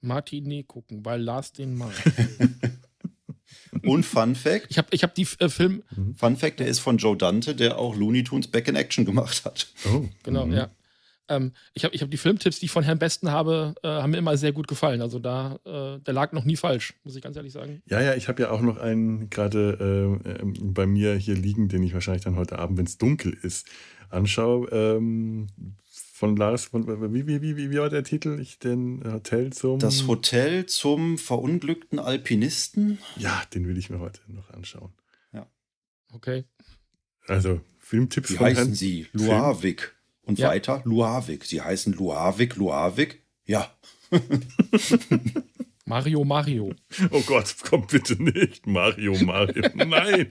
Martinet 0.00 0.68
gucken, 0.68 1.04
weil 1.04 1.20
Lars 1.20 1.52
den 1.52 1.76
mag. 1.76 1.92
Und 3.82 4.04
Fun 4.04 4.34
Fact: 4.34 4.66
Ich 4.68 4.78
habe 4.78 4.88
ich 4.90 5.02
hab 5.02 5.14
die 5.14 5.26
äh, 5.38 5.48
Film. 5.48 5.82
Mhm. 5.94 6.14
Fun 6.14 6.36
Fact: 6.36 6.60
Der 6.60 6.66
ist 6.66 6.80
von 6.80 6.98
Joe 6.98 7.16
Dante, 7.16 7.54
der 7.54 7.78
auch 7.78 7.96
Looney 7.96 8.24
Tunes 8.24 8.48
Back 8.48 8.68
in 8.68 8.76
Action 8.76 9.04
gemacht 9.04 9.44
hat. 9.44 9.68
Oh. 9.92 10.04
Genau, 10.22 10.46
mhm. 10.46 10.52
ja. 10.52 10.70
Ähm, 11.28 11.52
ich 11.74 11.84
habe 11.84 11.94
ich 11.94 12.02
hab 12.02 12.10
die 12.10 12.16
Filmtipps, 12.16 12.58
die 12.58 12.66
ich 12.66 12.72
von 12.72 12.82
Herrn 12.82 12.98
Besten 12.98 13.30
habe, 13.30 13.74
äh, 13.82 13.88
haben 13.88 14.10
mir 14.10 14.18
immer 14.18 14.36
sehr 14.36 14.52
gut 14.52 14.66
gefallen. 14.66 15.02
Also 15.02 15.18
da, 15.18 15.58
äh, 15.64 16.00
der 16.00 16.14
lag 16.14 16.32
noch 16.32 16.44
nie 16.44 16.56
falsch, 16.56 16.94
muss 17.04 17.16
ich 17.16 17.22
ganz 17.22 17.36
ehrlich 17.36 17.52
sagen. 17.52 17.82
Ja, 17.86 18.00
ja, 18.00 18.14
ich 18.14 18.28
habe 18.28 18.42
ja 18.42 18.50
auch 18.50 18.62
noch 18.62 18.78
einen 18.78 19.28
gerade 19.28 20.20
äh, 20.24 20.40
ähm, 20.40 20.54
bei 20.72 20.86
mir 20.86 21.14
hier 21.14 21.34
liegen, 21.34 21.68
den 21.68 21.82
ich 21.82 21.92
wahrscheinlich 21.92 22.24
dann 22.24 22.36
heute 22.36 22.58
Abend, 22.58 22.78
wenn 22.78 22.86
es 22.86 22.98
dunkel 22.98 23.36
ist, 23.42 23.68
anschaue. 24.08 24.68
Ähm, 24.70 25.48
von 26.18 26.36
Lars, 26.36 26.64
von, 26.64 27.14
wie, 27.14 27.26
wie, 27.28 27.40
wie, 27.40 27.70
wie 27.70 27.78
war 27.78 27.90
der 27.90 28.02
Titel? 28.02 28.40
Ich, 28.40 28.58
den 28.58 29.04
Hotel 29.04 29.52
zum. 29.52 29.78
Das 29.78 30.08
Hotel 30.08 30.66
zum 30.66 31.16
verunglückten 31.16 32.00
Alpinisten. 32.00 32.98
Ja, 33.16 33.44
den 33.54 33.68
will 33.68 33.78
ich 33.78 33.88
mir 33.88 34.00
heute 34.00 34.20
noch 34.26 34.50
anschauen. 34.50 34.92
Ja. 35.32 35.46
Okay. 36.12 36.44
Also, 37.28 37.60
Filmtipps 37.78 38.30
wie 38.30 38.34
von 38.34 38.46
heißen 38.46 38.64
Herrn 38.64 38.74
Sie? 38.74 39.06
Luavik. 39.12 39.94
Und 40.22 40.40
ja. 40.40 40.48
weiter 40.48 40.82
Luavik. 40.84 41.44
Sie 41.44 41.62
heißen 41.62 41.92
Luavik, 41.92 42.56
Luavik. 42.56 43.22
Ja. 43.46 43.72
Mario, 45.84 46.24
Mario. 46.24 46.74
Oh 47.12 47.22
Gott, 47.22 47.54
komm 47.62 47.86
bitte 47.86 48.20
nicht. 48.20 48.66
Mario, 48.66 49.14
Mario. 49.22 49.62
Nein. 49.74 50.28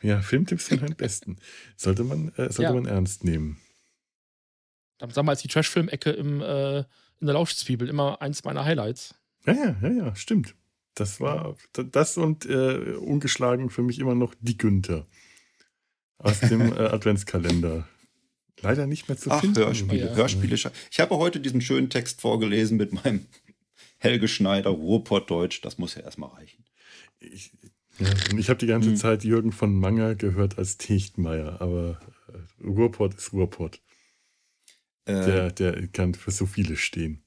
Ja, 0.00 0.20
Filmtipps 0.20 0.68
von 0.68 0.78
Herrn 0.78 0.94
Besten. 0.94 1.38
Sollte 1.76 2.04
man, 2.04 2.28
äh, 2.36 2.52
sollte 2.52 2.62
ja. 2.62 2.72
man 2.72 2.86
ernst 2.86 3.24
nehmen. 3.24 3.58
Damals 5.06 5.42
die 5.42 5.48
Trash-Film-Ecke 5.48 6.10
äh, 6.10 6.84
in 7.20 7.26
der 7.26 7.34
Lauschzwiebel 7.34 7.88
immer 7.88 8.20
eins 8.20 8.44
meiner 8.44 8.64
Highlights. 8.64 9.14
Ja, 9.46 9.52
ja, 9.54 9.76
ja, 9.82 9.88
ja, 9.88 10.16
stimmt. 10.16 10.54
Das 10.94 11.20
war 11.20 11.56
das 11.72 12.18
und 12.18 12.44
äh, 12.46 12.94
ungeschlagen 12.96 13.70
für 13.70 13.82
mich 13.82 13.98
immer 13.98 14.14
noch 14.14 14.34
die 14.40 14.58
Günther 14.58 15.06
aus 16.18 16.40
dem 16.40 16.72
äh, 16.76 16.80
Adventskalender. 16.80 17.88
Leider 18.60 18.86
nicht 18.86 19.08
mehr 19.08 19.16
zu 19.16 19.30
Ach, 19.30 19.40
finden. 19.40 19.58
Hörspiele, 19.58 20.06
ja. 20.06 20.14
Hörspiele. 20.14 20.54
Ich 20.54 21.00
habe 21.00 21.16
heute 21.16 21.40
diesen 21.40 21.60
schönen 21.60 21.90
Text 21.90 22.20
vorgelesen 22.20 22.76
mit 22.76 22.92
meinem 22.92 23.26
Helge 23.98 24.28
Schneider 24.28 24.70
Ruhrpott-Deutsch. 24.70 25.62
Das 25.62 25.78
muss 25.78 25.94
ja 25.94 26.02
erstmal 26.02 26.30
reichen. 26.30 26.64
Ich, 27.18 27.52
ja, 27.98 28.08
ich 28.36 28.48
habe 28.48 28.58
die 28.58 28.66
ganze 28.66 28.90
hm. 28.90 28.96
Zeit 28.96 29.24
Jürgen 29.24 29.52
von 29.52 29.74
Manger 29.74 30.14
gehört 30.14 30.58
als 30.58 30.76
Techtmeier, 30.76 31.60
aber 31.60 32.00
äh, 32.28 32.64
Ruhrpott 32.64 33.14
ist 33.14 33.32
Ruhrpott. 33.32 33.80
Äh, 35.04 35.12
der, 35.12 35.50
der 35.52 35.86
kann 35.88 36.14
für 36.14 36.30
so 36.30 36.46
viele 36.46 36.76
stehen. 36.76 37.22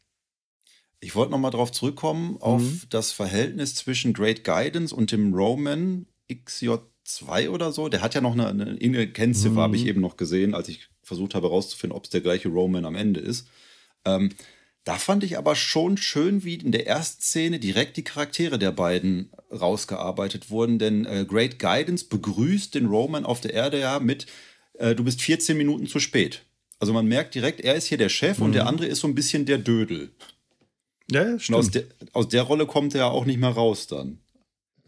Ich 0.99 1.15
wollte 1.15 1.31
nochmal 1.31 1.51
darauf 1.51 1.71
zurückkommen, 1.71 2.37
auf 2.39 2.61
mhm. 2.61 2.81
das 2.89 3.11
Verhältnis 3.11 3.75
zwischen 3.75 4.13
Great 4.13 4.43
Guidance 4.43 4.95
und 4.95 5.11
dem 5.11 5.33
Roman 5.33 6.07
XJ2 6.31 7.49
oder 7.49 7.71
so. 7.71 7.89
Der 7.89 8.01
hat 8.01 8.15
ja 8.15 8.21
noch 8.21 8.33
eine, 8.33 8.47
eine, 8.47 9.07
Kennziffer, 9.07 9.51
mhm. 9.51 9.59
habe 9.59 9.75
ich 9.75 9.85
eben 9.85 10.01
noch 10.01 10.17
gesehen, 10.17 10.55
als 10.55 10.69
ich 10.69 10.89
versucht 11.03 11.35
habe 11.35 11.47
herauszufinden, 11.47 11.95
ob 11.95 12.05
es 12.05 12.09
der 12.09 12.21
gleiche 12.21 12.49
Roman 12.49 12.85
am 12.85 12.95
Ende 12.95 13.19
ist. 13.19 13.47
Ähm, 14.05 14.31
da 14.85 14.97
fand 14.97 15.23
ich 15.23 15.37
aber 15.37 15.55
schon 15.55 15.97
schön, 15.97 16.43
wie 16.43 16.55
in 16.55 16.71
der 16.71 16.87
ersten 16.87 17.21
Szene 17.21 17.59
direkt 17.59 17.97
die 17.97 18.03
Charaktere 18.03 18.59
der 18.59 18.71
beiden 18.71 19.31
rausgearbeitet 19.51 20.51
wurden, 20.51 20.77
denn 20.77 21.05
äh, 21.05 21.25
Great 21.27 21.57
Guidance 21.59 22.05
begrüßt 22.07 22.75
den 22.75 22.85
Roman 22.85 23.25
auf 23.25 23.41
der 23.41 23.53
Erde 23.53 23.79
ja 23.79 23.99
mit, 23.99 24.27
äh, 24.73 24.93
du 24.93 25.03
bist 25.03 25.21
14 25.21 25.57
Minuten 25.57 25.87
zu 25.87 25.99
spät. 25.99 26.45
Also 26.79 26.93
man 26.93 27.05
merkt 27.05 27.35
direkt, 27.35 27.61
er 27.61 27.75
ist 27.75 27.87
hier 27.87 27.97
der 27.97 28.09
Chef 28.09 28.39
mhm. 28.39 28.45
und 28.45 28.51
der 28.53 28.63
mhm. 28.63 28.69
andere 28.69 28.87
ist 28.87 28.99
so 28.99 29.07
ein 29.07 29.15
bisschen 29.15 29.45
der 29.45 29.57
Dödel. 29.57 30.11
Ja, 31.09 31.23
ja 31.23 31.39
stimmt. 31.39 31.59
Aus 31.59 31.71
der, 31.71 31.83
aus 32.13 32.27
der, 32.27 32.43
Rolle 32.43 32.65
kommt 32.65 32.93
er 32.95 33.01
ja 33.01 33.07
auch 33.07 33.25
nicht 33.25 33.39
mehr 33.39 33.49
raus 33.49 33.87
dann. 33.87 34.19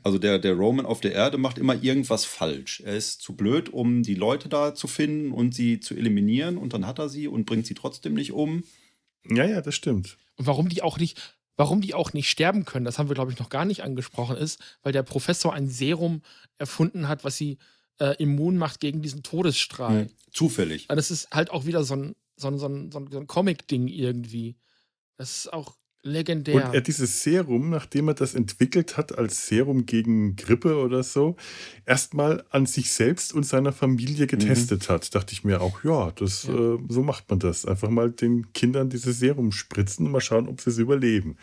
Also 0.04 0.18
der, 0.20 0.40
der 0.40 0.54
Roman 0.54 0.86
auf 0.86 1.02
der 1.02 1.14
Erde 1.14 1.38
macht 1.38 1.58
immer 1.58 1.82
irgendwas 1.84 2.24
falsch. 2.24 2.82
Er 2.86 2.96
ist 2.96 3.22
zu 3.22 3.36
blöd, 3.36 3.70
um 3.70 4.04
die 4.04 4.16
Leute 4.16 4.48
da 4.48 4.74
zu 4.74 4.88
finden 4.88 5.32
und 5.32 5.54
sie 5.54 5.80
zu 5.80 5.96
eliminieren 5.96 6.58
und 6.58 6.74
dann 6.74 6.88
hat 6.88 7.00
er 7.00 7.10
sie 7.10 7.28
und 7.28 7.46
bringt 7.46 7.66
sie 7.66 7.74
trotzdem 7.74 8.14
nicht 8.14 8.32
um. 8.32 8.64
Ja, 9.30 9.46
ja, 9.46 9.62
das 9.62 9.76
stimmt. 9.76 10.18
Und 10.38 10.48
warum 10.48 10.70
die 10.70 10.82
auch 10.82 10.98
nicht, 10.98 11.36
warum 11.58 11.82
die 11.82 11.94
auch 11.94 12.14
nicht 12.14 12.30
sterben 12.30 12.64
können, 12.64 12.86
das 12.86 12.98
haben 12.98 13.10
wir, 13.10 13.16
glaube 13.16 13.32
ich, 13.32 13.40
noch 13.40 13.50
gar 13.50 13.66
nicht 13.66 13.84
angesprochen, 13.84 14.38
ist, 14.38 14.60
weil 14.82 14.94
der 14.94 15.04
Professor 15.04 15.54
ein 15.54 15.68
Serum 15.68 16.22
erfunden 16.58 17.08
hat, 17.08 17.24
was 17.24 17.36
sie 17.36 17.58
äh, 18.00 18.16
immun 18.22 18.58
macht 18.58 18.80
gegen 18.80 19.02
diesen 19.02 19.24
Todesstrahl. 19.24 20.02
Hm. 20.02 20.10
Zufällig. 20.32 20.88
Das 20.88 21.12
ist 21.12 21.30
halt 21.32 21.52
auch 21.52 21.66
wieder 21.66 21.84
so 21.84 21.96
ein, 21.96 22.16
so 22.36 22.48
ein, 22.48 22.60
so 22.60 22.68
ein, 22.68 22.92
so 22.92 23.00
ein 23.00 23.28
Comic-Ding 23.28 23.88
irgendwie. 23.88 24.56
Das 25.18 25.38
ist 25.38 25.54
auch 25.54 25.76
legendär. 26.04 26.68
Und 26.68 26.74
er 26.74 26.82
dieses 26.82 27.22
Serum, 27.24 27.70
nachdem 27.70 28.08
er 28.08 28.14
das 28.14 28.34
entwickelt 28.34 28.98
hat 28.98 29.18
als 29.18 29.48
Serum 29.48 29.86
gegen 29.86 30.36
Grippe 30.36 30.78
oder 30.78 31.04
so, 31.04 31.36
erstmal 31.86 32.46
an 32.50 32.66
sich 32.66 32.92
selbst 32.92 33.34
und 33.34 33.46
seiner 33.46 33.74
Familie 33.74 34.24
mhm. 34.24 34.30
getestet 34.30 34.88
mhm. 34.88 34.94
hat, 34.94 35.16
dachte 35.16 35.34
ich 35.34 35.44
mir 35.44 35.62
auch, 35.62 35.84
ja, 35.84 36.12
das, 36.12 36.44
ja. 36.44 36.54
Äh, 36.54 36.80
so 36.88 37.04
macht 37.04 37.30
man 37.30 37.40
das. 37.40 37.66
Einfach 37.66 37.90
mal 37.90 38.12
den 38.12 38.54
Kindern 38.54 38.90
dieses 38.90 39.20
Serum 39.20 39.52
spritzen 39.52 40.06
und 40.06 40.12
mal 40.12 40.22
schauen, 40.22 40.48
ob 40.48 40.62
sie 40.62 40.70
es 40.70 40.78
überleben. 40.78 41.38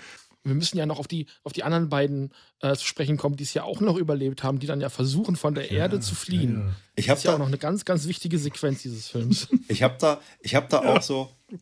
Wir 0.45 0.55
müssen 0.55 0.77
ja 0.77 0.87
noch 0.87 0.99
auf 0.99 1.09
die, 1.09 1.27
auf 1.43 1.53
die 1.53 1.63
anderen 1.63 1.89
beiden 1.89 2.33
äh, 2.61 2.77
zu 2.77 2.87
sprechen 2.87 3.17
kommen, 3.17 3.37
die 3.37 3.45
es 3.45 3.55
ja 3.55 3.65
auch 3.65 3.81
noch 3.81 3.97
überlebt 3.97 4.43
haben, 4.43 4.59
die 4.59 4.67
dann 4.67 4.81
ja 4.81 4.91
versuchen, 4.91 5.37
von 5.37 5.55
der 5.55 5.73
ja, 5.73 5.79
Erde 5.79 6.01
zu 6.01 6.15
fliehen. 6.15 6.55
Ja, 6.55 6.67
ja. 6.67 6.75
Ich 6.97 7.07
das 7.07 7.19
ist 7.19 7.25
ja 7.25 7.35
auch 7.35 7.39
noch 7.39 7.47
eine 7.47 7.59
ganz, 7.59 7.85
ganz 7.85 8.07
wichtige 8.07 8.39
Sequenz 8.39 8.83
dieses 8.83 9.09
Films. 9.09 9.49
Ich 9.69 9.83
habe 9.83 9.97
da, 9.99 10.21
ich 10.41 10.55
hab 10.55 10.69
da 10.69 10.81
auch 10.81 11.03
so. 11.03 11.31
Oh 11.51 11.57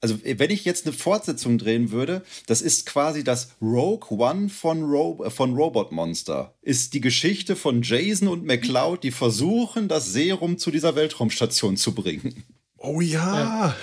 also, 0.00 0.18
wenn 0.22 0.50
ich 0.50 0.66
jetzt 0.66 0.86
eine 0.86 0.94
Fortsetzung 0.94 1.56
drehen 1.56 1.90
würde, 1.90 2.22
das 2.46 2.60
ist 2.60 2.84
quasi 2.84 3.24
das 3.24 3.52
Rogue 3.62 4.18
One 4.18 4.50
von, 4.50 4.82
Ro 4.82 5.24
von 5.30 5.54
Robot 5.54 5.92
Monster. 5.92 6.54
Ist 6.60 6.92
die 6.92 7.00
Geschichte 7.00 7.56
von 7.56 7.80
Jason 7.80 8.28
und 8.28 8.44
McCloud, 8.44 9.02
die 9.02 9.12
versuchen, 9.12 9.88
das 9.88 10.12
Serum 10.12 10.58
zu 10.58 10.70
dieser 10.70 10.94
Weltraumstation 10.94 11.78
zu 11.78 11.94
bringen. 11.94 12.44
Oh 12.86 13.00
ja. 13.00 13.74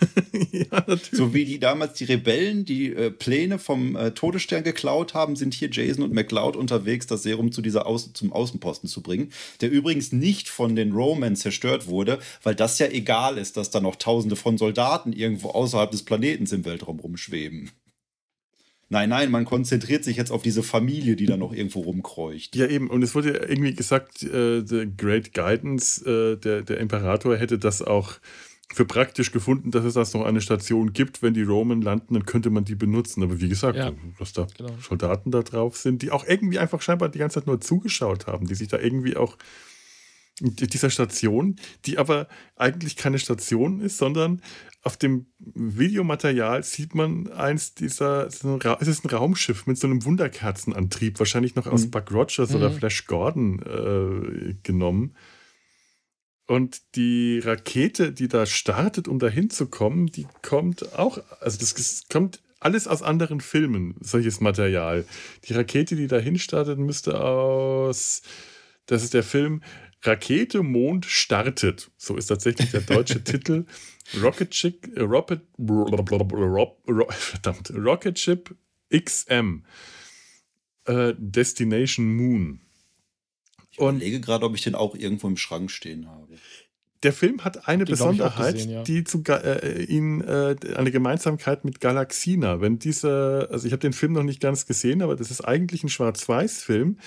ja, 0.50 0.66
natürlich. 0.70 1.10
So 1.12 1.32
wie 1.32 1.44
die 1.44 1.60
damals 1.60 1.94
die 1.94 2.04
Rebellen 2.04 2.64
die 2.64 2.92
äh, 2.92 3.10
Pläne 3.10 3.60
vom 3.60 3.94
äh, 3.94 4.10
Todesstern 4.10 4.64
geklaut 4.64 5.14
haben, 5.14 5.36
sind 5.36 5.54
hier 5.54 5.70
Jason 5.70 6.02
und 6.02 6.12
McLeod 6.12 6.56
unterwegs, 6.56 7.06
das 7.06 7.22
Serum 7.22 7.52
zu 7.52 7.62
dieser 7.62 7.86
Au 7.86 7.96
zum 7.98 8.32
Außenposten 8.32 8.88
zu 8.88 9.00
bringen. 9.00 9.30
Der 9.60 9.70
übrigens 9.70 10.10
nicht 10.10 10.48
von 10.48 10.74
den 10.74 10.90
Romans 10.92 11.40
zerstört 11.40 11.86
wurde, 11.86 12.18
weil 12.42 12.56
das 12.56 12.80
ja 12.80 12.88
egal 12.88 13.38
ist, 13.38 13.56
dass 13.56 13.70
da 13.70 13.80
noch 13.80 13.94
tausende 13.94 14.34
von 14.34 14.58
Soldaten 14.58 15.12
irgendwo 15.12 15.50
außerhalb 15.50 15.92
des 15.92 16.04
Planetens 16.04 16.50
im 16.50 16.64
Weltraum 16.64 16.98
rumschweben. 16.98 17.70
Nein, 18.90 19.10
nein, 19.10 19.30
man 19.30 19.44
konzentriert 19.44 20.02
sich 20.02 20.16
jetzt 20.16 20.30
auf 20.30 20.42
diese 20.42 20.62
Familie, 20.62 21.14
die 21.14 21.26
da 21.26 21.36
noch 21.36 21.52
irgendwo 21.52 21.80
rumkreucht. 21.80 22.56
Ja, 22.56 22.66
eben. 22.66 22.88
Und 22.88 23.02
es 23.02 23.14
wurde 23.14 23.34
ja 23.34 23.48
irgendwie 23.48 23.74
gesagt, 23.74 24.22
äh, 24.22 24.62
The 24.66 24.88
Great 24.96 25.34
Guidance, 25.34 26.04
äh, 26.08 26.36
der, 26.36 26.62
der 26.62 26.78
Imperator 26.78 27.36
hätte 27.36 27.58
das 27.58 27.82
auch 27.82 28.14
für 28.72 28.84
praktisch 28.84 29.32
gefunden, 29.32 29.70
dass 29.70 29.84
es 29.84 29.94
das 29.94 30.14
noch 30.14 30.24
eine 30.24 30.40
Station 30.40 30.92
gibt. 30.92 31.22
Wenn 31.22 31.34
die 31.34 31.42
Roman 31.42 31.80
landen, 31.80 32.14
dann 32.14 32.26
könnte 32.26 32.50
man 32.50 32.64
die 32.64 32.74
benutzen. 32.74 33.22
Aber 33.22 33.40
wie 33.40 33.48
gesagt, 33.48 33.78
ja, 33.78 33.92
dass 34.18 34.32
da 34.32 34.46
genau. 34.56 34.72
Soldaten 34.80 35.30
da 35.30 35.42
drauf 35.42 35.76
sind, 35.76 36.02
die 36.02 36.10
auch 36.10 36.26
irgendwie 36.26 36.58
einfach 36.58 36.82
scheinbar 36.82 37.08
die 37.08 37.18
ganze 37.18 37.40
Zeit 37.40 37.46
nur 37.46 37.60
zugeschaut 37.60 38.26
haben, 38.26 38.46
die 38.46 38.54
sich 38.54 38.68
da 38.68 38.78
irgendwie 38.78 39.16
auch 39.16 39.36
dieser 40.40 40.90
Station, 40.90 41.56
die 41.84 41.98
aber 41.98 42.28
eigentlich 42.56 42.96
keine 42.96 43.18
Station 43.18 43.80
ist, 43.80 43.98
sondern 43.98 44.40
auf 44.82 44.96
dem 44.96 45.26
Videomaterial 45.38 46.62
sieht 46.62 46.94
man 46.94 47.26
eins 47.32 47.74
dieser, 47.74 48.26
es 48.26 48.44
ist 48.44 49.04
ein 49.04 49.10
Raumschiff 49.10 49.66
mit 49.66 49.78
so 49.78 49.88
einem 49.88 50.04
Wunderkerzenantrieb, 50.04 51.18
wahrscheinlich 51.18 51.56
noch 51.56 51.66
aus 51.66 51.86
mhm. 51.86 51.90
Buck 51.90 52.12
Rogers 52.12 52.50
mhm. 52.50 52.56
oder 52.56 52.70
Flash 52.70 53.06
Gordon 53.06 53.60
äh, 53.62 54.54
genommen. 54.62 55.16
Und 56.48 56.96
die 56.96 57.40
Rakete, 57.40 58.10
die 58.10 58.26
da 58.26 58.46
startet, 58.46 59.06
um 59.06 59.18
da 59.18 59.28
hinzukommen, 59.28 60.06
die 60.06 60.26
kommt 60.40 60.94
auch, 60.94 61.18
also 61.40 61.58
das 61.58 62.04
kommt 62.10 62.40
alles 62.58 62.88
aus 62.88 63.02
anderen 63.02 63.42
Filmen, 63.42 63.94
solches 64.00 64.40
Material. 64.40 65.04
Die 65.44 65.52
Rakete, 65.52 65.94
die 65.94 66.06
da 66.06 66.16
hinstartet, 66.16 66.78
müsste 66.78 67.20
aus, 67.20 68.22
das 68.86 69.04
ist 69.04 69.12
der 69.12 69.24
Film 69.24 69.62
Rakete 70.02 70.62
Mond 70.62 71.04
startet. 71.04 71.90
So 71.98 72.16
ist 72.16 72.28
tatsächlich 72.28 72.70
der 72.70 72.80
deutsche 72.80 73.22
Titel. 73.24 73.66
Rocket 74.22 74.50
Chip, 74.50 74.88
äh, 74.96 75.02
Rocket, 75.02 75.42
verdammt, 77.10 77.70
Rocket 77.74 78.18
Ship 78.18 78.56
XM. 78.90 79.64
Äh, 80.86 81.12
Destination 81.18 82.14
Moon. 82.16 82.60
Ich 83.78 83.84
Und 83.84 83.96
überlege 83.96 84.20
gerade, 84.20 84.44
ob 84.44 84.54
ich 84.54 84.62
den 84.62 84.74
auch 84.74 84.94
irgendwo 84.94 85.28
im 85.28 85.36
Schrank 85.36 85.70
stehen 85.70 86.08
habe. 86.08 86.34
Der 87.04 87.12
Film 87.12 87.44
hat 87.44 87.68
eine 87.68 87.84
den 87.84 87.92
Besonderheit, 87.92 88.54
gesehen, 88.54 88.70
ja. 88.72 88.82
die 88.82 89.04
zu, 89.04 89.22
äh, 89.28 89.84
ihn 89.84 90.20
äh, 90.20 90.56
eine 90.74 90.90
Gemeinsamkeit 90.90 91.64
mit 91.64 91.80
Galaxina. 91.80 92.60
Wenn 92.60 92.80
dieser, 92.80 93.48
also 93.52 93.66
ich 93.66 93.72
habe 93.72 93.80
den 93.80 93.92
Film 93.92 94.14
noch 94.14 94.24
nicht 94.24 94.40
ganz 94.40 94.66
gesehen, 94.66 95.00
aber 95.02 95.14
das 95.14 95.30
ist 95.30 95.42
eigentlich 95.42 95.84
ein 95.84 95.88
Schwarz-Weiß-Film. 95.90 96.98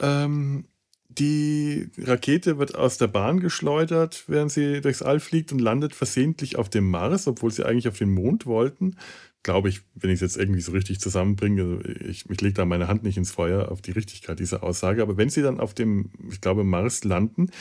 Ähm, 0.00 0.66
die 1.08 1.88
Rakete 1.98 2.58
wird 2.58 2.76
aus 2.76 2.98
der 2.98 3.08
Bahn 3.08 3.40
geschleudert, 3.40 4.24
während 4.28 4.52
sie 4.52 4.80
durchs 4.80 5.02
All 5.02 5.18
fliegt 5.18 5.50
und 5.50 5.58
landet 5.58 5.94
versehentlich 5.94 6.56
auf 6.56 6.68
dem 6.68 6.88
Mars, 6.88 7.26
obwohl 7.26 7.50
sie 7.50 7.64
eigentlich 7.64 7.88
auf 7.88 7.98
den 7.98 8.10
Mond 8.10 8.46
wollten. 8.46 8.96
Glaube 9.46 9.68
ich, 9.68 9.82
wenn 9.94 10.10
ich 10.10 10.16
es 10.16 10.22
jetzt 10.22 10.36
irgendwie 10.36 10.60
so 10.60 10.72
richtig 10.72 10.98
zusammenbringe, 10.98 11.62
also 11.62 11.88
ich, 12.08 12.28
ich 12.28 12.40
lege 12.40 12.54
da 12.54 12.64
meine 12.64 12.88
Hand 12.88 13.04
nicht 13.04 13.16
ins 13.16 13.30
Feuer 13.30 13.70
auf 13.70 13.80
die 13.80 13.92
Richtigkeit 13.92 14.40
dieser 14.40 14.64
Aussage, 14.64 15.02
aber 15.02 15.16
wenn 15.16 15.30
sie 15.30 15.40
dann 15.40 15.60
auf 15.60 15.72
dem, 15.72 16.10
ich 16.28 16.40
glaube, 16.40 16.64
Mars 16.64 17.04
landen, 17.04 17.52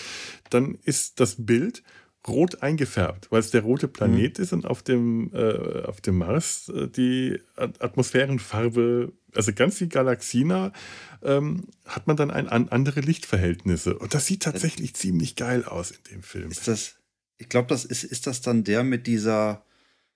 dann 0.50 0.80
ist 0.84 1.20
das 1.20 1.46
Bild 1.46 1.84
rot 2.28 2.64
eingefärbt, 2.64 3.32
weil 3.32 3.40
es 3.40 3.52
der 3.52 3.62
rote 3.62 3.88
Planet 3.88 4.40
mhm. 4.40 4.44
ist 4.44 4.52
und 4.52 4.66
auf 4.66 4.82
dem, 4.82 5.32
äh, 5.32 5.84
auf 5.84 6.02
dem 6.02 6.18
Mars 6.18 6.70
äh, 6.70 6.88
die 6.88 7.40
Atmosphärenfarbe, 7.56 9.14
also 9.36 9.54
ganz 9.54 9.80
wie 9.80 9.88
Galaxina, 9.88 10.74
ähm, 11.22 11.68
hat 11.86 12.08
man 12.08 12.18
dann 12.18 12.32
ein, 12.32 12.50
an 12.50 12.70
andere 12.70 13.02
Lichtverhältnisse. 13.02 14.00
Und 14.00 14.16
das 14.16 14.26
sieht 14.26 14.42
tatsächlich 14.42 14.94
das, 14.94 15.02
ziemlich 15.02 15.36
geil 15.36 15.66
aus 15.66 15.92
in 15.92 16.04
dem 16.14 16.24
Film. 16.24 16.50
Ist 16.50 16.68
das, 16.68 16.96
ich 17.38 17.48
glaube, 17.48 17.68
das 17.68 17.86
ist, 17.86 18.04
ist 18.04 18.26
das 18.26 18.42
dann 18.42 18.64
der 18.64 18.84
mit 18.84 19.06
dieser 19.06 19.64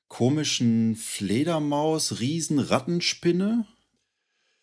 komischen 0.10 0.96
Fledermaus, 0.96 2.20
Riesenrattenspinne? 2.20 3.66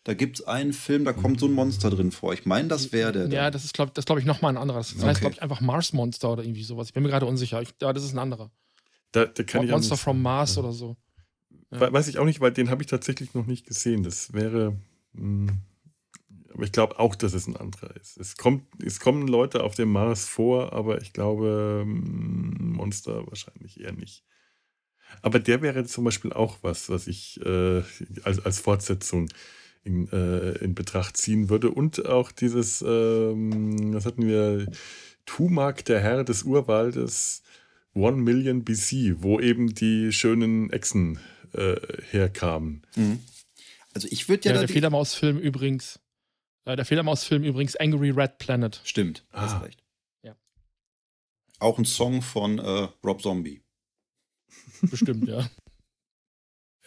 Da 0.03 0.13
gibt 0.13 0.39
es 0.39 0.47
einen 0.47 0.71
Film, 0.71 1.03
da 1.03 1.11
kommt 1.11 1.39
so 1.39 1.47
ein 1.47 1.51
Monster 1.51 1.89
drin 1.89 2.11
vor. 2.11 2.31
Ich 2.33 2.45
meine, 2.45 2.69
das 2.69 2.93
wäre 2.93 3.11
der. 3.11 3.27
Ja, 3.27 3.51
das 3.51 3.65
ist, 3.65 3.73
glaube 3.73 3.91
glaub 3.93 4.19
ich, 4.19 4.25
nochmal 4.25 4.53
ein 4.53 4.57
anderer. 4.57 4.77
Das 4.77 4.95
okay. 4.95 5.05
heißt, 5.05 5.19
glaube 5.19 5.33
ich, 5.35 5.41
einfach 5.41 5.59
Mars 5.59 5.91
Monster 5.91 6.31
oder 6.31 6.43
irgendwie 6.43 6.63
sowas. 6.63 6.87
Ich 6.87 6.93
bin 6.93 7.03
mir 7.03 7.09
gerade 7.09 7.25
unsicher. 7.25 7.61
Ich, 7.61 7.73
ja, 7.81 7.91
das 7.91 8.03
ist 8.03 8.13
ein 8.13 8.19
anderer. 8.19 8.49
Da, 9.11 9.25
da 9.25 9.43
kann 9.43 9.67
Monster 9.67 9.97
from 9.97 10.21
Mars 10.21 10.55
ja. 10.55 10.61
oder 10.61 10.71
so. 10.71 10.95
Ja. 11.71 11.91
Weiß 11.91 12.07
ich 12.07 12.19
auch 12.19 12.25
nicht, 12.25 12.39
weil 12.39 12.51
den 12.51 12.69
habe 12.69 12.83
ich 12.83 12.87
tatsächlich 12.87 13.33
noch 13.33 13.47
nicht 13.47 13.65
gesehen. 13.65 14.03
Das 14.03 14.31
wäre. 14.31 14.77
Mh, 15.13 15.51
hm, 15.51 15.57
aber 16.53 16.63
ich 16.63 16.71
glaube 16.71 16.99
auch, 16.99 17.15
dass 17.15 17.33
es 17.33 17.45
ein 17.45 17.57
anderer 17.57 17.95
ist. 17.97 18.17
Es, 18.17 18.37
kommt, 18.37 18.63
es 18.81 18.99
kommen 18.99 19.27
Leute 19.27 19.63
auf 19.63 19.75
dem 19.75 19.91
Mars 19.91 20.25
vor, 20.25 20.73
aber 20.73 21.01
ich 21.01 21.13
glaube, 21.13 21.81
hm, 21.83 22.73
Monster 22.73 23.27
wahrscheinlich 23.27 23.79
eher 23.79 23.91
nicht. 23.91 24.23
Aber 25.21 25.39
der 25.39 25.61
wäre 25.61 25.85
zum 25.85 26.03
Beispiel 26.03 26.33
auch 26.33 26.57
was, 26.61 26.89
was 26.89 27.07
ich 27.07 27.39
äh, 27.45 27.81
als, 28.23 28.39
als 28.45 28.59
Fortsetzung 28.59 29.29
in, 29.83 30.09
äh, 30.11 30.51
in 30.59 30.75
Betracht 30.75 31.17
ziehen 31.17 31.49
würde. 31.49 31.71
Und 31.71 32.05
auch 32.05 32.31
dieses, 32.31 32.81
ähm, 32.81 33.93
was 33.93 34.05
hatten 34.05 34.27
wir, 34.27 34.67
Tumak, 35.25 35.85
der 35.85 35.99
Herr 35.99 36.23
des 36.23 36.43
Urwaldes, 36.43 37.43
One 37.93 38.17
Million 38.17 38.63
BC, 38.63 39.15
wo 39.21 39.39
eben 39.39 39.73
die 39.73 40.11
schönen 40.11 40.69
Echsen 40.71 41.19
äh, 41.53 41.75
herkamen. 42.11 42.83
Mhm. 42.95 43.19
Also 43.93 44.07
ich 44.11 44.29
würde 44.29 44.47
ja. 44.47 44.53
ja 44.53 44.59
der 44.59 44.69
Fledermausfilm 44.69 45.39
übrigens. 45.39 45.99
Äh, 46.65 46.75
der 46.75 46.85
Fledermausfilm 46.85 47.43
übrigens 47.43 47.75
Angry 47.75 48.11
Red 48.11 48.37
Planet. 48.37 48.79
Stimmt, 48.83 49.25
ah. 49.31 49.41
hast 49.41 49.63
recht. 49.63 49.83
Ja. 50.23 50.35
Auch 51.59 51.77
ein 51.77 51.85
Song 51.85 52.21
von 52.21 52.59
äh, 52.59 52.87
Rob 53.03 53.21
Zombie. 53.21 53.61
Bestimmt, 54.81 55.27
ja. 55.27 55.49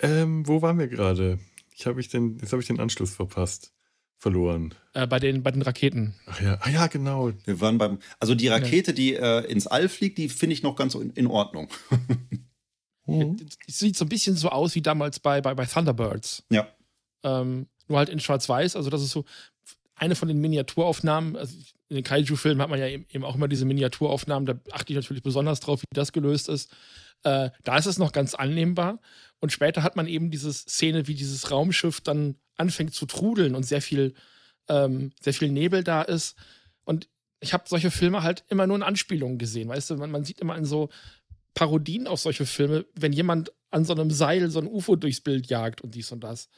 Ähm, 0.02 0.48
wo 0.48 0.62
waren 0.62 0.78
wir 0.78 0.88
gerade? 0.88 1.38
Ich 1.74 1.86
hab 1.86 1.98
ich 1.98 2.08
den, 2.08 2.38
jetzt 2.38 2.52
habe 2.52 2.62
ich 2.62 2.68
den 2.68 2.80
Anschluss 2.80 3.14
verpasst. 3.14 3.74
Verloren. 4.20 4.74
Äh, 4.92 5.06
bei, 5.06 5.18
den, 5.18 5.42
bei 5.42 5.50
den 5.50 5.62
Raketen. 5.62 6.14
Ach 6.26 6.40
ja, 6.42 6.58
ah, 6.60 6.68
ja, 6.68 6.86
genau. 6.88 7.32
Wir 7.44 7.60
waren 7.62 7.78
beim. 7.78 7.98
Also 8.18 8.34
die 8.34 8.48
Rakete, 8.48 8.90
ja. 8.90 8.94
die 8.94 9.14
äh, 9.14 9.50
ins 9.50 9.66
All 9.66 9.88
fliegt, 9.88 10.18
die 10.18 10.28
finde 10.28 10.52
ich 10.52 10.62
noch 10.62 10.76
ganz 10.76 10.94
in, 10.94 11.10
in 11.10 11.26
Ordnung. 11.26 11.68
mhm. 13.06 13.36
Sieht 13.66 13.96
so 13.96 14.04
ein 14.04 14.10
bisschen 14.10 14.36
so 14.36 14.50
aus 14.50 14.74
wie 14.74 14.82
damals 14.82 15.20
bei, 15.20 15.40
bei, 15.40 15.54
bei 15.54 15.64
Thunderbirds. 15.64 16.44
Ja. 16.50 16.68
Ähm, 17.22 17.66
nur 17.88 17.96
halt 17.96 18.10
in 18.10 18.20
Schwarz-Weiß. 18.20 18.76
Also, 18.76 18.90
das 18.90 19.02
ist 19.02 19.12
so 19.12 19.24
eine 19.94 20.16
von 20.16 20.28
den 20.28 20.40
Miniaturaufnahmen. 20.40 21.36
Also 21.36 21.56
in 21.90 21.96
den 21.96 22.04
Kaiju-Filmen 22.04 22.62
hat 22.62 22.70
man 22.70 22.78
ja 22.78 22.86
eben 22.86 23.24
auch 23.24 23.34
immer 23.34 23.48
diese 23.48 23.64
Miniaturaufnahmen. 23.64 24.46
Da 24.46 24.54
achte 24.70 24.92
ich 24.92 24.96
natürlich 24.96 25.24
besonders 25.24 25.58
drauf, 25.58 25.82
wie 25.82 25.86
das 25.92 26.12
gelöst 26.12 26.48
ist. 26.48 26.70
Äh, 27.24 27.50
da 27.64 27.76
ist 27.76 27.86
es 27.86 27.98
noch 27.98 28.12
ganz 28.12 28.34
annehmbar. 28.34 29.00
Und 29.40 29.50
später 29.50 29.82
hat 29.82 29.96
man 29.96 30.06
eben 30.06 30.30
diese 30.30 30.52
Szene, 30.52 31.08
wie 31.08 31.14
dieses 31.14 31.50
Raumschiff 31.50 32.00
dann 32.00 32.36
anfängt 32.56 32.94
zu 32.94 33.06
trudeln 33.06 33.56
und 33.56 33.64
sehr 33.64 33.82
viel, 33.82 34.14
ähm, 34.68 35.10
sehr 35.20 35.34
viel 35.34 35.50
Nebel 35.50 35.82
da 35.82 36.02
ist. 36.02 36.36
Und 36.84 37.08
ich 37.40 37.52
habe 37.52 37.64
solche 37.66 37.90
Filme 37.90 38.22
halt 38.22 38.44
immer 38.48 38.68
nur 38.68 38.76
in 38.76 38.84
Anspielungen 38.84 39.38
gesehen. 39.38 39.68
Weißt 39.68 39.90
du, 39.90 39.96
man, 39.96 40.12
man 40.12 40.24
sieht 40.24 40.40
immer 40.40 40.56
in 40.56 40.64
so 40.64 40.90
Parodien 41.54 42.06
auf 42.06 42.20
solche 42.20 42.46
Filme, 42.46 42.86
wenn 42.94 43.12
jemand 43.12 43.52
an 43.70 43.84
so 43.84 43.94
einem 43.94 44.12
Seil 44.12 44.48
so 44.48 44.60
ein 44.60 44.68
UFO 44.68 44.94
durchs 44.94 45.20
Bild 45.20 45.48
jagt 45.48 45.80
und 45.80 45.96
dies 45.96 46.12
und 46.12 46.20
das. 46.20 46.48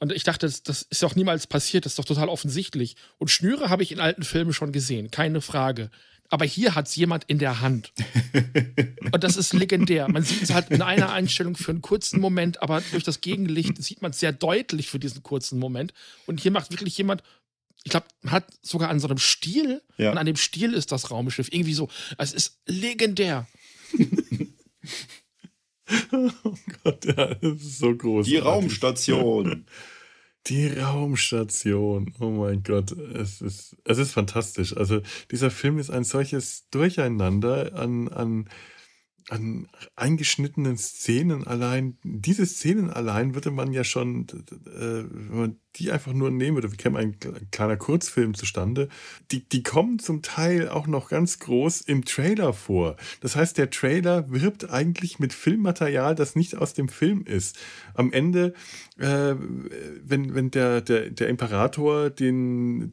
Und 0.00 0.12
ich 0.12 0.24
dachte, 0.24 0.46
das, 0.46 0.62
das 0.62 0.82
ist 0.82 1.02
doch 1.02 1.14
niemals 1.14 1.46
passiert, 1.46 1.84
das 1.84 1.92
ist 1.92 1.98
doch 1.98 2.04
total 2.06 2.28
offensichtlich. 2.28 2.96
Und 3.18 3.30
Schnüre 3.30 3.68
habe 3.68 3.82
ich 3.82 3.92
in 3.92 4.00
alten 4.00 4.22
Filmen 4.22 4.52
schon 4.52 4.72
gesehen, 4.72 5.10
keine 5.10 5.40
Frage. 5.42 5.90
Aber 6.30 6.44
hier 6.44 6.74
hat 6.74 6.86
es 6.86 6.96
jemand 6.96 7.24
in 7.24 7.38
der 7.38 7.60
Hand. 7.60 7.92
Und 9.12 9.24
das 9.24 9.36
ist 9.36 9.52
legendär. 9.52 10.08
Man 10.08 10.22
sieht 10.22 10.42
es 10.42 10.54
halt 10.54 10.70
in 10.70 10.80
einer 10.80 11.12
Einstellung 11.12 11.56
für 11.56 11.72
einen 11.72 11.82
kurzen 11.82 12.20
Moment, 12.20 12.62
aber 12.62 12.82
durch 12.92 13.02
das 13.02 13.20
Gegenlicht 13.20 13.82
sieht 13.82 14.00
man 14.00 14.12
es 14.12 14.20
sehr 14.20 14.32
deutlich 14.32 14.88
für 14.88 15.00
diesen 15.00 15.22
kurzen 15.22 15.58
Moment. 15.58 15.92
Und 16.26 16.40
hier 16.40 16.52
macht 16.52 16.70
wirklich 16.70 16.96
jemand, 16.96 17.22
ich 17.82 17.90
glaube, 17.90 18.06
man 18.22 18.32
hat 18.32 18.46
sogar 18.62 18.90
an 18.90 19.00
so 19.00 19.08
einem 19.08 19.18
Stiel, 19.18 19.82
ja. 19.98 20.12
und 20.12 20.18
an 20.18 20.26
dem 20.26 20.36
Stiel 20.36 20.72
ist 20.72 20.92
das 20.92 21.10
Raumschiff. 21.10 21.48
Irgendwie 21.50 21.74
so. 21.74 21.88
Es 22.16 22.32
ist 22.32 22.60
legendär. 22.66 23.46
oh 26.12 26.54
Gott, 26.82 27.04
ja, 27.04 27.34
das 27.34 27.62
ist 27.62 27.78
so 27.78 27.94
groß. 27.94 28.26
Die 28.26 28.36
Raumstation. 28.36 29.64
Die 30.46 30.68
Raumstation. 30.68 32.14
Oh 32.18 32.30
mein 32.30 32.62
Gott. 32.62 32.92
Es 32.92 33.42
ist, 33.42 33.76
es 33.84 33.98
ist 33.98 34.12
fantastisch. 34.12 34.74
Also, 34.76 35.02
dieser 35.30 35.50
Film 35.50 35.78
ist 35.78 35.90
ein 35.90 36.04
solches 36.04 36.66
Durcheinander 36.70 37.74
an, 37.74 38.08
an 38.08 38.48
an 39.28 39.68
eingeschnittenen 39.96 40.76
Szenen 40.76 41.46
allein, 41.46 41.98
diese 42.02 42.46
Szenen 42.46 42.90
allein 42.90 43.34
würde 43.34 43.50
man 43.50 43.72
ja 43.72 43.84
schon, 43.84 44.26
äh, 44.28 45.04
wenn 45.10 45.38
man 45.38 45.56
die 45.76 45.92
einfach 45.92 46.12
nur 46.12 46.30
nehmen 46.30 46.56
würde, 46.56 46.70
wir 46.70 46.76
käme 46.76 46.98
ein, 46.98 47.16
ein 47.22 47.48
kleiner 47.52 47.76
Kurzfilm 47.76 48.34
zustande, 48.34 48.88
die, 49.30 49.48
die 49.48 49.62
kommen 49.62 50.00
zum 50.00 50.22
Teil 50.22 50.68
auch 50.68 50.86
noch 50.86 51.08
ganz 51.08 51.38
groß 51.38 51.82
im 51.82 52.04
Trailer 52.04 52.52
vor. 52.52 52.96
Das 53.20 53.36
heißt, 53.36 53.56
der 53.56 53.70
Trailer 53.70 54.30
wirbt 54.30 54.70
eigentlich 54.70 55.20
mit 55.20 55.32
Filmmaterial, 55.32 56.14
das 56.14 56.34
nicht 56.34 56.56
aus 56.56 56.74
dem 56.74 56.88
Film 56.88 57.24
ist. 57.24 57.58
Am 57.94 58.12
Ende, 58.12 58.54
äh, 58.98 59.36
wenn, 60.02 60.34
wenn 60.34 60.50
der, 60.50 60.80
der, 60.80 61.10
der 61.10 61.28
Imperator 61.28 62.10
den 62.10 62.92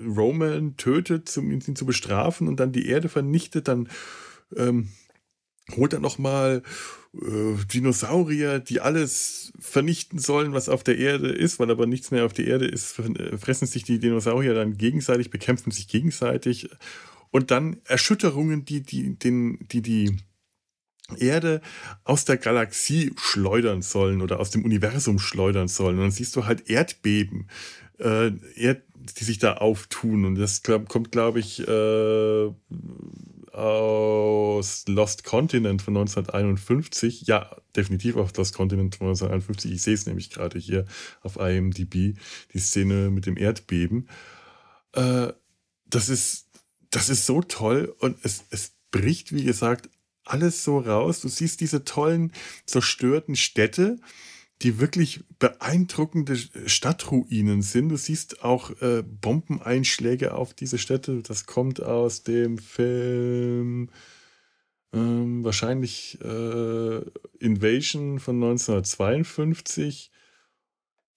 Roman 0.00 0.76
tötet, 0.76 1.36
um 1.38 1.50
ihn 1.50 1.60
zu 1.76 1.86
bestrafen 1.86 2.48
und 2.48 2.58
dann 2.58 2.72
die 2.72 2.88
Erde 2.88 3.08
vernichtet, 3.08 3.68
dann 3.68 3.88
ähm, 4.56 4.88
holt 5.76 5.92
er 5.92 6.00
nochmal 6.00 6.62
äh, 7.14 7.64
Dinosaurier, 7.72 8.60
die 8.60 8.80
alles 8.80 9.52
vernichten 9.58 10.18
sollen, 10.18 10.52
was 10.52 10.68
auf 10.68 10.84
der 10.84 10.98
Erde 10.98 11.28
ist, 11.28 11.58
weil 11.58 11.70
aber 11.70 11.86
nichts 11.86 12.10
mehr 12.10 12.24
auf 12.24 12.32
der 12.32 12.46
Erde 12.46 12.66
ist, 12.66 12.98
äh, 12.98 13.36
fressen 13.36 13.66
sich 13.66 13.84
die 13.84 13.98
Dinosaurier 13.98 14.54
dann 14.54 14.76
gegenseitig, 14.76 15.30
bekämpfen 15.30 15.70
sich 15.70 15.88
gegenseitig 15.88 16.70
und 17.30 17.50
dann 17.50 17.78
Erschütterungen, 17.84 18.64
die 18.64 18.82
die, 18.82 19.16
den, 19.16 19.58
die, 19.68 19.82
die 19.82 20.16
Erde 21.18 21.60
aus 22.04 22.24
der 22.24 22.36
Galaxie 22.36 23.12
schleudern 23.16 23.82
sollen 23.82 24.20
oder 24.22 24.40
aus 24.40 24.50
dem 24.50 24.64
Universum 24.64 25.18
schleudern 25.18 25.68
sollen. 25.68 25.96
Und 25.96 26.02
dann 26.02 26.10
siehst 26.10 26.36
du 26.36 26.46
halt 26.46 26.68
Erdbeben, 26.68 27.48
äh, 27.98 28.32
Erd, 28.54 28.82
die 29.18 29.24
sich 29.24 29.38
da 29.38 29.54
auftun. 29.54 30.24
Und 30.24 30.36
das 30.36 30.62
glaub, 30.62 30.88
kommt, 30.88 31.12
glaube 31.12 31.40
ich, 31.40 31.66
äh, 31.66 32.50
aus 33.52 34.84
Lost 34.86 35.24
Continent 35.24 35.82
von 35.82 35.96
1951. 35.96 37.22
Ja, 37.26 37.56
definitiv 37.76 38.16
auf 38.16 38.36
Lost 38.36 38.54
Continent 38.54 38.96
von 38.96 39.08
1951. 39.08 39.72
Ich 39.72 39.82
sehe 39.82 39.94
es 39.94 40.06
nämlich 40.06 40.30
gerade 40.30 40.58
hier 40.58 40.86
auf 41.22 41.36
IMDb, 41.36 42.16
die 42.52 42.58
Szene 42.58 43.10
mit 43.10 43.26
dem 43.26 43.36
Erdbeben. 43.36 44.08
Äh, 44.92 45.32
das, 45.86 46.08
ist, 46.08 46.48
das 46.90 47.08
ist 47.08 47.26
so 47.26 47.42
toll 47.42 47.94
und 47.98 48.18
es, 48.24 48.44
es 48.50 48.72
bricht, 48.90 49.32
wie 49.32 49.44
gesagt, 49.44 49.88
alles 50.24 50.64
so 50.64 50.78
raus. 50.78 51.20
Du 51.20 51.28
siehst 51.28 51.60
diese 51.60 51.84
tollen, 51.84 52.32
zerstörten 52.66 53.36
Städte 53.36 53.98
die 54.62 54.78
wirklich 54.78 55.24
beeindruckende 55.38 56.36
Stadtruinen 56.36 57.62
sind. 57.62 57.88
Du 57.88 57.96
siehst 57.96 58.44
auch 58.44 58.70
äh, 58.82 59.02
Bombeneinschläge 59.02 60.34
auf 60.34 60.52
diese 60.52 60.78
Städte. 60.78 61.22
Das 61.22 61.46
kommt 61.46 61.82
aus 61.82 62.24
dem 62.24 62.58
Film 62.58 63.90
ähm, 64.92 65.44
wahrscheinlich 65.44 66.18
äh, 66.22 67.00
Invasion 67.38 68.18
von 68.18 68.36
1952, 68.36 70.10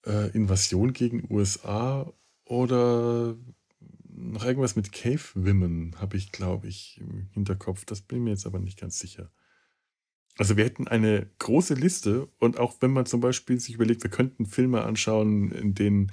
äh, 0.06 0.30
Invasion 0.30 0.92
gegen 0.92 1.26
USA 1.30 2.12
oder 2.44 3.36
noch 4.16 4.44
irgendwas 4.44 4.76
mit 4.76 4.92
Cave 4.92 5.22
Women 5.34 5.96
habe 5.98 6.16
ich, 6.16 6.30
glaube 6.30 6.68
ich, 6.68 6.98
im 7.00 7.28
Hinterkopf. 7.32 7.84
Das 7.84 8.00
bin 8.00 8.24
mir 8.24 8.30
jetzt 8.30 8.46
aber 8.46 8.60
nicht 8.60 8.78
ganz 8.78 8.98
sicher. 8.98 9.30
Also 10.38 10.56
wir 10.56 10.64
hätten 10.64 10.88
eine 10.88 11.28
große 11.38 11.74
Liste 11.74 12.28
und 12.38 12.58
auch 12.58 12.76
wenn 12.80 12.90
man 12.90 13.06
zum 13.06 13.20
Beispiel 13.20 13.60
sich 13.60 13.74
überlegt, 13.74 14.02
wir 14.02 14.10
könnten 14.10 14.46
Filme 14.46 14.82
anschauen, 14.82 15.52
in 15.52 15.74
denen 15.74 16.12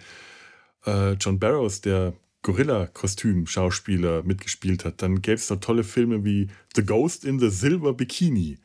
äh, 0.85 1.13
John 1.13 1.39
Barrows, 1.39 1.81
der 1.81 2.13
Gorilla-Kostüm-Schauspieler, 2.43 4.23
mitgespielt 4.23 4.85
hat, 4.85 5.01
dann 5.01 5.21
gäbe 5.21 5.35
es 5.35 5.47
da 5.47 5.55
tolle 5.57 5.83
Filme 5.83 6.23
wie 6.23 6.49
The 6.75 6.83
Ghost 6.85 7.25
in 7.25 7.39
the 7.39 7.49
Silver 7.49 7.93
Bikini. 7.93 8.59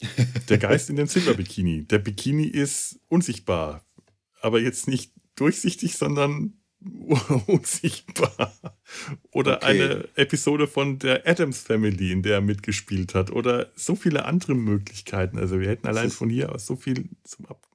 Der 0.48 0.58
Geist 0.58 0.90
in 0.90 0.96
dem 0.96 1.06
Silver 1.06 1.34
Bikini. 1.34 1.84
Der 1.84 1.98
Bikini 1.98 2.44
ist 2.44 2.98
unsichtbar, 3.08 3.84
aber 4.40 4.60
jetzt 4.60 4.88
nicht 4.88 5.12
durchsichtig, 5.36 5.96
sondern 5.96 6.54
unsichtbar. 7.46 8.52
Oder 9.30 9.58
okay. 9.58 9.66
eine 9.66 10.08
Episode 10.16 10.66
von 10.66 10.98
der 10.98 11.26
Adams 11.26 11.60
Family, 11.60 12.12
in 12.12 12.22
der 12.22 12.34
er 12.34 12.40
mitgespielt 12.40 13.14
hat. 13.14 13.30
Oder 13.30 13.70
so 13.74 13.94
viele 13.94 14.24
andere 14.24 14.54
Möglichkeiten. 14.54 15.38
Also 15.38 15.60
wir 15.60 15.68
hätten 15.68 15.86
allein 15.86 16.10
von 16.10 16.28
hier 16.28 16.52
aus 16.52 16.66
so 16.66 16.76
viel 16.76 17.08
zum 17.24 17.46
Ab 17.46 17.66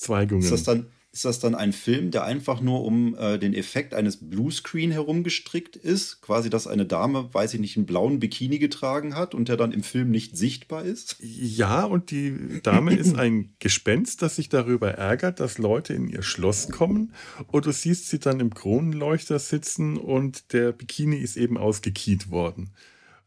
Abzweigungen. 0.00 0.42
Ist 0.42 0.52
das 0.52 0.62
dann 0.62 0.86
ist 1.12 1.24
das 1.24 1.40
dann 1.40 1.56
ein 1.56 1.72
Film, 1.72 2.12
der 2.12 2.24
einfach 2.24 2.60
nur 2.60 2.84
um 2.84 3.16
äh, 3.16 3.36
den 3.38 3.52
Effekt 3.52 3.94
eines 3.94 4.16
Bluescreen 4.16 4.92
herumgestrickt 4.92 5.74
ist? 5.74 6.22
Quasi, 6.22 6.50
dass 6.50 6.68
eine 6.68 6.86
Dame, 6.86 7.28
weiß 7.32 7.54
ich 7.54 7.60
nicht, 7.60 7.76
einen 7.76 7.86
blauen 7.86 8.20
Bikini 8.20 8.60
getragen 8.60 9.16
hat 9.16 9.34
und 9.34 9.48
der 9.48 9.56
dann 9.56 9.72
im 9.72 9.82
Film 9.82 10.10
nicht 10.10 10.36
sichtbar 10.36 10.84
ist? 10.84 11.16
Ja, 11.20 11.84
und 11.84 12.12
die 12.12 12.60
Dame 12.62 12.94
ist 12.94 13.16
ein 13.18 13.54
Gespenst, 13.58 14.22
das 14.22 14.36
sich 14.36 14.48
darüber 14.48 14.92
ärgert, 14.92 15.40
dass 15.40 15.58
Leute 15.58 15.94
in 15.94 16.08
ihr 16.08 16.22
Schloss 16.22 16.68
kommen. 16.68 17.12
Und 17.48 17.66
du 17.66 17.72
siehst 17.72 18.08
sie 18.08 18.20
dann 18.20 18.38
im 18.38 18.54
Kronenleuchter 18.54 19.40
sitzen 19.40 19.96
und 19.96 20.52
der 20.52 20.70
Bikini 20.70 21.16
ist 21.16 21.36
eben 21.36 21.58
ausgekiet 21.58 22.30
worden. 22.30 22.70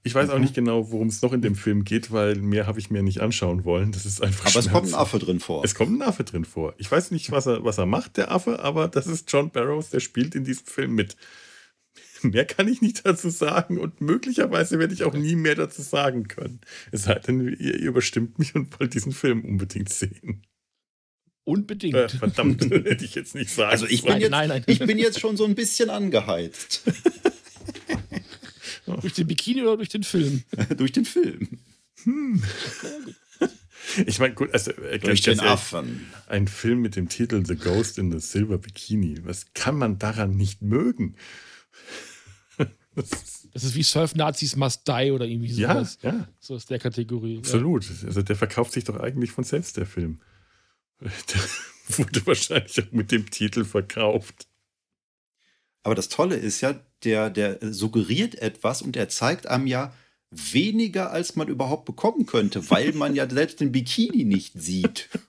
Ich 0.05 0.13
weiß 0.13 0.27
mhm. 0.27 0.33
auch 0.33 0.39
nicht 0.39 0.53
genau, 0.53 0.91
worum 0.91 1.07
es 1.07 1.21
noch 1.21 1.31
in 1.31 1.41
dem 1.41 1.55
Film 1.55 1.85
geht, 1.85 2.11
weil 2.11 2.35
mehr 2.35 2.67
habe 2.67 2.79
ich 2.79 2.91
mir 2.91 3.01
nicht 3.01 3.21
anschauen 3.21 3.63
wollen. 3.63 3.93
Das 3.93 4.05
ist 4.05 4.21
einfach. 4.21 4.47
Aber 4.47 4.59
es 4.59 4.69
kommt 4.69 4.87
ein 4.89 4.93
Affe 4.93 5.17
drin 5.17 5.39
vor. 5.39 5.63
Es 5.63 5.75
kommt 5.75 5.97
ein 5.97 6.01
Affe 6.01 6.25
drin 6.25 6.43
vor. 6.43 6.75
Ich 6.77 6.91
weiß 6.91 7.11
nicht, 7.11 7.31
was 7.31 7.45
er, 7.45 7.63
was 7.63 7.77
er 7.77 7.85
macht, 7.85 8.17
der 8.17 8.29
Affe, 8.29 8.59
aber 8.59 8.89
das 8.89 9.07
ist 9.07 9.31
John 9.31 9.49
Barrows, 9.49 9.89
der 9.91 10.01
spielt 10.01 10.35
in 10.35 10.43
diesem 10.43 10.65
Film 10.65 10.95
mit. 10.95 11.15
Mehr 12.21 12.45
kann 12.45 12.67
ich 12.67 12.81
nicht 12.81 13.05
dazu 13.05 13.29
sagen 13.29 13.77
und 13.79 14.01
möglicherweise 14.01 14.77
werde 14.77 14.93
ich 14.93 15.03
auch 15.03 15.13
nie 15.13 15.35
mehr 15.35 15.55
dazu 15.55 15.81
sagen 15.81 16.27
können. 16.27 16.59
Es 16.91 17.03
sei 17.03 17.15
denn, 17.15 17.55
ihr, 17.59 17.79
überstimmt 17.79 18.39
mich 18.39 18.55
und 18.55 18.79
wollt 18.79 18.93
diesen 18.93 19.11
Film 19.11 19.43
unbedingt 19.43 19.89
sehen. 19.89 20.45
Unbedingt. 21.45 21.95
Äh, 21.95 22.09
verdammt, 22.09 22.61
hätte 22.71 23.03
ich 23.03 23.15
jetzt 23.15 23.35
nicht 23.35 23.51
sagen. 23.51 23.71
Also 23.71 23.85
ich 23.87 24.03
bin, 24.03 24.19
jetzt, 24.19 24.31
nein, 24.31 24.49
nein. 24.49 24.63
ich 24.65 24.79
bin 24.79 24.97
jetzt 24.97 25.19
schon 25.19 25.35
so 25.35 25.45
ein 25.45 25.55
bisschen 25.55 25.89
angeheizt. 25.89 26.83
durch 29.01 29.13
den 29.13 29.27
Bikini 29.27 29.61
oder 29.61 29.77
durch 29.77 29.89
den 29.89 30.03
Film? 30.03 30.43
durch 30.77 30.91
den 30.91 31.05
Film. 31.05 31.59
Hm. 32.03 32.43
Ich 34.07 34.17
meine, 34.17 34.33
gut, 34.33 34.53
also 34.53 34.71
äh, 34.71 34.97
durch 34.97 35.23
den 35.23 35.41
Affen. 35.41 36.07
Ein 36.27 36.47
Film 36.47 36.81
mit 36.81 36.95
dem 36.95 37.09
Titel 37.09 37.45
The 37.45 37.57
Ghost 37.57 37.97
in 37.97 38.13
the 38.13 38.19
Silver 38.19 38.57
Bikini. 38.57 39.19
Was 39.25 39.53
kann 39.53 39.75
man 39.75 39.99
daran 39.99 40.37
nicht 40.37 40.61
mögen? 40.61 41.17
Das 42.95 43.11
ist, 43.11 43.49
das 43.53 43.63
ist 43.63 43.75
wie 43.75 43.83
Surf 43.83 44.15
Nazis 44.15 44.55
Must 44.55 44.87
Die 44.87 45.11
oder 45.11 45.25
irgendwie 45.25 45.51
sowas. 45.51 45.97
Ja, 46.01 46.11
ja. 46.11 46.27
So 46.39 46.55
aus 46.55 46.65
der 46.65 46.79
Kategorie. 46.79 47.39
Absolut. 47.39 47.83
Ja. 47.83 48.07
Also 48.07 48.21
der 48.21 48.35
verkauft 48.35 48.71
sich 48.73 48.83
doch 48.83 48.99
eigentlich 48.99 49.31
von 49.31 49.43
selbst, 49.43 49.77
der 49.77 49.85
Film. 49.85 50.19
Der 51.01 51.97
wurde 51.97 52.25
wahrscheinlich 52.25 52.81
auch 52.81 52.91
mit 52.91 53.11
dem 53.11 53.29
Titel 53.29 53.65
verkauft. 53.65 54.47
Aber 55.83 55.95
das 55.95 56.07
Tolle 56.09 56.35
ist 56.35 56.61
ja, 56.61 56.79
der, 57.05 57.29
der 57.29 57.59
suggeriert 57.61 58.35
etwas 58.35 58.81
und 58.81 58.95
er 58.95 59.09
zeigt 59.09 59.47
einem 59.47 59.67
ja 59.67 59.93
weniger, 60.31 61.11
als 61.11 61.35
man 61.35 61.47
überhaupt 61.47 61.85
bekommen 61.85 62.25
könnte, 62.25 62.69
weil 62.69 62.93
man 62.93 63.15
ja 63.15 63.29
selbst 63.29 63.59
den 63.59 63.71
Bikini 63.71 64.23
nicht 64.23 64.53
sieht. 64.55 65.09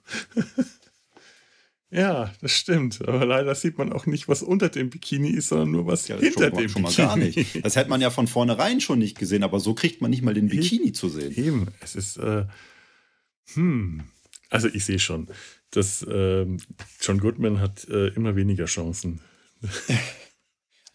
Ja, 1.91 2.33
das 2.41 2.51
stimmt. 2.51 3.07
Aber 3.07 3.25
leider 3.25 3.55
sieht 3.55 3.77
man 3.77 3.93
auch 3.93 4.05
nicht, 4.05 4.27
was 4.27 4.43
unter 4.43 4.67
dem 4.67 4.89
Bikini 4.89 5.29
ist, 5.29 5.47
sondern 5.47 5.71
nur 5.71 5.87
was 5.87 6.09
ja, 6.09 6.17
hinter 6.17 6.49
schon, 6.49 6.57
dem 6.57 6.69
schon 6.69 6.83
Bikini. 6.83 7.07
Mal 7.07 7.07
gar 7.07 7.15
nicht. 7.15 7.65
Das 7.65 7.77
hätte 7.77 7.89
man 7.89 8.01
ja 8.01 8.09
von 8.09 8.27
vornherein 8.27 8.81
schon 8.81 8.99
nicht 8.99 9.17
gesehen, 9.17 9.43
aber 9.43 9.61
so 9.61 9.73
kriegt 9.73 10.01
man 10.01 10.11
nicht 10.11 10.21
mal 10.21 10.33
den 10.33 10.49
Bikini 10.49 10.91
zu 10.91 11.07
sehen. 11.07 11.33
Eben, 11.37 11.67
es 11.79 11.95
ist, 11.95 12.17
äh, 12.17 12.45
hm, 13.53 14.03
also 14.49 14.67
ich 14.67 14.83
sehe 14.83 14.99
schon, 14.99 15.27
dass 15.71 16.01
äh, 16.01 16.45
John 16.99 17.19
Goodman 17.19 17.61
hat 17.61 17.87
äh, 17.87 18.07
immer 18.09 18.35
weniger 18.35 18.65
Chancen. 18.65 19.21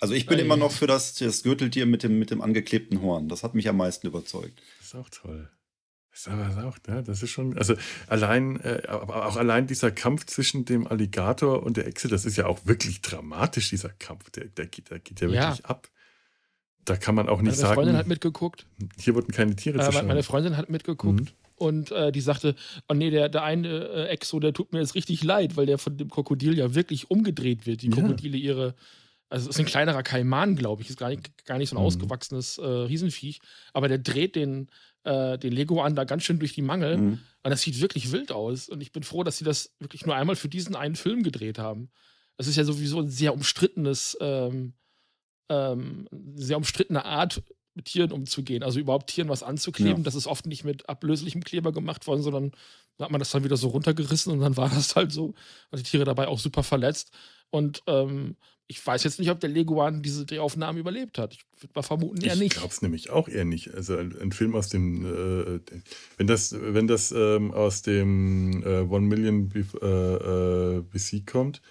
Also 0.00 0.14
ich 0.14 0.26
bin 0.26 0.38
Ei. 0.38 0.42
immer 0.42 0.56
noch 0.56 0.72
für 0.72 0.86
das, 0.86 1.14
das 1.14 1.42
Gürteltier 1.42 1.86
mit 1.86 2.02
dem, 2.02 2.18
mit 2.18 2.30
dem 2.30 2.40
angeklebten 2.40 3.02
Horn. 3.02 3.28
Das 3.28 3.42
hat 3.42 3.54
mich 3.54 3.68
am 3.68 3.76
meisten 3.76 4.06
überzeugt. 4.06 4.60
Das 4.78 4.88
ist 4.88 4.94
auch 4.94 5.10
toll. 5.10 5.50
Das 6.10 6.20
ist 6.20 6.28
aber 6.28 6.66
auch, 6.66 6.76
ja, 6.88 7.02
das 7.02 7.22
ist 7.22 7.30
schon, 7.30 7.56
also 7.56 7.74
allein, 8.08 8.58
äh, 8.60 8.82
aber 8.88 9.26
auch 9.26 9.36
allein 9.36 9.66
dieser 9.66 9.92
Kampf 9.92 10.26
zwischen 10.26 10.64
dem 10.64 10.86
Alligator 10.86 11.62
und 11.62 11.76
der 11.76 11.86
Echse, 11.86 12.08
das 12.08 12.24
ist 12.24 12.36
ja 12.36 12.46
auch 12.46 12.58
wirklich 12.64 13.00
dramatisch, 13.00 13.70
dieser 13.70 13.90
Kampf. 13.90 14.30
Der, 14.30 14.46
der, 14.46 14.66
geht, 14.66 14.90
der 14.90 14.98
geht 14.98 15.20
ja 15.20 15.28
wirklich 15.28 15.58
ja. 15.58 15.64
ab. 15.64 15.88
Da 16.84 16.96
kann 16.96 17.14
man 17.14 17.28
auch 17.28 17.42
nicht 17.42 17.52
meine 17.52 17.56
sagen. 17.56 17.68
Meine 17.68 17.74
Freundin 17.76 17.96
hat 17.98 18.06
mitgeguckt. 18.08 18.66
Hier 18.98 19.14
wurden 19.14 19.32
keine 19.32 19.54
Tiere 19.54 19.78
äh, 19.78 19.82
zerschlagen. 19.82 20.08
Meine 20.08 20.22
Freundin 20.22 20.56
hat 20.56 20.68
mitgeguckt. 20.68 21.20
Mhm. 21.20 21.28
Und 21.54 21.92
äh, 21.92 22.10
die 22.10 22.22
sagte, 22.22 22.56
oh 22.88 22.94
nee, 22.94 23.10
der, 23.10 23.28
der 23.28 23.44
eine 23.44 23.68
äh, 23.68 24.06
Exo, 24.06 24.40
der 24.40 24.54
tut 24.54 24.72
mir 24.72 24.80
jetzt 24.80 24.94
richtig 24.94 25.22
leid, 25.22 25.56
weil 25.56 25.66
der 25.66 25.76
von 25.76 25.96
dem 25.96 26.08
Krokodil 26.08 26.56
ja 26.56 26.74
wirklich 26.74 27.10
umgedreht 27.10 27.66
wird. 27.66 27.82
Die 27.82 27.90
Krokodile 27.90 28.38
ja. 28.38 28.44
ihre, 28.44 28.74
also 29.30 29.48
es 29.48 29.56
ist 29.56 29.60
ein 29.60 29.66
kleinerer 29.66 30.02
Kaiman, 30.02 30.56
glaube 30.56 30.82
ich, 30.82 30.90
ist 30.90 30.98
gar 30.98 31.08
nicht, 31.08 31.46
gar 31.46 31.56
nicht 31.56 31.70
so 31.70 31.76
ein 31.76 31.80
mhm. 31.80 31.86
ausgewachsenes 31.86 32.58
äh, 32.58 32.66
Riesenviech, 32.66 33.40
aber 33.72 33.88
der 33.88 33.98
dreht 33.98 34.36
den 34.36 34.68
äh, 35.04 35.38
den 35.38 35.52
Leguan 35.52 35.94
da 35.94 36.04
ganz 36.04 36.24
schön 36.24 36.38
durch 36.38 36.54
die 36.54 36.62
Mangel. 36.62 36.96
Mhm. 36.98 37.20
Und 37.42 37.50
das 37.50 37.62
sieht 37.62 37.80
wirklich 37.80 38.12
wild 38.12 38.32
aus. 38.32 38.68
Und 38.68 38.80
ich 38.82 38.92
bin 38.92 39.02
froh, 39.02 39.22
dass 39.22 39.38
sie 39.38 39.44
das 39.44 39.74
wirklich 39.78 40.04
nur 40.04 40.14
einmal 40.14 40.36
für 40.36 40.48
diesen 40.48 40.76
einen 40.76 40.96
Film 40.96 41.22
gedreht 41.22 41.58
haben. 41.58 41.90
Das 42.36 42.46
ist 42.46 42.56
ja 42.56 42.64
sowieso 42.64 43.00
ein 43.00 43.08
sehr 43.08 43.32
umstrittenes, 43.32 44.16
ähm, 44.20 44.74
ähm, 45.48 46.06
sehr 46.34 46.56
umstrittene 46.56 47.04
Art, 47.04 47.42
mit 47.74 47.86
Tieren 47.86 48.12
umzugehen. 48.12 48.62
Also 48.62 48.80
überhaupt 48.80 49.10
Tieren 49.10 49.28
was 49.28 49.42
anzukleben. 49.42 49.98
Ja. 49.98 50.02
Das 50.04 50.14
ist 50.14 50.26
oft 50.26 50.46
nicht 50.46 50.64
mit 50.64 50.88
ablöslichem 50.88 51.42
Kleber 51.42 51.72
gemacht 51.72 52.06
worden, 52.06 52.22
sondern 52.22 52.52
da 52.96 53.04
hat 53.04 53.12
man 53.12 53.18
das 53.18 53.30
dann 53.30 53.44
wieder 53.44 53.56
so 53.56 53.68
runtergerissen 53.68 54.32
und 54.32 54.40
dann 54.40 54.56
war 54.56 54.68
das 54.74 54.96
halt 54.96 55.12
so. 55.12 55.34
Und 55.70 55.78
die 55.78 55.82
Tiere 55.82 56.04
dabei 56.04 56.28
auch 56.28 56.38
super 56.38 56.62
verletzt. 56.62 57.12
Und 57.50 57.82
ähm, 57.86 58.36
ich 58.70 58.86
weiß 58.86 59.02
jetzt 59.02 59.18
nicht, 59.18 59.30
ob 59.30 59.40
der 59.40 59.50
Leguan 59.50 60.00
diese 60.00 60.24
Drehaufnahmen 60.24 60.78
überlebt 60.78 61.18
hat. 61.18 61.34
Ich 61.34 61.44
würde 61.60 61.72
mal 61.74 61.82
vermuten, 61.82 62.20
eher 62.20 62.36
nicht. 62.36 62.52
Ich 62.52 62.58
glaube 62.58 62.72
es 62.72 62.82
nämlich 62.82 63.10
auch 63.10 63.26
eher 63.26 63.44
nicht. 63.44 63.74
Also 63.74 63.96
ein, 63.96 64.16
ein 64.20 64.30
Film 64.30 64.54
aus 64.54 64.68
dem, 64.68 65.04
äh, 65.04 65.60
wenn 66.16 66.28
das, 66.28 66.54
wenn 66.56 66.86
das 66.86 67.10
ähm, 67.10 67.50
aus 67.50 67.82
dem 67.82 68.62
äh, 68.62 68.82
One 68.82 69.08
Million 69.08 69.48
BC 69.48 69.74
äh, 69.82 71.16
äh, 71.16 71.20
kommt, 71.26 71.62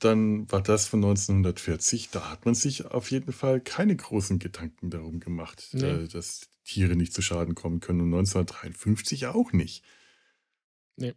dann 0.00 0.50
war 0.50 0.62
das 0.62 0.88
von 0.88 0.98
1940. 0.98 2.10
Da 2.10 2.30
hat 2.30 2.44
man 2.44 2.54
sich 2.54 2.86
auf 2.86 3.10
jeden 3.10 3.32
Fall 3.32 3.60
keine 3.60 3.94
großen 3.94 4.38
Gedanken 4.38 4.90
darum 4.90 5.20
gemacht, 5.20 5.68
nee. 5.72 5.84
Äh, 5.84 6.08
dass 6.08 6.48
Tiere 6.64 6.96
nicht 6.96 7.12
zu 7.12 7.22
Schaden 7.22 7.54
kommen 7.54 7.80
können. 7.80 8.00
Und 8.00 8.14
1953 8.14 9.26
auch 9.26 9.52
nicht. 9.52 9.84
Nee. 10.96 11.14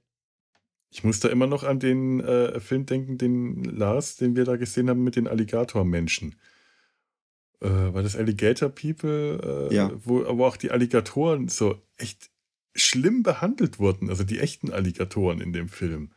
Ich 0.90 1.04
muss 1.04 1.20
da 1.20 1.30
immer 1.30 1.48
noch 1.48 1.64
an 1.64 1.80
den 1.80 2.20
äh, 2.20 2.60
Film 2.60 2.86
denken, 2.86 3.18
den 3.18 3.64
Lars, 3.64 4.18
den 4.18 4.36
wir 4.36 4.46
da 4.46 4.58
gesehen 4.58 4.90
haben 4.90 5.04
mit 5.04 5.16
den 5.16 5.28
Alligatormenschen. 5.28 6.36
Äh, 7.62 7.70
war 7.70 8.04
das 8.04 8.16
Alligator 8.16 8.70
People, 8.70 9.70
äh, 9.72 9.74
ja. 9.74 9.92
wo 10.04 10.26
aber 10.26 10.48
auch 10.48 10.58
die 10.58 10.72
Alligatoren 10.72 11.48
so 11.48 11.82
echt 11.98 12.30
schlimm 12.76 13.24
behandelt 13.24 13.80
wurden, 13.80 14.10
also 14.10 14.24
die 14.24 14.40
echten 14.40 14.72
Alligatoren 14.72 15.40
in 15.40 15.54
dem 15.54 15.70
Film. 15.70 16.12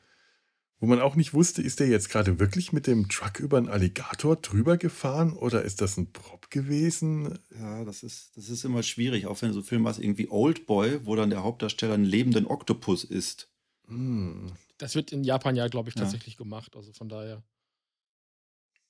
Wo 0.78 0.86
man 0.86 1.01
auch 1.01 1.16
nicht 1.16 1.32
wusste, 1.32 1.62
ist 1.62 1.81
der 1.81 1.89
jetzt 1.89 2.11
gerade 2.11 2.39
wirklich 2.39 2.73
mit 2.73 2.86
dem 2.86 3.09
Truck 3.09 3.40
über 3.40 3.57
einen 3.57 3.69
Alligator 3.69 4.36
drüber 4.36 4.77
gefahren 4.77 5.32
oder 5.32 5.62
ist 5.62 5.81
das 5.81 5.97
ein 5.97 6.12
Prop 6.12 6.51
gewesen? 6.51 7.39
Ja, 7.59 7.85
das 7.85 8.03
ist, 8.03 8.36
das 8.36 8.51
ist 8.51 8.65
immer 8.65 8.82
schwierig, 8.82 9.27
auch 9.27 9.40
wenn 9.40 9.55
so 9.55 9.61
ein 9.61 9.65
Film 9.65 9.85
was 9.85 9.98
irgendwie 9.98 10.28
Old 10.28 10.66
Boy, 10.66 11.01
wo 11.07 11.16
dann 11.16 11.31
der 11.31 11.43
Hauptdarsteller 11.43 11.94
einen 11.94 12.05
lebenden 12.05 12.47
Oktopus 12.47 13.05
ist. 13.05 13.51
Hm. 13.86 14.53
Das 14.77 14.94
wird 14.94 15.12
in 15.12 15.24
Japan 15.24 15.57
ja, 15.57 15.69
glaube 15.69 15.89
ich, 15.89 15.94
tatsächlich 15.94 16.35
ja. 16.35 16.39
gemacht. 16.39 16.77
Also 16.77 16.93
von 16.93 17.09
daher. 17.09 17.43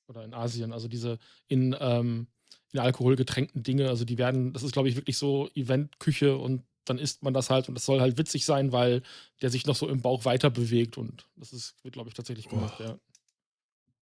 Oder 0.09 0.25
in 0.25 0.35
Asien. 0.35 0.73
Also 0.73 0.89
diese 0.89 1.21
in, 1.47 1.77
ähm, 1.79 2.27
in 2.73 2.81
Alkohol 2.81 3.15
getränkten 3.15 3.63
Dinge, 3.63 3.89
also 3.89 4.05
die 4.05 4.19
werden, 4.19 4.53
das 4.53 4.65
ist, 4.65 4.73
glaube 4.73 4.89
ich, 4.89 4.97
wirklich 4.97 5.19
so 5.19 5.49
Eventküche 5.55 6.37
und 6.37 6.65
dann 6.89 6.99
isst 6.99 7.23
man 7.23 7.35
das 7.35 7.51
halt 7.51 7.69
und 7.69 7.75
das 7.75 7.85
soll 7.85 8.01
halt 8.01 8.17
witzig 8.19 8.45
sein, 8.45 8.73
weil 8.73 9.03
der 9.43 9.51
sich 9.51 9.67
noch 9.67 9.77
so 9.77 9.89
im 9.89 10.01
Bauch 10.01 10.25
weiter 10.25 10.51
bewegt 10.51 10.97
und 10.99 11.27
das 11.37 11.53
ist, 11.53 11.75
wird, 11.83 11.95
glaube 11.95 12.09
ich, 12.09 12.15
tatsächlich 12.15 12.49
gemacht, 12.49 12.77
oh. 12.81 12.85
ja. 12.85 12.99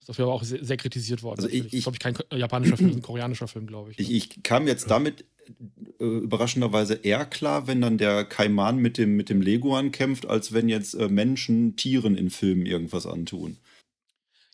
Ist 0.01 0.09
dafür 0.09 0.27
aber 0.27 0.35
auch 0.35 0.45
sehr, 0.45 0.65
sehr 0.65 0.77
kritisiert 0.77 1.23
worden. 1.23 1.41
Also 1.41 1.49
ich, 1.49 1.73
ich 1.73 1.83
glaube 1.83 1.97
ich, 1.97 2.01
kein 2.01 2.17
japanischer 2.39 2.77
Film, 2.77 2.93
ein 2.93 3.03
koreanischer 3.03 3.49
Film, 3.49 3.67
glaube 3.67 3.91
ich. 3.91 3.99
Ich, 3.99 4.09
ne? 4.09 4.15
ich, 4.15 4.43
kam 4.43 4.69
jetzt 4.69 4.91
damit 4.91 5.25
äh, 6.01 6.05
überraschenderweise 6.05 6.95
eher 6.95 7.25
klar, 7.25 7.67
wenn 7.67 7.81
dann 7.81 7.99
der 7.99 8.25
Kaiman 8.25 8.79
mit 8.79 8.99
dem, 8.99 9.17
mit 9.17 9.29
dem 9.29 9.41
Leguan 9.41 9.91
kämpft, 9.91 10.27
als 10.27 10.53
wenn 10.53 10.69
jetzt 10.69 10.95
äh, 10.95 11.09
Menschen 11.09 11.77
Tieren 11.77 12.17
in 12.17 12.31
Filmen 12.31 12.67
irgendwas 12.67 13.07
antun. 13.07 13.57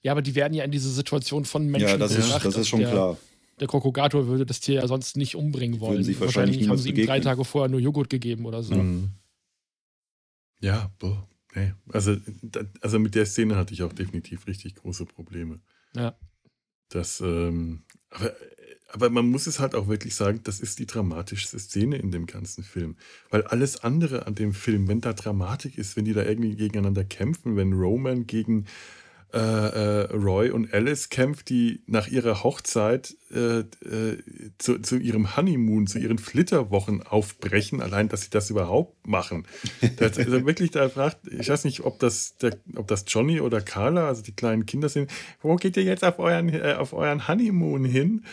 Ja, 0.02 0.12
aber 0.12 0.22
die 0.22 0.34
werden 0.34 0.54
ja 0.54 0.64
in 0.64 0.70
diese 0.70 0.90
Situation 0.90 1.44
von 1.44 1.66
Menschen 1.66 1.88
Ja, 1.88 1.96
das, 1.96 2.14
ist, 2.14 2.30
das 2.30 2.56
ist 2.56 2.68
schon 2.68 2.80
der, 2.80 2.90
klar. 2.90 3.16
Der 3.60 3.68
Krokogator 3.68 4.26
würde 4.26 4.46
das 4.46 4.60
Tier 4.60 4.76
ja 4.76 4.88
sonst 4.88 5.16
nicht 5.16 5.36
umbringen 5.36 5.80
wollen. 5.80 6.02
Sie 6.02 6.18
wahrscheinlich, 6.20 6.56
wahrscheinlich 6.60 6.68
haben 6.68 6.78
sie 6.78 6.90
ihm 6.90 7.06
drei 7.06 7.20
Tage 7.20 7.44
vorher 7.44 7.68
nur 7.68 7.80
Joghurt 7.80 8.10
gegeben 8.10 8.46
oder 8.46 8.62
so. 8.62 8.74
Mhm. 8.74 9.10
Ja, 10.60 10.90
boah. 10.98 11.28
Nee. 11.54 11.72
Also, 11.88 12.16
also 12.80 12.98
mit 12.98 13.14
der 13.14 13.26
Szene 13.26 13.56
hatte 13.56 13.74
ich 13.74 13.82
auch 13.82 13.92
definitiv 13.92 14.46
richtig 14.46 14.74
große 14.74 15.06
Probleme. 15.06 15.60
Ja. 15.94 16.16
Das, 16.88 17.20
ähm, 17.20 17.84
aber 18.10 18.32
aber 18.94 19.10
man 19.10 19.28
muss 19.28 19.48
es 19.48 19.58
halt 19.58 19.74
auch 19.74 19.88
wirklich 19.88 20.14
sagen, 20.14 20.40
das 20.44 20.60
ist 20.60 20.78
die 20.78 20.86
dramatischste 20.86 21.58
Szene 21.58 21.96
in 21.96 22.12
dem 22.12 22.26
ganzen 22.26 22.62
Film. 22.62 22.96
Weil 23.28 23.42
alles 23.42 23.82
andere 23.82 24.28
an 24.28 24.36
dem 24.36 24.54
Film, 24.54 24.86
wenn 24.86 25.00
da 25.00 25.12
Dramatik 25.12 25.78
ist, 25.78 25.96
wenn 25.96 26.04
die 26.04 26.12
da 26.12 26.22
irgendwie 26.22 26.54
gegeneinander 26.54 27.02
kämpfen, 27.02 27.56
wenn 27.56 27.72
Roman 27.72 28.28
gegen 28.28 28.66
äh, 29.34 29.38
äh, 29.38 30.12
Roy 30.12 30.50
und 30.50 30.72
Alice 30.72 31.08
kämpft, 31.08 31.48
die 31.48 31.82
nach 31.86 32.06
ihrer 32.06 32.44
Hochzeit 32.44 33.16
äh, 33.32 33.60
äh, 33.60 34.22
zu, 34.58 34.78
zu, 34.78 34.96
ihrem 34.96 35.36
Honeymoon, 35.36 35.88
zu 35.88 35.98
ihren 35.98 36.18
Flitterwochen 36.18 37.02
aufbrechen, 37.02 37.80
allein, 37.80 38.08
dass 38.08 38.22
sie 38.22 38.30
das 38.30 38.50
überhaupt 38.50 39.08
machen. 39.08 39.44
Das, 39.96 40.18
also 40.18 40.46
wirklich, 40.46 40.70
da 40.70 40.88
fragt, 40.88 41.26
ich 41.26 41.48
weiß 41.48 41.64
nicht, 41.64 41.80
ob 41.80 41.98
das, 41.98 42.36
der, 42.36 42.56
ob 42.76 42.86
das 42.86 43.04
Johnny 43.08 43.40
oder 43.40 43.60
Carla, 43.60 44.06
also 44.06 44.22
die 44.22 44.36
kleinen 44.36 44.66
Kinder 44.66 44.88
sind, 44.88 45.10
wo 45.42 45.56
geht 45.56 45.76
ihr 45.76 45.82
jetzt 45.82 46.04
auf 46.04 46.20
euren, 46.20 46.48
äh, 46.50 46.76
auf 46.78 46.92
euren 46.92 47.26
Honeymoon 47.26 47.84
hin? 47.84 48.24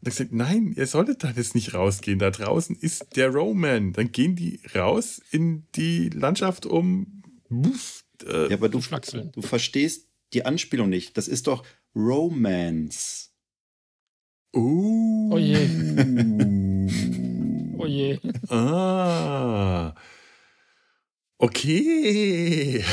Und 0.00 0.08
ich 0.08 0.16
gesagt, 0.16 0.32
nein, 0.32 0.74
ihr 0.76 0.86
solltet 0.86 1.24
da 1.24 1.30
jetzt 1.30 1.56
nicht 1.56 1.74
rausgehen. 1.74 2.20
Da 2.20 2.30
draußen 2.30 2.76
ist 2.76 3.16
der 3.16 3.30
Roman. 3.30 3.92
Dann 3.92 4.12
gehen 4.12 4.36
die 4.36 4.60
raus 4.76 5.20
in 5.32 5.66
die 5.74 6.08
Landschaft 6.10 6.66
um. 6.66 7.22
Ja, 8.48 8.56
aber 8.56 8.68
du, 8.68 8.80
du 9.32 9.42
verstehst 9.42 10.06
die 10.36 10.44
Anspielung 10.44 10.90
nicht. 10.90 11.16
Das 11.16 11.28
ist 11.28 11.46
doch 11.46 11.64
Romance. 11.94 13.30
Uh. 14.54 15.30
Oh 15.32 15.38
je. 15.38 15.66
oh 17.78 17.86
je. 17.86 18.18
Ah. 18.50 19.94
Okay. 21.38 22.84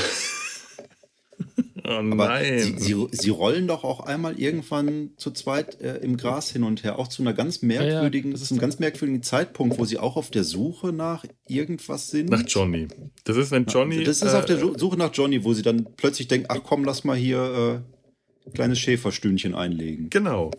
Oh 1.86 2.02
nein. 2.02 2.60
Sie, 2.60 2.78
sie, 2.78 3.08
sie, 3.12 3.30
rollen 3.30 3.68
doch 3.68 3.84
auch 3.84 4.00
einmal 4.02 4.40
irgendwann 4.40 5.12
zu 5.18 5.32
zweit 5.32 5.82
äh, 5.82 5.98
im 5.98 6.16
Gras 6.16 6.50
hin 6.50 6.64
und 6.64 6.84
her, 6.84 6.98
auch 6.98 7.10
zu 7.10 7.22
einer 7.22 7.34
ganz 7.34 7.62
merkwürdigen, 7.62 8.32
ja, 8.32 8.38
ja, 8.38 8.44
zu 8.44 8.54
einem 8.54 8.62
ganz 8.62 8.80
merkwürdigen 8.80 9.22
Zeitpunkt, 9.22 9.78
wo 9.78 9.84
sie 9.84 9.98
auch 9.98 10.16
auf 10.16 10.32
der 10.32 10.46
Suche 10.46 10.94
nach 10.94 11.26
irgendwas 11.48 12.10
sind. 12.10 12.30
Nach 12.30 12.44
Johnny. 12.48 12.88
Das 13.26 13.36
ist, 13.36 13.52
wenn 13.52 13.66
Johnny. 13.66 14.04
Das 14.04 14.22
ist 14.22 14.34
äh, 14.34 14.38
auf 14.38 14.46
der 14.46 14.58
äh, 14.58 14.80
Suche 14.80 14.98
nach 14.98 15.14
Johnny, 15.14 15.44
wo 15.44 15.54
sie 15.54 15.62
dann 15.62 15.88
plötzlich 15.98 16.30
denken, 16.30 16.48
ach 16.50 16.62
komm, 16.64 16.86
lass 16.86 17.04
mal 17.04 17.18
hier 17.18 17.84
äh, 18.46 18.52
kleines 18.52 18.80
Schäferstündchen 18.80 19.54
einlegen. 19.54 20.10
Genau. 20.10 20.52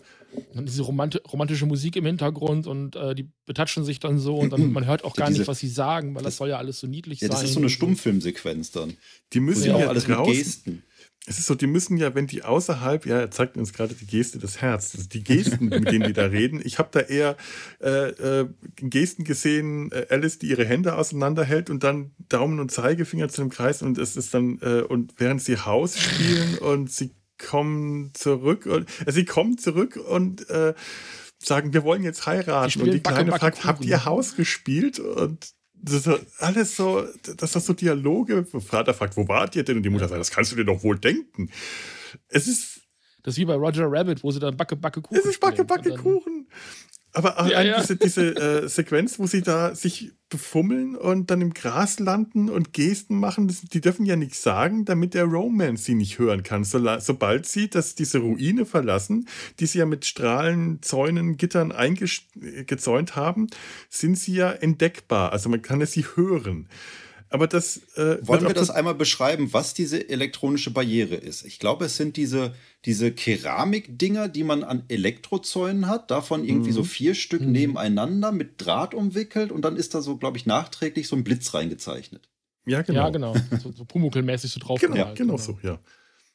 Und 0.54 0.68
diese 0.68 0.82
romanti 0.82 1.18
romantische 1.32 1.64
Musik 1.64 1.96
im 1.96 2.04
Hintergrund 2.04 2.66
und 2.66 2.96
äh, 2.96 3.14
die 3.14 3.30
betatschen 3.46 3.84
sich 3.84 4.00
dann 4.00 4.18
so 4.18 4.36
und 4.36 4.52
dann 4.52 4.72
man 4.72 4.84
hört 4.84 5.04
auch 5.04 5.16
gar 5.16 5.28
diese, 5.28 5.40
nicht, 5.40 5.48
was 5.48 5.60
sie 5.60 5.68
sagen, 5.68 6.14
weil 6.14 6.22
das, 6.22 6.32
das, 6.32 6.36
soll 6.38 6.48
ja 6.50 6.58
alles 6.58 6.80
so 6.80 6.86
niedlich 6.86 7.20
ja, 7.20 7.28
sein. 7.28 7.36
Das 7.36 7.44
ist 7.44 7.54
so 7.54 7.60
eine 7.60 7.70
Stummfilmsequenz 7.70 8.72
dann. 8.72 8.94
Die 9.32 9.40
müssen 9.40 9.68
ja 9.68 9.76
auch 9.76 9.88
alles 9.88 10.04
draußen, 10.04 10.26
mit 10.26 10.36
Gesten 10.36 10.82
es 11.26 11.38
ist 11.38 11.46
so, 11.46 11.54
die 11.54 11.66
müssen 11.66 11.96
ja, 11.96 12.14
wenn 12.14 12.26
die 12.26 12.42
außerhalb, 12.42 13.06
ja, 13.06 13.18
er 13.18 13.30
zeigt 13.30 13.56
uns 13.56 13.72
gerade 13.72 13.94
die 13.94 14.06
Geste 14.06 14.38
des 14.38 14.60
Herzens, 14.60 14.94
also 14.94 15.08
die 15.08 15.24
Gesten, 15.24 15.66
mit 15.66 15.90
denen 15.90 16.06
die 16.06 16.12
da 16.12 16.26
reden. 16.26 16.60
Ich 16.62 16.78
habe 16.78 16.90
da 16.92 17.00
eher 17.00 17.36
äh, 17.80 18.08
äh, 18.10 18.48
Gesten 18.76 19.24
gesehen, 19.24 19.90
äh, 19.90 20.06
Alice, 20.10 20.38
die 20.38 20.48
ihre 20.48 20.66
Hände 20.66 20.96
auseinanderhält 20.96 21.70
und 21.70 21.82
dann 21.82 22.10
Daumen 22.28 22.60
und 22.60 22.70
Zeigefinger 22.70 23.30
zu 23.30 23.40
dem 23.40 23.48
Kreis 23.48 23.80
und 23.80 23.96
es 23.96 24.16
ist 24.16 24.34
dann, 24.34 24.58
äh, 24.60 24.82
und 24.82 25.14
während 25.16 25.42
sie 25.42 25.56
Haus 25.56 25.98
spielen 25.98 26.58
und 26.58 26.90
sie 26.90 27.14
kommen 27.38 28.12
zurück 28.12 28.66
und 28.66 28.86
äh, 29.06 29.12
sie 29.12 29.24
kommen 29.24 29.56
zurück 29.56 29.96
und 29.96 30.48
äh, 30.50 30.74
sagen, 31.38 31.72
wir 31.72 31.84
wollen 31.84 32.02
jetzt 32.02 32.26
heiraten. 32.26 32.82
Und 32.82 32.92
die 32.92 33.00
Kleine 33.00 33.30
Backe, 33.30 33.40
fragt, 33.40 33.64
habt 33.64 33.84
ihr 33.84 34.04
Haus 34.04 34.36
gespielt? 34.36 34.98
Und 34.98 35.53
das 35.84 36.08
alles 36.38 36.76
so, 36.76 37.06
dass 37.36 37.52
das 37.52 37.66
so 37.66 37.72
Dialoge, 37.72 38.44
Vater 38.44 38.94
fragt, 38.94 39.16
wo 39.16 39.28
wart 39.28 39.54
ihr 39.56 39.64
denn? 39.64 39.78
Und 39.78 39.82
die 39.82 39.90
Mutter 39.90 40.08
sagt, 40.08 40.20
das 40.20 40.30
kannst 40.30 40.52
du 40.52 40.56
dir 40.56 40.64
doch 40.64 40.82
wohl 40.82 40.98
denken. 40.98 41.50
Es 42.28 42.46
ist. 42.46 42.80
Das 43.22 43.34
ist 43.34 43.38
wie 43.38 43.46
bei 43.46 43.54
Roger 43.54 43.86
Rabbit, 43.88 44.22
wo 44.22 44.30
sie 44.30 44.38
dann 44.38 44.54
Backe, 44.54 44.76
Backe, 44.76 45.00
Kuchen. 45.00 45.18
Es 45.18 45.24
ist 45.24 45.40
Backe, 45.40 45.64
Backe, 45.64 45.94
Kuchen. 45.94 46.33
Aber 47.14 47.48
ja, 47.48 47.62
ja. 47.62 47.80
diese, 47.80 47.96
diese 47.96 48.36
äh, 48.36 48.68
Sequenz, 48.68 49.20
wo 49.20 49.28
sie 49.28 49.40
da 49.40 49.74
sich 49.76 50.12
befummeln 50.28 50.96
und 50.96 51.30
dann 51.30 51.40
im 51.42 51.54
Gras 51.54 52.00
landen 52.00 52.50
und 52.50 52.72
Gesten 52.72 53.20
machen, 53.20 53.46
das, 53.46 53.62
die 53.62 53.80
dürfen 53.80 54.04
ja 54.04 54.16
nichts 54.16 54.42
sagen, 54.42 54.84
damit 54.84 55.14
der 55.14 55.24
Romance 55.24 55.84
sie 55.84 55.94
nicht 55.94 56.18
hören 56.18 56.42
kann. 56.42 56.64
So, 56.64 56.80
sobald 56.98 57.46
sie 57.46 57.70
das, 57.70 57.94
diese 57.94 58.18
Ruine 58.18 58.66
verlassen, 58.66 59.28
die 59.60 59.66
sie 59.66 59.78
ja 59.78 59.86
mit 59.86 60.04
Strahlen, 60.04 60.82
Zäunen, 60.82 61.36
Gittern 61.36 61.70
eingezäunt 61.70 63.14
haben, 63.14 63.46
sind 63.88 64.18
sie 64.18 64.34
ja 64.34 64.50
entdeckbar. 64.50 65.30
Also 65.30 65.48
man 65.48 65.62
kann 65.62 65.80
es 65.80 65.92
sie 65.92 66.04
hören. 66.16 66.68
Aber 67.34 67.48
das. 67.48 67.78
Äh, 67.96 68.18
Wollen 68.22 68.46
wir 68.46 68.54
das 68.54 68.70
einmal 68.70 68.94
beschreiben, 68.94 69.52
was 69.52 69.74
diese 69.74 70.08
elektronische 70.08 70.70
Barriere 70.70 71.16
ist? 71.16 71.44
Ich 71.44 71.58
glaube, 71.58 71.86
es 71.86 71.96
sind 71.96 72.16
diese, 72.16 72.54
diese 72.84 73.10
Keramikdinger, 73.10 74.28
die 74.28 74.44
man 74.44 74.62
an 74.62 74.84
Elektrozäunen 74.86 75.88
hat, 75.88 76.12
davon 76.12 76.44
irgendwie 76.44 76.70
mhm. 76.70 76.74
so 76.74 76.84
vier 76.84 77.16
Stück 77.16 77.40
mhm. 77.40 77.50
nebeneinander 77.50 78.30
mit 78.30 78.64
Draht 78.64 78.94
umwickelt 78.94 79.50
und 79.50 79.62
dann 79.62 79.74
ist 79.74 79.96
da 79.96 80.00
so, 80.00 80.16
glaube 80.16 80.36
ich, 80.36 80.46
nachträglich 80.46 81.08
so 81.08 81.16
ein 81.16 81.24
Blitz 81.24 81.52
reingezeichnet. 81.54 82.28
Ja, 82.66 82.82
genau. 82.82 83.00
Ja, 83.00 83.10
genau. 83.10 83.34
So, 83.60 83.72
so 83.72 83.82
Pumuckl-mäßig 83.82 84.52
so 84.52 84.60
drauf. 84.60 84.80
Genau, 84.80 84.94
halt, 84.94 85.16
genau, 85.16 85.34
genau 85.34 85.36
so, 85.36 85.58
ja. 85.64 85.80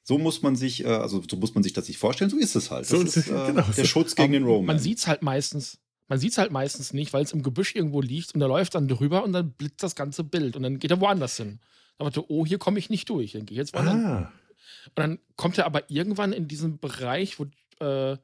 So 0.04 0.18
muss 0.18 0.42
man 0.42 0.58
sich, 0.58 0.84
äh, 0.84 0.90
also 0.90 1.24
so 1.32 1.38
muss 1.38 1.56
man 1.56 1.64
sich 1.64 1.72
das 1.72 1.86
sich 1.86 1.98
vorstellen, 1.98 2.30
so 2.30 2.38
ist 2.38 2.58
es 2.58 2.72
halt. 2.72 2.82
Das 2.82 2.90
so 2.90 3.02
ist 3.02 3.16
äh, 3.16 3.22
genau. 3.48 3.64
der 3.64 3.86
Schutz 3.86 4.16
gegen 4.16 4.34
den 4.34 4.44
Roman. 4.44 4.66
Man 4.66 4.80
sieht 4.80 4.98
es 4.98 5.08
halt 5.08 5.22
meistens 5.22 5.80
man 6.10 6.20
sieht 6.20 6.32
es 6.32 6.38
halt 6.38 6.52
meistens 6.52 6.92
nicht, 6.92 7.14
weil 7.14 7.24
es 7.24 7.32
im 7.32 7.44
Gebüsch 7.44 7.76
irgendwo 7.76 8.02
liegt 8.02 8.34
und 8.34 8.40
da 8.40 8.48
läuft 8.48 8.76
dann 8.76 8.88
drüber 8.88 9.24
und 9.24 9.32
dann 9.32 9.52
blitzt 9.52 9.84
das 9.84 9.96
ganze 9.96 10.24
Bild 10.24 10.56
und 10.56 10.64
dann 10.64 10.80
geht 10.80 10.92
er 10.92 11.00
woanders 11.00 11.38
hin. 11.38 11.60
Dann 11.98 12.08
dachte, 12.08 12.30
oh, 12.30 12.46
hier 12.46 12.58
komme 12.58 12.80
ich 12.80 12.90
nicht 12.90 13.10
durch. 13.10 13.34
Dann 13.34 13.46
gehe 13.46 13.56
ich 13.56 13.60
jetzt 13.60 13.74
woanders. 13.74 13.96
Ah. 13.96 14.34
Und 14.86 15.00
dann 15.00 15.20
kommt 15.36 15.58
er 15.58 15.66
aber 15.66 15.90
irgendwann 15.90 16.34
in 16.34 16.48
diesen 16.48 16.80
Bereich, 16.80 17.40
wo 17.40 17.46
äh, 17.86 18.18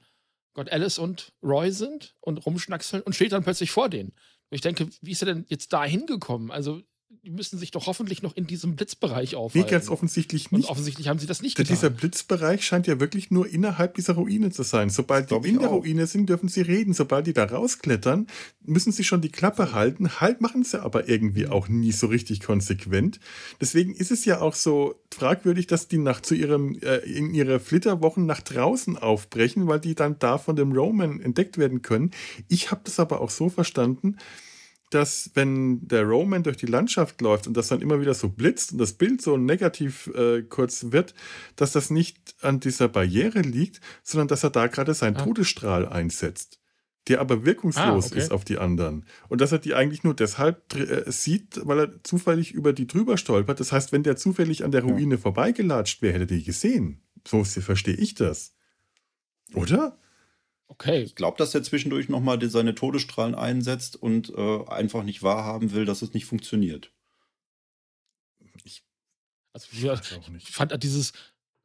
Gott 0.53 0.71
Alice 0.71 0.97
und 0.97 1.33
Roy 1.43 1.71
sind 1.71 2.15
und 2.21 2.45
rumschnackseln 2.45 3.03
und 3.03 3.13
steht 3.13 3.33
dann 3.33 3.43
plötzlich 3.43 3.71
vor 3.71 3.89
denen. 3.89 4.09
Und 4.09 4.55
ich 4.55 4.61
denke, 4.61 4.89
wie 5.01 5.11
ist 5.11 5.21
er 5.21 5.27
denn 5.27 5.45
jetzt 5.47 5.71
da 5.73 5.83
hingekommen? 5.83 6.49
Also 6.49 6.81
die 7.25 7.31
müssen 7.31 7.57
sich 7.57 7.71
doch 7.71 7.87
hoffentlich 7.87 8.21
noch 8.21 8.35
in 8.35 8.45
diesem 8.45 8.75
Blitzbereich 8.75 9.35
aufhalten. 9.35 9.65
Nee, 9.65 9.71
ganz 9.71 9.89
offensichtlich 9.89 10.51
nicht. 10.51 10.65
Und 10.65 10.69
offensichtlich 10.69 11.07
haben 11.07 11.17
sie 11.17 11.25
das 11.25 11.41
nicht 11.41 11.55
getan. 11.55 11.75
Dieser 11.75 11.89
Blitzbereich 11.89 12.63
scheint 12.63 12.85
ja 12.85 12.99
wirklich 12.99 13.31
nur 13.31 13.47
innerhalb 13.47 13.95
dieser 13.95 14.13
Ruine 14.13 14.51
zu 14.51 14.61
sein. 14.61 14.91
Sobald 14.91 15.31
die 15.31 15.35
in 15.49 15.59
der 15.59 15.69
Ruine 15.69 16.05
sind, 16.05 16.29
dürfen 16.29 16.49
sie 16.49 16.61
reden. 16.61 16.93
Sobald 16.93 17.25
die 17.25 17.33
da 17.33 17.45
rausklettern, 17.45 18.27
müssen 18.63 18.91
sie 18.91 19.03
schon 19.03 19.21
die 19.21 19.31
Klappe 19.31 19.73
halten. 19.73 20.19
Halt 20.19 20.41
machen 20.41 20.63
sie 20.63 20.81
aber 20.81 21.09
irgendwie 21.09 21.47
auch 21.47 21.67
nie 21.67 21.91
so 21.91 22.07
richtig 22.07 22.41
konsequent. 22.41 23.19
Deswegen 23.59 23.95
ist 23.95 24.11
es 24.11 24.25
ja 24.25 24.41
auch 24.41 24.53
so 24.53 24.95
fragwürdig, 25.11 25.65
dass 25.65 25.87
die 25.87 25.97
nach 25.97 26.21
zu 26.21 26.35
ihrem, 26.35 26.77
äh, 26.81 26.97
in 26.97 27.33
ihrer 27.33 27.59
Flitterwochen 27.59 28.27
nach 28.27 28.41
draußen 28.41 28.97
aufbrechen, 28.97 29.67
weil 29.67 29.79
die 29.79 29.95
dann 29.95 30.19
da 30.19 30.37
von 30.37 30.55
dem 30.55 30.73
Roman 30.73 31.21
entdeckt 31.21 31.57
werden 31.57 31.81
können. 31.81 32.11
Ich 32.49 32.69
habe 32.69 32.81
das 32.83 32.99
aber 32.99 33.21
auch 33.21 33.31
so 33.31 33.49
verstanden, 33.49 34.17
dass 34.95 35.31
wenn 35.33 35.85
der 35.87 36.03
Roman 36.03 36.43
durch 36.43 36.55
die 36.55 36.65
Landschaft 36.65 37.19
läuft 37.19 37.47
und 37.47 37.57
das 37.57 37.67
dann 37.67 37.81
immer 37.81 37.99
wieder 37.99 38.13
so 38.13 38.29
blitzt 38.29 38.71
und 38.71 38.77
das 38.77 38.93
Bild 38.93 39.21
so 39.21 39.35
negativ 39.35 40.07
äh, 40.15 40.41
kurz 40.43 40.91
wird, 40.91 41.13
dass 41.57 41.73
das 41.73 41.89
nicht 41.89 42.35
an 42.41 42.61
dieser 42.61 42.87
Barriere 42.87 43.41
liegt, 43.41 43.81
sondern 44.03 44.29
dass 44.29 44.45
er 44.45 44.51
da 44.51 44.67
gerade 44.67 44.93
seinen 44.93 45.17
ah. 45.17 45.23
Todesstrahl 45.23 45.85
einsetzt, 45.85 46.61
der 47.09 47.19
aber 47.19 47.45
wirkungslos 47.45 48.05
ah, 48.05 48.07
okay. 48.07 48.19
ist 48.19 48.31
auf 48.31 48.45
die 48.45 48.57
anderen. 48.57 49.05
Und 49.27 49.41
dass 49.41 49.51
er 49.51 49.59
die 49.59 49.73
eigentlich 49.73 50.05
nur 50.05 50.13
deshalb 50.13 50.73
äh, 50.75 51.11
sieht, 51.11 51.59
weil 51.63 51.79
er 51.79 52.03
zufällig 52.03 52.53
über 52.53 52.71
die 52.71 52.87
drüber 52.87 53.17
stolpert. 53.17 53.59
Das 53.59 53.73
heißt, 53.73 53.91
wenn 53.91 54.03
der 54.03 54.15
zufällig 54.15 54.63
an 54.63 54.71
der 54.71 54.83
Ruine 54.83 55.15
ja. 55.15 55.21
vorbeigelatscht 55.21 56.01
wäre, 56.01 56.13
hätte 56.13 56.33
er 56.33 56.37
die 56.37 56.43
gesehen. 56.45 57.01
So 57.27 57.43
verstehe 57.43 57.95
ich 57.95 58.15
das. 58.15 58.55
Oder? 59.53 59.99
Okay. 60.77 61.03
Ich 61.03 61.15
glaube, 61.15 61.37
dass 61.37 61.55
er 61.55 61.63
zwischendurch 61.63 62.09
nochmal 62.09 62.37
seine 62.49 62.75
Todesstrahlen 62.75 63.33
einsetzt 63.33 63.95
und 63.95 64.29
äh, 64.35 64.65
einfach 64.67 65.03
nicht 65.03 65.23
wahrhaben 65.23 65.71
will, 65.71 65.85
dass 65.85 66.01
es 66.01 66.13
nicht 66.13 66.25
funktioniert. 66.25 66.91
Ich, 68.65 68.83
also, 69.53 69.67
ich 69.71 70.51
fand 70.51 70.83
dieses 70.83 71.13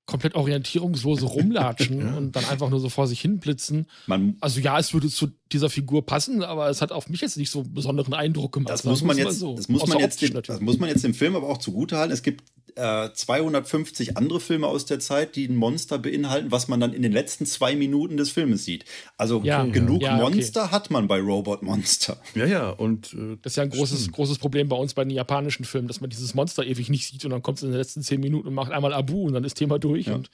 komplett 0.07 0.37
orientierungslose 0.37 1.27
Rumlatschen 1.27 2.01
ja. 2.07 2.17
und 2.17 2.37
dann 2.37 2.45
einfach 2.45 2.71
nur 2.71 2.79
so 2.79 2.89
vor 2.89 3.09
sich 3.09 3.21
hin 3.21 3.41
blitzen. 3.41 3.87
Man, 4.07 4.37
also 4.41 4.61
ja, 4.61 4.79
es 4.79 4.95
würde 4.95 5.09
zu 5.09 5.33
dieser 5.53 5.71
Figur 5.71 6.07
passen, 6.07 6.43
aber 6.43 6.69
es 6.71 6.81
hat 6.81 6.93
auf 6.93 7.09
mich 7.09 7.21
jetzt 7.21 7.37
nicht 7.37 7.51
so 7.51 7.61
einen 7.61 7.75
besonderen 7.75 8.15
Eindruck 8.15 8.53
gemacht. 8.53 8.73
Das 8.73 8.85
muss 8.85 9.03
man 9.03 9.17
jetzt, 9.17 9.39
so. 9.39 9.57
das 9.57 9.69
muss 9.69 9.87
man 9.87 9.99
jetzt, 9.99 10.23
dem, 10.23 10.41
das 10.43 10.61
muss 10.61 10.79
man 10.79 10.89
jetzt 10.89 11.03
dem 11.03 11.15
Film 11.15 11.37
aber 11.37 11.49
auch 11.49 11.59
zugutehalten. 11.59 12.13
Es 12.13 12.23
gibt 12.23 12.45
äh, 12.77 13.11
250 13.13 14.17
andere 14.17 14.41
Filme 14.41 14.67
aus 14.67 14.87
der 14.87 15.01
Zeit, 15.01 15.37
die 15.37 15.47
ein 15.47 15.57
Monster 15.57 15.99
beinhalten, 15.99 16.51
was 16.51 16.69
man 16.69 16.81
dann 16.81 16.93
in 16.93 17.03
den 17.03 17.13
letzten 17.13 17.47
zwei 17.47 17.75
Minuten 17.75 18.17
des 18.17 18.31
Filmes 18.31 18.65
sieht. 18.65 18.85
Also 19.17 19.43
ja, 19.45 19.65
genug 19.65 20.03
ja, 20.03 20.17
Monster 20.17 20.65
okay. 20.65 20.73
hat 20.73 20.91
man 20.91 21.09
bei 21.09 21.21
Robot 21.21 21.63
Monster. 21.63 22.21
Ja, 22.35 22.47
ja, 22.47 22.71
und 22.71 23.13
äh, 23.15 23.37
das 23.43 23.53
ist 23.53 23.57
ja 23.57 23.65
ein 23.65 23.71
großes, 23.71 24.13
großes 24.13 24.39
Problem 24.39 24.69
bei 24.69 24.77
uns 24.77 24.95
bei 24.95 25.05
den 25.05 25.11
japanischen 25.11 25.65
Filmen, 25.65 25.89
dass 25.89 26.01
man 26.01 26.11
dieses 26.11 26.35
Monster 26.35 26.65
ewig 26.65 26.89
nicht 26.89 27.07
sieht 27.07 27.25
und 27.25 27.31
dann 27.31 27.43
kommt 27.43 27.59
es 27.59 27.65
in 27.65 27.71
den 27.71 27.79
letzten 27.79 28.03
zehn 28.03 28.21
Minuten 28.21 28.49
und 28.49 28.55
macht 28.55 28.73
einmal 28.73 28.93
Abu 28.93 29.27
und 29.27 29.33
dann 29.33 29.45
ist 29.45 29.55
Thema 29.55 29.79
durch 29.79 30.07
ja. 30.07 30.15
und 30.15 30.31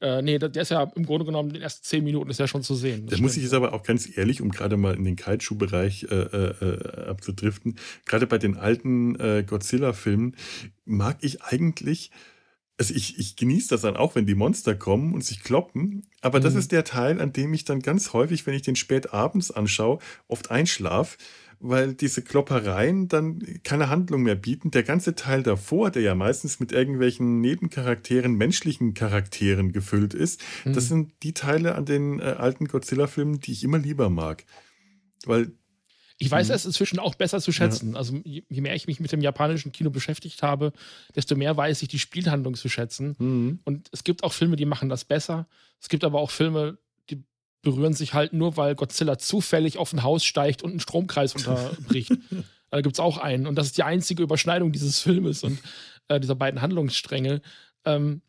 äh, 0.00 0.22
nee, 0.22 0.38
der 0.38 0.54
ist 0.54 0.70
ja 0.70 0.84
im 0.94 1.04
Grunde 1.04 1.24
genommen 1.24 1.48
in 1.48 1.54
den 1.54 1.62
ersten 1.62 1.84
zehn 1.84 2.04
Minuten 2.04 2.30
ist 2.30 2.38
ja 2.38 2.46
schon 2.46 2.62
zu 2.62 2.74
sehen. 2.74 3.06
Da 3.06 3.16
muss 3.18 3.36
ich 3.36 3.42
jetzt 3.42 3.54
aber 3.54 3.72
auch 3.72 3.82
ganz 3.82 4.08
ehrlich, 4.16 4.40
um 4.40 4.50
gerade 4.50 4.76
mal 4.76 4.94
in 4.94 5.04
den 5.04 5.16
Kaiju-Bereich 5.16 6.04
äh, 6.10 6.14
äh, 6.14 7.06
abzudriften, 7.08 7.76
gerade 8.06 8.26
bei 8.26 8.38
den 8.38 8.56
alten 8.56 9.18
äh, 9.18 9.44
Godzilla-Filmen 9.46 10.36
mag 10.84 11.18
ich 11.22 11.42
eigentlich 11.42 12.10
also 12.80 12.94
ich, 12.94 13.18
ich 13.18 13.34
genieße 13.34 13.70
das 13.70 13.80
dann 13.80 13.96
auch, 13.96 14.14
wenn 14.14 14.24
die 14.24 14.36
Monster 14.36 14.76
kommen 14.76 15.12
und 15.12 15.24
sich 15.24 15.42
kloppen. 15.42 16.06
Aber 16.20 16.38
mhm. 16.38 16.44
das 16.44 16.54
ist 16.54 16.70
der 16.70 16.84
Teil, 16.84 17.20
an 17.20 17.32
dem 17.32 17.52
ich 17.52 17.64
dann 17.64 17.80
ganz 17.80 18.12
häufig, 18.12 18.46
wenn 18.46 18.54
ich 18.54 18.62
den 18.62 18.76
spät 18.76 19.12
abends 19.12 19.50
anschaue, 19.50 19.98
oft 20.28 20.52
einschlaf, 20.52 21.18
weil 21.60 21.94
diese 21.94 22.22
Kloppereien 22.22 23.08
dann 23.08 23.42
keine 23.64 23.88
Handlung 23.88 24.22
mehr 24.22 24.36
bieten. 24.36 24.70
Der 24.70 24.82
ganze 24.82 25.14
Teil 25.14 25.42
davor, 25.42 25.90
der 25.90 26.02
ja 26.02 26.14
meistens 26.14 26.60
mit 26.60 26.72
irgendwelchen 26.72 27.40
Nebencharakteren, 27.40 28.34
menschlichen 28.34 28.94
Charakteren 28.94 29.72
gefüllt 29.72 30.14
ist, 30.14 30.40
mhm. 30.64 30.72
das 30.72 30.88
sind 30.88 31.12
die 31.22 31.34
Teile 31.34 31.74
an 31.74 31.84
den 31.84 32.20
äh, 32.20 32.22
alten 32.22 32.66
Godzilla-Filmen, 32.66 33.40
die 33.40 33.52
ich 33.52 33.64
immer 33.64 33.78
lieber 33.78 34.08
mag. 34.10 34.44
Weil 35.24 35.52
ich 36.20 36.30
weiß 36.30 36.48
mhm. 36.48 36.54
es 36.54 36.66
inzwischen 36.66 36.98
auch 36.98 37.14
besser 37.14 37.40
zu 37.40 37.52
schätzen. 37.52 37.92
Ja. 37.92 37.98
Also 37.98 38.20
je, 38.24 38.42
mehr 38.48 38.74
ich 38.74 38.88
mich 38.88 38.98
mit 38.98 39.12
dem 39.12 39.20
japanischen 39.20 39.70
Kino 39.70 39.90
beschäftigt 39.90 40.42
habe, 40.42 40.72
desto 41.14 41.36
mehr 41.36 41.56
weiß 41.56 41.82
ich 41.82 41.88
die 41.88 42.00
Spielhandlung 42.00 42.54
zu 42.54 42.68
schätzen. 42.68 43.14
Mhm. 43.18 43.60
Und 43.64 43.88
es 43.92 44.02
gibt 44.02 44.24
auch 44.24 44.32
Filme, 44.32 44.56
die 44.56 44.66
machen 44.66 44.88
das 44.88 45.04
besser. 45.04 45.48
Es 45.80 45.88
gibt 45.88 46.02
aber 46.02 46.18
auch 46.18 46.32
Filme, 46.32 46.78
berühren 47.62 47.94
sich 47.94 48.14
halt 48.14 48.32
nur, 48.32 48.56
weil 48.56 48.74
Godzilla 48.74 49.18
zufällig 49.18 49.78
auf 49.78 49.92
ein 49.92 50.02
Haus 50.02 50.24
steigt 50.24 50.62
und 50.62 50.70
einen 50.70 50.80
Stromkreis 50.80 51.34
unterbricht. 51.34 52.12
da 52.70 52.80
gibt 52.80 52.96
es 52.96 53.00
auch 53.00 53.18
einen. 53.18 53.46
Und 53.46 53.56
das 53.56 53.66
ist 53.66 53.78
die 53.78 53.82
einzige 53.82 54.22
Überschneidung 54.22 54.72
dieses 54.72 55.00
Filmes 55.00 55.42
und 55.42 55.58
äh, 56.08 56.20
dieser 56.20 56.34
beiden 56.34 56.60
Handlungsstränge. 56.60 57.40
Ähm, 57.84 58.22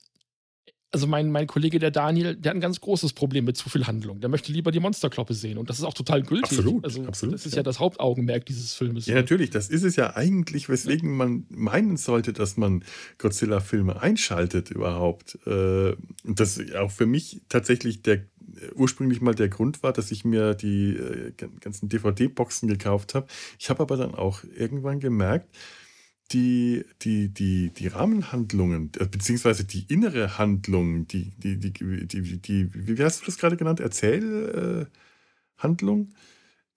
also 0.92 1.06
mein, 1.06 1.32
mein 1.32 1.46
Kollege, 1.46 1.78
der 1.78 1.92
Daniel, 1.92 2.36
der 2.36 2.52
hat 2.52 2.58
ein 2.58 2.62
ganz 2.62 2.82
großes 2.82 3.14
Problem 3.14 3.46
mit 3.46 3.58
zu 3.58 3.70
viel 3.70 3.86
Handlung. 3.86 4.22
Der 4.22 4.30
möchte 4.30 4.52
lieber 4.52 4.72
die 4.72 4.80
Monsterkloppe 4.80 5.36
sehen. 5.36 5.58
Und 5.58 5.70
das 5.70 5.78
ist 5.78 5.86
auch 5.86 5.94
total 5.94 6.24
gültig. 6.24 6.58
Absolut. 6.58 6.84
Also, 6.84 7.06
absolut 7.06 7.36
das 7.36 7.46
ist 7.46 7.54
ja. 7.54 7.58
ja. 7.58 7.64
das 7.64 7.80
Hauptaugenmerk 7.80 8.46
dieses 8.46 8.74
Filmes. 8.74 9.06
Ja, 9.06 9.16
natürlich. 9.16 9.52
Das 9.52 9.70
ist 9.70 9.84
es 9.84 9.96
ja 9.96 10.16
eigentlich, 10.16 10.68
weswegen 10.68 11.16
man 11.16 11.46
meinen 11.50 11.98
sollte, 11.98 12.34
dass 12.34 12.58
man 12.58 12.84
Godzilla-Filme 13.20 14.02
einschaltet 14.02 14.72
überhaupt. 14.72 15.38
Äh, 15.46 15.96
und 16.24 16.40
das 16.40 16.60
auch 16.80 16.92
für 16.92 17.06
mich 17.06 17.42
tatsächlich 17.50 18.02
der 18.02 18.24
ursprünglich 18.76 19.22
mal 19.22 19.36
der 19.36 19.48
Grund 19.48 19.84
war, 19.84 19.94
dass 19.94 20.12
ich 20.12 20.26
mir 20.26 20.56
die 20.56 20.96
äh, 20.96 21.32
ganzen 21.60 21.88
DVD-Boxen 21.88 22.68
gekauft 22.68 23.14
habe. 23.14 23.28
Ich 23.60 23.70
habe 23.70 23.84
aber 23.84 23.96
dann 23.96 24.16
auch 24.16 24.44
irgendwann 24.56 25.00
gemerkt, 25.00 25.56
die, 26.32 26.86
die, 27.02 27.34
die, 27.34 27.72
die 27.72 27.88
Rahmenhandlungen, 27.88 28.92
äh, 29.00 29.06
beziehungsweise 29.06 29.64
die 29.64 29.86
innere 29.92 30.38
Handlung, 30.38 31.08
die, 31.08 31.32
die, 31.38 31.58
die, 31.58 31.72
die, 32.08 32.38
die 32.38 32.70
wie 32.74 33.04
hast 33.04 33.22
du 33.22 33.26
das 33.26 33.38
gerade 33.38 33.58
genannt? 33.58 33.80
Erzählhandlung? 33.80 34.90
Äh, 36.10 36.14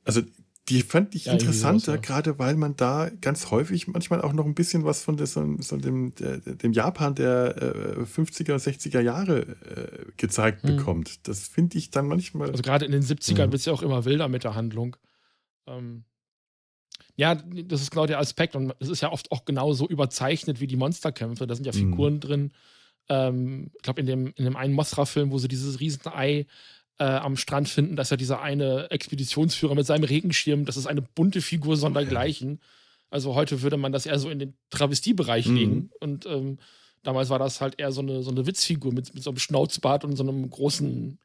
also 0.05 0.23
die 0.69 0.83
fand 0.83 1.15
ich 1.15 1.27
ja, 1.27 1.33
interessanter, 1.33 1.99
gerade 1.99 2.39
weil 2.39 2.55
man 2.55 2.77
da 2.77 3.11
ganz 3.21 3.51
häufig 3.51 3.89
manchmal 3.89 4.23
auch 4.23 4.33
noch 4.33 4.47
ein 4.47 4.55
bisschen 4.55 4.85
was 4.85 5.03
von 5.03 5.17
des, 5.17 5.33
so 5.33 5.77
dem, 5.77 6.15
der, 6.15 6.39
dem 6.39 6.73
Japan 6.73 7.15
der 7.15 7.57
äh, 7.61 8.03
50er, 8.03 8.57
60er 8.57 9.01
Jahre 9.01 9.41
äh, 9.41 10.13
gezeigt 10.17 10.63
hm. 10.63 10.77
bekommt. 10.77 11.27
Das 11.27 11.49
finde 11.49 11.79
ich 11.79 11.91
dann 11.91 12.07
manchmal. 12.07 12.51
Also 12.51 12.63
gerade 12.63 12.85
in 12.85 12.93
den 12.93 13.03
70ern 13.03 13.51
wird 13.51 13.55
es 13.55 13.65
ja 13.65 13.73
auch 13.73 13.83
immer 13.83 14.05
wilder 14.05 14.29
mit 14.29 14.45
der 14.45 14.55
Handlung. 14.55 14.97
Ähm, 15.67 16.05
ja, 17.17 17.35
das 17.35 17.83
ist 17.83 17.91
genau 17.91 18.07
der 18.07 18.19
Aspekt. 18.19 18.57
Und 18.57 18.75
es 18.79 18.89
ist 18.89 19.03
ja 19.03 19.13
oft 19.13 19.31
auch 19.33 19.45
genauso 19.45 19.87
überzeichnet 19.87 20.61
wie 20.61 20.67
die 20.67 20.77
Monsterkämpfe. 20.77 21.47
Da 21.47 21.55
sind 21.55 21.67
ja 21.67 21.73
Figuren 21.73 22.15
mhm. 22.15 22.21
drin. 22.21 22.53
Ähm, 23.09 23.71
ich 23.75 23.83
glaube, 23.83 24.01
in 24.01 24.07
dem, 24.07 24.33
in 24.37 24.45
dem 24.45 24.57
einen 24.57 24.75
Mothra-Film, 24.75 25.31
wo 25.31 25.39
sie 25.39 25.49
dieses 25.49 25.81
Riesenei 25.81 26.47
äh, 26.99 27.05
am 27.05 27.37
Strand 27.37 27.69
finden, 27.69 27.97
dass 27.97 28.11
ja 28.11 28.17
dieser 28.17 28.41
eine 28.41 28.91
Expeditionsführer 28.91 29.75
mit 29.75 29.87
seinem 29.87 30.05
Regenschirm, 30.05 30.65
das 30.65 30.77
ist 30.77 30.87
eine 30.87 31.03
bunte 31.03 31.43
Figur 31.43 31.77
sondergleichen. 31.77 32.61
Also 33.11 33.35
heute 33.35 33.61
würde 33.61 33.77
man 33.77 33.93
das 33.93 34.07
eher 34.07 34.19
so 34.19 34.31
in 34.31 34.39
den 34.39 34.55
Travestiebereich 34.71 35.47
mhm. 35.47 35.57
legen. 35.57 35.91
Und 36.01 36.25
ähm, 36.27 36.59
damals 37.03 37.29
war 37.29 37.39
das 37.39 37.61
halt 37.61 37.79
eher 37.79 37.93
so 37.93 38.01
eine, 38.01 38.23
so 38.23 38.31
eine 38.31 38.47
Witzfigur 38.47 38.93
mit, 38.93 39.13
mit 39.15 39.23
so 39.23 39.31
einem 39.31 39.39
Schnauzbart 39.39 40.05
und 40.05 40.17
so 40.17 40.23
einem 40.23 40.49
großen 40.49 41.19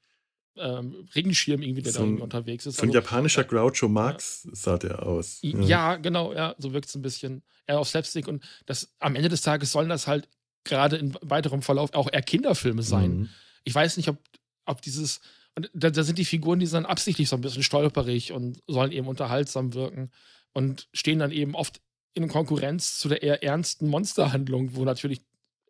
ähm, 0.59 1.07
Regenschirm 1.15 1.61
irgendwie, 1.61 1.81
der 1.81 1.93
so 1.93 2.05
da 2.05 2.23
unterwegs 2.23 2.65
ist. 2.65 2.77
So 2.77 2.83
ein 2.83 2.89
also, 2.89 2.99
japanischer 2.99 3.43
Groucho 3.43 3.87
Marx 3.87 4.43
ja. 4.45 4.51
sah 4.53 4.77
der 4.77 5.03
aus. 5.03 5.39
Ja, 5.41 5.59
ja 5.61 5.95
genau, 5.95 6.33
ja, 6.33 6.55
so 6.57 6.73
wirkt 6.73 6.89
es 6.89 6.95
ein 6.95 7.01
bisschen 7.01 7.43
eher 7.65 7.79
auf 7.79 7.89
Slapstick 7.89 8.27
und 8.27 8.43
das 8.65 8.93
am 8.99 9.15
Ende 9.15 9.29
des 9.29 9.41
Tages 9.41 9.71
sollen 9.71 9.89
das 9.89 10.07
halt 10.07 10.27
gerade 10.63 10.97
in 10.97 11.17
weiterem 11.21 11.61
Verlauf 11.61 11.93
auch 11.93 12.09
eher 12.11 12.21
Kinderfilme 12.21 12.83
sein. 12.83 13.11
Mhm. 13.11 13.29
Ich 13.63 13.73
weiß 13.73 13.97
nicht, 13.97 14.09
ob, 14.09 14.17
ob 14.65 14.81
dieses, 14.81 15.21
und 15.55 15.69
da, 15.73 15.89
da, 15.89 16.03
sind 16.03 16.17
die 16.19 16.25
Figuren, 16.25 16.59
die 16.59 16.65
sind 16.65 16.85
absichtlich 16.85 17.29
so 17.29 17.35
ein 17.35 17.41
bisschen 17.41 17.63
stolperig 17.63 18.31
und 18.31 18.61
sollen 18.67 18.91
eben 18.91 19.07
unterhaltsam 19.07 19.73
wirken 19.73 20.11
und 20.53 20.87
stehen 20.93 21.19
dann 21.19 21.31
eben 21.31 21.55
oft 21.55 21.81
in 22.13 22.27
Konkurrenz 22.27 22.97
zu 22.97 23.09
der 23.09 23.23
eher 23.23 23.43
ernsten 23.43 23.87
Monsterhandlung, 23.87 24.75
wo 24.75 24.83
natürlich 24.83 25.21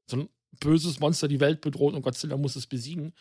so 0.07 0.17
ein 0.17 0.29
böses 0.59 0.99
Monster 0.99 1.27
die 1.27 1.39
Welt 1.39 1.61
bedroht 1.61 1.93
und 1.93 2.01
Godzilla 2.01 2.37
muss 2.37 2.55
es 2.55 2.67
besiegen 2.67 3.13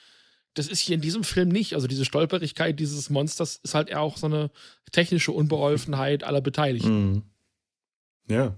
das 0.57 0.69
ist 0.69 0.81
hier 0.81 0.95
in 0.95 1.03
diesem 1.03 1.23
Film 1.23 1.51
nicht. 1.51 1.75
Also 1.75 1.87
diese 1.87 2.05
Stolperigkeit 2.05 2.81
dieses 2.81 3.11
Monsters 3.11 3.61
ist 3.63 3.75
halt 3.75 3.91
eher 3.91 4.01
auch 4.01 4.17
so 4.17 4.27
eine 4.27 4.51
technische 4.91 5.33
Unbeholfenheit 5.33 6.25
aller 6.25 6.41
Beteiligten. 6.41 7.13
Mhm. 7.13 7.23
Ja. 8.29 8.57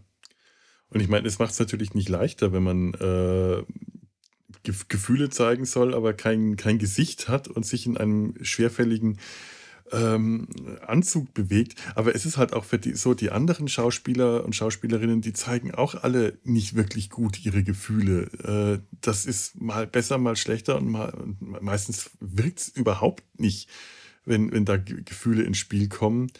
Und 0.90 1.00
ich 1.00 1.08
meine, 1.08 1.26
es 1.26 1.38
macht 1.38 1.52
es 1.52 1.58
natürlich 1.58 1.94
nicht 1.94 2.08
leichter, 2.08 2.52
wenn 2.52 2.62
man 2.62 2.94
äh, 2.94 3.64
Gefühle 4.62 5.28
zeigen 5.28 5.64
soll, 5.64 5.92
aber 5.92 6.14
kein, 6.14 6.56
kein 6.56 6.78
Gesicht 6.78 7.28
hat 7.28 7.48
und 7.48 7.66
sich 7.66 7.84
in 7.84 7.96
einem 7.96 8.34
schwerfälligen 8.42 9.18
ähm, 9.92 10.48
Anzug 10.86 11.34
bewegt. 11.34 11.74
Aber 11.94 12.14
es 12.14 12.26
ist 12.26 12.36
halt 12.36 12.52
auch 12.52 12.64
für 12.64 12.78
die, 12.78 12.94
so, 12.94 13.14
die 13.14 13.30
anderen 13.30 13.68
Schauspieler 13.68 14.44
und 14.44 14.54
Schauspielerinnen, 14.54 15.20
die 15.20 15.32
zeigen 15.32 15.74
auch 15.74 15.94
alle 15.94 16.38
nicht 16.44 16.74
wirklich 16.74 17.10
gut 17.10 17.44
ihre 17.44 17.62
Gefühle. 17.62 18.80
Äh, 18.82 18.96
das 19.00 19.26
ist 19.26 19.60
mal 19.60 19.86
besser, 19.86 20.18
mal 20.18 20.36
schlechter 20.36 20.76
und 20.76 20.88
mal, 20.88 21.12
meistens 21.38 22.10
wirkt 22.20 22.60
es 22.60 22.68
überhaupt 22.68 23.24
nicht, 23.38 23.68
wenn, 24.24 24.52
wenn 24.52 24.64
da 24.64 24.76
Gefühle 24.76 25.42
ins 25.42 25.58
Spiel 25.58 25.88
kommen. 25.88 26.30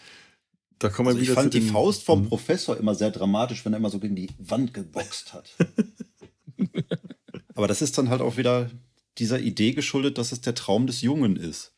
Da 0.79 0.89
kommen 0.89 1.09
also 1.09 1.21
ich 1.21 1.31
fand 1.31 1.55
die 1.55 1.61
Faust 1.61 2.05
vom 2.05 2.23
hm. 2.23 2.29
Professor 2.29 2.77
immer 2.77 2.95
sehr 2.95 3.11
dramatisch, 3.11 3.65
wenn 3.65 3.73
er 3.73 3.79
immer 3.79 3.91
so 3.91 3.99
gegen 3.99 4.15
die 4.15 4.29
Wand 4.39 4.75
geboxt 4.75 5.33
hat. 5.33 5.51
Aber 7.55 7.67
das 7.67 7.83
ist 7.83 7.99
dann 7.99 8.11
halt 8.11 8.21
auch 8.21 8.37
wieder 8.37 8.71
dieser 9.19 9.41
Idee 9.41 9.73
geschuldet, 9.73 10.17
dass 10.19 10.31
es 10.31 10.41
der 10.41 10.55
Traum 10.55 10.87
des 10.87 11.03
Jungen 11.03 11.35
ist. 11.35 11.73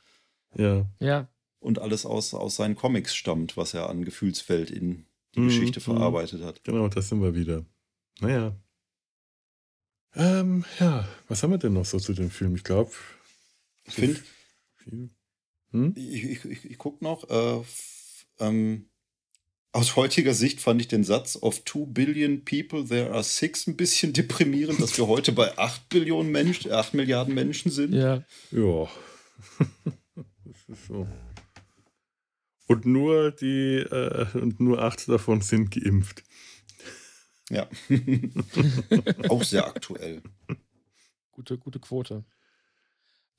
Ja. 0.55 0.87
Ja. 0.99 1.29
Und 1.61 1.78
alles 1.78 2.07
aus, 2.07 2.35
aus 2.35 2.57
seinen 2.57 2.74
Comics 2.74 3.15
stammt, 3.15 3.57
was 3.57 3.74
er 3.74 3.89
an 3.89 4.05
Gefühlsfeld 4.05 4.70
in 4.70 5.07
die 5.35 5.41
mhm. 5.41 5.49
Geschichte 5.49 5.81
verarbeitet 5.81 6.43
hat. 6.43 6.65
Genau, 6.65 6.89
das 6.89 7.09
sind 7.09 7.23
wir 7.23 7.35
wieder. 7.35 7.65
Naja. 8.20 8.57
Ähm, 10.15 10.65
ja, 10.81 11.07
was 11.28 11.43
haben 11.43 11.51
wir 11.51 11.59
denn 11.59 11.74
noch 11.74 11.85
so 11.85 11.99
zu 12.01 12.15
dem 12.15 12.31
Film? 12.31 12.57
Ich 12.57 12.65
glaube. 12.65 12.91
Ich 13.85 13.95
finde. 13.95 14.20
Hm? 15.73 15.95
Ich, 15.97 16.24
ich, 16.24 16.45
ich, 16.45 16.65
ich 16.65 16.78
gucke 16.78 17.05
noch. 17.05 17.28
Äh, 17.28 17.62
ähm, 18.41 18.87
aus 19.73 19.95
heutiger 19.95 20.35
Sicht 20.35 20.61
fand 20.61 20.81
ich 20.81 20.89
den 20.89 21.05
Satz 21.05 21.39
of 21.41 21.65
2 21.65 21.87
billion 21.87 22.45
people, 22.45 22.85
there 22.85 23.12
are 23.12 23.23
six 23.23 23.69
ein 23.69 23.77
bisschen 23.77 24.12
deprimierend, 24.12 24.81
dass 24.81 24.99
wir 24.99 25.07
heute 25.07 25.31
bei 25.31 25.57
8 25.57 25.89
Billionen 25.89 26.32
Menschen, 26.32 26.73
8 26.73 26.95
Milliarden 26.95 27.35
Menschen 27.35 27.70
sind. 27.70 27.95
Ja. 27.95 28.24
Ja. 28.51 28.89
das 30.45 30.69
ist 30.69 30.87
so. 30.89 31.07
Und 32.71 32.87
nur 32.87 33.33
die, 33.33 33.79
äh, 33.79 34.27
und 34.39 34.61
nur 34.61 34.81
acht 34.81 35.09
davon 35.09 35.41
sind 35.41 35.73
geimpft. 35.73 36.23
Ja. 37.49 37.69
Auch 39.29 39.43
sehr 39.43 39.67
aktuell. 39.67 40.23
Gute, 41.33 41.59
gute 41.59 41.81
Quote. 41.81 42.25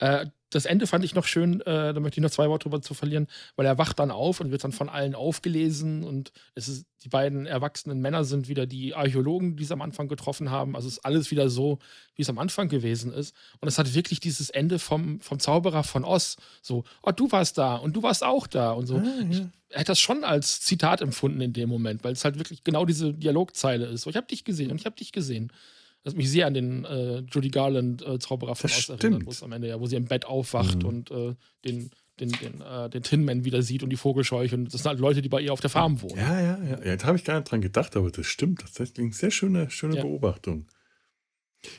Äh, 0.01 0.25
das 0.49 0.65
Ende 0.65 0.85
fand 0.85 1.05
ich 1.05 1.15
noch 1.15 1.25
schön, 1.25 1.61
äh, 1.61 1.93
da 1.93 1.99
möchte 2.01 2.19
ich 2.19 2.23
noch 2.23 2.31
zwei 2.31 2.49
Worte 2.49 2.63
drüber 2.63 2.81
zu 2.81 2.93
verlieren, 2.93 3.27
weil 3.55 3.65
er 3.65 3.77
wacht 3.77 3.99
dann 3.99 4.11
auf 4.11 4.41
und 4.41 4.51
wird 4.51 4.63
dann 4.65 4.73
von 4.73 4.89
allen 4.89 5.15
aufgelesen 5.15 6.03
und 6.03 6.33
es 6.55 6.67
ist, 6.67 6.85
die 7.03 7.07
beiden 7.07 7.45
erwachsenen 7.45 8.01
Männer 8.01 8.25
sind 8.25 8.49
wieder 8.49 8.65
die 8.65 8.93
Archäologen, 8.93 9.55
die 9.55 9.63
sie 9.63 9.73
am 9.73 9.81
Anfang 9.81 10.09
getroffen 10.09 10.51
haben. 10.51 10.75
Also 10.75 10.89
es 10.89 10.95
ist 10.95 11.05
alles 11.05 11.31
wieder 11.31 11.49
so, 11.49 11.79
wie 12.15 12.23
es 12.23 12.29
am 12.29 12.37
Anfang 12.37 12.67
gewesen 12.67 13.13
ist. 13.13 13.33
Und 13.61 13.69
es 13.69 13.77
hat 13.77 13.93
wirklich 13.93 14.19
dieses 14.19 14.49
Ende 14.49 14.77
vom, 14.77 15.21
vom 15.21 15.39
Zauberer 15.39 15.83
von 15.83 16.03
Oz. 16.03 16.35
So, 16.61 16.83
oh, 17.01 17.11
du 17.11 17.31
warst 17.31 17.57
da 17.57 17.75
und 17.75 17.95
du 17.95 18.03
warst 18.03 18.23
auch 18.23 18.45
da 18.45 18.71
und 18.71 18.87
so. 18.87 18.97
Ah, 18.97 19.03
ja. 19.29 19.49
Ich 19.69 19.77
hätte 19.77 19.85
das 19.85 19.99
schon 19.99 20.25
als 20.25 20.59
Zitat 20.61 20.99
empfunden 20.99 21.39
in 21.39 21.53
dem 21.53 21.69
Moment, 21.69 22.03
weil 22.03 22.11
es 22.11 22.25
halt 22.25 22.37
wirklich 22.37 22.65
genau 22.65 22.85
diese 22.85 23.13
Dialogzeile 23.13 23.85
ist. 23.85 24.01
So, 24.01 24.09
ich 24.09 24.17
habe 24.17 24.27
dich 24.27 24.43
gesehen 24.43 24.71
und 24.71 24.81
ich 24.81 24.85
habe 24.85 24.97
dich 24.97 25.13
gesehen. 25.13 25.51
Das 26.03 26.15
mich 26.15 26.31
sehr 26.31 26.47
an 26.47 26.53
den 26.53 26.83
äh, 26.85 27.19
Judy 27.31 27.49
Garland 27.49 28.05
äh, 28.05 28.17
Zauberer 28.17 28.55
von 28.55 28.69
Oz 28.69 28.89
erinnert, 28.89 29.25
wo 29.25 29.29
es 29.29 29.43
am 29.43 29.51
Ende 29.51 29.67
ja, 29.67 29.79
wo 29.79 29.85
sie 29.85 29.95
im 29.95 30.05
Bett 30.05 30.25
aufwacht 30.25 30.81
mhm. 30.81 30.89
und 30.89 31.11
äh, 31.11 31.35
den, 31.63 31.91
den, 32.19 32.31
den, 32.31 32.61
äh, 32.61 32.89
den 32.89 33.03
Tin 33.03 33.23
Man 33.23 33.45
wieder 33.45 33.61
sieht 33.61 33.83
und 33.83 33.89
die 33.89 33.97
Vogelscheuche. 33.97 34.55
Und 34.55 34.65
das 34.65 34.81
sind 34.81 34.89
halt 34.89 34.99
Leute, 34.99 35.21
die 35.21 35.29
bei 35.29 35.41
ihr 35.41 35.53
auf 35.53 35.61
der 35.61 35.69
Farm 35.69 36.01
wohnen. 36.01 36.17
Ja, 36.17 36.41
ja, 36.41 36.63
ja. 36.63 36.83
ja 36.83 36.95
da 36.95 37.07
habe 37.07 37.17
ich 37.17 37.23
gar 37.23 37.37
nicht 37.37 37.51
dran 37.51 37.61
gedacht, 37.61 37.95
aber 37.95 38.09
das 38.09 38.25
stimmt. 38.25 38.63
Das 38.63 38.79
ist 38.79 38.97
eine 38.97 39.13
sehr 39.13 39.31
schöne, 39.31 39.69
schöne 39.69 39.97
ja. 39.97 40.01
Beobachtung. 40.01 40.65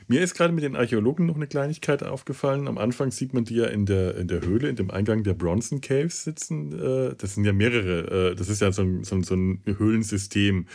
Mir 0.07 0.21
ist 0.21 0.35
gerade 0.35 0.53
mit 0.53 0.63
den 0.63 0.77
Archäologen 0.77 1.27
noch 1.27 1.35
eine 1.35 1.49
Kleinigkeit 1.49 2.05
aufgefallen. 2.05 2.69
Am 2.69 2.79
Anfang 2.79 3.11
sieht 3.11 3.35
man 3.35 3.45
die 3.45 3.57
ja 3.57 3.67
in 3.67 3.85
der, 3.85 4.17
in 4.17 4.29
der 4.29 4.43
Höhle, 4.43 4.69
in 4.69 4.77
dem 4.77 4.91
Eingang 4.91 5.25
der 5.25 5.35
Bronson 5.35 5.81
Caves 5.81 6.23
sitzen. 6.23 6.73
Äh, 6.73 7.15
das 7.17 7.35
sind 7.35 7.45
ja 7.45 7.53
mehrere, 7.53 8.31
äh, 8.31 8.35
das 8.37 8.49
ist 8.49 8.61
ja 8.61 8.71
so 8.71 8.83
ein, 8.83 9.03
so, 9.03 9.21
so 9.23 9.35
ein 9.35 9.63
Höhlensystem. 9.65 10.67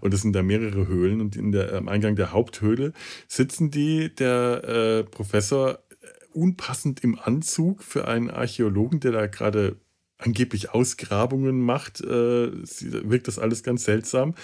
Und 0.00 0.12
das 0.12 0.22
sind 0.22 0.32
da 0.32 0.42
mehrere 0.42 0.88
Höhlen. 0.88 1.20
Und 1.20 1.36
in 1.36 1.52
der, 1.52 1.74
am 1.74 1.88
Eingang 1.88 2.16
der 2.16 2.32
Haupthöhle 2.32 2.92
sitzen 3.28 3.70
die, 3.70 4.12
der 4.14 4.64
äh, 4.64 5.04
Professor, 5.04 5.78
äh, 6.00 6.06
unpassend 6.32 7.04
im 7.04 7.18
Anzug 7.18 7.84
für 7.84 8.08
einen 8.08 8.30
Archäologen, 8.30 8.98
der 8.98 9.12
da 9.12 9.26
gerade 9.26 9.76
angeblich 10.18 10.70
Ausgrabungen 10.70 11.60
macht. 11.60 12.00
Äh, 12.00 12.50
wirkt 12.50 13.28
das 13.28 13.38
alles 13.38 13.62
ganz 13.62 13.84
seltsam. 13.84 14.34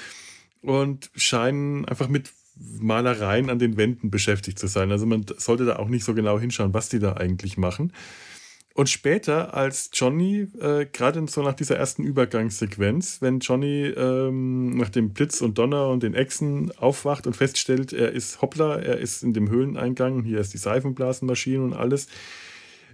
Und 0.60 1.10
scheinen 1.16 1.86
einfach 1.86 2.08
mit 2.08 2.30
Malereien 2.80 3.50
an 3.50 3.58
den 3.58 3.76
Wänden 3.76 4.10
beschäftigt 4.10 4.58
zu 4.58 4.66
sein. 4.66 4.90
Also 4.90 5.06
man 5.06 5.24
sollte 5.36 5.64
da 5.64 5.76
auch 5.76 5.88
nicht 5.88 6.04
so 6.04 6.14
genau 6.14 6.38
hinschauen, 6.38 6.74
was 6.74 6.88
die 6.88 6.98
da 6.98 7.14
eigentlich 7.14 7.56
machen. 7.56 7.92
Und 8.74 8.88
später, 8.88 9.52
als 9.54 9.90
Johnny, 9.92 10.48
äh, 10.58 10.86
gerade 10.90 11.22
so 11.28 11.42
nach 11.42 11.54
dieser 11.54 11.76
ersten 11.76 12.04
Übergangssequenz, 12.04 13.20
wenn 13.20 13.40
Johnny 13.40 13.84
ähm, 13.84 14.76
nach 14.76 14.88
dem 14.88 15.12
Blitz 15.12 15.42
und 15.42 15.58
Donner 15.58 15.88
und 15.88 16.02
den 16.02 16.14
Echsen 16.14 16.72
aufwacht 16.78 17.26
und 17.26 17.36
feststellt, 17.36 17.92
er 17.92 18.12
ist 18.12 18.40
hoppla, 18.40 18.76
er 18.76 18.96
ist 18.96 19.22
in 19.22 19.34
dem 19.34 19.50
Höhleneingang, 19.50 20.22
hier 20.22 20.38
ist 20.38 20.54
die 20.54 20.58
Seifenblasenmaschine 20.58 21.62
und 21.62 21.74
alles, 21.74 22.06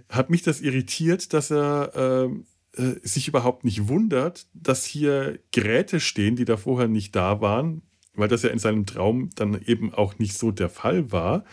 hat 0.09 0.29
mich 0.29 0.41
das 0.41 0.59
irritiert, 0.59 1.33
dass 1.33 1.49
er 1.49 2.27
äh, 2.75 2.81
äh, 2.81 2.99
sich 3.01 3.29
überhaupt 3.29 3.63
nicht 3.63 3.87
wundert, 3.87 4.47
dass 4.53 4.83
hier 4.83 5.39
Geräte 5.51 6.01
stehen, 6.01 6.35
die 6.35 6.45
da 6.45 6.57
vorher 6.57 6.89
nicht 6.89 7.15
da 7.15 7.39
waren, 7.39 7.83
weil 8.19 8.27
das 8.27 8.43
ja 8.43 8.49
in 8.49 8.59
seinem 8.59 8.85
Traum 8.85 9.29
dann 9.35 9.61
eben 9.65 9.93
auch 9.93 10.17
nicht 10.19 10.37
so 10.37 10.51
der 10.51 10.69
Fall 10.69 11.11
war. 11.11 11.43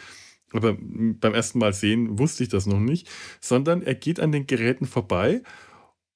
Aber 0.53 0.77
beim 0.79 1.35
ersten 1.35 1.59
Mal 1.59 1.73
sehen 1.73 2.19
wusste 2.19 2.43
ich 2.43 2.49
das 2.49 2.67
noch 2.67 2.79
nicht, 2.79 3.09
sondern 3.41 3.83
er 3.83 3.95
geht 3.95 4.21
an 4.21 4.33
den 4.33 4.47
Geräten 4.47 4.87
vorbei 4.87 5.43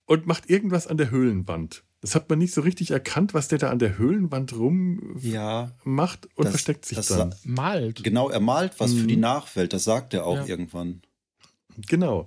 und 0.07 0.27
macht 0.27 0.49
irgendwas 0.49 0.87
an 0.87 0.97
der 0.97 1.11
Höhlenwand. 1.11 1.85
Das 2.01 2.15
hat 2.15 2.31
man 2.31 2.39
nicht 2.39 2.55
so 2.55 2.63
richtig 2.63 2.93
erkannt, 2.93 3.35
was 3.35 3.49
der 3.49 3.59
da 3.59 3.69
an 3.69 3.79
der 3.79 3.99
Höhlenwand 3.99 4.55
rum 4.55 5.17
ja, 5.21 5.73
macht 5.85 6.27
und 6.35 6.45
das, 6.45 6.53
versteckt 6.53 6.87
sich 6.87 6.99
dann. 7.07 7.35
Malt. 7.45 8.03
Genau, 8.03 8.31
er 8.31 8.41
malt 8.41 8.73
was 8.79 8.93
mhm. 8.93 9.01
für 9.01 9.07
die 9.09 9.17
mhm. 9.17 9.23
Nachwelt, 9.23 9.73
das 9.73 9.85
sagt 9.85 10.15
er 10.15 10.25
auch 10.25 10.37
ja. 10.37 10.47
irgendwann. 10.47 11.03
Genau. 11.89 12.27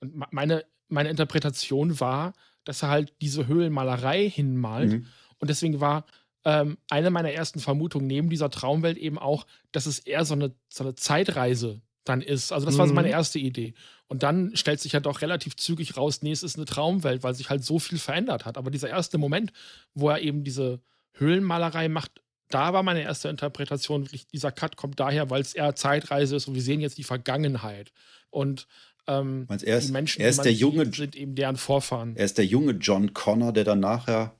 Und 0.00 0.32
meine, 0.32 0.64
meine 0.88 1.10
Interpretation 1.10 2.00
war, 2.00 2.32
dass 2.64 2.82
er 2.82 2.88
halt 2.88 3.12
diese 3.20 3.46
Höhlenmalerei 3.46 4.28
hinmalt. 4.28 4.92
Mhm. 4.92 5.06
Und 5.38 5.50
deswegen 5.50 5.80
war 5.80 6.06
ähm, 6.44 6.78
eine 6.90 7.10
meiner 7.10 7.32
ersten 7.32 7.60
Vermutungen 7.60 8.06
neben 8.06 8.30
dieser 8.30 8.50
Traumwelt 8.50 8.98
eben 8.98 9.18
auch, 9.18 9.46
dass 9.70 9.86
es 9.86 9.98
eher 9.98 10.24
so 10.24 10.34
eine, 10.34 10.54
so 10.68 10.84
eine 10.84 10.94
Zeitreise 10.94 11.80
dann 12.04 12.20
ist. 12.20 12.52
Also 12.52 12.66
das 12.66 12.78
war 12.78 12.88
so 12.88 12.94
meine 12.94 13.08
mhm. 13.08 13.14
erste 13.14 13.38
Idee. 13.38 13.74
Und 14.08 14.22
dann 14.22 14.56
stellt 14.56 14.80
sich 14.80 14.92
ja 14.92 15.00
doch 15.00 15.22
relativ 15.22 15.56
zügig 15.56 15.96
raus, 15.96 16.20
nee, 16.22 16.32
es 16.32 16.42
ist 16.42 16.56
eine 16.56 16.66
Traumwelt, 16.66 17.22
weil 17.22 17.34
sich 17.34 17.48
halt 17.48 17.64
so 17.64 17.78
viel 17.78 17.98
verändert 17.98 18.44
hat. 18.44 18.58
Aber 18.58 18.70
dieser 18.70 18.88
erste 18.88 19.18
Moment, 19.18 19.52
wo 19.94 20.10
er 20.10 20.20
eben 20.20 20.44
diese 20.44 20.80
Höhlenmalerei 21.14 21.88
macht, 21.88 22.20
da 22.50 22.72
war 22.72 22.82
meine 22.82 23.02
erste 23.02 23.28
Interpretation 23.28 24.02
wirklich, 24.02 24.26
dieser 24.26 24.52
Cut 24.52 24.76
kommt 24.76 25.00
daher, 25.00 25.30
weil 25.30 25.40
es 25.40 25.54
eher 25.54 25.74
Zeitreise 25.74 26.36
ist 26.36 26.48
und 26.48 26.54
wir 26.54 26.62
sehen 26.62 26.80
jetzt 26.80 26.98
die 26.98 27.04
Vergangenheit. 27.04 27.92
Und 28.30 28.66
ähm, 29.06 29.46
er 29.48 29.78
ist, 29.78 29.88
die 29.88 29.92
Menschen, 29.92 30.20
er 30.20 30.28
ist 30.28 30.44
der 30.44 30.52
junge, 30.52 30.92
sind 30.92 31.16
eben 31.16 31.34
deren 31.34 31.56
Vorfahren. 31.56 32.14
Er 32.16 32.24
ist 32.24 32.38
der 32.38 32.46
junge 32.46 32.72
John 32.72 33.14
Connor, 33.14 33.52
der 33.52 33.64
dann 33.64 33.80
nachher 33.80 34.34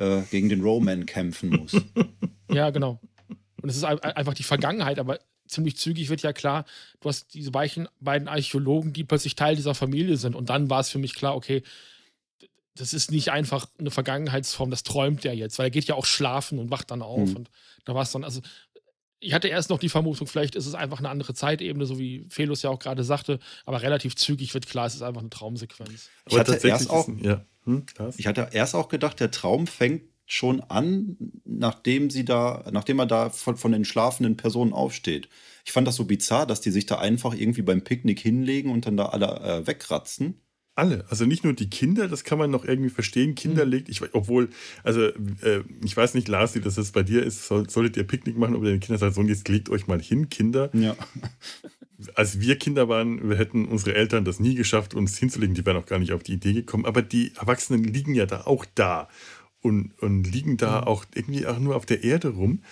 äh, 0.00 0.22
gegen 0.30 0.48
den 0.48 0.62
Roman 0.62 1.06
kämpfen 1.06 1.50
muss. 1.50 1.76
ja, 2.50 2.70
genau. 2.70 2.98
Und 3.62 3.68
es 3.68 3.76
ist 3.76 3.84
einfach 3.84 4.34
die 4.34 4.42
Vergangenheit, 4.42 4.98
aber 4.98 5.18
ziemlich 5.46 5.76
zügig 5.76 6.08
wird 6.08 6.22
ja 6.22 6.32
klar, 6.32 6.64
du 7.00 7.08
hast 7.08 7.34
diese 7.34 7.50
beiden, 7.50 7.88
beiden 8.00 8.26
Archäologen, 8.26 8.92
die 8.92 9.04
plötzlich 9.04 9.34
Teil 9.34 9.56
dieser 9.56 9.74
Familie 9.74 10.16
sind. 10.16 10.34
Und 10.34 10.48
dann 10.48 10.70
war 10.70 10.80
es 10.80 10.88
für 10.88 10.98
mich 10.98 11.14
klar, 11.14 11.36
okay, 11.36 11.62
das 12.74 12.94
ist 12.94 13.10
nicht 13.10 13.30
einfach 13.30 13.66
eine 13.78 13.90
Vergangenheitsform, 13.90 14.70
das 14.70 14.84
träumt 14.84 15.24
er 15.24 15.34
jetzt, 15.34 15.58
weil 15.58 15.66
er 15.66 15.70
geht 15.70 15.84
ja 15.84 15.96
auch 15.96 16.06
schlafen 16.06 16.58
und 16.58 16.70
wacht 16.70 16.90
dann 16.90 17.02
auf. 17.02 17.28
Mhm. 17.28 17.36
Und 17.36 17.50
da 17.84 17.94
war 17.94 18.02
es 18.02 18.12
dann, 18.12 18.24
also 18.24 18.40
ich 19.18 19.34
hatte 19.34 19.48
erst 19.48 19.68
noch 19.68 19.78
die 19.78 19.90
Vermutung, 19.90 20.26
vielleicht 20.26 20.54
ist 20.54 20.66
es 20.66 20.74
einfach 20.74 20.98
eine 20.98 21.10
andere 21.10 21.34
Zeitebene, 21.34 21.84
so 21.84 21.98
wie 21.98 22.24
Felus 22.30 22.62
ja 22.62 22.70
auch 22.70 22.78
gerade 22.78 23.04
sagte, 23.04 23.38
aber 23.66 23.82
relativ 23.82 24.16
zügig 24.16 24.54
wird 24.54 24.66
klar, 24.66 24.86
es 24.86 24.94
ist 24.94 25.02
einfach 25.02 25.20
eine 25.20 25.28
Traumsequenz. 25.28 26.08
Ich 26.26 26.38
hatte, 26.38 26.54
erst 26.66 26.88
auch, 26.88 27.06
ja. 27.20 27.44
Hm, 27.64 27.84
ich 28.16 28.26
hatte 28.26 28.48
erst 28.52 28.74
auch 28.74 28.88
gedacht, 28.88 29.20
der 29.20 29.30
Traum 29.30 29.66
fängt 29.66 30.02
schon 30.26 30.60
an, 30.60 31.16
nachdem 31.44 32.08
sie 32.08 32.24
da, 32.24 32.64
nachdem 32.70 33.00
er 33.00 33.06
da 33.06 33.30
von, 33.30 33.56
von 33.56 33.72
den 33.72 33.84
schlafenden 33.84 34.36
Personen 34.36 34.72
aufsteht. 34.72 35.28
Ich 35.64 35.72
fand 35.72 35.88
das 35.88 35.96
so 35.96 36.04
bizarr, 36.04 36.46
dass 36.46 36.60
die 36.60 36.70
sich 36.70 36.86
da 36.86 36.98
einfach 36.98 37.34
irgendwie 37.34 37.62
beim 37.62 37.82
Picknick 37.82 38.20
hinlegen 38.20 38.70
und 38.70 38.86
dann 38.86 38.96
da 38.96 39.06
alle 39.06 39.40
äh, 39.40 39.66
wegratzen 39.66 40.40
alle. 40.80 41.04
Also 41.08 41.26
nicht 41.26 41.44
nur 41.44 41.52
die 41.52 41.70
Kinder, 41.70 42.08
das 42.08 42.24
kann 42.24 42.38
man 42.38 42.50
noch 42.50 42.64
irgendwie 42.64 42.90
verstehen. 42.90 43.34
Kinder 43.34 43.64
mhm. 43.64 43.70
legt, 43.70 43.88
ich, 43.88 44.02
obwohl, 44.14 44.48
also 44.82 45.02
äh, 45.02 45.62
ich 45.84 45.96
weiß 45.96 46.14
nicht, 46.14 46.26
Lars, 46.26 46.54
wie 46.54 46.60
das 46.60 46.76
jetzt 46.76 46.94
bei 46.94 47.02
dir 47.02 47.22
ist, 47.22 47.46
soll, 47.46 47.68
solltet 47.68 47.96
ihr 47.96 48.04
Picknick 48.04 48.36
machen, 48.36 48.54
aber 48.54 48.64
deine 48.64 48.80
Kinder 48.80 48.98
sagen, 48.98 49.12
so, 49.12 49.22
jetzt 49.22 49.48
legt 49.48 49.68
euch 49.68 49.86
mal 49.86 50.00
hin, 50.00 50.28
Kinder. 50.28 50.70
Ja. 50.74 50.96
Als 52.14 52.40
wir 52.40 52.56
Kinder 52.58 52.88
waren, 52.88 53.28
wir 53.28 53.36
hätten 53.36 53.66
unsere 53.66 53.94
Eltern 53.94 54.24
das 54.24 54.40
nie 54.40 54.54
geschafft, 54.54 54.94
uns 54.94 55.18
hinzulegen. 55.18 55.54
Die 55.54 55.64
wären 55.66 55.76
auch 55.76 55.86
gar 55.86 55.98
nicht 55.98 56.12
auf 56.12 56.22
die 56.22 56.34
Idee 56.34 56.52
gekommen. 56.52 56.86
Aber 56.86 57.02
die 57.02 57.32
Erwachsenen 57.36 57.84
liegen 57.84 58.14
ja 58.14 58.26
da 58.26 58.42
auch 58.42 58.64
da 58.74 59.08
und, 59.62 59.92
und 60.00 60.24
liegen 60.24 60.56
da 60.56 60.82
mhm. 60.82 60.86
auch 60.86 61.04
irgendwie 61.14 61.46
auch 61.46 61.58
nur 61.58 61.76
auf 61.76 61.86
der 61.86 62.04
Erde 62.04 62.28
rum. 62.28 62.62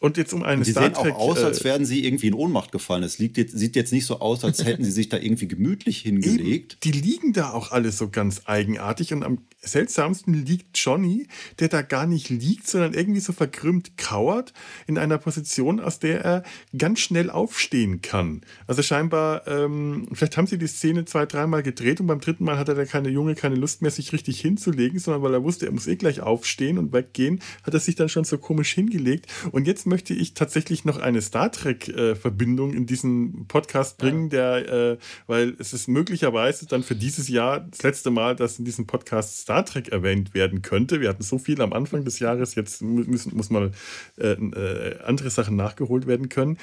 Und 0.00 0.16
jetzt 0.16 0.32
um 0.32 0.42
einen 0.42 0.62
die 0.62 0.70
Star 0.70 0.84
sehen 0.84 0.94
Trek, 0.94 1.14
auch 1.14 1.18
aus, 1.18 1.38
als 1.44 1.60
äh, 1.60 1.64
wären 1.64 1.84
sie 1.84 2.06
irgendwie 2.06 2.28
in 2.28 2.34
Ohnmacht 2.34 2.72
gefallen. 2.72 3.02
Es 3.02 3.18
liegt 3.18 3.36
jetzt, 3.36 3.56
sieht 3.56 3.76
jetzt 3.76 3.92
nicht 3.92 4.06
so 4.06 4.20
aus, 4.20 4.44
als 4.44 4.64
hätten 4.64 4.82
sie 4.82 4.90
sich 4.90 5.10
da 5.10 5.18
irgendwie 5.18 5.46
gemütlich 5.46 5.98
hingelegt. 5.98 6.78
Eben, 6.80 6.80
die 6.82 7.00
liegen 7.00 7.32
da 7.34 7.52
auch 7.52 7.70
alle 7.70 7.92
so 7.92 8.08
ganz 8.08 8.42
eigenartig 8.46 9.12
und 9.12 9.22
am 9.22 9.38
seltsamsten 9.62 10.32
liegt 10.46 10.78
Johnny, 10.78 11.26
der 11.58 11.68
da 11.68 11.82
gar 11.82 12.06
nicht 12.06 12.30
liegt, 12.30 12.66
sondern 12.66 12.94
irgendwie 12.94 13.20
so 13.20 13.34
verkrümmt 13.34 13.98
kauert 13.98 14.54
in 14.86 14.96
einer 14.96 15.18
Position, 15.18 15.80
aus 15.80 15.98
der 15.98 16.24
er 16.24 16.42
ganz 16.76 17.00
schnell 17.00 17.28
aufstehen 17.28 18.00
kann. 18.00 18.40
Also 18.66 18.82
scheinbar, 18.82 19.46
ähm, 19.46 20.08
vielleicht 20.12 20.38
haben 20.38 20.46
sie 20.46 20.56
die 20.56 20.66
Szene 20.66 21.04
zwei, 21.04 21.26
dreimal 21.26 21.62
gedreht 21.62 22.00
und 22.00 22.06
beim 22.06 22.20
dritten 22.20 22.44
Mal 22.44 22.56
hatte 22.56 22.74
der 22.74 22.86
kleine 22.86 23.10
Junge 23.10 23.34
keine 23.34 23.56
Lust 23.56 23.82
mehr, 23.82 23.90
sich 23.90 24.14
richtig 24.14 24.40
hinzulegen, 24.40 24.98
sondern 24.98 25.22
weil 25.22 25.34
er 25.34 25.44
wusste, 25.44 25.66
er 25.66 25.72
muss 25.72 25.86
eh 25.86 25.96
gleich 25.96 26.20
aufstehen 26.20 26.78
und 26.78 26.94
weggehen, 26.94 27.40
hat 27.62 27.74
er 27.74 27.80
sich 27.80 27.96
dann 27.96 28.08
schon 28.08 28.24
so 28.24 28.38
komisch 28.38 28.72
hingelegt. 28.72 29.26
Und 29.52 29.66
jetzt 29.66 29.86
möchte 29.90 30.14
ich 30.14 30.32
tatsächlich 30.32 30.86
noch 30.86 30.98
eine 30.98 31.20
Star 31.20 31.52
Trek-Verbindung 31.52 32.72
in 32.72 32.86
diesen 32.86 33.46
Podcast 33.46 33.98
bringen, 33.98 34.30
der, 34.30 34.68
äh, 34.68 34.98
weil 35.26 35.54
es 35.58 35.74
ist 35.74 35.88
möglicherweise 35.88 36.66
dann 36.66 36.82
für 36.82 36.94
dieses 36.94 37.28
Jahr 37.28 37.60
das 37.60 37.82
letzte 37.82 38.10
Mal, 38.10 38.34
dass 38.34 38.58
in 38.58 38.64
diesem 38.64 38.86
Podcast 38.86 39.40
Star 39.40 39.66
Trek 39.66 39.88
erwähnt 39.88 40.32
werden 40.32 40.62
könnte. 40.62 41.02
Wir 41.02 41.10
hatten 41.10 41.22
so 41.22 41.36
viel 41.38 41.60
am 41.60 41.74
Anfang 41.74 42.04
des 42.04 42.18
Jahres, 42.20 42.54
jetzt 42.54 42.80
müssen, 42.80 43.36
muss 43.36 43.50
mal 43.50 43.72
äh, 44.16 44.32
äh, 44.32 44.98
andere 45.02 45.28
Sachen 45.28 45.56
nachgeholt 45.56 46.06
werden 46.06 46.30
können. 46.30 46.56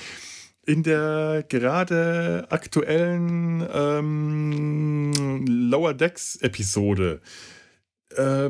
In 0.66 0.82
der 0.84 1.46
gerade 1.48 2.48
aktuellen 2.50 3.66
ähm, 3.74 5.46
Lower 5.48 5.94
Decks 5.94 6.38
Episode 6.38 7.22
äh, 8.16 8.50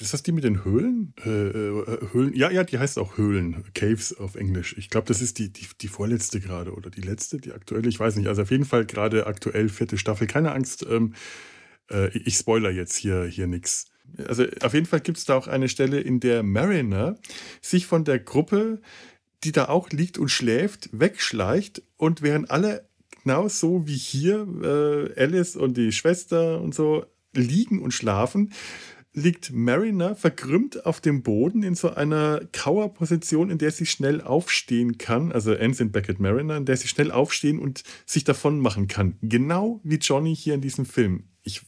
ist 0.00 0.12
das 0.12 0.22
die 0.22 0.32
mit 0.32 0.44
den 0.44 0.64
Höhlen? 0.64 1.14
Äh, 1.24 1.30
äh, 1.30 2.12
Höhlen? 2.12 2.34
Ja, 2.34 2.50
ja, 2.50 2.64
die 2.64 2.78
heißt 2.78 2.98
auch 2.98 3.16
Höhlen, 3.16 3.64
Caves 3.74 4.16
auf 4.16 4.34
Englisch. 4.34 4.74
Ich 4.78 4.90
glaube, 4.90 5.06
das 5.06 5.20
ist 5.20 5.38
die, 5.38 5.52
die, 5.52 5.66
die 5.80 5.88
vorletzte 5.88 6.40
gerade 6.40 6.72
oder 6.72 6.90
die 6.90 7.00
letzte, 7.00 7.38
die 7.38 7.52
aktuelle, 7.52 7.88
ich 7.88 8.00
weiß 8.00 8.16
nicht. 8.16 8.28
Also 8.28 8.42
auf 8.42 8.50
jeden 8.50 8.64
Fall 8.64 8.86
gerade 8.86 9.26
aktuell 9.26 9.68
vierte 9.68 9.98
Staffel. 9.98 10.26
Keine 10.26 10.52
Angst, 10.52 10.84
ähm, 10.88 11.14
äh, 11.90 12.16
ich 12.18 12.36
spoiler 12.36 12.70
jetzt 12.70 12.96
hier, 12.96 13.24
hier 13.24 13.46
nichts. 13.46 13.86
Also 14.26 14.44
auf 14.60 14.74
jeden 14.74 14.86
Fall 14.86 15.00
gibt 15.00 15.18
es 15.18 15.24
da 15.24 15.36
auch 15.36 15.46
eine 15.46 15.68
Stelle, 15.68 16.00
in 16.00 16.20
der 16.20 16.42
Mariner 16.42 17.16
sich 17.60 17.86
von 17.86 18.04
der 18.04 18.18
Gruppe, 18.18 18.80
die 19.44 19.52
da 19.52 19.68
auch 19.68 19.90
liegt 19.90 20.18
und 20.18 20.28
schläft, 20.28 20.88
wegschleicht 20.92 21.82
und 21.96 22.22
während 22.22 22.50
alle 22.50 22.88
genau 23.22 23.48
so 23.48 23.86
wie 23.86 23.96
hier, 23.96 24.46
äh, 24.62 25.20
Alice 25.20 25.56
und 25.56 25.76
die 25.76 25.92
Schwester 25.92 26.60
und 26.60 26.74
so, 26.74 27.06
liegen 27.32 27.82
und 27.82 27.92
schlafen, 27.92 28.52
liegt 29.14 29.52
Mariner 29.52 30.16
verkrümmt 30.16 30.84
auf 30.84 31.00
dem 31.00 31.22
Boden 31.22 31.62
in 31.62 31.76
so 31.76 31.90
einer 31.90 32.40
Kauerposition, 32.52 33.48
in 33.48 33.58
der 33.58 33.70
sie 33.70 33.86
schnell 33.86 34.20
aufstehen 34.20 34.98
kann, 34.98 35.30
also 35.30 35.52
Ensign 35.52 35.92
Beckett 35.92 36.18
Mariner, 36.18 36.56
in 36.56 36.66
der 36.66 36.76
sie 36.76 36.88
schnell 36.88 37.12
aufstehen 37.12 37.60
und 37.60 37.84
sich 38.06 38.24
davon 38.24 38.58
machen 38.58 38.88
kann. 38.88 39.16
Genau 39.22 39.80
wie 39.84 39.96
Johnny 39.96 40.34
hier 40.34 40.54
in 40.54 40.60
diesem 40.60 40.84
Film. 40.84 41.28
Ich 41.44 41.62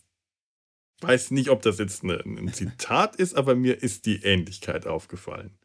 weiß 1.01 1.31
nicht, 1.31 1.51
ob 1.51 1.63
das 1.63 1.79
jetzt 1.79 2.03
eine, 2.03 2.19
ein 2.25 2.53
Zitat 2.53 3.15
ist, 3.17 3.37
aber 3.37 3.55
mir 3.55 3.81
ist 3.81 4.07
die 4.07 4.23
Ähnlichkeit 4.25 4.87
aufgefallen. 4.87 5.57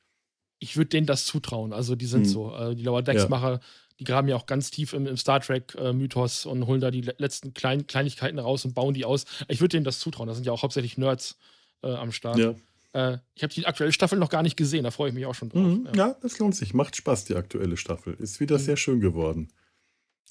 Ich 0.60 0.78
würde 0.78 0.90
denen 0.90 1.08
das 1.08 1.26
zutrauen. 1.26 1.74
Also 1.74 1.96
die 1.96 2.06
sind 2.06 2.26
hm. 2.26 2.30
so. 2.30 2.52
Also 2.52 2.76
die 2.76 2.84
Lower 2.84 3.02
Decks-Macher, 3.02 3.54
ja. 3.54 3.60
die 4.00 4.04
graben 4.04 4.28
ja 4.28 4.36
auch 4.36 4.46
ganz 4.46 4.70
tief 4.70 4.94
im, 4.94 5.08
im 5.08 5.18
Star 5.18 5.40
Trek-Mythos 5.40 6.46
äh, 6.46 6.50
und 6.50 6.68
holen 6.68 6.82
da 6.82 6.92
die 6.92 7.02
letzten 7.02 7.56
Klein 7.56 7.88
Kleinigkeiten 7.88 8.38
raus 8.38 8.66
und 8.66 8.76
bauen 8.76 8.94
die 8.94 9.06
aus. 9.06 9.26
Ich 9.48 9.62
würde 9.62 9.70
denen 9.70 9.86
das 9.86 10.00
zutrauen. 10.00 10.28
Das 10.28 10.38
sind 10.38 10.46
ja 10.46 10.52
auch 10.52 10.62
hauptsächlich 10.62 11.00
Nerds 11.00 11.40
äh, 11.84 11.94
am 11.94 12.12
Start. 12.12 12.38
Ja. 12.38 12.56
Äh, 12.94 13.18
ich 13.36 13.44
habe 13.44 13.54
die 13.54 13.66
aktuelle 13.66 13.92
Staffel 13.92 14.20
noch 14.20 14.30
gar 14.30 14.44
nicht 14.44 14.58
gesehen, 14.58 14.84
da 14.84 14.92
freue 14.92 15.10
ich 15.10 15.16
mich 15.16 15.26
auch 15.26 15.36
schon 15.36 15.50
drauf. 15.50 15.62
Mhm, 15.62 15.88
ja. 15.94 16.08
ja. 16.08 16.16
das 16.22 16.40
lohnt 16.40 16.56
sich. 16.56 16.74
Macht 16.74 16.96
Spaß, 16.96 17.26
die 17.26 17.36
aktuelle 17.36 17.78
Staffel. 17.78 18.16
Ist 18.16 18.40
wieder 18.40 18.58
mhm. 18.58 18.64
sehr 18.64 18.78
schön 18.78 19.00
geworden. 19.00 19.50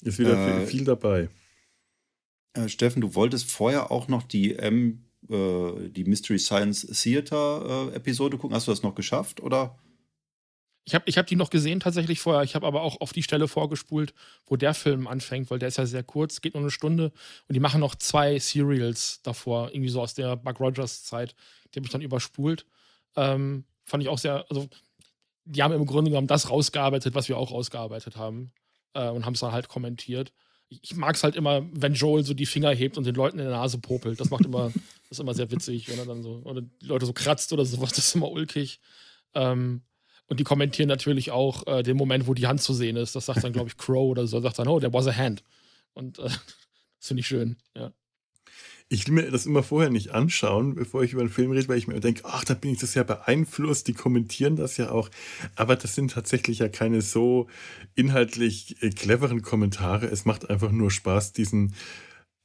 Ist 0.01 0.19
wieder 0.19 0.35
viel, 0.35 0.63
äh, 0.63 0.65
viel, 0.65 0.83
dabei. 0.83 1.29
Äh, 2.53 2.67
Steffen, 2.67 3.01
du 3.01 3.15
wolltest 3.15 3.51
vorher 3.51 3.91
auch 3.91 4.07
noch 4.07 4.23
die, 4.23 4.53
ähm, 4.53 5.05
äh, 5.29 5.89
die 5.89 6.03
Mystery 6.03 6.39
Science 6.39 6.87
Theater 6.87 7.89
äh, 7.91 7.95
Episode 7.95 8.37
gucken. 8.37 8.55
Hast 8.55 8.67
du 8.67 8.71
das 8.71 8.83
noch 8.83 8.95
geschafft 8.95 9.41
oder? 9.41 9.77
Ich 10.91 10.95
habe 10.95 11.05
ich 11.07 11.17
hab 11.17 11.25
die 11.25 11.37
noch 11.37 11.49
gesehen 11.49 11.79
tatsächlich 11.79 12.19
vorher. 12.19 12.43
Ich 12.43 12.53
habe 12.53 12.67
aber 12.67 12.81
auch 12.81 12.99
auf 12.99 13.13
die 13.13 13.23
Stelle 13.23 13.47
vorgespult, 13.47 14.13
wo 14.45 14.57
der 14.57 14.73
Film 14.73 15.07
anfängt, 15.07 15.49
weil 15.49 15.57
der 15.57 15.69
ist 15.69 15.77
ja 15.77 15.85
sehr 15.85 16.03
kurz, 16.03 16.41
geht 16.41 16.53
nur 16.53 16.63
eine 16.63 16.69
Stunde. 16.69 17.13
Und 17.47 17.53
die 17.53 17.61
machen 17.61 17.79
noch 17.79 17.95
zwei 17.95 18.37
Serials 18.39 19.21
davor, 19.23 19.69
irgendwie 19.69 19.87
so 19.87 20.01
aus 20.01 20.15
der 20.15 20.35
Buck 20.35 20.59
Rogers 20.59 21.05
Zeit. 21.05 21.33
Die 21.73 21.79
habe 21.79 21.85
ich 21.85 21.93
dann 21.93 22.01
überspult. 22.01 22.65
Ähm, 23.15 23.63
fand 23.85 24.03
ich 24.03 24.09
auch 24.09 24.17
sehr, 24.17 24.45
also 24.49 24.67
die 25.45 25.63
haben 25.63 25.73
im 25.73 25.85
Grunde 25.85 26.11
genommen 26.11 26.27
das 26.27 26.49
rausgearbeitet, 26.49 27.15
was 27.15 27.29
wir 27.29 27.37
auch 27.37 27.51
rausgearbeitet 27.51 28.17
haben. 28.17 28.51
Äh, 28.93 29.07
und 29.07 29.25
haben 29.25 29.35
es 29.35 29.39
dann 29.39 29.53
halt 29.53 29.69
kommentiert. 29.69 30.33
Ich, 30.67 30.79
ich 30.83 30.95
mag 30.97 31.15
es 31.15 31.23
halt 31.23 31.37
immer, 31.37 31.65
wenn 31.71 31.93
Joel 31.93 32.25
so 32.25 32.33
die 32.33 32.45
Finger 32.45 32.71
hebt 32.71 32.97
und 32.97 33.05
den 33.05 33.15
Leuten 33.15 33.39
in 33.39 33.45
der 33.45 33.55
Nase 33.55 33.77
popelt. 33.77 34.19
Das 34.19 34.29
macht 34.29 34.43
immer, 34.43 34.65
das 35.07 35.11
ist 35.11 35.19
immer 35.21 35.35
sehr 35.35 35.51
witzig, 35.51 35.87
wenn 35.87 35.99
er 35.99 36.05
dann 36.05 36.21
so, 36.21 36.41
oder 36.43 36.59
die 36.59 36.85
Leute 36.85 37.05
so 37.05 37.13
kratzt 37.13 37.53
oder 37.53 37.63
sowas, 37.63 37.93
das 37.93 38.07
ist 38.07 38.15
immer 38.15 38.29
ulkig. 38.29 38.81
Ähm, 39.33 39.83
und 40.31 40.39
die 40.39 40.45
kommentieren 40.45 40.87
natürlich 40.87 41.31
auch 41.31 41.67
äh, 41.67 41.83
den 41.83 41.97
Moment, 41.97 42.25
wo 42.25 42.33
die 42.33 42.47
Hand 42.47 42.61
zu 42.61 42.73
sehen 42.73 42.95
ist. 42.95 43.17
Das 43.17 43.25
sagt 43.25 43.43
dann, 43.43 43.51
glaube 43.51 43.67
ich, 43.67 43.75
Crow 43.75 44.09
oder 44.09 44.27
so. 44.27 44.39
Sagt 44.39 44.59
dann, 44.59 44.69
oh, 44.69 44.79
there 44.79 44.93
was 44.93 45.05
a 45.05 45.13
hand. 45.13 45.43
Und 45.93 46.19
äh, 46.19 46.21
das 46.99 47.07
finde 47.07 47.19
ich 47.19 47.27
schön, 47.27 47.57
ja. 47.75 47.91
Ich 48.87 49.05
will 49.07 49.15
mir 49.15 49.29
das 49.29 49.45
immer 49.45 49.61
vorher 49.61 49.89
nicht 49.89 50.11
anschauen, 50.11 50.75
bevor 50.75 51.03
ich 51.03 51.11
über 51.11 51.19
einen 51.19 51.29
Film 51.29 51.51
rede, 51.51 51.67
weil 51.67 51.77
ich 51.77 51.87
mir 51.87 51.99
denke, 51.99 52.21
ach, 52.23 52.45
da 52.45 52.53
bin 52.53 52.71
ich 52.71 52.79
das 52.79 52.93
ja 52.93 53.03
beeinflusst, 53.03 53.89
die 53.89 53.93
kommentieren 53.93 54.55
das 54.55 54.77
ja 54.77 54.91
auch. 54.91 55.09
Aber 55.57 55.75
das 55.75 55.95
sind 55.95 56.11
tatsächlich 56.11 56.59
ja 56.59 56.69
keine 56.69 57.01
so 57.01 57.47
inhaltlich 57.95 58.81
äh, 58.81 58.89
cleveren 58.89 59.41
Kommentare. 59.41 60.05
Es 60.05 60.23
macht 60.23 60.49
einfach 60.49 60.71
nur 60.71 60.91
Spaß, 60.91 61.33
diesen 61.33 61.75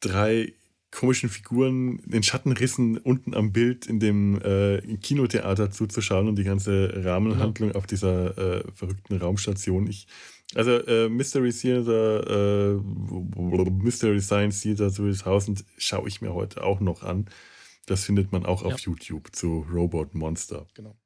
drei 0.01 0.55
komischen 0.97 1.29
Figuren, 1.29 2.01
den 2.07 2.23
Schattenrissen 2.23 2.97
unten 2.97 3.35
am 3.35 3.53
Bild 3.53 3.85
in 3.85 4.01
dem 4.01 4.41
äh, 4.41 4.81
Kinotheater 4.97 5.71
zuzuschauen 5.71 6.27
und 6.27 6.37
die 6.37 6.45
ganze 6.45 7.05
Rahmenhandlung 7.05 7.71
ja. 7.71 7.75
auf 7.75 7.87
dieser 7.87 8.39
äh, 8.39 8.65
verrückten 8.73 9.19
Raumstation. 9.19 9.87
Ich, 9.89 10.07
also 10.55 10.73
äh, 10.73 11.11
Mystery 11.11 11.53
Theater, 11.53 12.79
äh, 12.79 13.71
Mystery 13.71 14.23
Science 14.23 14.63
Theater 14.63 14.91
2000 14.91 15.67
schaue 15.77 16.09
ich 16.09 16.23
mir 16.23 16.33
heute 16.33 16.65
auch 16.65 16.81
noch 16.81 17.03
an. 17.03 17.27
Das 17.85 18.05
findet 18.05 18.33
man 18.33 18.47
auch 18.47 18.63
ja. 18.63 18.69
auf 18.69 18.81
YouTube 18.81 19.37
zu 19.37 19.67
Robot 19.71 20.15
Monster. 20.15 20.67
Genau. 20.73 20.97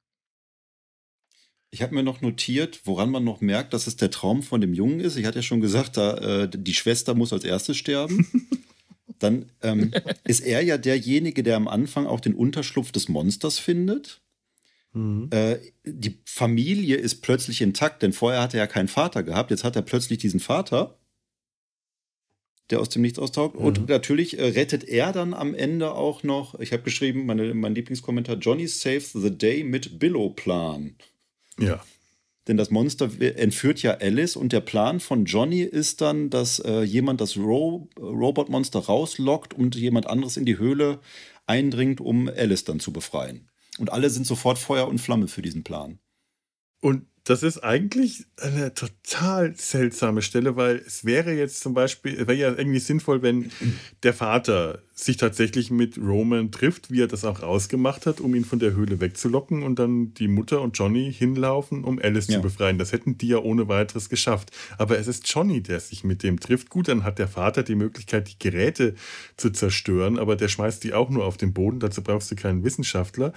Ich 1.73 1.83
habe 1.83 1.97
mir 1.97 2.05
noch 2.05 2.21
notiert, 2.21 2.81
woran 2.85 3.11
man 3.11 3.25
noch 3.25 3.41
merkt, 3.41 3.75
dass 3.75 3.89
es 3.89 3.97
der 3.97 4.13
Traum 4.13 4.45
von 4.45 4.61
dem 4.61 4.73
Jungen 4.73 5.01
ist. 5.01 5.17
Ich 5.17 5.27
hatte 5.27 5.39
ja 5.39 5.43
schon 5.43 5.61
gesagt, 5.61 5.97
da, 5.97 6.45
äh, 6.45 6.49
die 6.49 6.75
Schwester 6.75 7.15
muss 7.15 7.33
als 7.33 7.43
erstes 7.43 7.77
sterben. 7.77 8.29
dann 9.23 9.51
ähm, 9.63 9.93
ist 10.25 10.41
er 10.41 10.63
ja 10.63 10.79
derjenige, 10.79 11.43
der 11.43 11.57
am 11.57 11.69
Anfang 11.69 12.07
auch 12.07 12.21
den 12.21 12.35
Unterschlupf 12.35 12.93
des 12.93 13.09
Monsters 13.09 13.59
findet. 13.59 14.21
Mhm. 14.93 15.29
Äh, 15.31 15.59
die 15.85 16.19
Familie 16.25 16.97
ist 16.97 17.23
plötzlich 17.23 17.61
intakt, 17.63 18.03
denn 18.03 18.13
vorher 18.13 18.43
hat 18.43 18.55
er 18.55 18.61
ja 18.61 18.67
keinen 18.67 18.89
Vater 18.89 19.23
gehabt. 19.23 19.51
Jetzt 19.51 19.65
hat 19.65 19.77
er 19.77 19.83
plötzlich 19.83 20.19
diesen 20.19 20.41
Vater, 20.41 20.99
der 22.71 22.81
aus 22.81 22.89
dem 22.89 23.03
Nichts 23.03 23.19
austaucht. 23.19 23.55
Mhm. 23.55 23.61
Und 23.65 23.89
natürlich 23.89 24.39
äh, 24.39 24.45
rettet 24.45 24.85
er 24.85 25.13
dann 25.13 25.35
am 25.35 25.55
Ende 25.55 25.93
auch 25.95 26.23
noch, 26.23 26.59
ich 26.59 26.73
habe 26.73 26.83
geschrieben, 26.83 27.27
meine, 27.27 27.55
mein 27.55 27.75
Lieblingskommentar, 27.75 28.37
Johnny 28.37 28.67
saves 28.67 29.13
the 29.13 29.31
day 29.31 29.63
mit 29.63 29.99
Billow-Plan. 29.99 30.97
Ja. 31.59 31.83
Denn 32.49 32.57
das 32.57 32.71
Monster 32.71 33.11
entführt 33.21 33.83
ja 33.83 33.99
Alice 34.01 34.35
und 34.37 34.53
der 34.53 34.61
Plan 34.61 35.01
von 35.01 35.25
Johnny 35.27 35.63
ist 35.63 36.01
dann, 36.01 36.31
dass 36.31 36.59
äh, 36.59 36.83
jemand 36.83 37.21
das 37.21 37.37
Ro 37.37 37.89
Robotmonster 37.99 38.81
rauslockt 38.81 39.53
und 39.53 39.77
jemand 39.77 40.07
anderes 40.07 40.37
in 40.37 40.47
die 40.47 40.59
Höhle 40.59 41.01
eindringt, 41.47 42.01
um 42.01 42.29
Alice 42.29 42.65
dann 42.65 42.81
zu 42.81 42.93
befreien. 42.93 43.51
Und 43.79 43.93
alle 43.93 44.11
sind 44.11 44.27
sofort 44.27 44.59
Feuer 44.59 44.89
und 44.89 44.99
Flamme 44.99 45.29
für 45.29 45.43
diesen 45.43 45.65
Plan. 45.65 45.99
Und 46.81 47.07
das 47.31 47.45
ist 47.45 47.63
eigentlich 47.63 48.27
eine 48.43 48.75
total 48.75 49.55
seltsame 49.55 50.21
Stelle, 50.21 50.57
weil 50.57 50.83
es 50.85 51.05
wäre 51.05 51.33
jetzt 51.33 51.61
zum 51.61 51.75
Beispiel, 51.75 52.15
es 52.15 52.27
wäre 52.27 52.35
ja 52.35 52.49
irgendwie 52.49 52.81
sinnvoll, 52.81 53.23
wenn 53.23 53.53
der 54.03 54.15
Vater 54.15 54.83
sich 54.93 55.17
tatsächlich 55.17 55.71
mit 55.71 55.97
Roman 55.97 56.51
trifft, 56.51 56.91
wie 56.91 57.03
er 57.03 57.07
das 57.07 57.25
auch 57.25 57.41
ausgemacht 57.45 58.07
hat, 58.07 58.21
um 58.21 58.35
ihn 58.35 58.45
von 58.45 58.59
der 58.59 58.73
Höhle 58.73 58.99
wegzulocken 58.99 59.63
und 59.63 59.79
dann 59.79 60.13
die 60.15 60.27
Mutter 60.27 60.61
und 60.61 60.77
Johnny 60.77 61.13
hinlaufen, 61.13 61.85
um 61.85 62.01
Alice 62.03 62.27
ja. 62.27 62.39
zu 62.39 62.43
befreien. 62.43 62.79
Das 62.79 62.91
hätten 62.91 63.17
die 63.17 63.29
ja 63.29 63.39
ohne 63.39 63.69
weiteres 63.69 64.09
geschafft. 64.09 64.51
Aber 64.77 64.99
es 64.99 65.07
ist 65.07 65.33
Johnny, 65.33 65.63
der 65.63 65.79
sich 65.79 66.03
mit 66.03 66.25
dem 66.25 66.41
trifft. 66.41 66.69
Gut, 66.69 66.89
dann 66.89 67.05
hat 67.05 67.21
der 67.21 67.29
Vater 67.29 67.63
die 67.63 67.77
Möglichkeit, 67.77 68.29
die 68.29 68.39
Geräte 68.41 68.97
zu 69.37 69.51
zerstören, 69.51 70.19
aber 70.19 70.35
der 70.35 70.49
schmeißt 70.49 70.83
die 70.83 70.95
auch 70.95 71.11
nur 71.11 71.25
auf 71.25 71.37
den 71.37 71.55
Boden. 71.55 71.79
Dazu 71.79 72.03
brauchst 72.03 72.29
du 72.33 72.35
keinen 72.35 72.65
Wissenschaftler. 72.65 73.33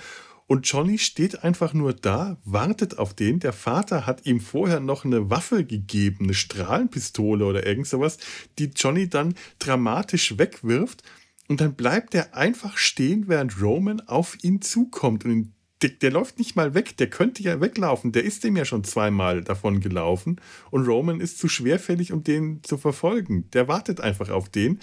Und 0.48 0.68
Johnny 0.68 0.98
steht 0.98 1.44
einfach 1.44 1.74
nur 1.74 1.94
da, 1.94 2.38
wartet 2.44 2.98
auf 2.98 3.14
den. 3.14 3.40
Der 3.40 3.54
Vater 3.54 4.06
hat 4.06 4.26
ihm 4.26 4.40
vorher 4.40 4.80
noch 4.80 5.06
eine 5.06 5.30
Waffe 5.30 5.66
gegeben, 5.66 6.26
eine 6.26 6.34
Strahlenpistole 6.34 7.46
oder 7.46 7.66
irgend 7.66 7.88
sowas, 7.88 8.18
die 8.60 8.72
Johnny 8.76 9.10
dann 9.10 9.36
dramatisch 9.60 10.38
wegwirft. 10.38 11.04
Und 11.48 11.62
dann 11.62 11.76
bleibt 11.76 12.16
er 12.16 12.36
einfach 12.36 12.78
stehen, 12.78 13.28
während 13.28 13.62
Roman 13.62 14.02
auf 14.02 14.38
ihn 14.44 14.62
zukommt. 14.62 15.26
Und 15.26 15.54
der, 15.82 15.90
der, 15.90 16.12
läuft 16.12 16.40
nicht 16.40 16.56
mal 16.56 16.74
weg, 16.74 16.96
der 16.98 17.10
könnte 17.10 17.44
ja 17.44 17.60
weglaufen, 17.60 18.14
der 18.14 18.24
ist 18.24 18.44
dem 18.44 18.56
ja 18.56 18.64
schon 18.64 18.86
zweimal 18.86 19.44
davon 19.44 19.82
gelaufen 19.82 20.40
und 20.72 20.88
Roman 20.88 21.20
ist 21.20 21.38
zu 21.38 21.50
schwerfällig, 21.50 22.14
um 22.14 22.24
den 22.24 22.64
zu 22.64 22.78
verfolgen. 22.78 23.50
Der 23.52 23.68
wartet 23.68 24.00
einfach 24.00 24.30
auf 24.30 24.48
den. 24.48 24.80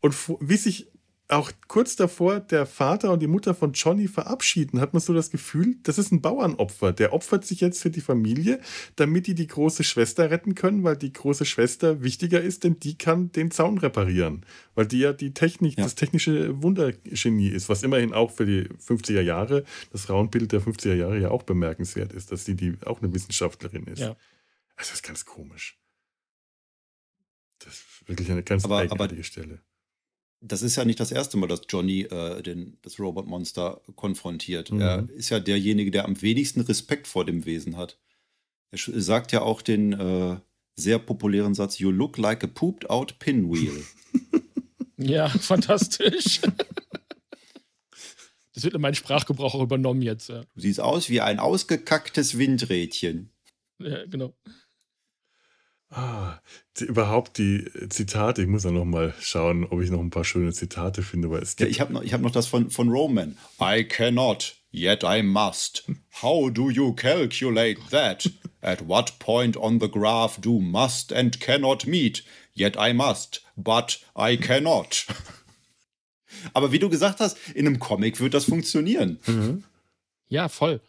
Und 0.00 0.14
wie 0.40 0.56
sich 0.56 0.90
auch 1.32 1.52
kurz 1.68 1.96
davor 1.96 2.40
der 2.40 2.66
Vater 2.66 3.12
und 3.12 3.20
die 3.20 3.26
Mutter 3.26 3.54
von 3.54 3.72
Johnny 3.72 4.08
verabschieden, 4.08 4.80
hat 4.80 4.92
man 4.92 5.00
so 5.00 5.14
das 5.14 5.30
Gefühl, 5.30 5.76
das 5.82 5.98
ist 5.98 6.12
ein 6.12 6.20
Bauernopfer. 6.20 6.92
Der 6.92 7.12
opfert 7.12 7.44
sich 7.44 7.60
jetzt 7.60 7.82
für 7.82 7.90
die 7.90 8.00
Familie, 8.00 8.60
damit 8.96 9.26
die 9.26 9.34
die 9.34 9.46
große 9.46 9.84
Schwester 9.84 10.30
retten 10.30 10.54
können, 10.54 10.82
weil 10.84 10.96
die 10.96 11.12
große 11.12 11.44
Schwester 11.44 12.02
wichtiger 12.02 12.40
ist, 12.40 12.64
denn 12.64 12.78
die 12.80 12.98
kann 12.98 13.32
den 13.32 13.50
Zaun 13.50 13.78
reparieren. 13.78 14.44
Weil 14.74 14.86
die 14.86 14.98
ja 14.98 15.12
die 15.12 15.32
Technik, 15.32 15.78
ja. 15.78 15.84
das 15.84 15.94
technische 15.94 16.62
Wundergenie 16.62 17.48
ist, 17.48 17.68
was 17.68 17.82
immerhin 17.82 18.12
auch 18.12 18.30
für 18.30 18.46
die 18.46 18.68
50er 18.68 19.20
Jahre, 19.20 19.64
das 19.92 20.02
Frauenbild 20.02 20.52
der 20.52 20.60
50er 20.60 20.94
Jahre 20.94 21.18
ja 21.18 21.30
auch 21.30 21.44
bemerkenswert 21.44 22.12
ist, 22.12 22.32
dass 22.32 22.44
sie 22.44 22.56
die 22.56 22.76
auch 22.84 23.02
eine 23.02 23.14
Wissenschaftlerin 23.14 23.84
ist. 23.84 24.00
Ja. 24.00 24.16
Also 24.76 24.90
das 24.90 24.94
ist 24.94 25.02
ganz 25.02 25.24
komisch. 25.24 25.78
Das 27.58 27.74
ist 27.74 28.08
wirklich 28.08 28.30
eine 28.30 28.42
ganz 28.42 28.64
aber, 28.64 28.78
eigenartige 28.78 29.20
aber 29.20 29.24
Stelle 29.24 29.60
das 30.40 30.62
ist 30.62 30.76
ja 30.76 30.84
nicht 30.84 31.00
das 31.00 31.12
erste 31.12 31.36
Mal, 31.36 31.48
dass 31.48 31.62
Johnny 31.68 32.02
äh, 32.02 32.42
den, 32.42 32.78
das 32.82 32.98
Robot-Monster 32.98 33.82
konfrontiert. 33.94 34.72
Mhm. 34.72 34.80
Er 34.80 35.10
ist 35.10 35.30
ja 35.30 35.40
derjenige, 35.40 35.90
der 35.90 36.06
am 36.06 36.20
wenigsten 36.22 36.62
Respekt 36.62 37.06
vor 37.06 37.24
dem 37.24 37.44
Wesen 37.44 37.76
hat. 37.76 37.98
Er 38.70 38.78
sagt 38.78 39.32
ja 39.32 39.42
auch 39.42 39.62
den 39.62 39.92
äh, 39.92 40.36
sehr 40.76 40.98
populären 40.98 41.54
Satz: 41.54 41.78
You 41.78 41.90
look 41.90 42.16
like 42.16 42.42
a 42.44 42.46
pooped 42.46 42.88
out 42.88 43.18
pinwheel. 43.18 43.84
ja, 44.96 45.28
fantastisch. 45.28 46.40
das 48.54 48.64
wird 48.64 48.74
in 48.74 48.80
meinen 48.80 48.94
Sprachgebrauch 48.94 49.54
auch 49.54 49.62
übernommen 49.62 50.02
jetzt. 50.02 50.28
Ja. 50.28 50.42
Du 50.54 50.60
siehst 50.60 50.80
aus 50.80 51.10
wie 51.10 51.20
ein 51.20 51.38
ausgekacktes 51.38 52.38
Windrädchen. 52.38 53.30
Ja, 53.78 54.06
genau. 54.06 54.34
Ah, 55.90 56.38
die, 56.78 56.84
überhaupt 56.84 57.36
die 57.38 57.68
Zitate, 57.88 58.42
ich 58.42 58.48
muss 58.48 58.62
ja 58.62 58.70
noch 58.70 58.84
mal 58.84 59.12
schauen, 59.20 59.64
ob 59.64 59.80
ich 59.82 59.90
noch 59.90 59.98
ein 59.98 60.10
paar 60.10 60.24
schöne 60.24 60.52
Zitate 60.52 61.02
finde. 61.02 61.30
Weil 61.30 61.42
es 61.42 61.56
ja, 61.58 61.66
ich 61.66 61.80
habe 61.80 61.92
noch, 61.92 62.04
hab 62.04 62.20
noch 62.20 62.30
das 62.30 62.46
von, 62.46 62.70
von 62.70 62.88
Roman. 62.88 63.36
I 63.60 63.84
cannot, 63.84 64.54
yet 64.70 65.02
I 65.02 65.22
must. 65.22 65.84
How 66.22 66.48
do 66.52 66.70
you 66.70 66.94
calculate 66.94 67.80
that? 67.90 68.30
At 68.62 68.86
what 68.86 69.18
point 69.18 69.56
on 69.56 69.80
the 69.80 69.88
graph 69.88 70.40
do 70.40 70.60
must 70.60 71.12
and 71.12 71.40
cannot 71.40 71.86
meet? 71.86 72.22
Yet 72.54 72.76
I 72.78 72.92
must, 72.92 73.42
but 73.56 73.98
I 74.16 74.36
cannot. 74.36 75.06
Aber 76.52 76.70
wie 76.70 76.78
du 76.78 76.88
gesagt 76.88 77.20
hast, 77.20 77.36
in 77.54 77.66
einem 77.66 77.80
Comic 77.80 78.20
wird 78.20 78.34
das 78.34 78.44
funktionieren. 78.44 79.18
Mhm. 79.26 79.64
Ja, 80.28 80.48
voll. 80.48 80.80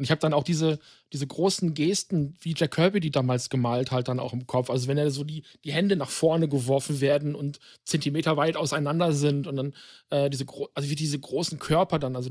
Und 0.00 0.04
ich 0.04 0.10
habe 0.10 0.22
dann 0.22 0.32
auch 0.32 0.44
diese, 0.44 0.78
diese 1.12 1.26
großen 1.26 1.74
Gesten, 1.74 2.34
wie 2.40 2.54
Jack 2.56 2.70
Kirby 2.70 3.00
die 3.00 3.10
damals 3.10 3.50
gemalt 3.50 3.90
hat, 3.90 4.08
dann 4.08 4.18
auch 4.18 4.32
im 4.32 4.46
Kopf. 4.46 4.70
Also 4.70 4.88
wenn 4.88 4.96
er 4.96 5.10
so 5.10 5.24
die, 5.24 5.42
die 5.62 5.72
Hände 5.72 5.94
nach 5.94 6.08
vorne 6.08 6.48
geworfen 6.48 7.02
werden 7.02 7.34
und 7.34 7.60
Zentimeter 7.84 8.38
weit 8.38 8.56
auseinander 8.56 9.12
sind 9.12 9.46
und 9.46 9.56
dann 9.56 9.74
äh, 10.08 10.30
diese, 10.30 10.46
also 10.74 10.88
wie 10.88 10.94
diese 10.94 11.18
großen 11.18 11.58
Körper 11.58 11.98
dann, 11.98 12.16
also 12.16 12.30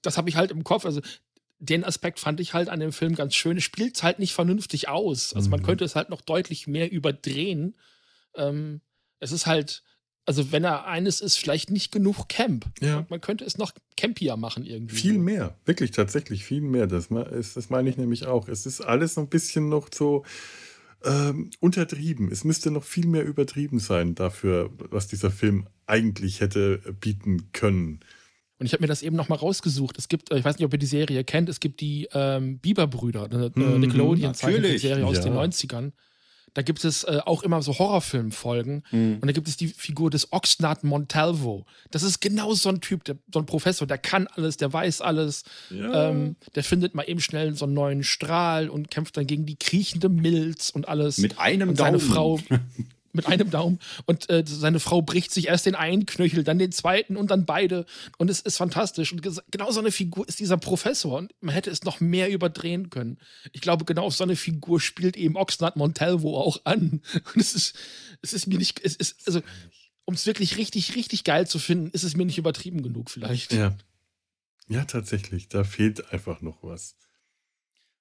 das 0.00 0.16
habe 0.16 0.30
ich 0.30 0.36
halt 0.36 0.50
im 0.50 0.64
Kopf. 0.64 0.86
Also 0.86 1.02
den 1.58 1.84
Aspekt 1.84 2.20
fand 2.20 2.40
ich 2.40 2.54
halt 2.54 2.70
an 2.70 2.80
dem 2.80 2.90
Film 2.90 3.14
ganz 3.14 3.34
schön. 3.34 3.58
Es 3.58 3.64
spielt 3.64 3.96
es 3.96 4.02
halt 4.02 4.18
nicht 4.18 4.32
vernünftig 4.32 4.88
aus. 4.88 5.34
Also 5.34 5.50
man 5.50 5.60
mhm. 5.60 5.66
könnte 5.66 5.84
es 5.84 5.96
halt 5.96 6.08
noch 6.08 6.22
deutlich 6.22 6.68
mehr 6.68 6.90
überdrehen. 6.90 7.74
Ähm, 8.34 8.80
es 9.18 9.30
ist 9.30 9.44
halt, 9.44 9.82
also 10.26 10.52
wenn 10.52 10.64
er 10.64 10.86
eines 10.86 11.20
ist, 11.20 11.36
vielleicht 11.36 11.70
nicht 11.70 11.92
genug 11.92 12.28
Camp. 12.28 12.66
Ja. 12.80 13.06
Man 13.08 13.20
könnte 13.20 13.44
es 13.44 13.58
noch 13.58 13.72
campier 13.96 14.36
machen 14.36 14.64
irgendwie. 14.64 14.94
Viel 14.94 15.18
mehr, 15.18 15.56
wirklich 15.64 15.90
tatsächlich 15.90 16.44
viel 16.44 16.60
mehr. 16.60 16.86
Das, 16.86 17.08
das 17.08 17.70
meine 17.70 17.90
ich 17.90 17.96
nämlich 17.96 18.26
auch. 18.26 18.48
Es 18.48 18.66
ist 18.66 18.80
alles 18.80 19.14
so 19.14 19.22
ein 19.22 19.28
bisschen 19.28 19.68
noch 19.68 19.88
so 19.92 20.24
ähm, 21.04 21.50
untertrieben. 21.60 22.30
Es 22.30 22.44
müsste 22.44 22.70
noch 22.70 22.84
viel 22.84 23.06
mehr 23.06 23.24
übertrieben 23.24 23.78
sein 23.78 24.14
dafür, 24.14 24.70
was 24.90 25.08
dieser 25.08 25.30
Film 25.30 25.66
eigentlich 25.86 26.40
hätte 26.40 26.78
bieten 27.00 27.52
können. 27.52 28.00
Und 28.58 28.66
ich 28.66 28.74
habe 28.74 28.82
mir 28.82 28.88
das 28.88 29.02
eben 29.02 29.16
noch 29.16 29.30
mal 29.30 29.36
rausgesucht. 29.36 29.98
Es 29.98 30.08
gibt, 30.08 30.30
äh, 30.30 30.38
ich 30.38 30.44
weiß 30.44 30.58
nicht, 30.58 30.66
ob 30.66 30.72
ihr 30.72 30.78
die 30.78 30.86
Serie 30.86 31.24
kennt, 31.24 31.48
es 31.48 31.60
gibt 31.60 31.80
die 31.80 32.08
ähm, 32.12 32.58
Bieber-Brüder, 32.58 33.24
eine 33.24 33.50
mhm, 33.54 33.80
Nickelodeon-Serie 33.80 35.06
aus 35.06 35.16
ja. 35.16 35.22
den 35.22 35.32
90ern 35.32 35.92
da 36.54 36.62
gibt 36.62 36.84
es 36.84 37.04
äh, 37.04 37.20
auch 37.24 37.42
immer 37.42 37.62
so 37.62 37.78
Horrorfilmfolgen. 37.78 38.82
Mhm. 38.90 39.18
Und 39.20 39.26
da 39.26 39.32
gibt 39.32 39.48
es 39.48 39.56
die 39.56 39.68
Figur 39.68 40.10
des 40.10 40.32
Oxnard 40.32 40.84
Montalvo. 40.84 41.66
Das 41.90 42.02
ist 42.02 42.20
genau 42.20 42.54
so 42.54 42.68
ein 42.68 42.80
Typ, 42.80 43.04
der, 43.04 43.16
so 43.32 43.40
ein 43.40 43.46
Professor, 43.46 43.86
der 43.86 43.98
kann 43.98 44.26
alles, 44.26 44.56
der 44.56 44.72
weiß 44.72 45.00
alles. 45.00 45.44
Ja. 45.70 46.10
Ähm, 46.10 46.36
der 46.54 46.64
findet 46.64 46.94
mal 46.94 47.04
eben 47.04 47.20
schnell 47.20 47.54
so 47.54 47.64
einen 47.64 47.74
neuen 47.74 48.02
Strahl 48.02 48.68
und 48.68 48.90
kämpft 48.90 49.16
dann 49.16 49.26
gegen 49.26 49.46
die 49.46 49.56
kriechende 49.56 50.08
Milz 50.08 50.70
und 50.70 50.88
alles. 50.88 51.18
Mit 51.18 51.38
einem 51.38 51.70
und 51.70 51.80
Daumen. 51.80 51.98
Seine 51.98 52.12
Frau 52.12 52.40
mit 53.12 53.26
einem 53.26 53.50
Daumen. 53.50 53.78
Und 54.06 54.28
äh, 54.30 54.44
seine 54.46 54.80
Frau 54.80 55.02
bricht 55.02 55.32
sich 55.32 55.48
erst 55.48 55.66
den 55.66 55.74
einen 55.74 56.06
Knöchel, 56.06 56.44
dann 56.44 56.58
den 56.58 56.72
zweiten 56.72 57.16
und 57.16 57.30
dann 57.30 57.46
beide. 57.46 57.86
Und 58.18 58.30
es 58.30 58.40
ist 58.40 58.56
fantastisch. 58.56 59.12
Und 59.12 59.22
genau 59.50 59.70
so 59.70 59.80
eine 59.80 59.92
Figur 59.92 60.28
ist 60.28 60.40
dieser 60.40 60.56
Professor. 60.56 61.18
Und 61.18 61.32
man 61.40 61.54
hätte 61.54 61.70
es 61.70 61.84
noch 61.84 62.00
mehr 62.00 62.30
überdrehen 62.30 62.90
können. 62.90 63.18
Ich 63.52 63.60
glaube, 63.60 63.84
genau 63.84 64.04
auf 64.04 64.14
so 64.14 64.24
eine 64.24 64.36
Figur 64.36 64.80
spielt 64.80 65.16
eben 65.16 65.36
Oxnard 65.36 65.76
Montalvo 65.76 66.38
auch 66.38 66.60
an. 66.64 67.02
Und 67.34 67.40
es 67.40 67.54
ist, 67.54 67.76
es 68.22 68.32
ist 68.32 68.46
mir 68.46 68.58
nicht, 68.58 68.80
es 68.84 68.96
ist, 68.96 69.26
also, 69.26 69.40
um 70.04 70.14
es 70.14 70.26
wirklich 70.26 70.56
richtig, 70.56 70.96
richtig 70.96 71.24
geil 71.24 71.46
zu 71.46 71.58
finden, 71.58 71.90
ist 71.90 72.02
es 72.02 72.16
mir 72.16 72.26
nicht 72.26 72.38
übertrieben 72.38 72.82
genug, 72.82 73.10
vielleicht. 73.10 73.52
Ja. 73.52 73.76
Ja, 74.68 74.84
tatsächlich. 74.84 75.48
Da 75.48 75.64
fehlt 75.64 76.12
einfach 76.12 76.42
noch 76.42 76.62
was. 76.62 76.96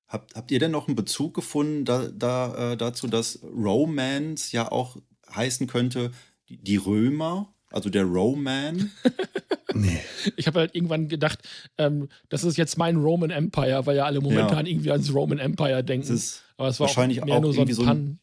Habt, 0.10 0.36
habt 0.36 0.50
ihr 0.50 0.58
denn 0.58 0.72
noch 0.72 0.88
einen 0.88 0.96
Bezug 0.96 1.36
gefunden 1.36 1.86
da, 1.86 2.08
da, 2.08 2.74
äh, 2.74 2.78
dazu, 2.78 3.08
dass 3.08 3.40
Romance 3.44 4.52
ja 4.52 4.72
auch 4.72 4.98
heißen 5.34 5.68
könnte, 5.68 6.12
die, 6.50 6.58
die 6.58 6.78
Römer, 6.78 7.54
also 7.72 7.92
der 7.92 8.06
Roman? 8.06 8.90
nee. 9.76 10.00
Ich 10.36 10.48
habe 10.48 10.62
halt 10.62 10.76
irgendwann 10.76 11.10
gedacht, 11.10 11.48
ähm, 11.78 12.10
das 12.30 12.44
ist 12.44 12.58
jetzt 12.58 12.76
mein 12.78 12.96
Roman 12.96 13.30
Empire, 13.30 13.86
weil 13.86 13.98
ja 13.98 14.06
alle 14.06 14.20
momentan 14.20 14.66
ja. 14.66 14.72
irgendwie 14.72 14.92
ans 14.92 15.14
Roman 15.14 15.38
Empire 15.38 15.84
denken. 15.84 16.12
ist 16.12 16.44
Aber 16.58 16.70
es 16.70 16.80
war 16.80 16.88
wahrscheinlich 16.88 17.22
auch 17.22 17.26
mehr 17.28 17.36
auch 17.36 17.42
nur 17.42 17.54
so 17.54 17.62
ein, 17.62 17.74
so 17.74 17.84
ein, 17.84 18.20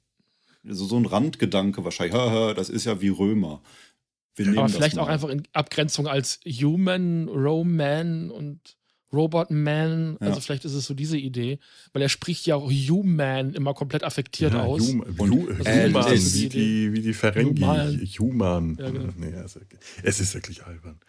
so, 0.64 0.86
so 0.86 0.96
ein 0.96 1.06
Randgedanke 1.06 1.84
wahrscheinlich. 1.84 2.16
das 2.56 2.68
ist 2.68 2.84
ja 2.84 3.00
wie 3.00 3.10
Römer. 3.10 3.62
Aber 4.38 4.68
vielleicht 4.68 4.98
auch 4.98 5.06
einfach 5.08 5.28
in 5.28 5.44
Abgrenzung 5.52 6.08
als 6.08 6.40
Human, 6.44 7.28
Roman 7.28 8.30
und 8.30 8.75
Robot 9.12 9.50
Man, 9.50 10.16
ja. 10.20 10.28
also 10.28 10.40
vielleicht 10.40 10.64
ist 10.64 10.74
es 10.74 10.86
so 10.86 10.94
diese 10.94 11.16
Idee, 11.16 11.58
weil 11.92 12.02
er 12.02 12.08
spricht 12.08 12.46
ja 12.46 12.56
auch 12.56 12.70
Human 12.70 13.54
immer 13.54 13.74
komplett 13.74 14.02
affektiert 14.02 14.52
ja, 14.52 14.64
aus. 14.64 14.88
Hum, 14.88 15.00
und, 15.00 15.48
also 15.50 15.64
äh, 15.64 15.88
Human, 15.88 16.12
wie 16.12 16.48
die, 16.48 16.92
wie 16.92 17.00
die 17.02 17.14
Ferengi. 17.14 17.60
Human. 17.60 18.00
Human. 18.18 18.76
Ja, 18.78 18.90
genau. 18.90 19.12
nee, 19.16 19.34
also, 19.34 19.60
es 20.02 20.20
ist 20.20 20.34
wirklich 20.34 20.64
albern. 20.64 21.00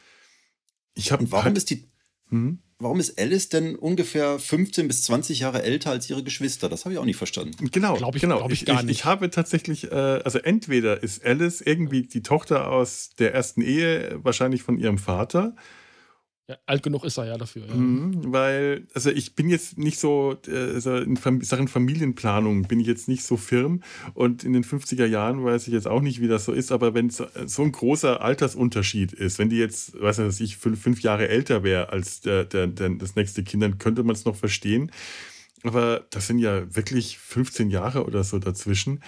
Ich 0.93 1.11
hab, 1.11 1.19
warum 1.31 1.45
halt, 1.45 1.57
ist 1.57 1.69
die. 1.69 1.87
Hm? 2.29 2.59
Warum 2.79 2.99
ist 2.99 3.19
Alice 3.19 3.49
denn 3.49 3.75
ungefähr 3.75 4.37
15 4.37 4.87
bis 4.87 5.01
20 5.03 5.39
Jahre 5.39 5.63
älter 5.63 5.89
als 5.89 6.07
ihre 6.11 6.23
Geschwister? 6.23 6.69
Das 6.69 6.85
habe 6.85 6.93
ich 6.93 6.99
auch 6.99 7.05
nicht 7.05 7.17
verstanden. 7.17 7.71
Genau, 7.71 7.95
glaub 7.95 8.15
ich, 8.15 8.21
genau. 8.21 8.37
Glaub 8.37 8.51
ich, 8.51 8.67
ich, 8.67 8.69
ich, 8.69 8.89
ich, 8.89 9.05
habe 9.05 9.31
tatsächlich, 9.31 9.91
äh, 9.91 9.95
also 9.95 10.37
entweder 10.37 11.01
ist 11.01 11.25
Alice 11.25 11.61
irgendwie 11.61 12.03
die 12.03 12.21
Tochter 12.21 12.69
aus 12.69 13.09
der 13.17 13.33
ersten 13.33 13.61
Ehe, 13.61 14.19
wahrscheinlich 14.21 14.61
von 14.61 14.77
ihrem 14.77 14.99
Vater, 14.99 15.55
ja, 16.47 16.57
alt 16.65 16.81
genug 16.81 17.03
ist 17.03 17.17
er 17.17 17.25
ja 17.25 17.37
dafür. 17.37 17.65
Ja. 17.67 17.75
Mhm, 17.75 18.31
weil, 18.31 18.87
also 18.93 19.09
ich 19.09 19.35
bin 19.35 19.49
jetzt 19.49 19.77
nicht 19.77 19.99
so, 19.99 20.37
also 20.47 20.95
in 20.95 21.17
Sachen 21.41 21.67
Familienplanung 21.67 22.63
bin 22.63 22.79
ich 22.79 22.87
jetzt 22.87 23.09
nicht 23.09 23.23
so 23.23 23.35
firm 23.35 23.83
und 24.13 24.45
in 24.45 24.53
den 24.53 24.63
50er 24.63 25.05
Jahren 25.05 25.43
weiß 25.43 25.67
ich 25.67 25.73
jetzt 25.73 25.87
auch 25.87 25.99
nicht, 25.99 26.21
wie 26.21 26.29
das 26.29 26.45
so 26.45 26.53
ist, 26.53 26.71
aber 26.71 26.93
wenn 26.93 27.09
so, 27.09 27.27
so 27.45 27.63
ein 27.63 27.73
großer 27.73 28.21
Altersunterschied 28.21 29.11
ist, 29.11 29.39
wenn 29.39 29.49
die 29.49 29.57
jetzt, 29.57 29.99
weiß 29.99 30.19
nicht, 30.19 30.39
ich 30.39 30.55
fünf, 30.55 30.81
fünf 30.81 31.01
Jahre 31.01 31.27
älter 31.27 31.63
wäre 31.63 31.89
als 31.89 32.21
der, 32.21 32.45
der, 32.45 32.67
der, 32.67 32.91
das 32.91 33.17
nächste 33.17 33.43
Kind, 33.43 33.61
dann 33.61 33.77
könnte 33.77 34.03
man 34.03 34.15
es 34.15 34.23
noch 34.23 34.35
verstehen. 34.35 34.91
Aber 35.63 36.05
das 36.11 36.27
sind 36.27 36.39
ja 36.39 36.73
wirklich 36.73 37.17
15 37.17 37.69
Jahre 37.71 38.05
oder 38.05 38.23
so 38.23 38.39
dazwischen. 38.39 39.03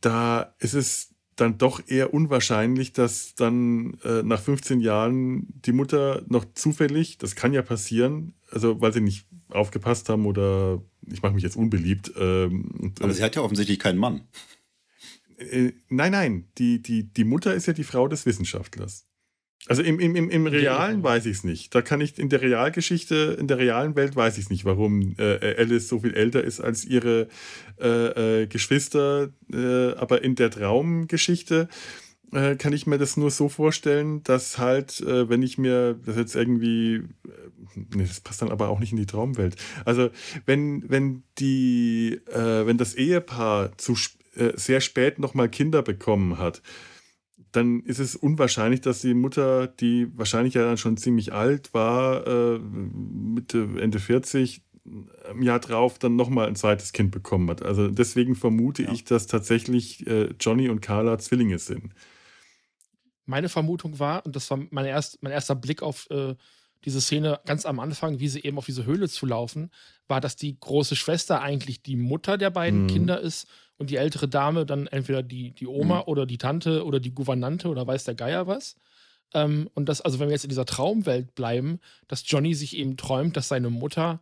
Da 0.00 0.54
ist 0.58 0.74
es 0.74 1.13
dann 1.36 1.58
doch 1.58 1.82
eher 1.86 2.14
unwahrscheinlich, 2.14 2.92
dass 2.92 3.34
dann 3.34 3.98
äh, 4.04 4.22
nach 4.22 4.40
15 4.40 4.80
Jahren 4.80 5.46
die 5.64 5.72
Mutter 5.72 6.22
noch 6.28 6.44
zufällig, 6.54 7.18
das 7.18 7.34
kann 7.34 7.52
ja 7.52 7.62
passieren, 7.62 8.34
also 8.50 8.80
weil 8.80 8.92
sie 8.92 9.00
nicht 9.00 9.26
aufgepasst 9.48 10.08
haben 10.08 10.26
oder 10.26 10.82
ich 11.06 11.22
mache 11.22 11.34
mich 11.34 11.42
jetzt 11.42 11.56
unbeliebt. 11.56 12.12
Ähm, 12.18 12.92
Aber 13.00 13.12
sie 13.12 13.22
hat 13.22 13.36
ja 13.36 13.42
offensichtlich 13.42 13.78
keinen 13.78 13.98
Mann. 13.98 14.22
Äh, 15.38 15.72
nein, 15.88 16.12
nein, 16.12 16.48
die, 16.58 16.80
die, 16.80 17.12
die 17.12 17.24
Mutter 17.24 17.54
ist 17.54 17.66
ja 17.66 17.72
die 17.72 17.84
Frau 17.84 18.08
des 18.08 18.26
Wissenschaftlers. 18.26 19.06
Also 19.66 19.82
im, 19.82 19.98
im, 19.98 20.14
im, 20.14 20.28
im 20.28 20.46
Realen 20.46 21.02
weiß 21.02 21.24
ich 21.24 21.38
es 21.38 21.44
nicht. 21.44 21.74
Da 21.74 21.80
kann 21.80 22.02
ich 22.02 22.18
in 22.18 22.28
der 22.28 22.42
Realgeschichte, 22.42 23.36
in 23.38 23.48
der 23.48 23.58
realen 23.58 23.96
Welt 23.96 24.14
weiß 24.14 24.36
ich 24.36 24.44
es 24.44 24.50
nicht, 24.50 24.66
warum 24.66 25.14
äh, 25.18 25.56
Alice 25.58 25.88
so 25.88 26.00
viel 26.00 26.14
älter 26.14 26.44
ist 26.44 26.60
als 26.60 26.84
ihre 26.84 27.28
äh, 27.80 28.42
äh, 28.42 28.46
Geschwister. 28.46 29.30
Äh, 29.50 29.92
aber 29.94 30.22
in 30.22 30.34
der 30.34 30.50
Traumgeschichte 30.50 31.68
äh, 32.32 32.56
kann 32.56 32.74
ich 32.74 32.86
mir 32.86 32.98
das 32.98 33.16
nur 33.16 33.30
so 33.30 33.48
vorstellen, 33.48 34.22
dass 34.22 34.58
halt, 34.58 35.00
äh, 35.00 35.30
wenn 35.30 35.42
ich 35.42 35.56
mir 35.56 35.98
das 36.04 36.16
jetzt 36.16 36.36
irgendwie 36.36 37.04
nee, 37.74 38.04
das 38.04 38.20
passt 38.20 38.42
dann 38.42 38.50
aber 38.50 38.68
auch 38.68 38.80
nicht 38.80 38.92
in 38.92 38.98
die 38.98 39.06
Traumwelt. 39.06 39.56
Also, 39.84 40.10
wenn, 40.46 40.88
wenn 40.88 41.22
die, 41.38 42.20
äh, 42.32 42.66
wenn 42.66 42.78
das 42.78 42.94
Ehepaar 42.94 43.76
zu 43.78 43.94
äh, 44.36 44.52
sehr 44.56 44.80
spät 44.80 45.18
nochmal 45.18 45.48
Kinder 45.48 45.82
bekommen 45.82 46.38
hat, 46.38 46.62
dann 47.56 47.80
ist 47.80 47.98
es 47.98 48.16
unwahrscheinlich, 48.16 48.80
dass 48.80 49.00
die 49.00 49.14
Mutter, 49.14 49.66
die 49.66 50.08
wahrscheinlich 50.16 50.54
ja 50.54 50.64
dann 50.64 50.76
schon 50.76 50.96
ziemlich 50.96 51.32
alt 51.32 51.72
war, 51.72 52.26
äh, 52.26 52.58
Mitte, 52.58 53.68
Ende 53.80 53.98
40, 54.00 54.62
im 55.30 55.42
Jahr 55.42 55.60
drauf 55.60 55.98
dann 55.98 56.16
nochmal 56.16 56.46
ein 56.46 56.56
zweites 56.56 56.92
Kind 56.92 57.10
bekommen 57.10 57.48
hat. 57.48 57.62
Also 57.62 57.88
deswegen 57.88 58.34
vermute 58.34 58.82
ja. 58.82 58.92
ich, 58.92 59.04
dass 59.04 59.26
tatsächlich 59.26 60.06
äh, 60.06 60.34
Johnny 60.38 60.68
und 60.68 60.80
Carla 60.80 61.18
Zwillinge 61.18 61.58
sind. 61.58 61.94
Meine 63.24 63.48
Vermutung 63.48 63.98
war, 63.98 64.26
und 64.26 64.36
das 64.36 64.50
war 64.50 64.60
mein, 64.70 64.84
erst, 64.84 65.22
mein 65.22 65.32
erster 65.32 65.54
Blick 65.54 65.82
auf 65.82 66.08
äh, 66.10 66.34
diese 66.84 67.00
Szene 67.00 67.40
ganz 67.46 67.66
am 67.66 67.80
Anfang, 67.80 68.20
wie 68.20 68.28
sie 68.28 68.42
eben 68.42 68.58
auf 68.58 68.66
diese 68.66 68.84
Höhle 68.84 69.08
zu 69.08 69.26
laufen, 69.26 69.70
war, 70.06 70.20
dass 70.20 70.36
die 70.36 70.58
große 70.58 70.96
Schwester 70.96 71.40
eigentlich 71.40 71.82
die 71.82 71.96
Mutter 71.96 72.36
der 72.36 72.50
beiden 72.50 72.82
mhm. 72.82 72.88
Kinder 72.88 73.20
ist 73.20 73.46
und 73.78 73.90
die 73.90 73.96
ältere 73.96 74.28
Dame 74.28 74.66
dann 74.66 74.86
entweder 74.86 75.22
die, 75.22 75.52
die 75.52 75.66
Oma 75.66 75.98
mhm. 75.98 76.04
oder 76.06 76.26
die 76.26 76.38
Tante 76.38 76.84
oder 76.84 77.00
die 77.00 77.14
Gouvernante 77.14 77.68
oder 77.68 77.86
weiß 77.86 78.04
der 78.04 78.14
Geier 78.14 78.46
was. 78.46 78.76
Ähm, 79.32 79.68
und 79.74 79.88
das, 79.88 80.00
also 80.00 80.18
wenn 80.18 80.28
wir 80.28 80.34
jetzt 80.34 80.44
in 80.44 80.50
dieser 80.50 80.66
Traumwelt 80.66 81.34
bleiben, 81.34 81.80
dass 82.06 82.24
Johnny 82.26 82.54
sich 82.54 82.76
eben 82.76 82.96
träumt, 82.96 83.36
dass 83.36 83.48
seine 83.48 83.70
Mutter 83.70 84.20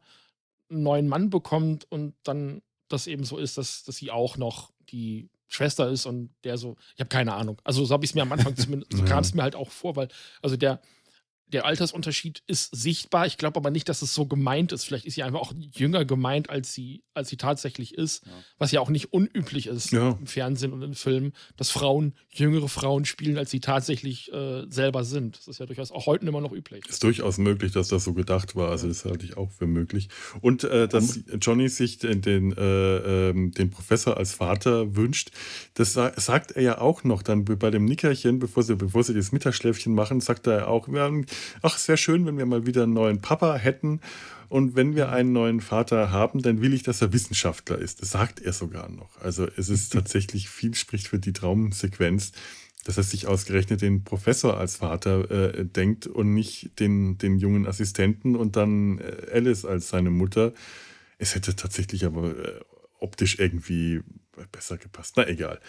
einen 0.70 0.82
neuen 0.82 1.08
Mann 1.08 1.30
bekommt 1.30 1.90
und 1.90 2.14
dann 2.22 2.62
das 2.88 3.06
eben 3.06 3.24
so 3.24 3.38
ist, 3.38 3.58
dass, 3.58 3.84
dass 3.84 3.96
sie 3.96 4.10
auch 4.10 4.36
noch 4.36 4.72
die 4.90 5.30
Schwester 5.48 5.88
ist 5.88 6.06
und 6.06 6.30
der 6.44 6.56
so, 6.56 6.76
ich 6.94 7.00
habe 7.00 7.08
keine 7.08 7.34
Ahnung. 7.34 7.60
Also 7.64 7.84
so 7.84 7.92
habe 7.92 8.04
ich 8.04 8.12
es 8.12 8.14
mir 8.14 8.22
am 8.22 8.32
Anfang 8.32 8.56
zumindest, 8.56 8.92
so 8.92 9.04
kam 9.04 9.20
es 9.20 9.34
mir 9.34 9.42
halt 9.42 9.54
auch 9.54 9.70
vor, 9.70 9.96
weil, 9.96 10.08
also 10.40 10.56
der, 10.56 10.80
der 11.52 11.64
Altersunterschied 11.66 12.42
ist 12.46 12.74
sichtbar. 12.74 13.26
Ich 13.26 13.36
glaube 13.36 13.58
aber 13.58 13.70
nicht, 13.70 13.88
dass 13.88 14.02
es 14.02 14.14
so 14.14 14.26
gemeint 14.26 14.72
ist. 14.72 14.84
Vielleicht 14.84 15.04
ist 15.04 15.14
sie 15.14 15.22
einfach 15.22 15.40
auch 15.40 15.52
jünger 15.74 16.04
gemeint, 16.04 16.50
als 16.50 16.72
sie, 16.72 17.04
als 17.14 17.28
sie 17.28 17.36
tatsächlich 17.36 17.94
ist. 17.94 18.26
Ja. 18.26 18.32
Was 18.58 18.72
ja 18.72 18.80
auch 18.80 18.88
nicht 18.88 19.12
unüblich 19.12 19.66
ist 19.66 19.92
ja. 19.92 20.16
im 20.18 20.26
Fernsehen 20.26 20.72
und 20.72 20.82
in 20.82 20.94
Filmen, 20.94 21.32
dass 21.56 21.70
Frauen 21.70 22.14
jüngere 22.30 22.68
Frauen 22.68 23.04
spielen, 23.04 23.36
als 23.36 23.50
sie 23.50 23.60
tatsächlich 23.60 24.32
äh, 24.32 24.64
selber 24.68 25.04
sind. 25.04 25.38
Das 25.38 25.48
ist 25.48 25.60
ja 25.60 25.66
durchaus 25.66 25.92
auch 25.92 26.06
heute 26.06 26.26
immer 26.26 26.40
noch 26.40 26.52
üblich. 26.52 26.84
Ist 26.88 27.02
durchaus 27.02 27.38
möglich, 27.38 27.72
dass 27.72 27.88
das 27.88 28.04
so 28.04 28.14
gedacht 28.14 28.56
war. 28.56 28.70
Also 28.70 28.88
das 28.88 29.04
halte 29.04 29.26
ich 29.26 29.36
auch 29.36 29.50
für 29.50 29.66
möglich. 29.66 30.08
Und 30.40 30.64
äh, 30.64 30.88
dass 30.88 31.20
Johnny 31.40 31.68
sich 31.68 31.98
den, 31.98 32.22
den, 32.22 32.52
äh, 32.52 33.30
ähm, 33.30 33.52
den 33.52 33.70
Professor 33.70 34.16
als 34.16 34.32
Vater 34.32 34.96
wünscht, 34.96 35.30
das 35.74 35.92
sagt 35.92 36.52
er 36.52 36.62
ja 36.62 36.78
auch 36.78 37.04
noch 37.04 37.22
dann 37.22 37.44
bei 37.44 37.70
dem 37.70 37.84
Nickerchen, 37.84 38.38
bevor 38.38 38.62
sie, 38.62 38.76
bevor 38.76 39.04
sie 39.04 39.14
das 39.14 39.32
Mittagsschläfchen 39.32 39.94
machen, 39.94 40.20
sagt 40.20 40.46
er 40.46 40.68
auch, 40.68 40.88
wir 40.88 41.00
haben 41.00 41.26
ach, 41.62 41.76
es 41.76 41.88
wäre 41.88 41.98
schön, 41.98 42.26
wenn 42.26 42.38
wir 42.38 42.46
mal 42.46 42.66
wieder 42.66 42.84
einen 42.84 42.92
neuen 42.92 43.20
Papa 43.20 43.56
hätten. 43.56 44.00
Und 44.48 44.76
wenn 44.76 44.94
wir 44.94 45.08
einen 45.08 45.32
neuen 45.32 45.62
Vater 45.62 46.10
haben, 46.10 46.42
dann 46.42 46.60
will 46.60 46.74
ich, 46.74 46.82
dass 46.82 47.00
er 47.00 47.12
Wissenschaftler 47.14 47.78
ist. 47.78 48.02
Das 48.02 48.10
sagt 48.10 48.38
er 48.38 48.52
sogar 48.52 48.90
noch. 48.90 49.18
Also 49.20 49.48
es 49.56 49.70
ist 49.70 49.92
tatsächlich 49.94 50.50
viel 50.50 50.74
spricht 50.74 51.08
für 51.08 51.18
die 51.18 51.32
Traumsequenz, 51.32 52.32
dass 52.84 52.98
er 52.98 53.02
sich 53.02 53.26
ausgerechnet 53.26 53.80
den 53.80 54.04
Professor 54.04 54.58
als 54.58 54.76
Vater 54.76 55.30
äh, 55.30 55.64
denkt 55.64 56.06
und 56.06 56.34
nicht 56.34 56.78
den, 56.80 57.16
den 57.16 57.38
jungen 57.38 57.66
Assistenten 57.66 58.36
und 58.36 58.56
dann 58.56 58.98
äh, 58.98 59.32
Alice 59.32 59.64
als 59.64 59.88
seine 59.88 60.10
Mutter. 60.10 60.52
Es 61.16 61.34
hätte 61.34 61.56
tatsächlich 61.56 62.04
aber 62.04 62.36
äh, 62.36 62.60
optisch 62.98 63.38
irgendwie 63.38 64.02
besser 64.50 64.76
gepasst. 64.76 65.14
Na 65.16 65.26
egal. 65.28 65.60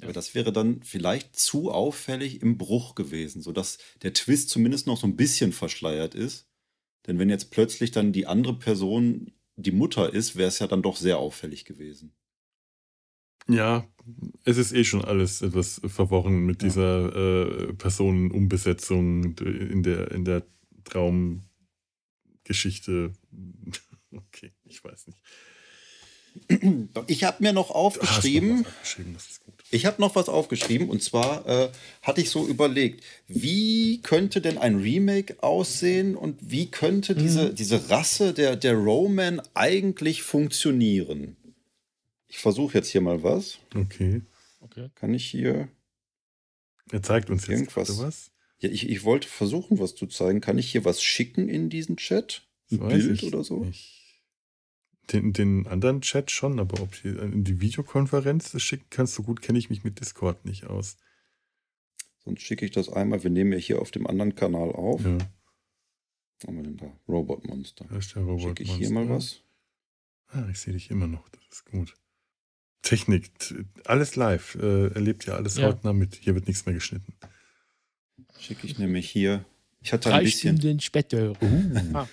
Aber 0.00 0.12
das 0.12 0.34
wäre 0.34 0.52
dann 0.52 0.82
vielleicht 0.82 1.36
zu 1.36 1.70
auffällig 1.70 2.42
im 2.42 2.58
Bruch 2.58 2.94
gewesen, 2.94 3.42
sodass 3.42 3.78
der 4.02 4.12
Twist 4.12 4.50
zumindest 4.50 4.86
noch 4.86 4.96
so 4.96 5.06
ein 5.06 5.16
bisschen 5.16 5.52
verschleiert 5.52 6.14
ist. 6.14 6.48
Denn 7.06 7.18
wenn 7.18 7.30
jetzt 7.30 7.50
plötzlich 7.50 7.90
dann 7.90 8.12
die 8.12 8.26
andere 8.26 8.58
Person 8.58 9.32
die 9.56 9.72
Mutter 9.72 10.12
ist, 10.12 10.36
wäre 10.36 10.48
es 10.48 10.60
ja 10.60 10.66
dann 10.66 10.82
doch 10.82 10.96
sehr 10.96 11.18
auffällig 11.18 11.64
gewesen. 11.64 12.12
Ja, 13.48 13.88
es 14.44 14.56
ist 14.56 14.72
eh 14.72 14.84
schon 14.84 15.04
alles 15.04 15.42
etwas 15.42 15.80
verworren 15.84 16.46
mit 16.46 16.62
ja. 16.62 16.68
dieser 16.68 17.16
äh, 17.16 17.72
Personenumbesetzung 17.74 19.36
in 19.38 19.82
der, 19.82 20.12
in 20.12 20.24
der 20.24 20.46
Traumgeschichte. 20.84 23.12
Okay, 24.14 24.52
ich 24.64 24.84
weiß 24.84 25.06
nicht. 25.06 25.18
Ich 27.06 27.24
habe 27.24 27.42
mir 27.42 27.54
noch 27.54 27.70
aufgeschrieben. 27.70 28.66
Ich 29.72 29.86
habe 29.86 30.02
noch 30.02 30.14
was 30.16 30.28
aufgeschrieben 30.28 30.90
und 30.90 31.02
zwar 31.02 31.46
äh, 31.48 31.70
hatte 32.02 32.20
ich 32.20 32.28
so 32.28 32.46
überlegt, 32.46 33.02
wie 33.26 34.02
könnte 34.02 34.42
denn 34.42 34.58
ein 34.58 34.76
Remake 34.76 35.42
aussehen 35.42 36.14
und 36.14 36.38
wie 36.42 36.70
könnte 36.70 37.14
diese, 37.14 37.48
mhm. 37.48 37.54
diese 37.54 37.88
Rasse 37.88 38.34
der, 38.34 38.54
der 38.54 38.74
Roman 38.74 39.40
eigentlich 39.54 40.22
funktionieren? 40.22 41.36
Ich 42.28 42.38
versuche 42.38 42.78
jetzt 42.78 42.88
hier 42.88 43.00
mal 43.00 43.22
was. 43.22 43.60
Okay. 43.74 44.20
okay. 44.60 44.90
Kann 44.94 45.14
ich 45.14 45.24
hier. 45.24 45.68
Er 46.90 47.02
zeigt 47.02 47.30
uns 47.30 47.46
jetzt 47.46 47.60
irgendwas. 47.60 47.98
was. 47.98 48.30
Ja, 48.58 48.68
ich, 48.68 48.90
ich 48.90 49.04
wollte 49.04 49.26
versuchen, 49.26 49.78
was 49.78 49.94
zu 49.94 50.06
zeigen. 50.06 50.42
Kann 50.42 50.58
ich 50.58 50.70
hier 50.70 50.84
was 50.84 51.02
schicken 51.02 51.48
in 51.48 51.70
diesen 51.70 51.96
Chat? 51.96 52.46
Ein 52.70 52.88
Bild 52.88 53.22
oder 53.22 53.42
so? 53.42 53.64
Nicht. 53.64 54.01
Den, 55.10 55.32
den 55.32 55.66
anderen 55.66 56.00
Chat 56.00 56.30
schon, 56.30 56.60
aber 56.60 56.80
ob 56.80 56.92
die 57.02 57.08
in 57.08 57.44
die 57.44 57.60
Videokonferenz 57.60 58.58
schicken 58.62 58.86
kannst, 58.90 59.14
so 59.14 59.22
gut 59.22 59.42
kenne 59.42 59.58
ich 59.58 59.68
mich 59.68 59.82
mit 59.82 60.00
Discord 60.00 60.44
nicht 60.44 60.66
aus. 60.66 60.96
Sonst 62.24 62.42
schicke 62.42 62.64
ich 62.64 62.70
das 62.70 62.88
einmal. 62.88 63.22
Wir 63.24 63.30
nehmen 63.30 63.52
ja 63.52 63.58
hier 63.58 63.80
auf 63.80 63.90
dem 63.90 64.06
anderen 64.06 64.34
Kanal 64.34 64.70
auf. 64.70 65.04
Ja. 65.04 65.18
Was 65.18 66.48
haben 66.48 66.56
wir 66.56 66.62
denn 66.62 66.76
da? 66.76 66.92
Robot 67.08 67.46
Monster. 67.46 67.84
Da 67.88 67.96
ist 67.96 68.14
der 68.14 68.22
Robot 68.22 68.58
Schicke 68.58 68.62
ich 68.62 68.72
hier 68.74 68.90
mal 68.90 69.08
was? 69.08 69.40
Ah, 70.28 70.48
ich 70.50 70.60
sehe 70.60 70.72
dich 70.72 70.90
immer 70.90 71.06
noch. 71.06 71.28
Das 71.30 71.42
ist 71.50 71.66
gut. 71.66 71.94
Technik, 72.82 73.30
alles 73.84 74.16
live. 74.16 74.56
Äh, 74.56 74.88
erlebt 74.88 75.26
ja 75.26 75.34
alles 75.34 75.56
ja. 75.56 75.68
hautnah 75.68 75.92
mit. 75.92 76.16
Hier 76.16 76.34
wird 76.34 76.46
nichts 76.46 76.64
mehr 76.66 76.74
geschnitten. 76.74 77.12
Schicke 78.38 78.66
ich 78.66 78.78
nämlich 78.78 79.08
hier. 79.08 79.44
Ich 79.80 79.92
hatte 79.92 80.08
Drei 80.08 80.18
ein 80.18 80.24
bisschen. 80.24 80.58
Stunden 80.58 80.80
später. 80.80 81.32
Uh, 81.42 81.72
ah. 81.94 82.08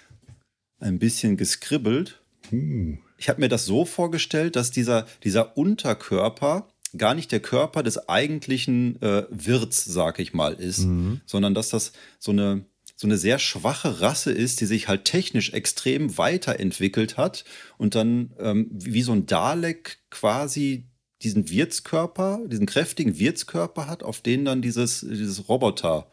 Ein 0.80 0.99
bisschen 0.99 1.38
geskribbelt. 1.38 2.22
Uh. 2.52 2.98
Ich 3.18 3.30
habe 3.30 3.41
mir 3.41 3.49
das 3.49 3.66
so 3.66 3.86
vorgestellt, 3.86 4.56
dass 4.56 4.72
dieser, 4.72 5.06
dieser 5.24 5.57
Unterkörper 5.57 6.70
gar 6.98 7.14
nicht 7.14 7.32
der 7.32 7.40
Körper 7.40 7.84
des 7.84 8.10
eigentlichen 8.10 9.02
äh, 9.02 9.26
Wirts, 9.30 9.86
sag 9.86 10.20
ich 10.20 10.34
mal, 10.34 10.53
ist, 10.53 10.80
mhm. 10.80 11.22
sondern 11.26 11.53
dass 11.53 11.70
das 11.70 11.91
so 12.18 12.32
eine, 12.32 12.66
so 12.95 13.07
eine 13.07 13.18
sehr 13.18 13.40
schwache 13.40 14.02
Rasse 14.02 14.32
ist, 14.32 14.61
die 14.61 14.66
sich 14.66 14.88
halt 14.88 15.06
technisch 15.06 15.53
extrem 15.53 16.18
weiterentwickelt 16.18 17.18
hat 17.18 17.45
und 17.78 17.95
dann 17.95 18.34
ähm, 18.40 18.68
wie 18.72 19.03
so 19.03 19.11
ein 19.11 19.26
Dalek 19.26 19.99
quasi 20.10 20.88
diesen 21.22 21.49
Wirtskörper, 21.49 22.40
diesen 22.48 22.66
kräftigen 22.66 23.20
Wirtskörper 23.20 23.88
hat, 23.88 24.03
auf 24.03 24.22
den 24.22 24.45
dann 24.45 24.61
dieses, 24.61 25.02
dieses 25.02 25.49
Roboter, 25.49 26.10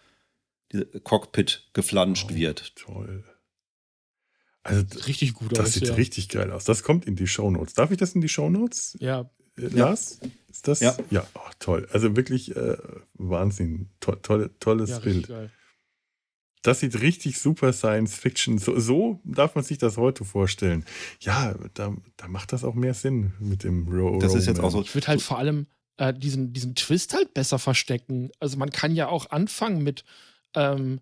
dieses 0.72 0.86
Cockpit 1.04 1.68
geflanscht 1.72 2.28
oh, 2.32 2.34
wird. 2.34 2.74
Toll. 2.76 3.24
Also 4.66 4.84
richtig 5.06 5.34
gut 5.34 5.52
das 5.52 5.60
aus. 5.60 5.64
Das 5.66 5.74
sieht 5.74 5.88
ja. 5.88 5.94
richtig 5.94 6.28
geil 6.28 6.50
aus. 6.50 6.64
Das 6.64 6.82
kommt 6.82 7.04
in 7.04 7.16
die 7.16 7.26
Shownotes. 7.26 7.74
Darf 7.74 7.90
ich 7.90 7.98
das 7.98 8.14
in 8.14 8.20
die 8.20 8.28
Shownotes? 8.28 8.96
Ja. 9.00 9.30
Äh, 9.56 9.68
Lars? 9.68 10.18
Ja. 10.22 10.28
Ist 10.50 10.68
das? 10.68 10.80
Ja. 10.80 10.96
Ja, 11.10 11.26
oh, 11.34 11.40
toll. 11.58 11.88
Also 11.92 12.16
wirklich 12.16 12.56
äh, 12.56 12.76
Wahnsinn. 13.14 13.90
To 14.00 14.14
tolle, 14.16 14.50
tolles 14.58 14.90
ja, 14.90 14.98
Bild. 14.98 15.28
Geil. 15.28 15.50
Das 16.62 16.80
sieht 16.80 17.00
richtig 17.00 17.38
super 17.38 17.72
Science 17.72 18.16
Fiction. 18.16 18.58
So, 18.58 18.78
so, 18.80 19.20
darf 19.22 19.54
man 19.54 19.62
sich 19.62 19.78
das 19.78 19.96
heute 19.96 20.24
vorstellen. 20.24 20.84
Ja, 21.20 21.54
da, 21.74 21.94
da 22.16 22.28
macht 22.28 22.52
das 22.52 22.64
auch 22.64 22.74
mehr 22.74 22.94
Sinn 22.94 23.34
mit 23.38 23.62
dem 23.62 23.86
Ro 23.86 24.18
Das 24.18 24.34
ist 24.34 24.46
jetzt 24.46 24.58
auch 24.58 24.70
so. 24.70 24.82
Ich 24.82 24.92
würde 24.92 25.06
halt 25.06 25.22
vor 25.22 25.38
allem 25.38 25.66
äh, 25.96 26.12
diesen, 26.12 26.52
diesen 26.52 26.74
Twist 26.74 27.14
halt 27.14 27.34
besser 27.34 27.60
verstecken. 27.60 28.30
Also 28.40 28.56
man 28.56 28.70
kann 28.70 28.96
ja 28.96 29.08
auch 29.08 29.30
anfangen 29.30 29.84
mit 29.84 30.04
ähm, 30.54 31.00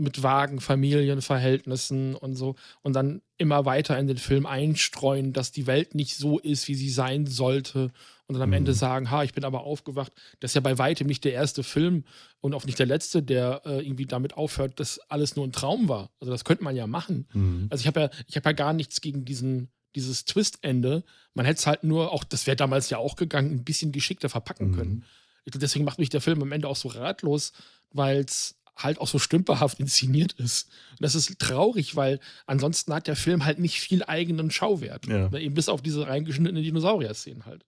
mit 0.00 0.22
vagen 0.22 0.60
Familienverhältnissen 0.60 2.14
und 2.14 2.34
so 2.34 2.56
und 2.82 2.94
dann 2.94 3.22
immer 3.36 3.64
weiter 3.64 3.98
in 3.98 4.06
den 4.06 4.16
Film 4.16 4.46
einstreuen, 4.46 5.32
dass 5.32 5.52
die 5.52 5.66
Welt 5.66 5.94
nicht 5.94 6.16
so 6.16 6.38
ist, 6.38 6.68
wie 6.68 6.74
sie 6.74 6.90
sein 6.90 7.26
sollte 7.26 7.90
und 8.26 8.34
dann 8.34 8.42
am 8.42 8.50
mhm. 8.50 8.56
Ende 8.56 8.74
sagen, 8.74 9.10
ha, 9.10 9.22
ich 9.22 9.34
bin 9.34 9.44
aber 9.44 9.62
aufgewacht. 9.62 10.12
Das 10.40 10.50
ist 10.50 10.54
ja 10.54 10.60
bei 10.60 10.78
weitem 10.78 11.06
nicht 11.06 11.24
der 11.24 11.32
erste 11.32 11.62
Film 11.62 12.04
und 12.40 12.54
auch 12.54 12.64
nicht 12.64 12.78
der 12.78 12.86
letzte, 12.86 13.22
der 13.22 13.62
äh, 13.64 13.84
irgendwie 13.84 14.06
damit 14.06 14.34
aufhört, 14.34 14.80
dass 14.80 14.98
alles 15.10 15.36
nur 15.36 15.46
ein 15.46 15.52
Traum 15.52 15.88
war. 15.88 16.10
Also 16.20 16.32
das 16.32 16.44
könnte 16.44 16.64
man 16.64 16.76
ja 16.76 16.86
machen. 16.86 17.28
Mhm. 17.32 17.66
Also 17.70 17.82
ich 17.82 17.86
habe 17.86 18.00
ja, 18.00 18.10
ich 18.26 18.36
habe 18.36 18.48
ja 18.48 18.52
gar 18.52 18.72
nichts 18.72 19.00
gegen 19.00 19.24
diesen 19.24 19.70
dieses 19.96 20.24
Twist-Ende. 20.24 21.02
Man 21.34 21.46
hätte 21.46 21.58
es 21.58 21.66
halt 21.66 21.82
nur, 21.82 22.12
auch 22.12 22.22
das 22.22 22.46
wäre 22.46 22.56
damals 22.56 22.90
ja 22.90 22.98
auch 22.98 23.16
gegangen, 23.16 23.50
ein 23.52 23.64
bisschen 23.64 23.90
geschickter 23.90 24.28
verpacken 24.28 24.70
mhm. 24.70 24.74
können. 24.76 25.04
Deswegen 25.46 25.84
macht 25.84 25.98
mich 25.98 26.10
der 26.10 26.20
Film 26.20 26.42
am 26.42 26.52
Ende 26.52 26.68
auch 26.68 26.76
so 26.76 26.88
ratlos, 26.88 27.52
weil 27.90 28.20
es 28.20 28.59
halt 28.82 29.00
auch 29.00 29.08
so 29.08 29.18
stümperhaft 29.18 29.80
inszeniert 29.80 30.32
ist. 30.32 30.68
Und 30.92 31.02
das 31.02 31.14
ist 31.14 31.38
traurig, 31.38 31.96
weil 31.96 32.20
ansonsten 32.46 32.92
hat 32.92 33.06
der 33.06 33.16
Film 33.16 33.44
halt 33.44 33.58
nicht 33.58 33.80
viel 33.80 34.04
eigenen 34.04 34.50
Schauwert. 34.50 35.06
Ja. 35.06 35.32
Eben 35.32 35.54
bis 35.54 35.68
auf 35.68 35.82
diese 35.82 36.06
reingeschnittenen 36.06 36.62
Dinosaurier-Szenen 36.62 37.46
halt. 37.46 37.64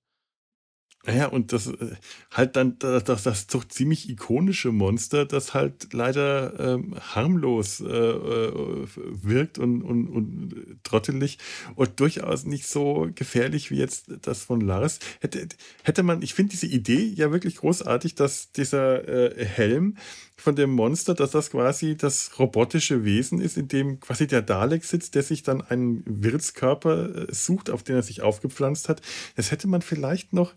Naja, 1.05 1.27
und 1.27 1.53
das 1.53 1.67
äh, 1.67 1.97
halt 2.31 2.55
dann 2.55 2.79
das, 2.79 3.03
das, 3.03 3.25
das 3.25 3.47
doch 3.49 3.65
ziemlich 3.65 4.09
ikonische 4.09 4.71
Monster, 4.71 5.27
das 5.27 5.53
halt 5.53 5.93
leider 5.93 6.59
ähm, 6.61 6.95
harmlos 7.01 7.81
äh, 7.81 7.87
äh, 7.87 8.87
wirkt 8.95 9.59
und, 9.59 9.83
und, 9.83 10.07
und 10.07 10.79
trottelig 10.85 11.39
und 11.75 11.99
durchaus 11.99 12.45
nicht 12.45 12.69
so 12.69 13.09
gefährlich 13.17 13.73
wie 13.73 13.79
jetzt 13.79 14.13
das 14.23 14.45
von 14.45 14.61
Lars. 14.61 15.01
Hätte, 15.21 15.49
hätte 15.83 16.05
man, 16.05 16.23
ich 16.23 16.35
finde 16.35 16.53
diese 16.53 16.67
Idee 16.67 17.13
ja 17.17 17.33
wirklich 17.33 17.57
großartig, 17.57 18.15
dass 18.15 18.53
dieser 18.53 19.09
äh, 19.09 19.45
Helm 19.45 19.97
von 20.43 20.57
dem 20.57 20.71
Monster, 20.71 21.15
dass 21.15 21.31
das 21.31 21.51
quasi 21.51 21.97
das 21.97 22.39
robotische 22.39 23.05
Wesen 23.05 23.41
ist, 23.41 23.57
in 23.57 23.69
dem 23.69 24.01
quasi 24.01 24.27
der 24.27 24.43
Dalek 24.43 24.85
sitzt, 24.85 25.15
der 25.15 25.23
sich 25.23 25.43
dann 25.43 25.63
einen 25.63 26.03
Wirtskörper 26.07 27.29
äh, 27.29 27.35
sucht, 27.35 27.71
auf 27.71 27.83
den 27.83 27.97
er 27.97 28.03
sich 28.03 28.23
aufgepflanzt 28.23 28.89
hat. 28.89 29.01
Das 29.37 29.51
hätte 29.51 29.69
man 29.69 29.83
vielleicht 29.83 30.33
noch 30.33 30.55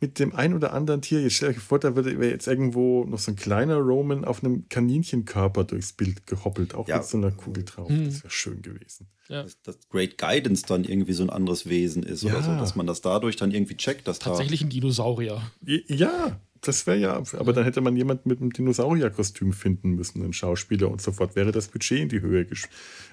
mit 0.00 0.18
dem 0.18 0.34
ein 0.34 0.52
oder 0.52 0.74
anderen 0.74 1.00
Tier, 1.00 1.22
jetzt 1.22 1.34
stell 1.34 1.50
euch 1.50 1.58
vor, 1.58 1.78
da 1.78 1.96
würde 1.96 2.12
jetzt 2.28 2.46
irgendwo 2.46 3.04
noch 3.04 3.18
so 3.18 3.30
ein 3.30 3.36
kleiner 3.36 3.76
Roman 3.76 4.26
auf 4.26 4.44
einem 4.44 4.68
Kaninchenkörper 4.68 5.64
durchs 5.64 5.94
Bild 5.94 6.26
gehoppelt, 6.26 6.74
auch 6.74 6.86
ja. 6.86 6.98
mit 6.98 7.06
so 7.06 7.16
einer 7.16 7.30
Kugel 7.30 7.64
drauf. 7.64 7.88
Hm. 7.88 8.04
Das 8.04 8.22
wäre 8.22 8.30
schön 8.30 8.60
gewesen. 8.60 9.08
Ja. 9.28 9.42
Dass, 9.42 9.60
dass, 9.62 9.78
Great 9.88 10.18
Guidance 10.18 10.64
dann 10.66 10.84
irgendwie 10.84 11.14
so 11.14 11.22
ein 11.22 11.30
anderes 11.30 11.66
Wesen 11.66 12.02
ist 12.02 12.22
ja. 12.22 12.32
oder 12.32 12.42
so, 12.42 12.50
dass 12.52 12.76
man 12.76 12.86
das 12.86 13.00
dadurch 13.00 13.36
dann 13.36 13.52
irgendwie 13.52 13.76
checkt, 13.76 14.06
dass 14.06 14.18
Tatsächlich 14.18 14.60
da 14.60 14.66
ein 14.66 14.70
Dinosaurier. 14.70 15.50
Ja, 15.62 16.40
das 16.60 16.86
wäre 16.86 16.98
ja, 16.98 17.22
aber 17.38 17.52
dann 17.52 17.64
hätte 17.64 17.80
man 17.80 17.96
jemanden 17.96 18.28
mit 18.28 18.40
einem 18.40 18.52
Dinosaurierkostüm 18.52 19.52
finden 19.52 19.90
müssen, 19.92 20.22
einen 20.22 20.32
Schauspieler 20.32 20.90
und 20.90 21.00
sofort 21.00 21.36
wäre 21.36 21.52
das 21.52 21.68
Budget 21.68 22.00
in 22.00 22.08
die 22.08 22.20
Höhe 22.20 22.44
ges 22.44 22.68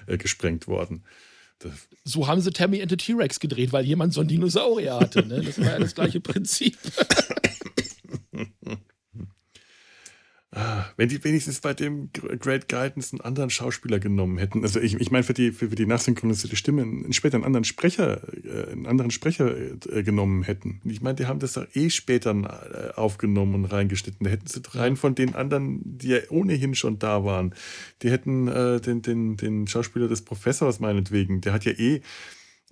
äh, 0.06 0.16
gesprengt 0.16 0.66
worden. 0.66 1.04
So 2.04 2.26
haben 2.26 2.40
sie 2.40 2.50
Tammy 2.50 2.82
and 2.82 2.90
the 2.90 2.96
T-Rex 2.96 3.40
gedreht, 3.40 3.72
weil 3.72 3.84
jemand 3.84 4.12
so 4.12 4.20
einen 4.20 4.28
Dinosaurier 4.28 5.00
hatte. 5.00 5.26
Ne? 5.26 5.40
Das 5.40 5.58
war 5.58 5.66
ja 5.66 5.78
das 5.78 5.94
gleiche 5.94 6.20
Prinzip. 6.20 6.76
Wenn 10.96 11.08
die 11.08 11.22
wenigstens 11.24 11.60
bei 11.60 11.74
dem 11.74 12.10
Great 12.12 12.68
Guidance 12.68 13.12
einen 13.12 13.20
anderen 13.22 13.50
Schauspieler 13.50 13.98
genommen 13.98 14.38
hätten. 14.38 14.62
Also 14.62 14.80
ich, 14.80 14.94
ich 15.00 15.10
meine 15.10 15.24
für 15.24 15.34
die, 15.34 15.50
für, 15.50 15.68
die 15.68 15.86
nachsynchronisierte 15.86 16.56
Stimme 16.56 17.12
später 17.12 17.36
einen 17.36 17.44
anderen 17.44 17.64
Sprecher, 17.64 18.20
äh, 18.44 18.70
einen 18.70 18.86
anderen 18.86 19.10
Sprecher 19.10 19.52
äh, 19.56 20.02
genommen 20.02 20.44
hätten. 20.44 20.80
Ich 20.84 21.02
meine, 21.02 21.16
die 21.16 21.26
haben 21.26 21.40
das 21.40 21.54
doch 21.54 21.66
eh 21.74 21.90
später 21.90 22.30
äh, 22.32 22.94
aufgenommen 22.94 23.54
und 23.54 23.64
reingeschnitten. 23.64 24.24
Da 24.24 24.30
hätten 24.30 24.46
sie 24.46 24.62
rein 24.72 24.96
von 24.96 25.14
den 25.14 25.34
anderen, 25.34 25.80
die 25.84 26.08
ja 26.08 26.18
ohnehin 26.30 26.74
schon 26.74 26.98
da 26.98 27.24
waren. 27.24 27.54
Die 28.02 28.10
hätten 28.10 28.46
äh, 28.46 28.80
den, 28.80 29.02
den, 29.02 29.36
den 29.36 29.66
Schauspieler 29.66 30.08
des 30.08 30.22
Professors 30.22 30.78
meinetwegen, 30.78 31.40
der 31.40 31.52
hat 31.52 31.64
ja 31.64 31.72
eh 31.72 32.00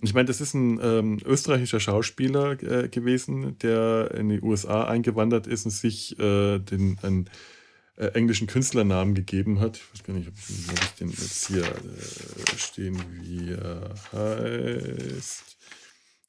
ich 0.01 0.13
meine, 0.13 0.25
das 0.25 0.41
ist 0.41 0.53
ein 0.53 0.79
ähm, 0.83 1.19
österreichischer 1.25 1.79
Schauspieler 1.79 2.61
äh, 2.61 2.89
gewesen, 2.89 3.57
der 3.59 4.11
in 4.11 4.27
die 4.27 4.41
USA 4.41 4.83
eingewandert 4.83 5.47
ist 5.47 5.63
und 5.65 5.71
sich 5.71 6.19
äh, 6.19 6.59
den, 6.59 6.97
ein, 7.01 7.29
äh, 7.95 8.07
englischen 8.07 8.47
Künstlernamen 8.47 9.13
gegeben 9.13 9.59
hat. 9.59 9.77
Ich 9.77 9.93
weiß 9.93 10.03
gar 10.03 10.13
nicht, 10.13 10.27
ob 10.27 10.33
ich, 10.35 10.69
ob 10.69 10.83
ich 10.83 10.91
den 10.91 11.09
jetzt 11.09 11.47
hier 11.47 11.63
äh, 11.63 12.57
stehen, 12.57 12.97
wie 13.21 13.51
er 13.51 13.93
heißt. 14.11 15.57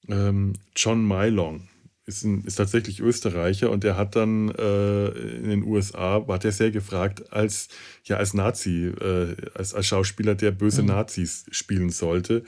Ähm, 0.08 0.52
John 0.76 1.06
Mylong 1.06 1.68
ist, 2.06 2.24
ein, 2.24 2.44
ist 2.44 2.56
tatsächlich 2.56 3.00
Österreicher 3.00 3.70
und 3.70 3.84
der 3.84 3.96
hat 3.96 4.14
dann 4.14 4.50
äh, 4.50 5.06
in 5.08 5.48
den 5.48 5.64
USA, 5.64 6.26
war 6.28 6.38
der 6.38 6.52
sehr 6.52 6.70
gefragt 6.70 7.32
als, 7.32 7.68
ja, 8.04 8.18
als 8.18 8.34
Nazi, 8.34 8.86
äh, 8.88 9.34
als, 9.54 9.74
als 9.74 9.86
Schauspieler, 9.86 10.34
der 10.34 10.50
böse 10.50 10.82
mhm. 10.82 10.88
Nazis 10.88 11.46
spielen 11.50 11.90
sollte. 11.90 12.44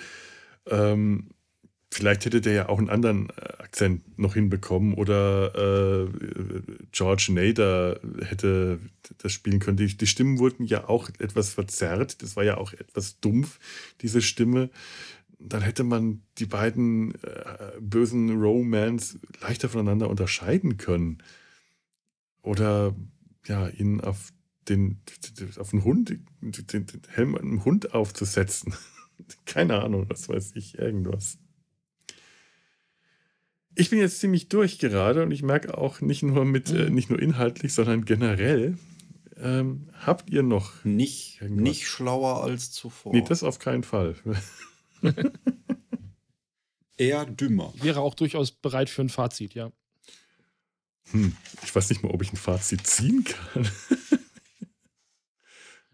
Ähm, 0.66 1.30
Vielleicht 1.97 2.27
hätte 2.27 2.43
der 2.43 2.52
ja 2.52 2.68
auch 2.68 2.77
einen 2.78 2.90
anderen 2.90 3.31
äh, 3.31 3.55
Akzent 3.56 4.18
noch 4.18 4.35
hinbekommen 4.35 4.93
oder 4.93 6.05
äh, 6.05 6.10
George 6.93 7.28
Nader 7.31 7.98
hätte 8.23 8.81
das 9.16 9.32
spielen 9.32 9.60
können. 9.60 9.78
Die, 9.78 9.97
die, 9.97 10.06
Stimmen 10.06 10.39
wurden 10.39 10.66
ja 10.66 10.90
auch 10.90 11.09
etwas 11.18 11.55
verzerrt. 11.55 12.20
Das 12.20 12.36
war 12.36 12.44
ja 12.44 12.59
auch 12.59 12.74
etwas 12.74 13.18
dumpf, 13.20 13.59
diese 14.02 14.20
Stimme. 14.20 14.68
Dann 15.39 15.62
hätte 15.62 15.85
man 15.85 16.20
die 16.36 16.44
beiden 16.44 17.14
äh, 17.23 17.81
bösen 17.81 18.43
Romans 18.43 19.18
leichter 19.40 19.70
voneinander 19.70 20.10
unterscheiden 20.10 20.77
können. 20.77 21.23
Oder 22.43 22.94
ja, 23.47 23.68
ihn 23.68 24.02
auf 24.02 24.35
den, 24.68 25.01
auf 25.59 25.70
den 25.70 25.82
Hund, 25.82 26.18
den, 26.43 26.86
Helm 27.09 27.36
einem 27.36 27.64
Hund 27.64 27.94
aufzusetzen. 27.94 28.74
Keine 29.47 29.82
Ahnung, 29.82 30.05
was 30.10 30.28
weiß 30.28 30.56
ich, 30.56 30.77
irgendwas. 30.77 31.39
Ich 33.78 33.90
bin 33.90 33.98
jetzt 33.98 34.20
ziemlich 34.20 34.48
durch 34.48 34.78
gerade 34.78 35.23
und 35.23 35.31
ich 35.31 35.43
merke 35.43 35.77
auch 35.77 36.01
nicht 36.01 36.23
nur 36.23 36.47
mit, 36.47 36.70
äh, 36.70 36.89
mhm. 36.89 36.94
nicht 36.94 37.11
nur 37.11 37.20
inhaltlich, 37.20 37.74
sondern 37.74 38.07
generell. 38.07 38.78
Ähm, 39.36 39.90
habt 39.93 40.31
ihr 40.31 40.43
noch 40.43 40.82
nicht, 40.85 41.43
nicht 41.43 41.86
schlauer 41.86 42.43
als 42.43 42.73
zuvor? 42.73 43.12
Nee, 43.12 43.23
das 43.28 43.43
auf 43.43 43.59
keinen 43.59 43.82
Fall. 43.82 44.16
Eher 46.97 47.27
dümmer. 47.27 47.74
Wäre 47.77 48.01
auch 48.01 48.15
durchaus 48.15 48.51
bereit 48.51 48.89
für 48.89 49.03
ein 49.03 49.11
Fazit, 49.11 49.53
ja. 49.53 49.70
Hm, 51.11 51.36
ich 51.62 51.74
weiß 51.74 51.90
nicht 51.90 52.03
mal, 52.03 52.11
ob 52.12 52.23
ich 52.23 52.32
ein 52.32 52.39
Fazit 52.39 52.86
ziehen 52.86 53.24
kann. 53.24 53.69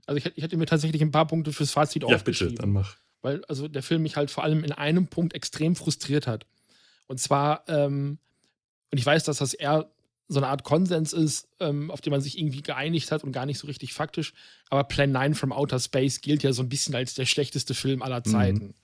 also 0.07 0.19
ich, 0.19 0.37
ich 0.37 0.45
hätte 0.45 0.57
mir 0.57 0.67
tatsächlich 0.67 1.03
ein 1.03 1.11
paar 1.11 1.27
Punkte 1.27 1.53
fürs 1.53 1.73
Fazit 1.73 2.05
ja, 2.05 2.15
aufgeschrieben. 2.15 2.55
Bitte, 2.55 2.63
dann 2.63 2.73
mach. 2.73 2.97
Weil 3.23 3.45
also 3.47 3.67
der 3.67 3.83
Film 3.83 4.03
mich 4.03 4.15
halt 4.15 4.31
vor 4.31 4.45
allem 4.45 4.63
in 4.63 4.71
einem 4.71 5.09
Punkt 5.09 5.35
extrem 5.35 5.75
frustriert 5.75 6.29
hat. 6.29 6.47
Und 7.12 7.18
zwar, 7.18 7.68
ähm, 7.68 8.16
und 8.90 8.97
ich 8.97 9.05
weiß, 9.05 9.24
dass 9.24 9.36
das 9.36 9.52
eher 9.52 9.93
so 10.28 10.39
eine 10.39 10.48
Art 10.48 10.64
Konsens 10.64 11.12
ist, 11.12 11.47
ähm, 11.60 11.90
auf 11.90 12.01
den 12.01 12.10
man 12.10 12.22
sich 12.22 12.39
irgendwie 12.39 12.62
geeinigt 12.62 13.12
hat 13.12 13.22
und 13.22 13.32
gar 13.32 13.44
nicht 13.44 13.59
so 13.59 13.66
richtig 13.66 13.93
faktisch. 13.93 14.32
Aber 14.70 14.84
Plan 14.84 15.12
9 15.12 15.34
from 15.34 15.52
Outer 15.52 15.78
Space 15.78 16.22
gilt 16.22 16.43
ja 16.43 16.55
so 16.55 16.62
ein 16.62 16.70
bisschen 16.70 16.94
als 16.94 17.12
der 17.12 17.26
schlechteste 17.26 17.74
Film 17.74 18.01
aller 18.01 18.22
mhm. 18.24 18.30
Zeiten. 18.30 18.64
Mhm. 18.64 18.74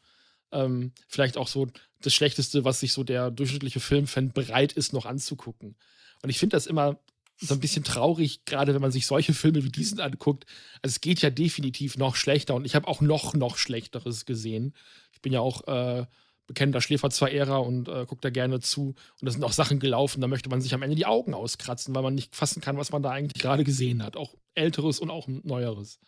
Ähm, 0.52 0.92
vielleicht 1.06 1.38
auch 1.38 1.48
so 1.48 1.68
das 2.02 2.12
Schlechteste, 2.12 2.66
was 2.66 2.80
sich 2.80 2.92
so 2.92 3.02
der 3.02 3.30
durchschnittliche 3.30 3.80
Filmfan 3.80 4.30
bereit 4.30 4.74
ist, 4.74 4.92
noch 4.92 5.06
anzugucken. 5.06 5.74
Und 6.20 6.28
ich 6.28 6.38
finde 6.38 6.54
das 6.54 6.66
immer 6.66 6.98
so 7.38 7.54
ein 7.54 7.60
bisschen 7.60 7.82
traurig, 7.82 8.44
gerade 8.44 8.74
wenn 8.74 8.82
man 8.82 8.92
sich 8.92 9.06
solche 9.06 9.32
Filme 9.32 9.64
wie 9.64 9.70
diesen 9.70 10.00
anguckt. 10.00 10.44
Also 10.82 10.96
es 10.96 11.00
geht 11.00 11.22
ja 11.22 11.30
definitiv 11.30 11.96
noch 11.96 12.14
schlechter 12.14 12.54
und 12.56 12.66
ich 12.66 12.74
habe 12.74 12.88
auch 12.88 13.00
noch, 13.00 13.32
noch 13.32 13.56
Schlechteres 13.56 14.26
gesehen. 14.26 14.74
Ich 15.14 15.22
bin 15.22 15.32
ja 15.32 15.40
auch 15.40 15.66
äh, 15.66 16.04
bekennender 16.48 16.80
Schläfer-2-Ära 16.80 17.58
und 17.58 17.88
äh, 17.88 18.06
guckt 18.06 18.24
da 18.24 18.30
gerne 18.30 18.58
zu. 18.58 18.88
Und 18.88 19.22
da 19.22 19.30
sind 19.30 19.44
auch 19.44 19.52
Sachen 19.52 19.78
gelaufen, 19.78 20.20
da 20.20 20.26
möchte 20.26 20.48
man 20.48 20.60
sich 20.60 20.74
am 20.74 20.82
Ende 20.82 20.96
die 20.96 21.06
Augen 21.06 21.34
auskratzen, 21.34 21.94
weil 21.94 22.02
man 22.02 22.14
nicht 22.14 22.34
fassen 22.34 22.60
kann, 22.60 22.76
was 22.76 22.90
man 22.90 23.02
da 23.02 23.10
eigentlich 23.10 23.40
gerade 23.40 23.62
gesehen 23.62 24.02
hat. 24.02 24.16
Auch 24.16 24.34
älteres 24.54 24.98
und 24.98 25.10
auch 25.10 25.28
neueres. 25.28 26.00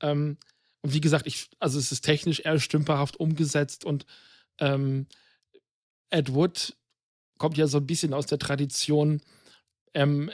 Ähm, 0.00 0.38
und 0.80 0.94
wie 0.94 1.00
gesagt, 1.00 1.26
ich, 1.28 1.50
also 1.60 1.78
es 1.78 1.92
ist 1.92 2.00
technisch 2.00 2.40
eher 2.40 2.58
stümperhaft 2.58 3.20
umgesetzt 3.20 3.84
und 3.84 4.06
ähm, 4.58 5.06
Ed 6.10 6.34
Wood 6.34 6.74
kommt 7.38 7.56
ja 7.56 7.66
so 7.66 7.78
ein 7.78 7.86
bisschen 7.86 8.14
aus 8.14 8.26
der 8.26 8.38
Tradition, 8.38 9.20
ähm, 9.94 10.30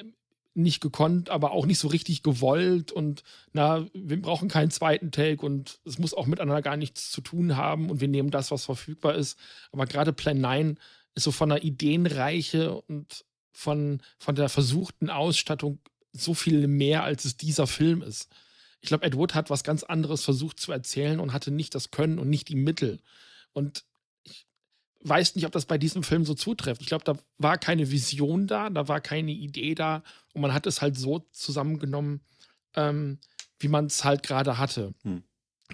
nicht 0.58 0.80
gekonnt, 0.80 1.30
aber 1.30 1.52
auch 1.52 1.66
nicht 1.66 1.78
so 1.78 1.88
richtig 1.88 2.22
gewollt 2.22 2.92
und 2.92 3.22
na, 3.52 3.86
wir 3.94 4.20
brauchen 4.20 4.48
keinen 4.48 4.70
zweiten 4.70 5.10
Take 5.10 5.44
und 5.44 5.80
es 5.84 5.98
muss 5.98 6.14
auch 6.14 6.26
miteinander 6.26 6.62
gar 6.62 6.76
nichts 6.76 7.10
zu 7.10 7.20
tun 7.20 7.56
haben 7.56 7.90
und 7.90 8.00
wir 8.00 8.08
nehmen 8.08 8.30
das, 8.30 8.50
was 8.50 8.64
verfügbar 8.64 9.14
ist. 9.14 9.38
Aber 9.72 9.86
gerade 9.86 10.12
Plan 10.12 10.40
9 10.40 10.78
ist 11.14 11.24
so 11.24 11.32
von 11.32 11.48
der 11.48 11.64
Ideenreiche 11.64 12.74
und 12.74 13.24
von, 13.52 14.02
von 14.18 14.34
der 14.34 14.48
versuchten 14.48 15.10
Ausstattung 15.10 15.80
so 16.12 16.34
viel 16.34 16.66
mehr, 16.66 17.04
als 17.04 17.24
es 17.24 17.36
dieser 17.36 17.66
Film 17.66 18.02
ist. 18.02 18.28
Ich 18.80 18.88
glaube, 18.88 19.04
Ed 19.04 19.16
Wood 19.16 19.34
hat 19.34 19.50
was 19.50 19.64
ganz 19.64 19.82
anderes 19.82 20.24
versucht 20.24 20.60
zu 20.60 20.72
erzählen 20.72 21.18
und 21.18 21.32
hatte 21.32 21.50
nicht 21.50 21.74
das 21.74 21.90
Können 21.90 22.18
und 22.18 22.28
nicht 22.28 22.48
die 22.48 22.54
Mittel. 22.54 23.00
Und 23.52 23.84
weiß 25.08 25.34
nicht, 25.34 25.46
ob 25.46 25.52
das 25.52 25.66
bei 25.66 25.78
diesem 25.78 26.02
Film 26.02 26.24
so 26.24 26.34
zutrifft. 26.34 26.80
Ich 26.80 26.88
glaube, 26.88 27.04
da 27.04 27.18
war 27.38 27.58
keine 27.58 27.90
Vision 27.90 28.46
da, 28.46 28.70
da 28.70 28.88
war 28.88 29.00
keine 29.00 29.32
Idee 29.32 29.74
da 29.74 30.02
und 30.34 30.42
man 30.42 30.52
hat 30.52 30.66
es 30.66 30.82
halt 30.82 30.96
so 30.96 31.26
zusammengenommen, 31.32 32.20
ähm, 32.74 33.18
wie 33.58 33.68
man 33.68 33.86
es 33.86 34.04
halt 34.04 34.22
gerade 34.22 34.58
hatte. 34.58 34.94
Hm. 35.02 35.22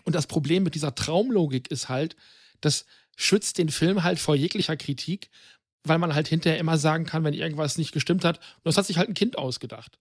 Und 0.04 0.14
das 0.14 0.26
Problem 0.26 0.62
mit 0.62 0.74
dieser 0.74 0.94
Traumlogik 0.94 1.70
ist 1.70 1.88
halt, 1.88 2.16
das 2.60 2.86
schützt 3.16 3.58
den 3.58 3.68
Film 3.68 4.02
halt 4.02 4.18
vor 4.18 4.34
jeglicher 4.34 4.76
Kritik, 4.76 5.30
weil 5.84 5.98
man 5.98 6.14
halt 6.14 6.28
hinterher 6.28 6.58
immer 6.58 6.78
sagen 6.78 7.04
kann, 7.04 7.24
wenn 7.24 7.34
irgendwas 7.34 7.78
nicht 7.78 7.92
gestimmt 7.92 8.24
hat, 8.24 8.40
das 8.64 8.76
hat 8.76 8.86
sich 8.86 8.98
halt 8.98 9.08
ein 9.08 9.14
Kind 9.14 9.38
ausgedacht. 9.38 9.98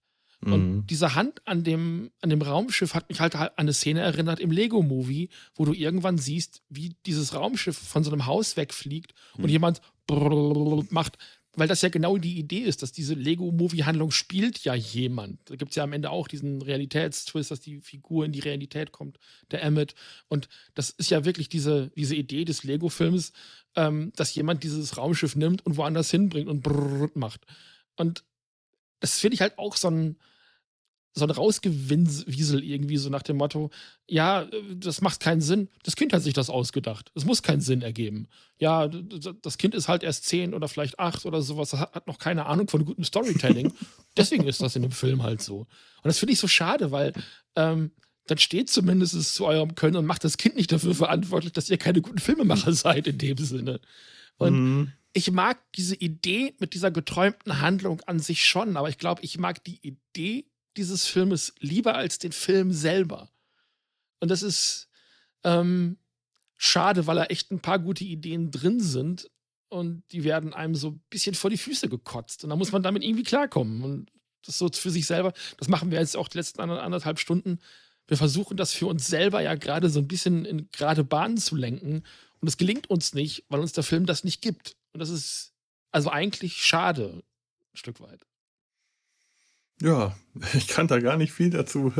Und 0.52 0.76
mhm. 0.76 0.86
diese 0.86 1.14
Hand 1.14 1.40
an 1.46 1.64
dem, 1.64 2.10
an 2.20 2.30
dem 2.30 2.42
Raumschiff 2.42 2.94
hat 2.94 3.08
mich 3.08 3.20
halt 3.20 3.36
an 3.36 3.50
eine 3.56 3.72
Szene 3.72 4.00
erinnert 4.00 4.40
im 4.40 4.50
Lego-Movie, 4.50 5.30
wo 5.54 5.64
du 5.64 5.72
irgendwann 5.72 6.18
siehst, 6.18 6.62
wie 6.68 6.94
dieses 7.06 7.34
Raumschiff 7.34 7.76
von 7.76 8.04
so 8.04 8.10
einem 8.10 8.26
Haus 8.26 8.56
wegfliegt 8.56 9.14
mhm. 9.36 9.44
und 9.44 9.50
jemand 9.50 9.80
macht, 10.90 11.18
weil 11.56 11.68
das 11.68 11.82
ja 11.82 11.88
genau 11.88 12.18
die 12.18 12.38
Idee 12.38 12.60
ist, 12.60 12.82
dass 12.82 12.92
diese 12.92 13.14
Lego-Movie-Handlung 13.14 14.10
spielt 14.10 14.64
ja 14.64 14.74
jemand. 14.74 15.38
Da 15.48 15.56
gibt 15.56 15.70
es 15.70 15.76
ja 15.76 15.84
am 15.84 15.92
Ende 15.92 16.10
auch 16.10 16.28
diesen 16.28 16.62
Realitätstwist, 16.62 17.50
dass 17.50 17.60
die 17.60 17.80
Figur 17.80 18.24
in 18.24 18.32
die 18.32 18.40
Realität 18.40 18.92
kommt, 18.92 19.18
der 19.50 19.62
Emmett. 19.62 19.94
Und 20.28 20.48
das 20.74 20.90
ist 20.90 21.10
ja 21.10 21.24
wirklich 21.24 21.48
diese, 21.48 21.90
diese 21.96 22.16
Idee 22.16 22.44
des 22.44 22.64
Lego-Films, 22.64 23.32
ähm, 23.76 24.12
dass 24.16 24.34
jemand 24.34 24.64
dieses 24.64 24.96
Raumschiff 24.96 25.36
nimmt 25.36 25.64
und 25.64 25.76
woanders 25.76 26.10
hinbringt 26.10 26.48
und 26.48 27.16
macht. 27.16 27.46
Und 27.96 28.24
das 29.00 29.20
finde 29.20 29.34
ich 29.34 29.40
halt 29.40 29.58
auch 29.58 29.76
so 29.76 29.88
ein, 29.88 30.16
so 31.14 31.24
ein 31.24 31.30
Rausgewinsel 31.30 32.64
irgendwie, 32.64 32.96
so 32.96 33.08
nach 33.08 33.22
dem 33.22 33.36
Motto, 33.36 33.70
ja, 34.08 34.46
das 34.74 35.00
macht 35.00 35.20
keinen 35.20 35.40
Sinn. 35.40 35.68
Das 35.84 35.94
Kind 35.94 36.12
hat 36.12 36.22
sich 36.22 36.34
das 36.34 36.50
ausgedacht. 36.50 37.12
Es 37.14 37.24
muss 37.24 37.42
keinen 37.42 37.60
Sinn 37.60 37.82
ergeben. 37.82 38.26
Ja, 38.58 38.88
das 38.88 39.56
Kind 39.56 39.76
ist 39.76 39.88
halt 39.88 40.02
erst 40.02 40.24
zehn 40.24 40.54
oder 40.54 40.66
vielleicht 40.66 40.98
acht 40.98 41.24
oder 41.24 41.40
sowas, 41.40 41.72
hat 41.72 42.08
noch 42.08 42.18
keine 42.18 42.46
Ahnung 42.46 42.68
von 42.68 42.84
gutem 42.84 43.04
Storytelling. 43.04 43.72
Deswegen 44.16 44.46
ist 44.46 44.60
das 44.60 44.74
in 44.74 44.82
dem 44.82 44.90
Film 44.90 45.22
halt 45.22 45.40
so. 45.40 45.58
Und 45.58 45.68
das 46.04 46.18
finde 46.18 46.32
ich 46.32 46.40
so 46.40 46.48
schade, 46.48 46.90
weil 46.90 47.12
ähm, 47.54 47.92
dann 48.26 48.38
steht 48.38 48.68
zumindest 48.68 49.34
zu 49.34 49.46
eurem 49.46 49.76
Können 49.76 49.96
und 49.96 50.06
macht 50.06 50.24
das 50.24 50.36
Kind 50.36 50.56
nicht 50.56 50.72
dafür 50.72 50.94
verantwortlich, 50.94 51.52
dass 51.52 51.70
ihr 51.70 51.78
keine 51.78 52.00
guten 52.00 52.18
Filmemacher 52.18 52.72
seid 52.74 53.06
in 53.06 53.18
dem 53.18 53.38
Sinne. 53.38 53.80
Und 54.36 54.54
mhm. 54.54 54.92
ich 55.12 55.30
mag 55.30 55.58
diese 55.76 55.94
Idee 55.94 56.54
mit 56.58 56.74
dieser 56.74 56.90
geträumten 56.90 57.60
Handlung 57.60 58.00
an 58.06 58.18
sich 58.18 58.44
schon, 58.44 58.76
aber 58.76 58.88
ich 58.88 58.98
glaube, 58.98 59.22
ich 59.22 59.38
mag 59.38 59.62
die 59.62 59.78
Idee 59.80 60.46
dieses 60.76 61.06
Filmes 61.06 61.54
lieber 61.60 61.94
als 61.94 62.18
den 62.18 62.32
Film 62.32 62.72
selber. 62.72 63.30
Und 64.20 64.30
das 64.30 64.42
ist 64.42 64.88
ähm, 65.44 65.98
schade, 66.56 67.06
weil 67.06 67.16
da 67.16 67.24
echt 67.24 67.50
ein 67.50 67.60
paar 67.60 67.78
gute 67.78 68.04
Ideen 68.04 68.50
drin 68.50 68.80
sind 68.80 69.30
und 69.68 70.02
die 70.12 70.24
werden 70.24 70.54
einem 70.54 70.74
so 70.74 70.90
ein 70.90 71.02
bisschen 71.10 71.34
vor 71.34 71.50
die 71.50 71.58
Füße 71.58 71.88
gekotzt. 71.88 72.44
Und 72.44 72.50
da 72.50 72.56
muss 72.56 72.72
man 72.72 72.82
damit 72.82 73.02
irgendwie 73.02 73.24
klarkommen. 73.24 73.82
Und 73.82 74.10
das 74.46 74.58
so 74.58 74.68
für 74.72 74.90
sich 74.90 75.06
selber, 75.06 75.32
das 75.58 75.68
machen 75.68 75.90
wir 75.90 75.98
jetzt 75.98 76.16
auch 76.16 76.28
die 76.28 76.38
letzten 76.38 76.60
anderthalb 76.60 77.18
Stunden. 77.18 77.58
Wir 78.06 78.16
versuchen 78.16 78.56
das 78.56 78.72
für 78.72 78.86
uns 78.86 79.06
selber 79.06 79.40
ja 79.40 79.54
gerade 79.54 79.88
so 79.90 79.98
ein 79.98 80.08
bisschen 80.08 80.44
in 80.44 80.68
gerade 80.70 81.04
Bahnen 81.04 81.38
zu 81.38 81.56
lenken. 81.56 82.04
Und 82.40 82.48
es 82.48 82.56
gelingt 82.56 82.88
uns 82.90 83.14
nicht, 83.14 83.44
weil 83.48 83.60
uns 83.60 83.72
der 83.72 83.84
Film 83.84 84.06
das 84.06 84.22
nicht 84.22 84.42
gibt. 84.42 84.76
Und 84.92 85.00
das 85.00 85.08
ist 85.08 85.52
also 85.90 86.10
eigentlich 86.10 86.62
schade, 86.62 87.22
ein 87.72 87.76
Stück 87.76 88.00
weit. 88.00 88.26
Ja, 89.82 90.16
ich 90.54 90.68
kann 90.68 90.86
da 90.86 90.98
gar 91.00 91.16
nicht 91.16 91.32
viel 91.32 91.50
dazu, 91.50 91.92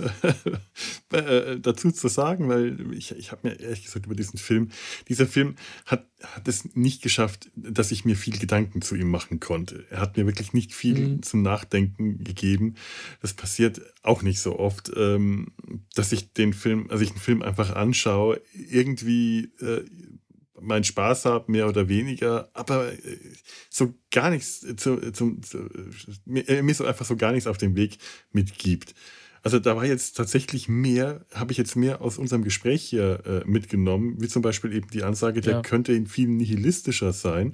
äh, 1.12 1.59
dazu 1.59 1.90
zu 1.90 2.09
sagen, 2.09 2.48
weil 2.48 2.92
ich, 2.92 3.12
ich 3.12 3.32
habe 3.32 3.48
mir 3.48 3.60
ehrlich 3.60 3.84
gesagt 3.84 4.06
über 4.06 4.14
diesen 4.14 4.38
Film, 4.38 4.70
dieser 5.09 5.26
Film 5.26 5.56
hat, 5.86 6.06
hat 6.22 6.46
es 6.48 6.74
nicht 6.74 7.02
geschafft, 7.02 7.51
dass 7.56 7.90
ich 7.90 8.05
mir 8.05 8.16
viel 8.16 8.38
Gedanken 8.38 8.80
zu 8.82 8.94
ihm 8.94 9.10
machen 9.10 9.40
konnte. 9.40 9.86
Er 9.90 10.01
hat 10.01 10.16
mir 10.16 10.26
wirklich 10.26 10.52
nicht 10.52 10.72
viel 10.72 10.98
mhm. 10.98 11.22
zum 11.22 11.42
Nachdenken 11.42 12.22
gegeben. 12.22 12.76
Das 13.20 13.34
passiert 13.34 13.80
auch 14.02 14.22
nicht 14.22 14.40
so 14.40 14.59
oft, 14.59 14.92
ähm, 14.96 15.52
dass 15.94 16.12
ich 16.12 16.32
den 16.32 16.52
Film, 16.52 16.90
also 16.90 17.02
ich 17.02 17.10
einen 17.10 17.20
Film 17.20 17.42
einfach 17.42 17.74
anschaue, 17.74 18.40
irgendwie 18.52 19.52
äh, 19.60 19.84
meinen 20.64 20.84
Spaß 20.84 21.24
habe, 21.24 21.50
mehr 21.50 21.68
oder 21.68 21.88
weniger, 21.88 22.48
aber 22.52 22.92
äh, 22.92 23.18
so 23.70 23.94
gar 24.10 24.30
nichts 24.30 24.60
zu, 24.76 25.12
zu, 25.12 25.40
zu, 25.40 25.68
mir, 26.24 26.62
mir 26.62 26.74
so 26.74 26.84
einfach 26.84 27.06
so 27.06 27.16
gar 27.16 27.32
nichts 27.32 27.46
auf 27.46 27.58
dem 27.58 27.76
Weg 27.76 27.98
mitgibt. 28.32 28.94
Also 29.44 29.58
da 29.58 29.76
war 29.76 29.84
jetzt 29.84 30.16
tatsächlich 30.16 30.70
mehr, 30.70 31.26
habe 31.34 31.52
ich 31.52 31.58
jetzt 31.58 31.76
mehr 31.76 32.00
aus 32.00 32.16
unserem 32.16 32.44
Gespräch 32.44 32.82
hier 32.82 33.20
äh, 33.26 33.42
mitgenommen, 33.46 34.16
wie 34.18 34.26
zum 34.26 34.40
Beispiel 34.40 34.72
eben 34.72 34.88
die 34.88 35.02
Ansage, 35.02 35.42
der 35.42 35.52
ja. 35.52 35.60
könnte 35.60 35.92
in 35.92 36.06
vielen 36.06 36.38
nihilistischer 36.38 37.12
sein. 37.12 37.48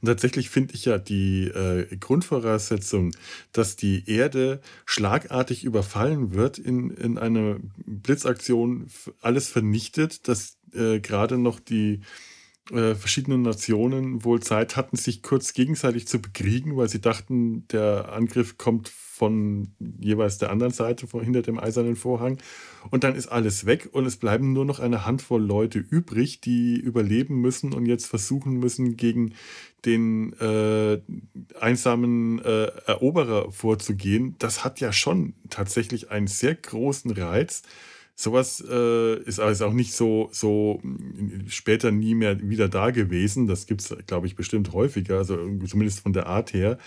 Und 0.00 0.08
tatsächlich 0.08 0.50
finde 0.50 0.74
ich 0.74 0.86
ja 0.86 0.98
die 0.98 1.44
äh, 1.44 1.96
Grundvoraussetzung, 1.98 3.12
dass 3.52 3.76
die 3.76 4.10
Erde 4.10 4.60
schlagartig 4.86 5.62
überfallen 5.62 6.34
wird, 6.34 6.58
in, 6.58 6.90
in 6.90 7.16
einer 7.16 7.58
Blitzaktion 7.86 8.88
alles 9.20 9.48
vernichtet, 9.48 10.26
dass 10.26 10.58
äh, 10.74 10.98
gerade 10.98 11.38
noch 11.38 11.60
die 11.60 12.00
äh, 12.72 12.94
verschiedene 12.94 13.38
Nationen 13.38 14.24
wohl 14.24 14.40
Zeit 14.40 14.76
hatten, 14.76 14.96
sich 14.96 15.22
kurz 15.22 15.52
gegenseitig 15.52 16.08
zu 16.08 16.20
bekriegen, 16.20 16.76
weil 16.76 16.88
sie 16.88 17.00
dachten, 17.00 17.66
der 17.68 18.12
Angriff 18.12 18.58
kommt 18.58 18.88
von 18.88 19.68
jeweils 19.98 20.36
der 20.38 20.50
anderen 20.50 20.72
Seite 20.72 21.06
von, 21.06 21.22
hinter 21.22 21.40
dem 21.40 21.58
eisernen 21.58 21.96
Vorhang. 21.96 22.38
Und 22.90 23.02
dann 23.02 23.14
ist 23.14 23.28
alles 23.28 23.64
weg 23.64 23.88
und 23.92 24.04
es 24.04 24.16
bleiben 24.18 24.52
nur 24.52 24.64
noch 24.64 24.78
eine 24.78 25.06
Handvoll 25.06 25.42
Leute 25.42 25.78
übrig, 25.78 26.40
die 26.42 26.78
überleben 26.78 27.40
müssen 27.40 27.72
und 27.72 27.86
jetzt 27.86 28.06
versuchen 28.06 28.58
müssen, 28.58 28.96
gegen 28.96 29.34
den 29.86 30.34
äh, 30.34 31.00
einsamen 31.58 32.40
äh, 32.40 32.66
Eroberer 32.86 33.52
vorzugehen. 33.52 34.34
Das 34.38 34.64
hat 34.64 34.80
ja 34.80 34.92
schon 34.92 35.32
tatsächlich 35.48 36.10
einen 36.10 36.26
sehr 36.26 36.54
großen 36.54 37.10
Reiz. 37.12 37.62
Sowas 38.18 38.64
äh, 38.66 39.22
ist 39.24 39.40
also 39.40 39.66
auch 39.66 39.74
nicht 39.74 39.92
so, 39.92 40.30
so 40.32 40.80
mm, 40.82 41.48
später 41.48 41.90
nie 41.90 42.14
mehr 42.14 42.40
wieder 42.48 42.68
da 42.68 42.90
gewesen. 42.90 43.46
Das 43.46 43.66
gibt 43.66 43.82
es, 43.82 43.94
glaube 44.06 44.26
ich, 44.26 44.34
bestimmt 44.34 44.72
häufiger, 44.72 45.18
also 45.18 45.36
zumindest 45.66 46.00
von 46.00 46.14
der 46.14 46.26
Art 46.26 46.54
her 46.54 46.78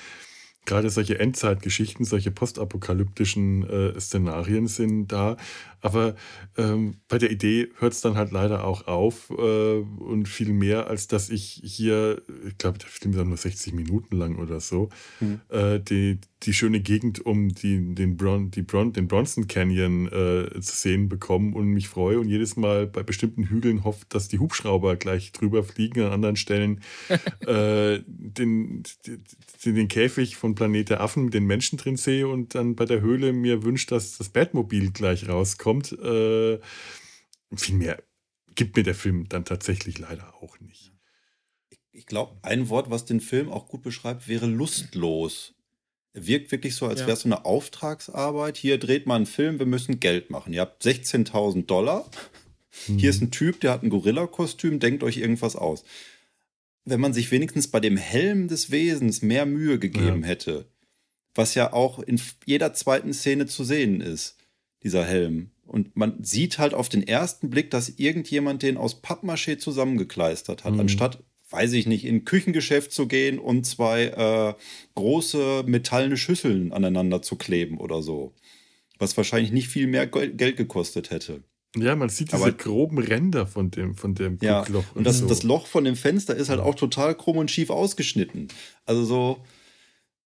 gerade 0.69 0.91
solche 0.91 1.19
Endzeitgeschichten, 1.19 2.05
solche 2.05 2.29
postapokalyptischen 2.29 3.67
äh, 3.67 3.99
Szenarien 3.99 4.67
sind 4.67 5.07
da. 5.07 5.35
Aber 5.81 6.15
ähm, 6.57 6.95
bei 7.07 7.17
der 7.17 7.31
Idee 7.31 7.69
hört 7.79 7.93
es 7.93 8.01
dann 8.01 8.15
halt 8.15 8.31
leider 8.31 8.65
auch 8.65 8.87
auf 8.87 9.29
äh, 9.29 9.79
und 9.79 10.27
viel 10.27 10.51
mehr, 10.51 10.87
als 10.87 11.07
dass 11.07 11.29
ich 11.29 11.61
hier, 11.63 12.21
ich 12.47 12.57
glaube, 12.57 12.77
der 12.77 12.89
Film 12.89 13.13
ist 13.13 13.25
nur 13.25 13.37
60 13.37 13.73
Minuten 13.73 14.17
lang 14.17 14.37
oder 14.37 14.59
so, 14.59 14.89
mhm. 15.21 15.39
äh, 15.49 15.79
die, 15.79 16.19
die 16.43 16.53
schöne 16.53 16.81
Gegend 16.81 17.25
um 17.25 17.49
die, 17.49 17.95
den, 17.95 18.17
Bron, 18.17 18.51
die 18.51 18.61
Bron, 18.61 18.91
den 18.93 19.07
Bronson 19.07 19.47
Canyon 19.47 20.07
äh, 20.07 20.59
zu 20.59 20.75
sehen 20.75 21.07
bekomme 21.07 21.55
und 21.55 21.67
mich 21.67 21.87
freue 21.87 22.19
und 22.19 22.27
jedes 22.27 22.57
Mal 22.57 22.85
bei 22.85 23.03
bestimmten 23.03 23.45
Hügeln 23.45 23.85
hoffe, 23.85 24.05
dass 24.09 24.27
die 24.27 24.39
Hubschrauber 24.39 24.97
gleich 24.97 25.31
drüber 25.31 25.63
fliegen, 25.63 26.01
an 26.01 26.11
anderen 26.11 26.35
Stellen 26.35 26.81
äh, 27.47 27.99
den, 28.05 28.83
den, 29.07 29.75
den 29.75 29.87
Käfig 29.87 30.35
von 30.35 30.55
Planet 30.59 30.89
der 30.89 31.01
Affen 31.01 31.25
mit 31.25 31.33
den 31.33 31.45
Menschen 31.45 31.77
drin 31.77 31.95
sehe 31.95 32.27
und 32.27 32.53
dann 32.53 32.75
bei 32.75 32.83
der 32.83 32.99
Höhle 32.99 33.31
mir 33.31 33.63
wünscht, 33.63 33.91
dass 33.91 34.17
das 34.17 34.27
Batmobil 34.27 34.91
gleich 34.91 35.27
rauskommt 35.29 35.91
kommt. 35.91 36.03
Äh, 36.03 36.59
viel 37.55 37.75
mehr 37.75 38.03
gibt 38.55 38.75
mir 38.75 38.83
der 38.83 38.95
Film 38.95 39.29
dann 39.29 39.45
tatsächlich 39.45 39.99
leider 39.99 40.35
auch 40.41 40.59
nicht. 40.59 40.91
Ich 41.93 42.05
glaube, 42.05 42.37
ein 42.41 42.67
Wort, 42.67 42.89
was 42.89 43.05
den 43.05 43.21
Film 43.21 43.49
auch 43.49 43.69
gut 43.69 43.83
beschreibt, 43.83 44.27
wäre 44.27 44.47
lustlos. 44.47 45.53
Er 46.11 46.27
wirkt 46.27 46.51
wirklich 46.51 46.75
so, 46.75 46.85
als 46.85 46.99
ja. 46.99 47.07
wäre 47.07 47.15
es 47.15 47.21
so 47.21 47.29
eine 47.29 47.45
Auftragsarbeit. 47.45 48.57
Hier 48.57 48.77
dreht 48.77 49.05
man 49.05 49.17
einen 49.17 49.25
Film, 49.27 49.59
wir 49.59 49.65
müssen 49.65 50.01
Geld 50.01 50.29
machen. 50.29 50.51
Ihr 50.51 50.61
habt 50.61 50.83
16.000 50.83 51.67
Dollar. 51.67 52.09
Hm. 52.85 52.97
Hier 52.97 53.09
ist 53.09 53.21
ein 53.21 53.31
Typ, 53.31 53.61
der 53.61 53.71
hat 53.71 53.83
ein 53.83 53.89
Gorilla-Kostüm, 53.89 54.79
denkt 54.79 55.03
euch 55.03 55.17
irgendwas 55.17 55.55
aus. 55.55 55.85
Wenn 56.85 56.99
man 56.99 57.13
sich 57.13 57.31
wenigstens 57.31 57.67
bei 57.67 57.79
dem 57.79 57.97
Helm 57.97 58.47
des 58.47 58.71
Wesens 58.71 59.21
mehr 59.21 59.45
Mühe 59.45 59.79
gegeben 59.79 60.21
ja. 60.21 60.27
hätte, 60.27 60.65
was 61.35 61.55
ja 61.55 61.73
auch 61.73 61.99
in 61.99 62.19
jeder 62.45 62.73
zweiten 62.73 63.13
Szene 63.13 63.45
zu 63.45 63.63
sehen 63.63 64.01
ist, 64.01 64.37
dieser 64.83 65.05
Helm, 65.05 65.51
und 65.69 65.95
man 65.95 66.23
sieht 66.23 66.57
halt 66.57 66.73
auf 66.73 66.89
den 66.89 67.07
ersten 67.07 67.49
Blick, 67.49 67.69
dass 67.69 67.89
irgendjemand 67.89 68.63
den 68.63 68.77
aus 68.77 69.03
Pappmaché 69.03 69.59
zusammengekleistert 69.59 70.63
hat, 70.63 70.73
mhm. 70.73 70.81
anstatt, 70.81 71.23
weiß 71.51 71.73
ich 71.73 71.85
nicht, 71.85 72.05
in 72.05 72.17
ein 72.17 72.25
Küchengeschäft 72.25 72.91
zu 72.91 73.07
gehen 73.07 73.37
und 73.37 73.65
zwei 73.65 74.05
äh, 74.05 74.53
große 74.95 75.63
metallene 75.67 76.17
Schüsseln 76.17 76.73
aneinander 76.73 77.21
zu 77.21 77.35
kleben 77.35 77.77
oder 77.77 78.01
so. 78.01 78.33
Was 78.97 79.15
wahrscheinlich 79.15 79.51
nicht 79.51 79.69
viel 79.69 79.87
mehr 79.87 80.07
Geld 80.07 80.57
gekostet 80.57 81.11
hätte. 81.11 81.43
Ja, 81.75 81.95
man 81.95 82.09
sieht 82.09 82.31
diese 82.31 82.41
Aber, 82.41 82.51
groben 82.51 82.97
Ränder 82.97 83.45
von 83.45 83.69
dem, 83.69 83.95
von 83.95 84.15
dem 84.15 84.39
ja, 84.41 84.61
Guckloch. 84.61 84.89
Und, 84.91 84.97
und 84.97 85.03
das, 85.03 85.19
so. 85.19 85.27
das 85.27 85.43
Loch 85.43 85.67
von 85.67 85.83
dem 85.83 85.95
Fenster 85.95 86.35
ist 86.35 86.49
halt 86.49 86.59
auch 86.59 86.75
total 86.75 87.15
krumm 87.15 87.37
und 87.37 87.51
schief 87.51 87.69
ausgeschnitten. 87.69 88.47
Also 88.85 89.03
so, 89.05 89.45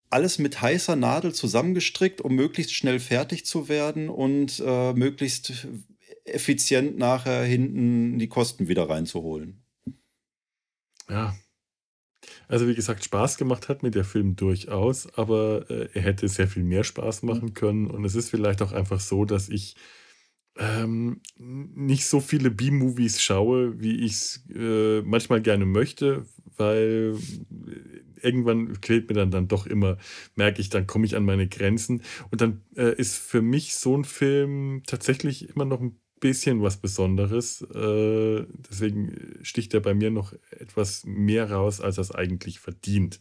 alles 0.10 0.40
mit 0.40 0.62
heißer 0.62 0.96
Nadel 0.96 1.34
zusammengestrickt, 1.34 2.22
um 2.22 2.36
möglichst 2.36 2.74
schnell 2.74 3.00
fertig 3.00 3.46
zu 3.46 3.68
werden 3.68 4.10
und 4.10 4.62
äh, 4.66 4.94
möglichst 4.94 5.68
effizient 6.24 6.98
nachher 6.98 7.44
hinten 7.44 8.20
die 8.20 8.30
Kosten 8.30 8.68
wieder 8.68 8.90
reinzuholen. 8.90 9.66
Ja. 11.10 11.36
Also 12.48 12.68
wie 12.68 12.76
gesagt, 12.76 13.04
Spaß 13.04 13.38
gemacht 13.38 13.68
hat 13.68 13.84
mir 13.84 13.92
der 13.92 14.06
Film 14.06 14.36
durchaus, 14.36 15.12
aber 15.18 15.70
äh, 15.70 15.90
er 15.94 16.02
hätte 16.04 16.28
sehr 16.28 16.48
viel 16.48 16.64
mehr 16.64 16.84
Spaß 16.84 17.24
machen 17.24 17.54
können. 17.54 17.88
Und 17.88 18.06
es 18.06 18.16
ist 18.16 18.30
vielleicht 18.30 18.62
auch 18.62 18.72
einfach 18.72 19.00
so, 19.00 19.26
dass 19.26 19.50
ich 19.50 19.76
ähm, 20.58 21.22
nicht 21.38 22.06
so 22.06 22.20
viele 22.20 22.52
B-Movies 22.52 23.22
schaue, 23.22 23.80
wie 23.80 24.02
ich 24.02 24.12
es 24.14 24.46
äh, 24.56 25.02
manchmal 25.02 25.42
gerne 25.42 25.66
möchte, 25.66 26.26
weil 26.58 27.18
irgendwann 28.22 28.80
quält 28.80 29.10
mir 29.10 29.16
dann, 29.16 29.32
dann 29.32 29.48
doch 29.48 29.66
immer, 29.66 29.98
merke 30.36 30.62
ich, 30.62 30.70
dann 30.70 30.88
komme 30.88 31.06
ich 31.06 31.16
an 31.16 31.26
meine 31.26 31.48
Grenzen. 31.48 32.04
Und 32.32 32.42
dann 32.42 32.62
äh, 32.76 32.96
ist 32.96 33.18
für 33.18 33.42
mich 33.42 33.76
so 33.76 33.98
ein 33.98 34.06
Film 34.06 34.84
tatsächlich 34.86 35.50
immer 35.50 35.66
noch 35.66 35.82
ein 35.82 36.00
bisschen 36.20 36.62
was 36.62 36.78
Besonderes. 36.78 37.62
Äh, 37.62 38.46
deswegen 38.70 39.40
sticht 39.42 39.74
er 39.74 39.82
bei 39.82 39.94
mir 39.94 40.10
noch 40.10 40.34
etwas 40.52 41.04
mehr 41.06 41.52
raus, 41.52 41.82
als 41.82 41.98
er 41.98 42.02
es 42.02 42.12
eigentlich 42.12 42.60
verdient, 42.60 43.20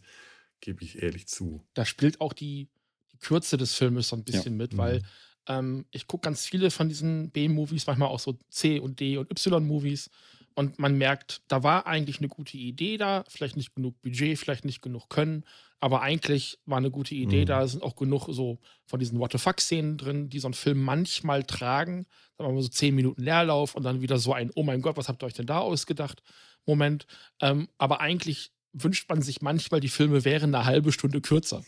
gebe 0.61 0.83
ich 0.83 1.01
ehrlich 1.01 1.27
zu. 1.27 1.65
Da 1.73 1.83
spielt 1.83 2.21
auch 2.21 2.31
die, 2.31 2.69
die 3.11 3.17
Kürze 3.17 3.57
des 3.57 3.73
Filmes 3.73 4.07
so 4.07 4.15
ein 4.15 4.23
bisschen 4.23 4.53
ja. 4.53 4.57
mit, 4.57 4.77
weil 4.77 4.99
mhm. 4.99 5.05
Ähm, 5.47 5.85
ich 5.91 6.07
gucke 6.07 6.25
ganz 6.25 6.45
viele 6.45 6.71
von 6.71 6.89
diesen 6.89 7.31
B-Movies, 7.31 7.87
manchmal 7.87 8.09
auch 8.09 8.19
so 8.19 8.37
C 8.49 8.79
und 8.79 8.99
D 8.99 9.17
und 9.17 9.29
Y-Movies 9.31 10.09
Und 10.55 10.77
man 10.77 10.97
merkt, 10.97 11.41
da 11.47 11.63
war 11.63 11.87
eigentlich 11.87 12.19
eine 12.19 12.27
gute 12.27 12.57
Idee 12.57 12.97
da, 12.97 13.23
vielleicht 13.27 13.57
nicht 13.57 13.73
genug 13.73 13.99
Budget, 14.03 14.37
vielleicht 14.37 14.65
nicht 14.65 14.81
genug 14.83 15.09
Können, 15.09 15.45
aber 15.79 16.01
eigentlich 16.01 16.59
war 16.65 16.77
eine 16.77 16.91
gute 16.91 17.15
Idee 17.15 17.41
Mhm. 17.41 17.45
da. 17.47 17.63
Es 17.63 17.71
sind 17.71 17.83
auch 17.83 17.95
genug 17.95 18.27
so 18.29 18.59
von 18.85 18.99
diesen 18.99 19.19
What 19.19 19.31
the 19.31 19.37
fuck-Szenen 19.39 19.97
drin, 19.97 20.29
die 20.29 20.39
so 20.39 20.47
einen 20.47 20.53
Film 20.53 20.81
manchmal 20.83 21.43
tragen. 21.43 22.05
Sagen 22.37 22.49
wir 22.49 22.53
mal 22.53 22.61
so 22.61 22.69
zehn 22.69 22.95
Minuten 22.95 23.21
Leerlauf 23.23 23.75
und 23.75 23.83
dann 23.83 24.01
wieder 24.01 24.17
so 24.19 24.33
ein, 24.33 24.51
oh 24.55 24.63
mein 24.63 24.81
Gott, 24.81 24.95
was 24.95 25.09
habt 25.09 25.23
ihr 25.23 25.25
euch 25.27 25.33
denn 25.33 25.47
da 25.47 25.59
ausgedacht? 25.59 26.21
Moment. 26.65 27.05
Ähm, 27.41 27.67
aber 27.77 27.99
eigentlich 27.99 28.51
wünscht 28.73 29.09
man 29.09 29.21
sich 29.21 29.41
manchmal, 29.41 29.79
die 29.81 29.89
Filme 29.89 30.23
wären 30.23 30.53
eine 30.55 30.65
halbe 30.65 30.91
Stunde 30.91 31.19
kürzer. 31.21 31.63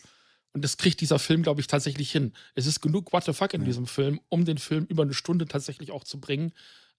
Und 0.52 0.62
das 0.64 0.76
kriegt 0.78 1.00
dieser 1.00 1.18
Film, 1.18 1.42
glaube 1.42 1.60
ich, 1.60 1.66
tatsächlich 1.66 2.10
hin. 2.10 2.32
Es 2.54 2.66
ist 2.66 2.80
genug 2.80 3.12
What 3.12 3.24
the 3.24 3.32
fuck 3.32 3.52
in 3.54 3.60
Ja. 3.62 3.66
diesem 3.66 3.86
Film, 3.86 4.20
um 4.28 4.44
den 4.44 4.58
Film 4.58 4.86
über 4.86 5.02
eine 5.02 5.12
Stunde 5.14 5.46
tatsächlich 5.46 5.90
auch 5.92 6.04
zu 6.04 6.18
bringen. 6.20 6.52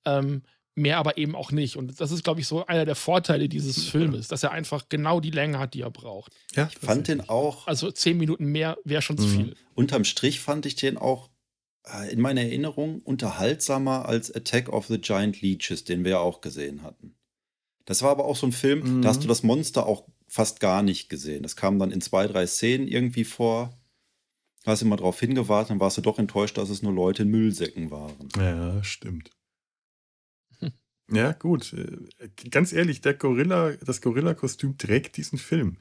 Ähm, 0.05 0.43
mehr 0.75 0.99
aber 0.99 1.17
eben 1.17 1.35
auch 1.35 1.51
nicht. 1.51 1.75
Und 1.75 1.99
das 1.99 2.11
ist, 2.11 2.23
glaube 2.23 2.39
ich, 2.39 2.45
so 2.47 2.67
einer 2.67 2.85
der 2.85 2.93
Vorteile 2.95 3.49
dieses 3.49 3.83
Filmes, 3.85 4.27
dass 4.27 4.43
er 4.43 4.51
einfach 4.51 4.89
genau 4.89 5.19
die 5.19 5.31
Länge 5.31 5.57
hat, 5.57 5.73
die 5.73 5.81
er 5.81 5.89
braucht. 5.89 6.33
Ja, 6.55 6.69
Ich 6.71 6.77
fand 6.77 7.07
den 7.07 7.27
auch, 7.27 7.65
Also 7.65 7.89
zehn 7.89 8.15
Minuten 8.17 8.45
mehr 8.45 8.77
wäre 8.83 9.01
schon 9.01 9.17
zu 9.17 9.25
Mhm. 9.25 9.31
viel. 9.35 9.55
unterm 9.73 10.03
Strich 10.03 10.39
fand 10.39 10.67
ich 10.67 10.75
den 10.75 10.97
auch 10.97 11.29
äh, 11.91 12.11
in 12.11 12.19
meiner 12.19 12.41
Erinnerung 12.41 12.99
unterhaltsamer 13.01 14.05
als 14.07 14.29
Attack 14.29 14.69
of 14.69 14.87
the 14.87 14.99
Giant 14.99 15.41
Leeches, 15.41 15.83
den 15.85 16.03
wir 16.03 16.11
ja 16.11 16.19
auch 16.19 16.41
gesehen 16.41 16.83
hatten. 16.83 17.15
Das 17.85 18.01
war 18.03 18.11
aber 18.11 18.25
auch 18.25 18.35
so 18.35 18.45
ein 18.45 18.51
Film, 18.51 18.97
Mhm. 18.97 19.01
da 19.01 19.09
hast 19.09 19.23
du 19.23 19.27
das 19.27 19.41
Monster 19.41 19.85
auch 19.87 20.03
fast 20.27 20.59
gar 20.59 20.83
nicht 20.83 21.09
gesehen. 21.09 21.43
Das 21.43 21.55
kam 21.55 21.79
dann 21.79 21.91
in 21.91 22.01
zwei, 22.01 22.27
drei 22.27 22.45
Szenen 22.47 22.87
irgendwie 22.87 23.23
vor. 23.23 23.77
Da 24.63 24.71
hast 24.71 24.81
du 24.81 24.85
immer 24.85 24.97
drauf 24.97 25.19
hingewartet, 25.19 25.69
dann 25.71 25.79
warst 25.79 25.97
du 25.97 26.01
doch 26.01 26.19
enttäuscht, 26.19 26.57
dass 26.57 26.69
es 26.69 26.81
nur 26.81 26.93
Leute 26.93 27.23
in 27.23 27.29
Müllsäcken 27.29 27.89
waren. 27.89 28.27
Ja, 28.37 28.83
stimmt. 28.83 29.31
Hm. 30.59 30.71
Ja, 31.11 31.31
gut. 31.31 31.73
Äh, 31.73 32.29
Ganz 32.49 32.73
ehrlich, 32.73 33.01
der 33.01 33.13
Gorilla, 33.13 33.71
das 33.77 34.01
Gorilla-Kostüm 34.01 34.77
trägt 34.77 35.15
diesen 35.17 35.37
Film. 35.39 35.77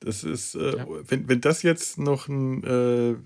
Das 0.00 0.24
ist, 0.24 0.54
äh, 0.54 0.76
Ja. 0.78 0.86
wenn, 1.08 1.28
wenn 1.28 1.40
das 1.40 1.62
jetzt 1.62 1.98
noch 1.98 2.28
ein, 2.28 2.62
äh, 2.64 3.16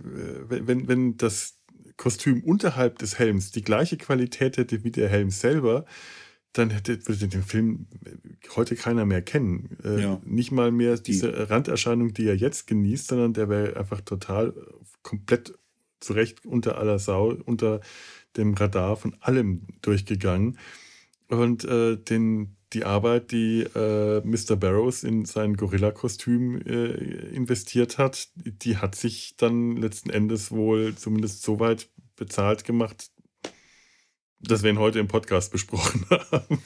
wenn, 0.48 0.66
wenn- 0.66 0.89
wenn 0.89 1.16
das 1.16 1.59
Kostüm 1.97 2.43
unterhalb 2.43 2.98
des 2.98 3.18
Helms 3.18 3.52
die 3.52 3.62
gleiche 3.62 3.97
Qualität 3.97 4.56
hätte 4.56 4.82
wie 4.85 4.90
der 4.90 5.09
Helm 5.09 5.31
selber, 5.31 5.86
dann 6.55 6.70
hätte, 6.70 7.06
würde 7.06 7.28
den 7.28 7.43
Film 7.43 7.86
heute 8.56 8.74
keiner 8.76 9.05
mehr 9.05 9.22
kennen. 9.22 9.76
Äh, 9.85 10.01
Ja. 10.01 10.20
Nicht 10.24 10.51
mal 10.52 10.70
mehr 10.72 10.97
Die- 10.97 11.02
diese 11.12 11.51
Randerscheinung, 11.51 12.14
die 12.14 12.26
er 12.26 12.36
jetzt 12.36 12.66
genießt, 12.66 13.09
sondern 13.09 13.32
der 13.35 13.48
wäre 13.48 13.76
einfach 13.76 14.01
total 14.01 14.55
komplett 15.02 15.59
zurecht 16.01 16.44
unter 16.47 16.78
aller 16.78 16.98
Sau, 16.98 17.35
unter 17.44 17.81
dem 18.36 18.55
Radar 18.55 18.97
von 18.97 19.14
allem 19.20 19.66
durchgegangen. 19.82 20.59
Und 21.28 21.64
äh, 21.64 21.97
den, 21.97 22.56
die 22.72 22.85
Arbeit, 22.85 23.32
die 23.32 23.62
äh, 23.62 24.20
Mr. 24.24 24.56
Barrows 24.56 25.02
in 25.05 25.24
sein 25.24 25.56
Gorilla-Kostüm 25.56 26.60
äh, 26.66 26.93
investiert 27.35 27.98
hat, 27.98 28.28
die 28.36 28.76
hat 28.76 28.94
sich 28.94 29.36
dann 29.36 29.76
letzten 29.76 30.10
Endes 30.10 30.51
wohl 30.52 30.94
zumindest 30.94 31.43
so 31.43 31.59
weit 31.60 31.89
bezahlt 32.16 32.64
gemacht, 32.64 33.10
dass 34.48 34.62
wir 34.62 34.70
ihn 34.70 34.78
heute 34.78 34.98
im 34.98 35.08
Podcast 35.08 35.50
besprochen 35.52 36.06
haben. 36.10 36.58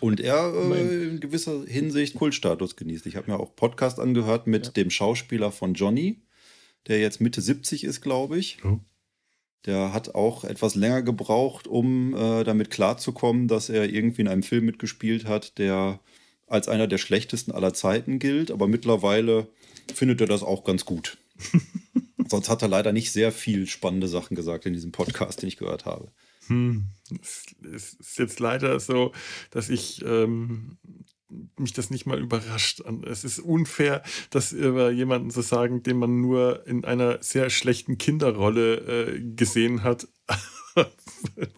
Und 0.00 0.20
er 0.20 0.52
äh, 0.54 1.04
in 1.08 1.20
gewisser 1.20 1.64
Hinsicht 1.66 2.14
Kultstatus 2.16 2.76
genießt. 2.76 3.06
Ich 3.06 3.16
habe 3.16 3.30
mir 3.30 3.38
auch 3.38 3.54
Podcast 3.56 3.98
angehört 3.98 4.46
mit 4.46 4.66
Ja. 4.66 4.72
dem 4.72 4.90
Schauspieler 4.90 5.52
von 5.52 5.74
Johnny, 5.74 6.20
der 6.88 7.00
jetzt 7.00 7.20
Mitte 7.20 7.40
70 7.40 7.84
ist, 7.84 8.00
glaube 8.00 8.38
ich. 8.38 8.58
Oh. 8.64 8.78
Der 9.66 9.94
hat 9.94 10.14
auch 10.14 10.44
etwas 10.44 10.74
länger 10.74 11.02
gebraucht, 11.02 11.66
um 11.66 12.14
äh, 12.14 12.44
damit 12.44 12.70
klarzukommen, 12.70 13.48
dass 13.48 13.70
er 13.70 13.88
irgendwie 13.88 14.22
in 14.22 14.28
einem 14.28 14.42
Film 14.42 14.66
mitgespielt 14.66 15.24
hat, 15.24 15.56
der 15.58 16.00
als 16.46 16.68
einer 16.68 16.86
der 16.86 16.98
schlechtesten 16.98 17.50
aller 17.52 17.72
Zeiten 17.72 18.18
gilt. 18.18 18.50
Aber 18.50 18.68
mittlerweile 18.68 19.48
findet 19.94 20.20
er 20.20 20.26
das 20.26 20.42
auch 20.42 20.64
ganz 20.64 20.84
gut. 20.84 21.16
Sonst 22.28 22.48
hat 22.48 22.62
er 22.62 22.68
leider 22.68 22.92
nicht 22.92 23.12
sehr 23.12 23.32
viel 23.32 23.66
spannende 23.66 24.08
Sachen 24.08 24.34
gesagt 24.34 24.66
in 24.66 24.72
diesem 24.72 24.92
Podcast, 24.92 25.42
den 25.42 25.48
ich 25.48 25.56
gehört 25.56 25.84
habe. 25.84 26.10
Hm. 26.46 26.86
Es, 27.22 27.44
ist 27.98 28.18
jetzt 28.18 28.40
leider 28.40 28.78
so, 28.80 29.12
dass 29.50 29.68
ich 29.68 30.02
ähm, 30.04 30.78
mich 31.58 31.72
das 31.72 31.90
nicht 31.90 32.06
mal 32.06 32.18
überrascht. 32.20 32.82
Es 33.06 33.24
ist 33.24 33.40
unfair, 33.40 34.02
das 34.30 34.52
über 34.52 34.90
jemanden 34.90 35.30
zu 35.30 35.42
sagen, 35.42 35.82
den 35.82 35.98
man 35.98 36.20
nur 36.20 36.66
in 36.66 36.84
einer 36.84 37.22
sehr 37.22 37.50
schlechten 37.50 37.98
Kinderrolle 37.98 38.76
äh, 38.76 39.20
gesehen 39.20 39.82
hat. 39.82 40.06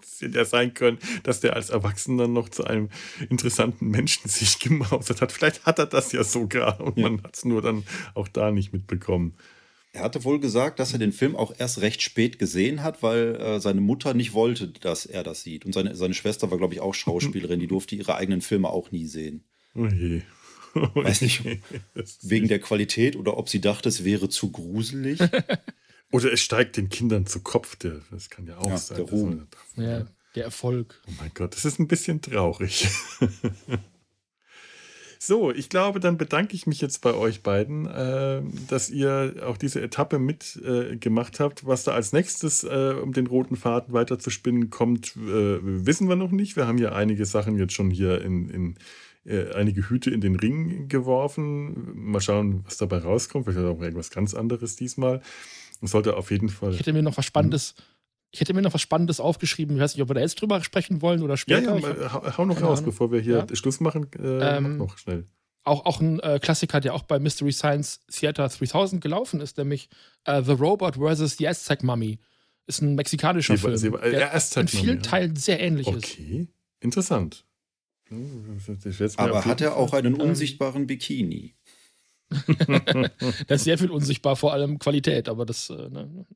Es 0.03 0.21
hätte 0.21 0.39
ja 0.39 0.45
sein 0.45 0.75
können, 0.75 0.99
dass 1.23 1.41
der 1.41 1.55
als 1.55 1.71
Erwachsener 1.71 2.29
noch 2.29 2.49
zu 2.49 2.65
einem 2.65 2.91
interessanten 3.29 3.89
Menschen 3.89 4.29
sich 4.29 4.59
gemausert 4.59 5.21
hat. 5.21 5.33
Vielleicht 5.33 5.65
hat 5.67 5.79
er 5.79 5.87
das 5.87 6.13
ja 6.13 6.25
sogar 6.25 6.81
und 6.81 6.97
Ja. 6.99 7.09
man 7.09 7.23
hat 7.23 7.37
es 7.37 7.45
nur 7.45 7.63
dann 7.63 7.85
auch 8.15 8.29
da 8.29 8.51
nicht 8.51 8.73
mitbekommen. 8.73 9.37
Er 9.97 10.03
hatte 10.03 10.25
wohl 10.25 10.39
gesagt, 10.39 10.79
dass 10.79 10.93
er 10.93 10.99
den 10.99 11.13
Film 11.13 11.35
auch 11.37 11.55
erst 11.57 11.81
recht 11.81 12.03
spät 12.03 12.39
gesehen 12.39 12.83
hat, 12.83 13.03
weil 13.03 13.35
äh, 13.37 13.61
seine 13.61 13.81
Mutter 13.81 14.13
nicht 14.13 14.35
wollte, 14.35 14.69
dass 14.69 15.07
er 15.07 15.23
das 15.23 15.43
sieht. 15.43 15.65
Und 15.65 15.73
seine, 15.73 15.97
seine 15.97 16.13
Schwester 16.13 16.51
war, 16.51 16.59
glaube 16.59 16.75
ich, 16.75 16.81
auch 16.81 16.93
Schauspielerin. 16.93 17.61
Die 17.61 17.67
durfte 17.67 17.95
ihre 17.97 18.15
eigenen 18.17 18.43
Filme 18.43 18.69
auch 18.69 18.91
nie 18.91 19.07
sehen. 19.07 19.45
Oh 19.75 19.87
je. 19.87 20.21
Weiß 20.75 21.23
nicht, 21.23 21.43
Wegen 22.21 22.49
der 22.49 22.59
Qualität 22.59 23.17
oder 23.17 23.39
ob 23.39 23.49
sie 23.49 23.63
dachte, 23.63 23.89
es 23.89 24.05
wäre 24.05 24.29
zu 24.29 24.53
gruselig. 24.53 25.19
Oder 26.13 26.33
es 26.33 26.41
steigt 26.41 26.77
den 26.77 26.89
Kindern 26.89 27.27
zu 27.27 27.41
Kopf. 27.41 27.75
Der, 27.77 28.01
das 28.13 28.31
kann 28.31 28.47
ja 28.47 28.59
auch 28.59 28.69
Ja, 28.69 28.77
sein. 28.79 28.97
der 28.99 29.07
Ruhm. 29.07 29.47
Ja, 29.77 30.07
der 30.37 30.45
Erfolg. 30.45 31.03
Oh 31.09 31.13
mein 31.19 31.31
Gott, 31.35 31.55
das 31.55 31.65
ist 31.65 31.81
ein 31.81 31.89
bisschen 31.89 32.21
traurig. 32.23 32.87
so, 35.27 35.51
ich 35.51 35.69
glaube, 35.69 36.01
dann 36.01 36.17
bedanke 36.17 36.55
ich 36.55 36.67
mich 36.67 36.81
jetzt 36.81 37.01
bei 37.01 37.15
euch 37.15 37.43
beiden, 37.43 37.87
äh, 37.87 38.43
dass 38.69 38.91
ihr 38.91 39.35
auch 39.47 39.57
diese 39.57 39.81
Etappe 39.83 40.19
mitgemacht 40.19 41.41
äh, 41.41 41.43
habt. 41.43 41.67
Was 41.67 41.85
da 41.85 41.93
als 41.93 42.13
nächstes, 42.13 42.65
äh, 42.65 42.95
um 43.03 43.13
den 43.13 43.27
roten 43.27 43.57
Faden 43.57 43.93
weiter 43.93 44.19
zu 44.19 44.31
spinnen, 44.31 44.71
kommt, 44.71 45.17
äh, 45.17 45.59
wissen 45.61 46.09
wir 46.09 46.17
noch 46.17 46.31
nicht. 46.31 46.57
Wir 46.57 46.67
haben 46.67 46.79
ja 46.79 46.93
einige 46.93 47.25
Sachen 47.25 47.57
jetzt 47.59 47.73
schon 47.73 47.91
hier 47.91 48.23
in, 48.23 48.49
in 48.49 48.75
äh, 49.25 49.53
einige 49.55 49.89
Hüte 49.89 50.11
in 50.11 50.21
den 50.21 50.37
Ring 50.37 50.89
geworfen. 50.89 52.11
Mal 52.11 52.21
schauen, 52.21 52.65
was 52.65 52.77
dabei 52.77 52.99
rauskommt. 52.99 53.45
Vielleicht 53.47 53.67
auch 53.67 53.81
irgendwas 53.81 54.11
ganz 54.11 54.35
anderes 54.35 54.77
diesmal. 54.77 55.21
Es 55.83 55.91
sollte 55.91 56.17
auf 56.17 56.31
jeden 56.31 56.49
Fall. 56.49 56.73
Ich 56.73 56.79
hätte 56.79 56.93
mir 56.93 57.03
noch 57.03 57.17
was 57.17 57.27
Spannendes, 57.27 57.75
ich 58.37 58.41
hätte 58.41 58.53
mir 58.55 58.63
noch 58.63 58.75
was 58.75 58.83
Spannendes 58.83 59.19
aufgeschrieben. 59.19 59.77
Ich 59.77 59.83
weiß 59.83 59.95
nicht, 59.95 60.03
ob 60.03 60.11
wir 60.11 60.15
da 60.15 60.21
jetzt 60.21 60.41
drüber 60.41 60.63
sprechen 60.63 61.01
wollen 61.03 61.23
oder 61.23 61.35
Ja, 61.35 61.37
später. 61.39 61.63
ja, 61.63 61.77
Ich 61.79 61.85
hab 61.87 61.99
mal, 61.99 62.13
hau, 62.13 62.39
hau 62.39 62.45
noch 62.45 62.61
raus, 62.61 62.79
Ahnung. 62.81 62.85
bevor 62.91 63.11
wir 63.11 63.21
hier 63.21 63.47
Ja. 63.49 63.57
Schluss 63.57 63.81
machen. 63.81 64.07
Äh, 64.19 64.57
Ähm, 64.59 64.77
mach 64.77 64.87
noch 64.89 64.99
schnell. 64.99 65.25
auch, 65.65 65.87
auch 65.87 66.01
ein 66.01 66.21
äh, 66.21 66.39
Klassiker, 66.41 66.81
der 66.81 66.95
auch 66.95 67.03
bei 67.05 67.19
Mystery 67.19 67.53
Science 67.53 68.01
Theater 68.13 68.49
3000 68.49 69.03
gelaufen 69.03 69.41
ist, 69.41 69.57
nämlich 69.59 69.89
äh, 70.25 70.43
The 70.43 70.53
Robot 70.53 70.97
vs. 70.97 71.39
the 71.39 71.49
Aztec 71.49 71.83
Mummy. 71.83 72.19
Ist 72.67 72.83
ein 72.83 72.95
mexikanischer 72.95 73.57
Sie- 73.57 73.63
Film, 73.63 73.77
sie- 73.77 73.89
äh, 73.89 74.11
der 74.11 74.35
Aztec 74.35 74.63
in 74.63 74.69
vielen 74.69 74.87
Mummy, 74.87 74.97
ja. 74.97 75.03
Teilen 75.03 75.37
sehr 75.37 75.61
ähnlich 75.61 75.87
ist. 75.89 75.97
Okay, 75.97 76.47
interessant. 76.81 77.45
Hm, 78.09 78.61
das 78.99 79.19
Aber 79.19 79.45
hat 79.45 79.61
er 79.61 79.77
auch 79.77 79.93
einen 79.93 80.15
Ähm, 80.15 80.21
unsichtbaren 80.21 80.87
Bikini? 80.87 81.55
Da 83.47 83.55
ist 83.55 83.65
sehr 83.65 83.79
viel 83.79 83.91
unsichtbar, 83.91 84.37
vor 84.37 84.53
allem 84.53 84.79
Qualität, 84.79 85.29
aber 85.29 85.47
das, 85.47 85.71
äh, 85.71 85.89
ne? 85.89 86.27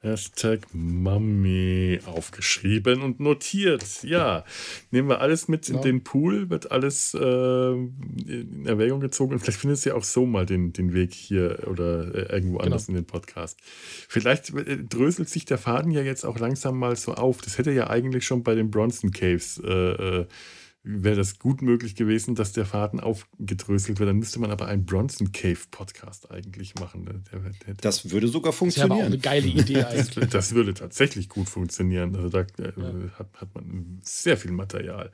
Hashtag 0.00 0.60
Mummy 0.72 1.98
aufgeschrieben 2.06 3.02
und 3.02 3.18
notiert. 3.18 3.84
Ja, 4.04 4.44
nehmen 4.92 5.08
wir 5.08 5.20
alles 5.20 5.48
mit 5.48 5.68
in 5.68 5.76
Ja. 5.76 5.80
den 5.80 6.04
Pool, 6.04 6.50
wird 6.50 6.70
alles 6.70 7.14
äh, 7.14 7.18
in 7.72 8.64
Erwägung 8.64 9.00
gezogen 9.00 9.32
und 9.32 9.40
vielleicht 9.40 9.58
findet 9.58 9.78
es 9.78 9.84
ja 9.84 9.94
auch 9.94 10.04
so 10.04 10.24
mal 10.24 10.46
den, 10.46 10.72
den 10.72 10.94
Weg 10.94 11.12
hier 11.12 11.64
oder 11.66 12.14
äh, 12.14 12.32
irgendwo 12.32 12.58
anders 12.58 12.88
in 12.88 12.94
den 12.94 13.06
Podcast. 13.06 13.58
Vielleicht 14.08 14.50
äh, 14.54 14.78
dröselt 14.84 15.28
sich 15.28 15.44
der 15.46 15.58
Faden 15.58 15.90
ja 15.90 16.02
jetzt 16.02 16.24
auch 16.24 16.38
langsam 16.38 16.78
mal 16.78 16.94
so 16.94 17.14
auf. 17.14 17.40
Das 17.42 17.58
hätte 17.58 17.72
ja 17.72 17.90
eigentlich 17.90 18.24
schon 18.24 18.44
bei 18.44 18.54
den 18.54 18.70
Bronson 18.70 19.10
Caves 19.10 19.60
äh, 19.64 19.68
äh, 20.20 20.26
wäre 20.90 21.16
das 21.16 21.38
gut 21.38 21.60
möglich 21.60 21.94
gewesen, 21.96 22.34
dass 22.34 22.52
der 22.54 22.64
Faden 22.64 22.98
aufgedröselt 22.98 23.98
wird. 23.98 24.08
Dann 24.08 24.16
müsste 24.16 24.40
man 24.40 24.50
aber 24.50 24.66
einen 24.68 24.86
Bronson 24.86 25.32
Cave 25.32 25.58
Podcast 25.70 26.30
eigentlich 26.30 26.74
machen. 26.76 27.04
Der, 27.04 27.14
der, 27.40 27.50
der, 27.66 27.74
Das 27.74 28.10
würde 28.10 28.26
sogar 28.28 28.52
das 28.52 28.62
ist 28.68 28.76
ja 28.78 28.84
aber 28.84 28.94
auch 28.94 29.00
eine 29.00 29.10
funktionieren. 29.20 29.44
geile 29.44 29.62
Idee 29.62 29.84
eigentlich. 29.84 30.14
das, 30.24 30.30
das 30.30 30.54
würde 30.54 30.72
tatsächlich 30.72 31.28
gut 31.28 31.48
funktionieren. 31.48 32.16
Also 32.16 32.30
da 32.30 32.40
äh, 32.40 32.72
Ja. 32.76 32.92
hat, 33.18 33.28
hat 33.34 33.54
man 33.54 34.00
sehr 34.02 34.38
viel 34.38 34.50
Material. 34.52 35.12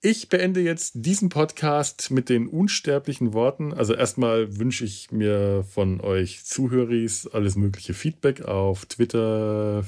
Ich 0.00 0.28
beende 0.28 0.60
jetzt 0.60 0.92
diesen 0.96 1.28
Podcast 1.30 2.10
mit 2.10 2.28
den 2.28 2.46
unsterblichen 2.46 3.32
Worten. 3.32 3.72
Also 3.72 3.94
erstmal 3.94 4.58
wünsche 4.58 4.84
ich 4.84 5.10
mir 5.10 5.64
von 5.68 6.00
euch 6.02 6.44
Zuhöris 6.44 7.26
alles 7.26 7.56
mögliche 7.56 7.94
Feedback 7.94 8.42
auf 8.42 8.84
Twitter, 8.84 9.82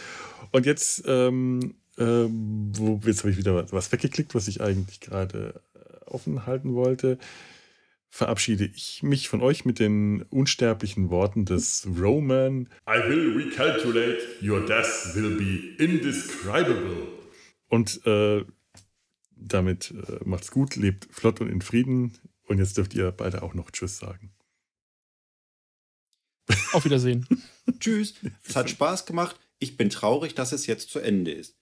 Und 0.52 0.66
jetzt, 0.66 1.04
ähm, 1.08 1.76
äh, 1.98 2.04
wo, 2.04 3.00
jetzt 3.06 3.20
habe 3.20 3.32
ich 3.32 3.38
wieder 3.38 3.72
was 3.72 3.92
weggeklickt, 3.92 4.36
was 4.36 4.48
ich 4.48 4.62
eigentlich 4.62 5.00
gerade 5.00 5.62
äh, 5.76 6.06
offen 6.06 6.46
halten 6.46 6.76
wollte. 6.76 7.18
Verabschiede 8.10 8.70
ich 8.74 9.04
mich 9.04 9.28
von 9.28 9.42
euch 9.42 9.66
mit 9.66 9.80
den 9.80 10.22
unsterblichen 10.30 11.10
Worten 11.10 11.46
des 11.46 11.86
Roman. 12.00 12.70
I 12.88 13.10
will 13.10 13.36
recalculate, 13.36 14.20
your 14.42 14.66
death 14.66 15.16
will 15.16 15.36
be 15.38 15.84
indescribable. 15.84 17.08
Und 17.68 18.06
äh, 18.06 18.46
damit 19.36 19.92
äh, 19.92 20.20
macht's 20.24 20.52
gut, 20.52 20.76
lebt 20.76 21.08
flott 21.12 21.42
und 21.42 21.50
in 21.50 21.62
Frieden. 21.62 22.18
Und 22.48 22.60
jetzt 22.60 22.78
dürft 22.78 22.94
ihr 22.94 23.12
beide 23.12 23.42
auch 23.42 23.54
noch 23.54 23.72
Tschüss 23.72 23.98
sagen. 23.98 24.32
Auf 26.74 26.86
Wiedersehen. 26.86 27.28
Tschüss. 27.80 28.14
Es 28.44 28.56
hat 28.56 28.70
Spaß 28.70 29.06
gemacht. 29.06 29.40
Ich 29.60 29.78
bin 29.78 29.90
traurig, 29.90 30.36
dass 30.36 30.52
es 30.52 30.68
jetzt 30.68 30.90
zu 30.90 31.00
Ende 31.00 31.32
ist. 31.32 31.58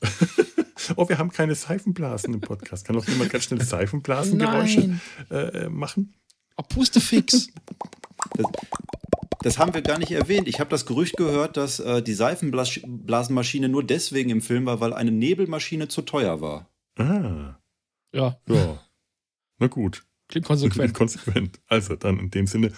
oh, 0.96 1.08
wir 1.08 1.18
haben 1.18 1.30
keine 1.30 1.54
Seifenblasen 1.54 2.34
im 2.34 2.40
Podcast. 2.40 2.84
Kann 2.84 2.96
doch 2.96 3.08
jemand 3.08 3.30
ganz 3.30 3.44
schnell 3.44 3.60
Seifenblasengeräusche 3.64 5.00
äh, 5.30 5.68
machen? 5.68 6.14
Oh, 6.56 6.62
Pustefix. 6.62 7.48
Das, 8.36 8.46
das 9.44 9.58
haben 9.58 9.74
wir 9.74 9.82
gar 9.82 9.98
nicht 9.98 10.10
erwähnt. 10.10 10.48
Ich 10.48 10.58
habe 10.58 10.70
das 10.70 10.86
Gerücht 10.86 11.18
gehört, 11.18 11.58
dass 11.58 11.78
äh, 11.78 12.02
die 12.02 12.14
Seifenblasenmaschine 12.14 13.68
nur 13.68 13.84
deswegen 13.84 14.30
im 14.30 14.40
Film 14.40 14.64
war, 14.64 14.80
weil 14.80 14.94
eine 14.94 15.10
Nebelmaschine 15.10 15.88
zu 15.88 16.00
teuer 16.00 16.40
war. 16.40 16.70
Ah. 16.96 17.58
Ja. 18.10 18.40
Ja. 18.48 18.78
Na 19.58 19.66
gut. 19.66 20.06
Klingt 20.28 20.46
konsequent. 20.46 20.94
konsequent. 20.94 21.60
Also 21.66 21.94
dann 21.94 22.18
in 22.20 22.30
dem 22.30 22.46
Sinne. 22.46 22.72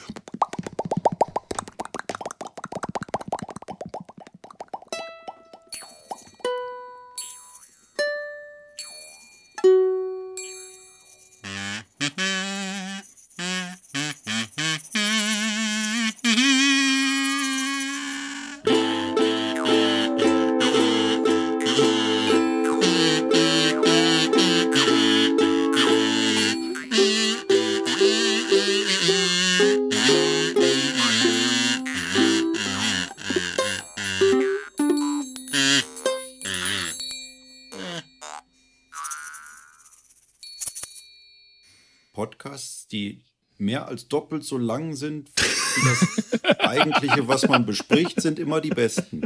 Doppelt 44.12 44.44
so 44.44 44.58
lang 44.58 44.94
sind 44.94 45.30
wie 45.36 45.84
das 45.84 46.58
eigentliche, 46.60 47.28
was 47.28 47.48
man 47.48 47.66
bespricht, 47.66 48.20
sind 48.20 48.38
immer 48.38 48.60
die 48.60 48.70
besten. 48.70 49.22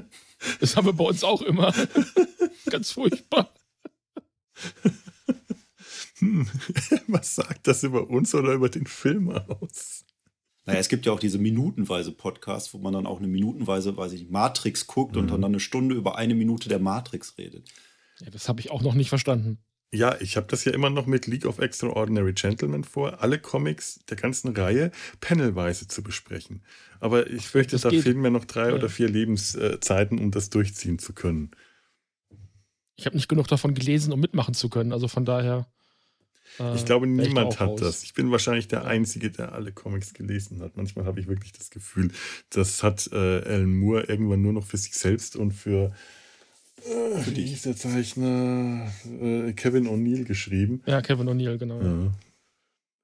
Das 0.61 0.77
haben 0.77 0.87
wir 0.87 0.93
bei 0.93 1.05
uns 1.05 1.25
auch 1.25 1.43
immer. 1.43 1.73
Ganz 2.71 2.93
furchtbar. 2.93 3.53
Hm. 6.19 6.47
Was 7.09 7.35
sagt 7.35 7.67
das 7.67 7.83
über 7.83 8.09
uns 8.09 8.35
oder 8.35 8.53
über 8.53 8.69
den 8.69 8.87
Film 8.87 9.31
aus? 9.31 10.05
Naja, 10.67 10.79
es 10.79 10.89
gibt 10.89 11.07
ja 11.07 11.13
auch 11.13 11.21
diese 11.21 11.39
minutenweise 11.39 12.13
Podcasts, 12.13 12.73
wo 12.75 12.79
man 12.79 12.93
dann 12.93 13.07
auch 13.07 13.19
eine 13.19 13.27
minutenweise, 13.27 13.97
weiß 13.97 14.13
ich 14.13 14.21
nicht, 14.21 14.31
Matrix 14.31 14.87
guckt 14.87 15.17
mhm. 15.17 15.23
und 15.23 15.29
dann 15.31 15.45
eine 15.45 15.61
Stunde 15.61 15.95
über 15.95 16.17
eine 16.17 16.35
Minute 16.35 16.69
der 16.69 16.79
Matrix 16.79 17.39
redet. 17.39 17.69
Ja, 18.21 18.31
das 18.31 18.49
habe 18.49 18.61
ich 18.61 18.71
auch 18.71 18.83
noch 18.83 18.95
nicht 18.95 19.09
verstanden. 19.09 19.59
Ja, 19.93 20.17
ich 20.21 20.37
habe 20.37 20.47
das 20.47 20.65
ja 20.65 20.73
immer 20.73 20.89
noch 20.89 21.07
mit 21.07 21.27
League 21.27 21.47
of 21.47 21.59
Extraordinary 21.59 22.33
Gentlemen 22.33 22.85
vor, 22.85 23.23
alle 23.23 23.41
Comics 23.41 23.99
der 24.09 24.17
ganzen 24.17 24.55
Reihe 24.57 24.93
panelweise 25.21 25.89
zu 25.89 26.03
besprechen. 26.03 26.63
Aber 27.01 27.29
ich 27.29 27.49
fürchte, 27.49 27.73
das 27.73 27.83
da 27.83 27.89
geht. 27.89 28.05
fehlen 28.05 28.21
mir 28.21 28.31
noch 28.31 28.45
drei 28.45 28.69
ja. 28.69 28.75
oder 28.75 28.89
vier 28.89 29.09
Lebenszeiten, 29.09 30.19
um 30.19 30.31
das 30.31 30.49
durchziehen 30.49 31.01
zu 31.01 31.13
können. 31.13 31.51
Ich 32.95 33.07
habe 33.07 33.17
nicht 33.17 33.29
genug 33.29 33.49
davon 33.49 33.75
gelesen, 33.75 34.13
um 34.13 34.21
mitmachen 34.21 34.55
zu 34.55 34.69
können. 34.69 34.93
Also 34.93 35.09
von 35.09 35.25
daher. 35.25 35.67
Äh, 36.61 36.77
ich 36.77 36.85
glaube, 36.85 37.09
niemand 37.09 37.59
hat 37.59 37.71
raus. 37.71 37.81
das. 37.81 38.03
Ich 38.05 38.15
bin 38.15 38.31
wahrscheinlich 38.31 38.69
der 38.69 38.85
Einzige, 38.85 39.31
der 39.31 39.53
alle 39.53 39.73
Comics 39.73 40.15
gelesen 40.15 40.61
hat. 40.61 40.77
Manchmal 40.77 41.05
habe 41.05 41.19
ich 41.19 41.27
wirklich 41.27 41.53
das 41.53 41.71
Gefühl, 41.71 42.13
das 42.51 42.85
hat 42.85 43.09
äh, 43.13 43.17
Alan 43.17 43.75
Moore 43.75 44.05
irgendwann 44.05 44.43
nur 44.43 44.53
noch 44.53 44.67
für 44.67 44.77
sich 44.77 44.95
selbst 44.95 45.35
und 45.35 45.53
für 45.53 45.93
äh, 46.85 47.37
wie 47.37 47.47
hieß 47.47 47.63
der 47.63 47.77
Zeichner? 47.77 48.91
Äh, 49.21 49.53
Kevin 49.53 49.87
O'Neill 49.87 50.25
geschrieben. 50.25 50.83
Ja, 50.87 51.01
Kevin 51.01 51.29
O'Neill, 51.29 51.59
genau. 51.59 51.81
Ja. 51.81 52.13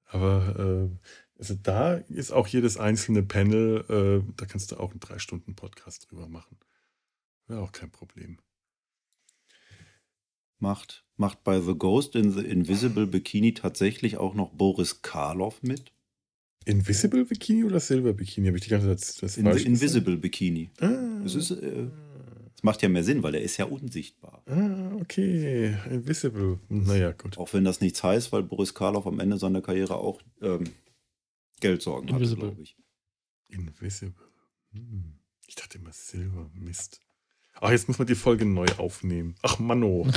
Aber 0.09 0.89
äh, 0.89 1.09
also 1.37 1.55
da 1.61 1.95
ist 1.95 2.31
auch 2.31 2.47
jedes 2.47 2.77
einzelne 2.77 3.23
Panel, 3.23 3.83
äh, 3.89 4.33
da 4.37 4.45
kannst 4.45 4.71
du 4.71 4.77
auch 4.77 4.91
einen 4.91 4.99
drei 4.99 5.19
Stunden 5.19 5.55
Podcast 5.55 6.09
drüber 6.09 6.27
machen. 6.27 6.57
Wäre 7.47 7.61
auch 7.61 7.71
kein 7.71 7.91
Problem. 7.91 8.39
Macht, 10.59 11.05
macht 11.17 11.43
bei 11.43 11.59
The 11.59 11.75
Ghost 11.75 12.15
in 12.15 12.31
the 12.31 12.41
Invisible 12.41 13.05
Bikini 13.05 13.53
tatsächlich 13.53 14.17
auch 14.17 14.33
noch 14.33 14.51
Boris 14.53 15.03
Karloff 15.03 15.61
mit? 15.61 15.91
Invisible 16.65 17.25
Bikini 17.25 17.63
oder 17.63 17.79
Silver 17.79 18.13
Bikini? 18.13 18.47
Habe 18.47 18.57
ich 18.57 18.63
die 18.63 18.69
ganze 18.69 18.87
Zeit 18.87 19.23
das 19.23 19.37
In 19.37 19.51
the 19.53 19.63
Invisible 19.63 20.17
Bikini. 20.17 20.69
Ah. 20.81 21.21
Das 21.23 21.35
ist 21.35 21.51
äh, 21.51 21.87
das 22.57 22.63
macht 22.63 22.81
ja 22.81 22.89
mehr 22.89 23.03
Sinn, 23.03 23.21
weil 23.21 23.35
er 23.35 23.41
ist 23.41 23.57
ja 23.57 23.65
unsichtbar. 23.65 24.41
Ah, 24.47 24.95
okay. 24.99 25.77
Invisible. 25.91 26.57
Naja, 26.69 27.11
gut. 27.11 27.37
Auch 27.37 27.53
wenn 27.53 27.63
das 27.63 27.81
nichts 27.81 28.01
heißt, 28.01 28.31
weil 28.31 28.41
Boris 28.41 28.73
Karloff 28.73 29.05
am 29.05 29.19
Ende 29.19 29.37
seiner 29.37 29.61
Karriere 29.61 29.97
auch 29.97 30.23
ähm, 30.41 30.63
Geldsorgen 31.59 32.09
Invisible. 32.09 32.47
hatte, 32.47 32.55
glaube 32.55 32.63
ich. 32.63 32.75
Invisible. 33.47 34.25
Hm. 34.71 35.19
Ich 35.45 35.53
dachte 35.53 35.77
immer 35.77 35.93
Silber. 35.93 36.49
Mist. 36.55 36.99
Ach, 37.61 37.69
jetzt 37.69 37.87
muss 37.87 37.99
man 37.99 38.07
die 38.07 38.15
Folge 38.15 38.45
neu 38.45 38.65
aufnehmen. 38.79 39.35
Ach, 39.43 39.59
Manno. 39.59 40.07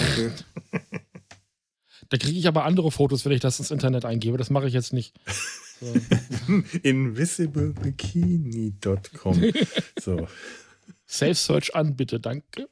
da 2.08 2.16
kriege 2.16 2.38
ich 2.38 2.48
aber 2.48 2.64
andere 2.64 2.90
Fotos, 2.90 3.26
wenn 3.26 3.32
ich 3.32 3.40
das 3.40 3.58
ins 3.58 3.70
Internet 3.70 4.06
eingebe. 4.06 4.38
Das 4.38 4.48
mache 4.48 4.66
ich 4.66 4.72
jetzt 4.72 4.94
nicht. 4.94 5.14
So. 5.80 5.94
Invisiblebikini.com. 6.82 9.52
So. 9.98 10.28
Safe 11.12 11.34
Search 11.34 11.74
an, 11.74 11.96
bitte, 11.96 12.20
danke. 12.20 12.68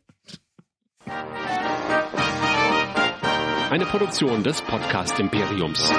Eine 3.68 3.84
Produktion 3.84 4.44
des 4.44 4.62
Podcast 4.62 5.18
Imperiums. 5.18 5.92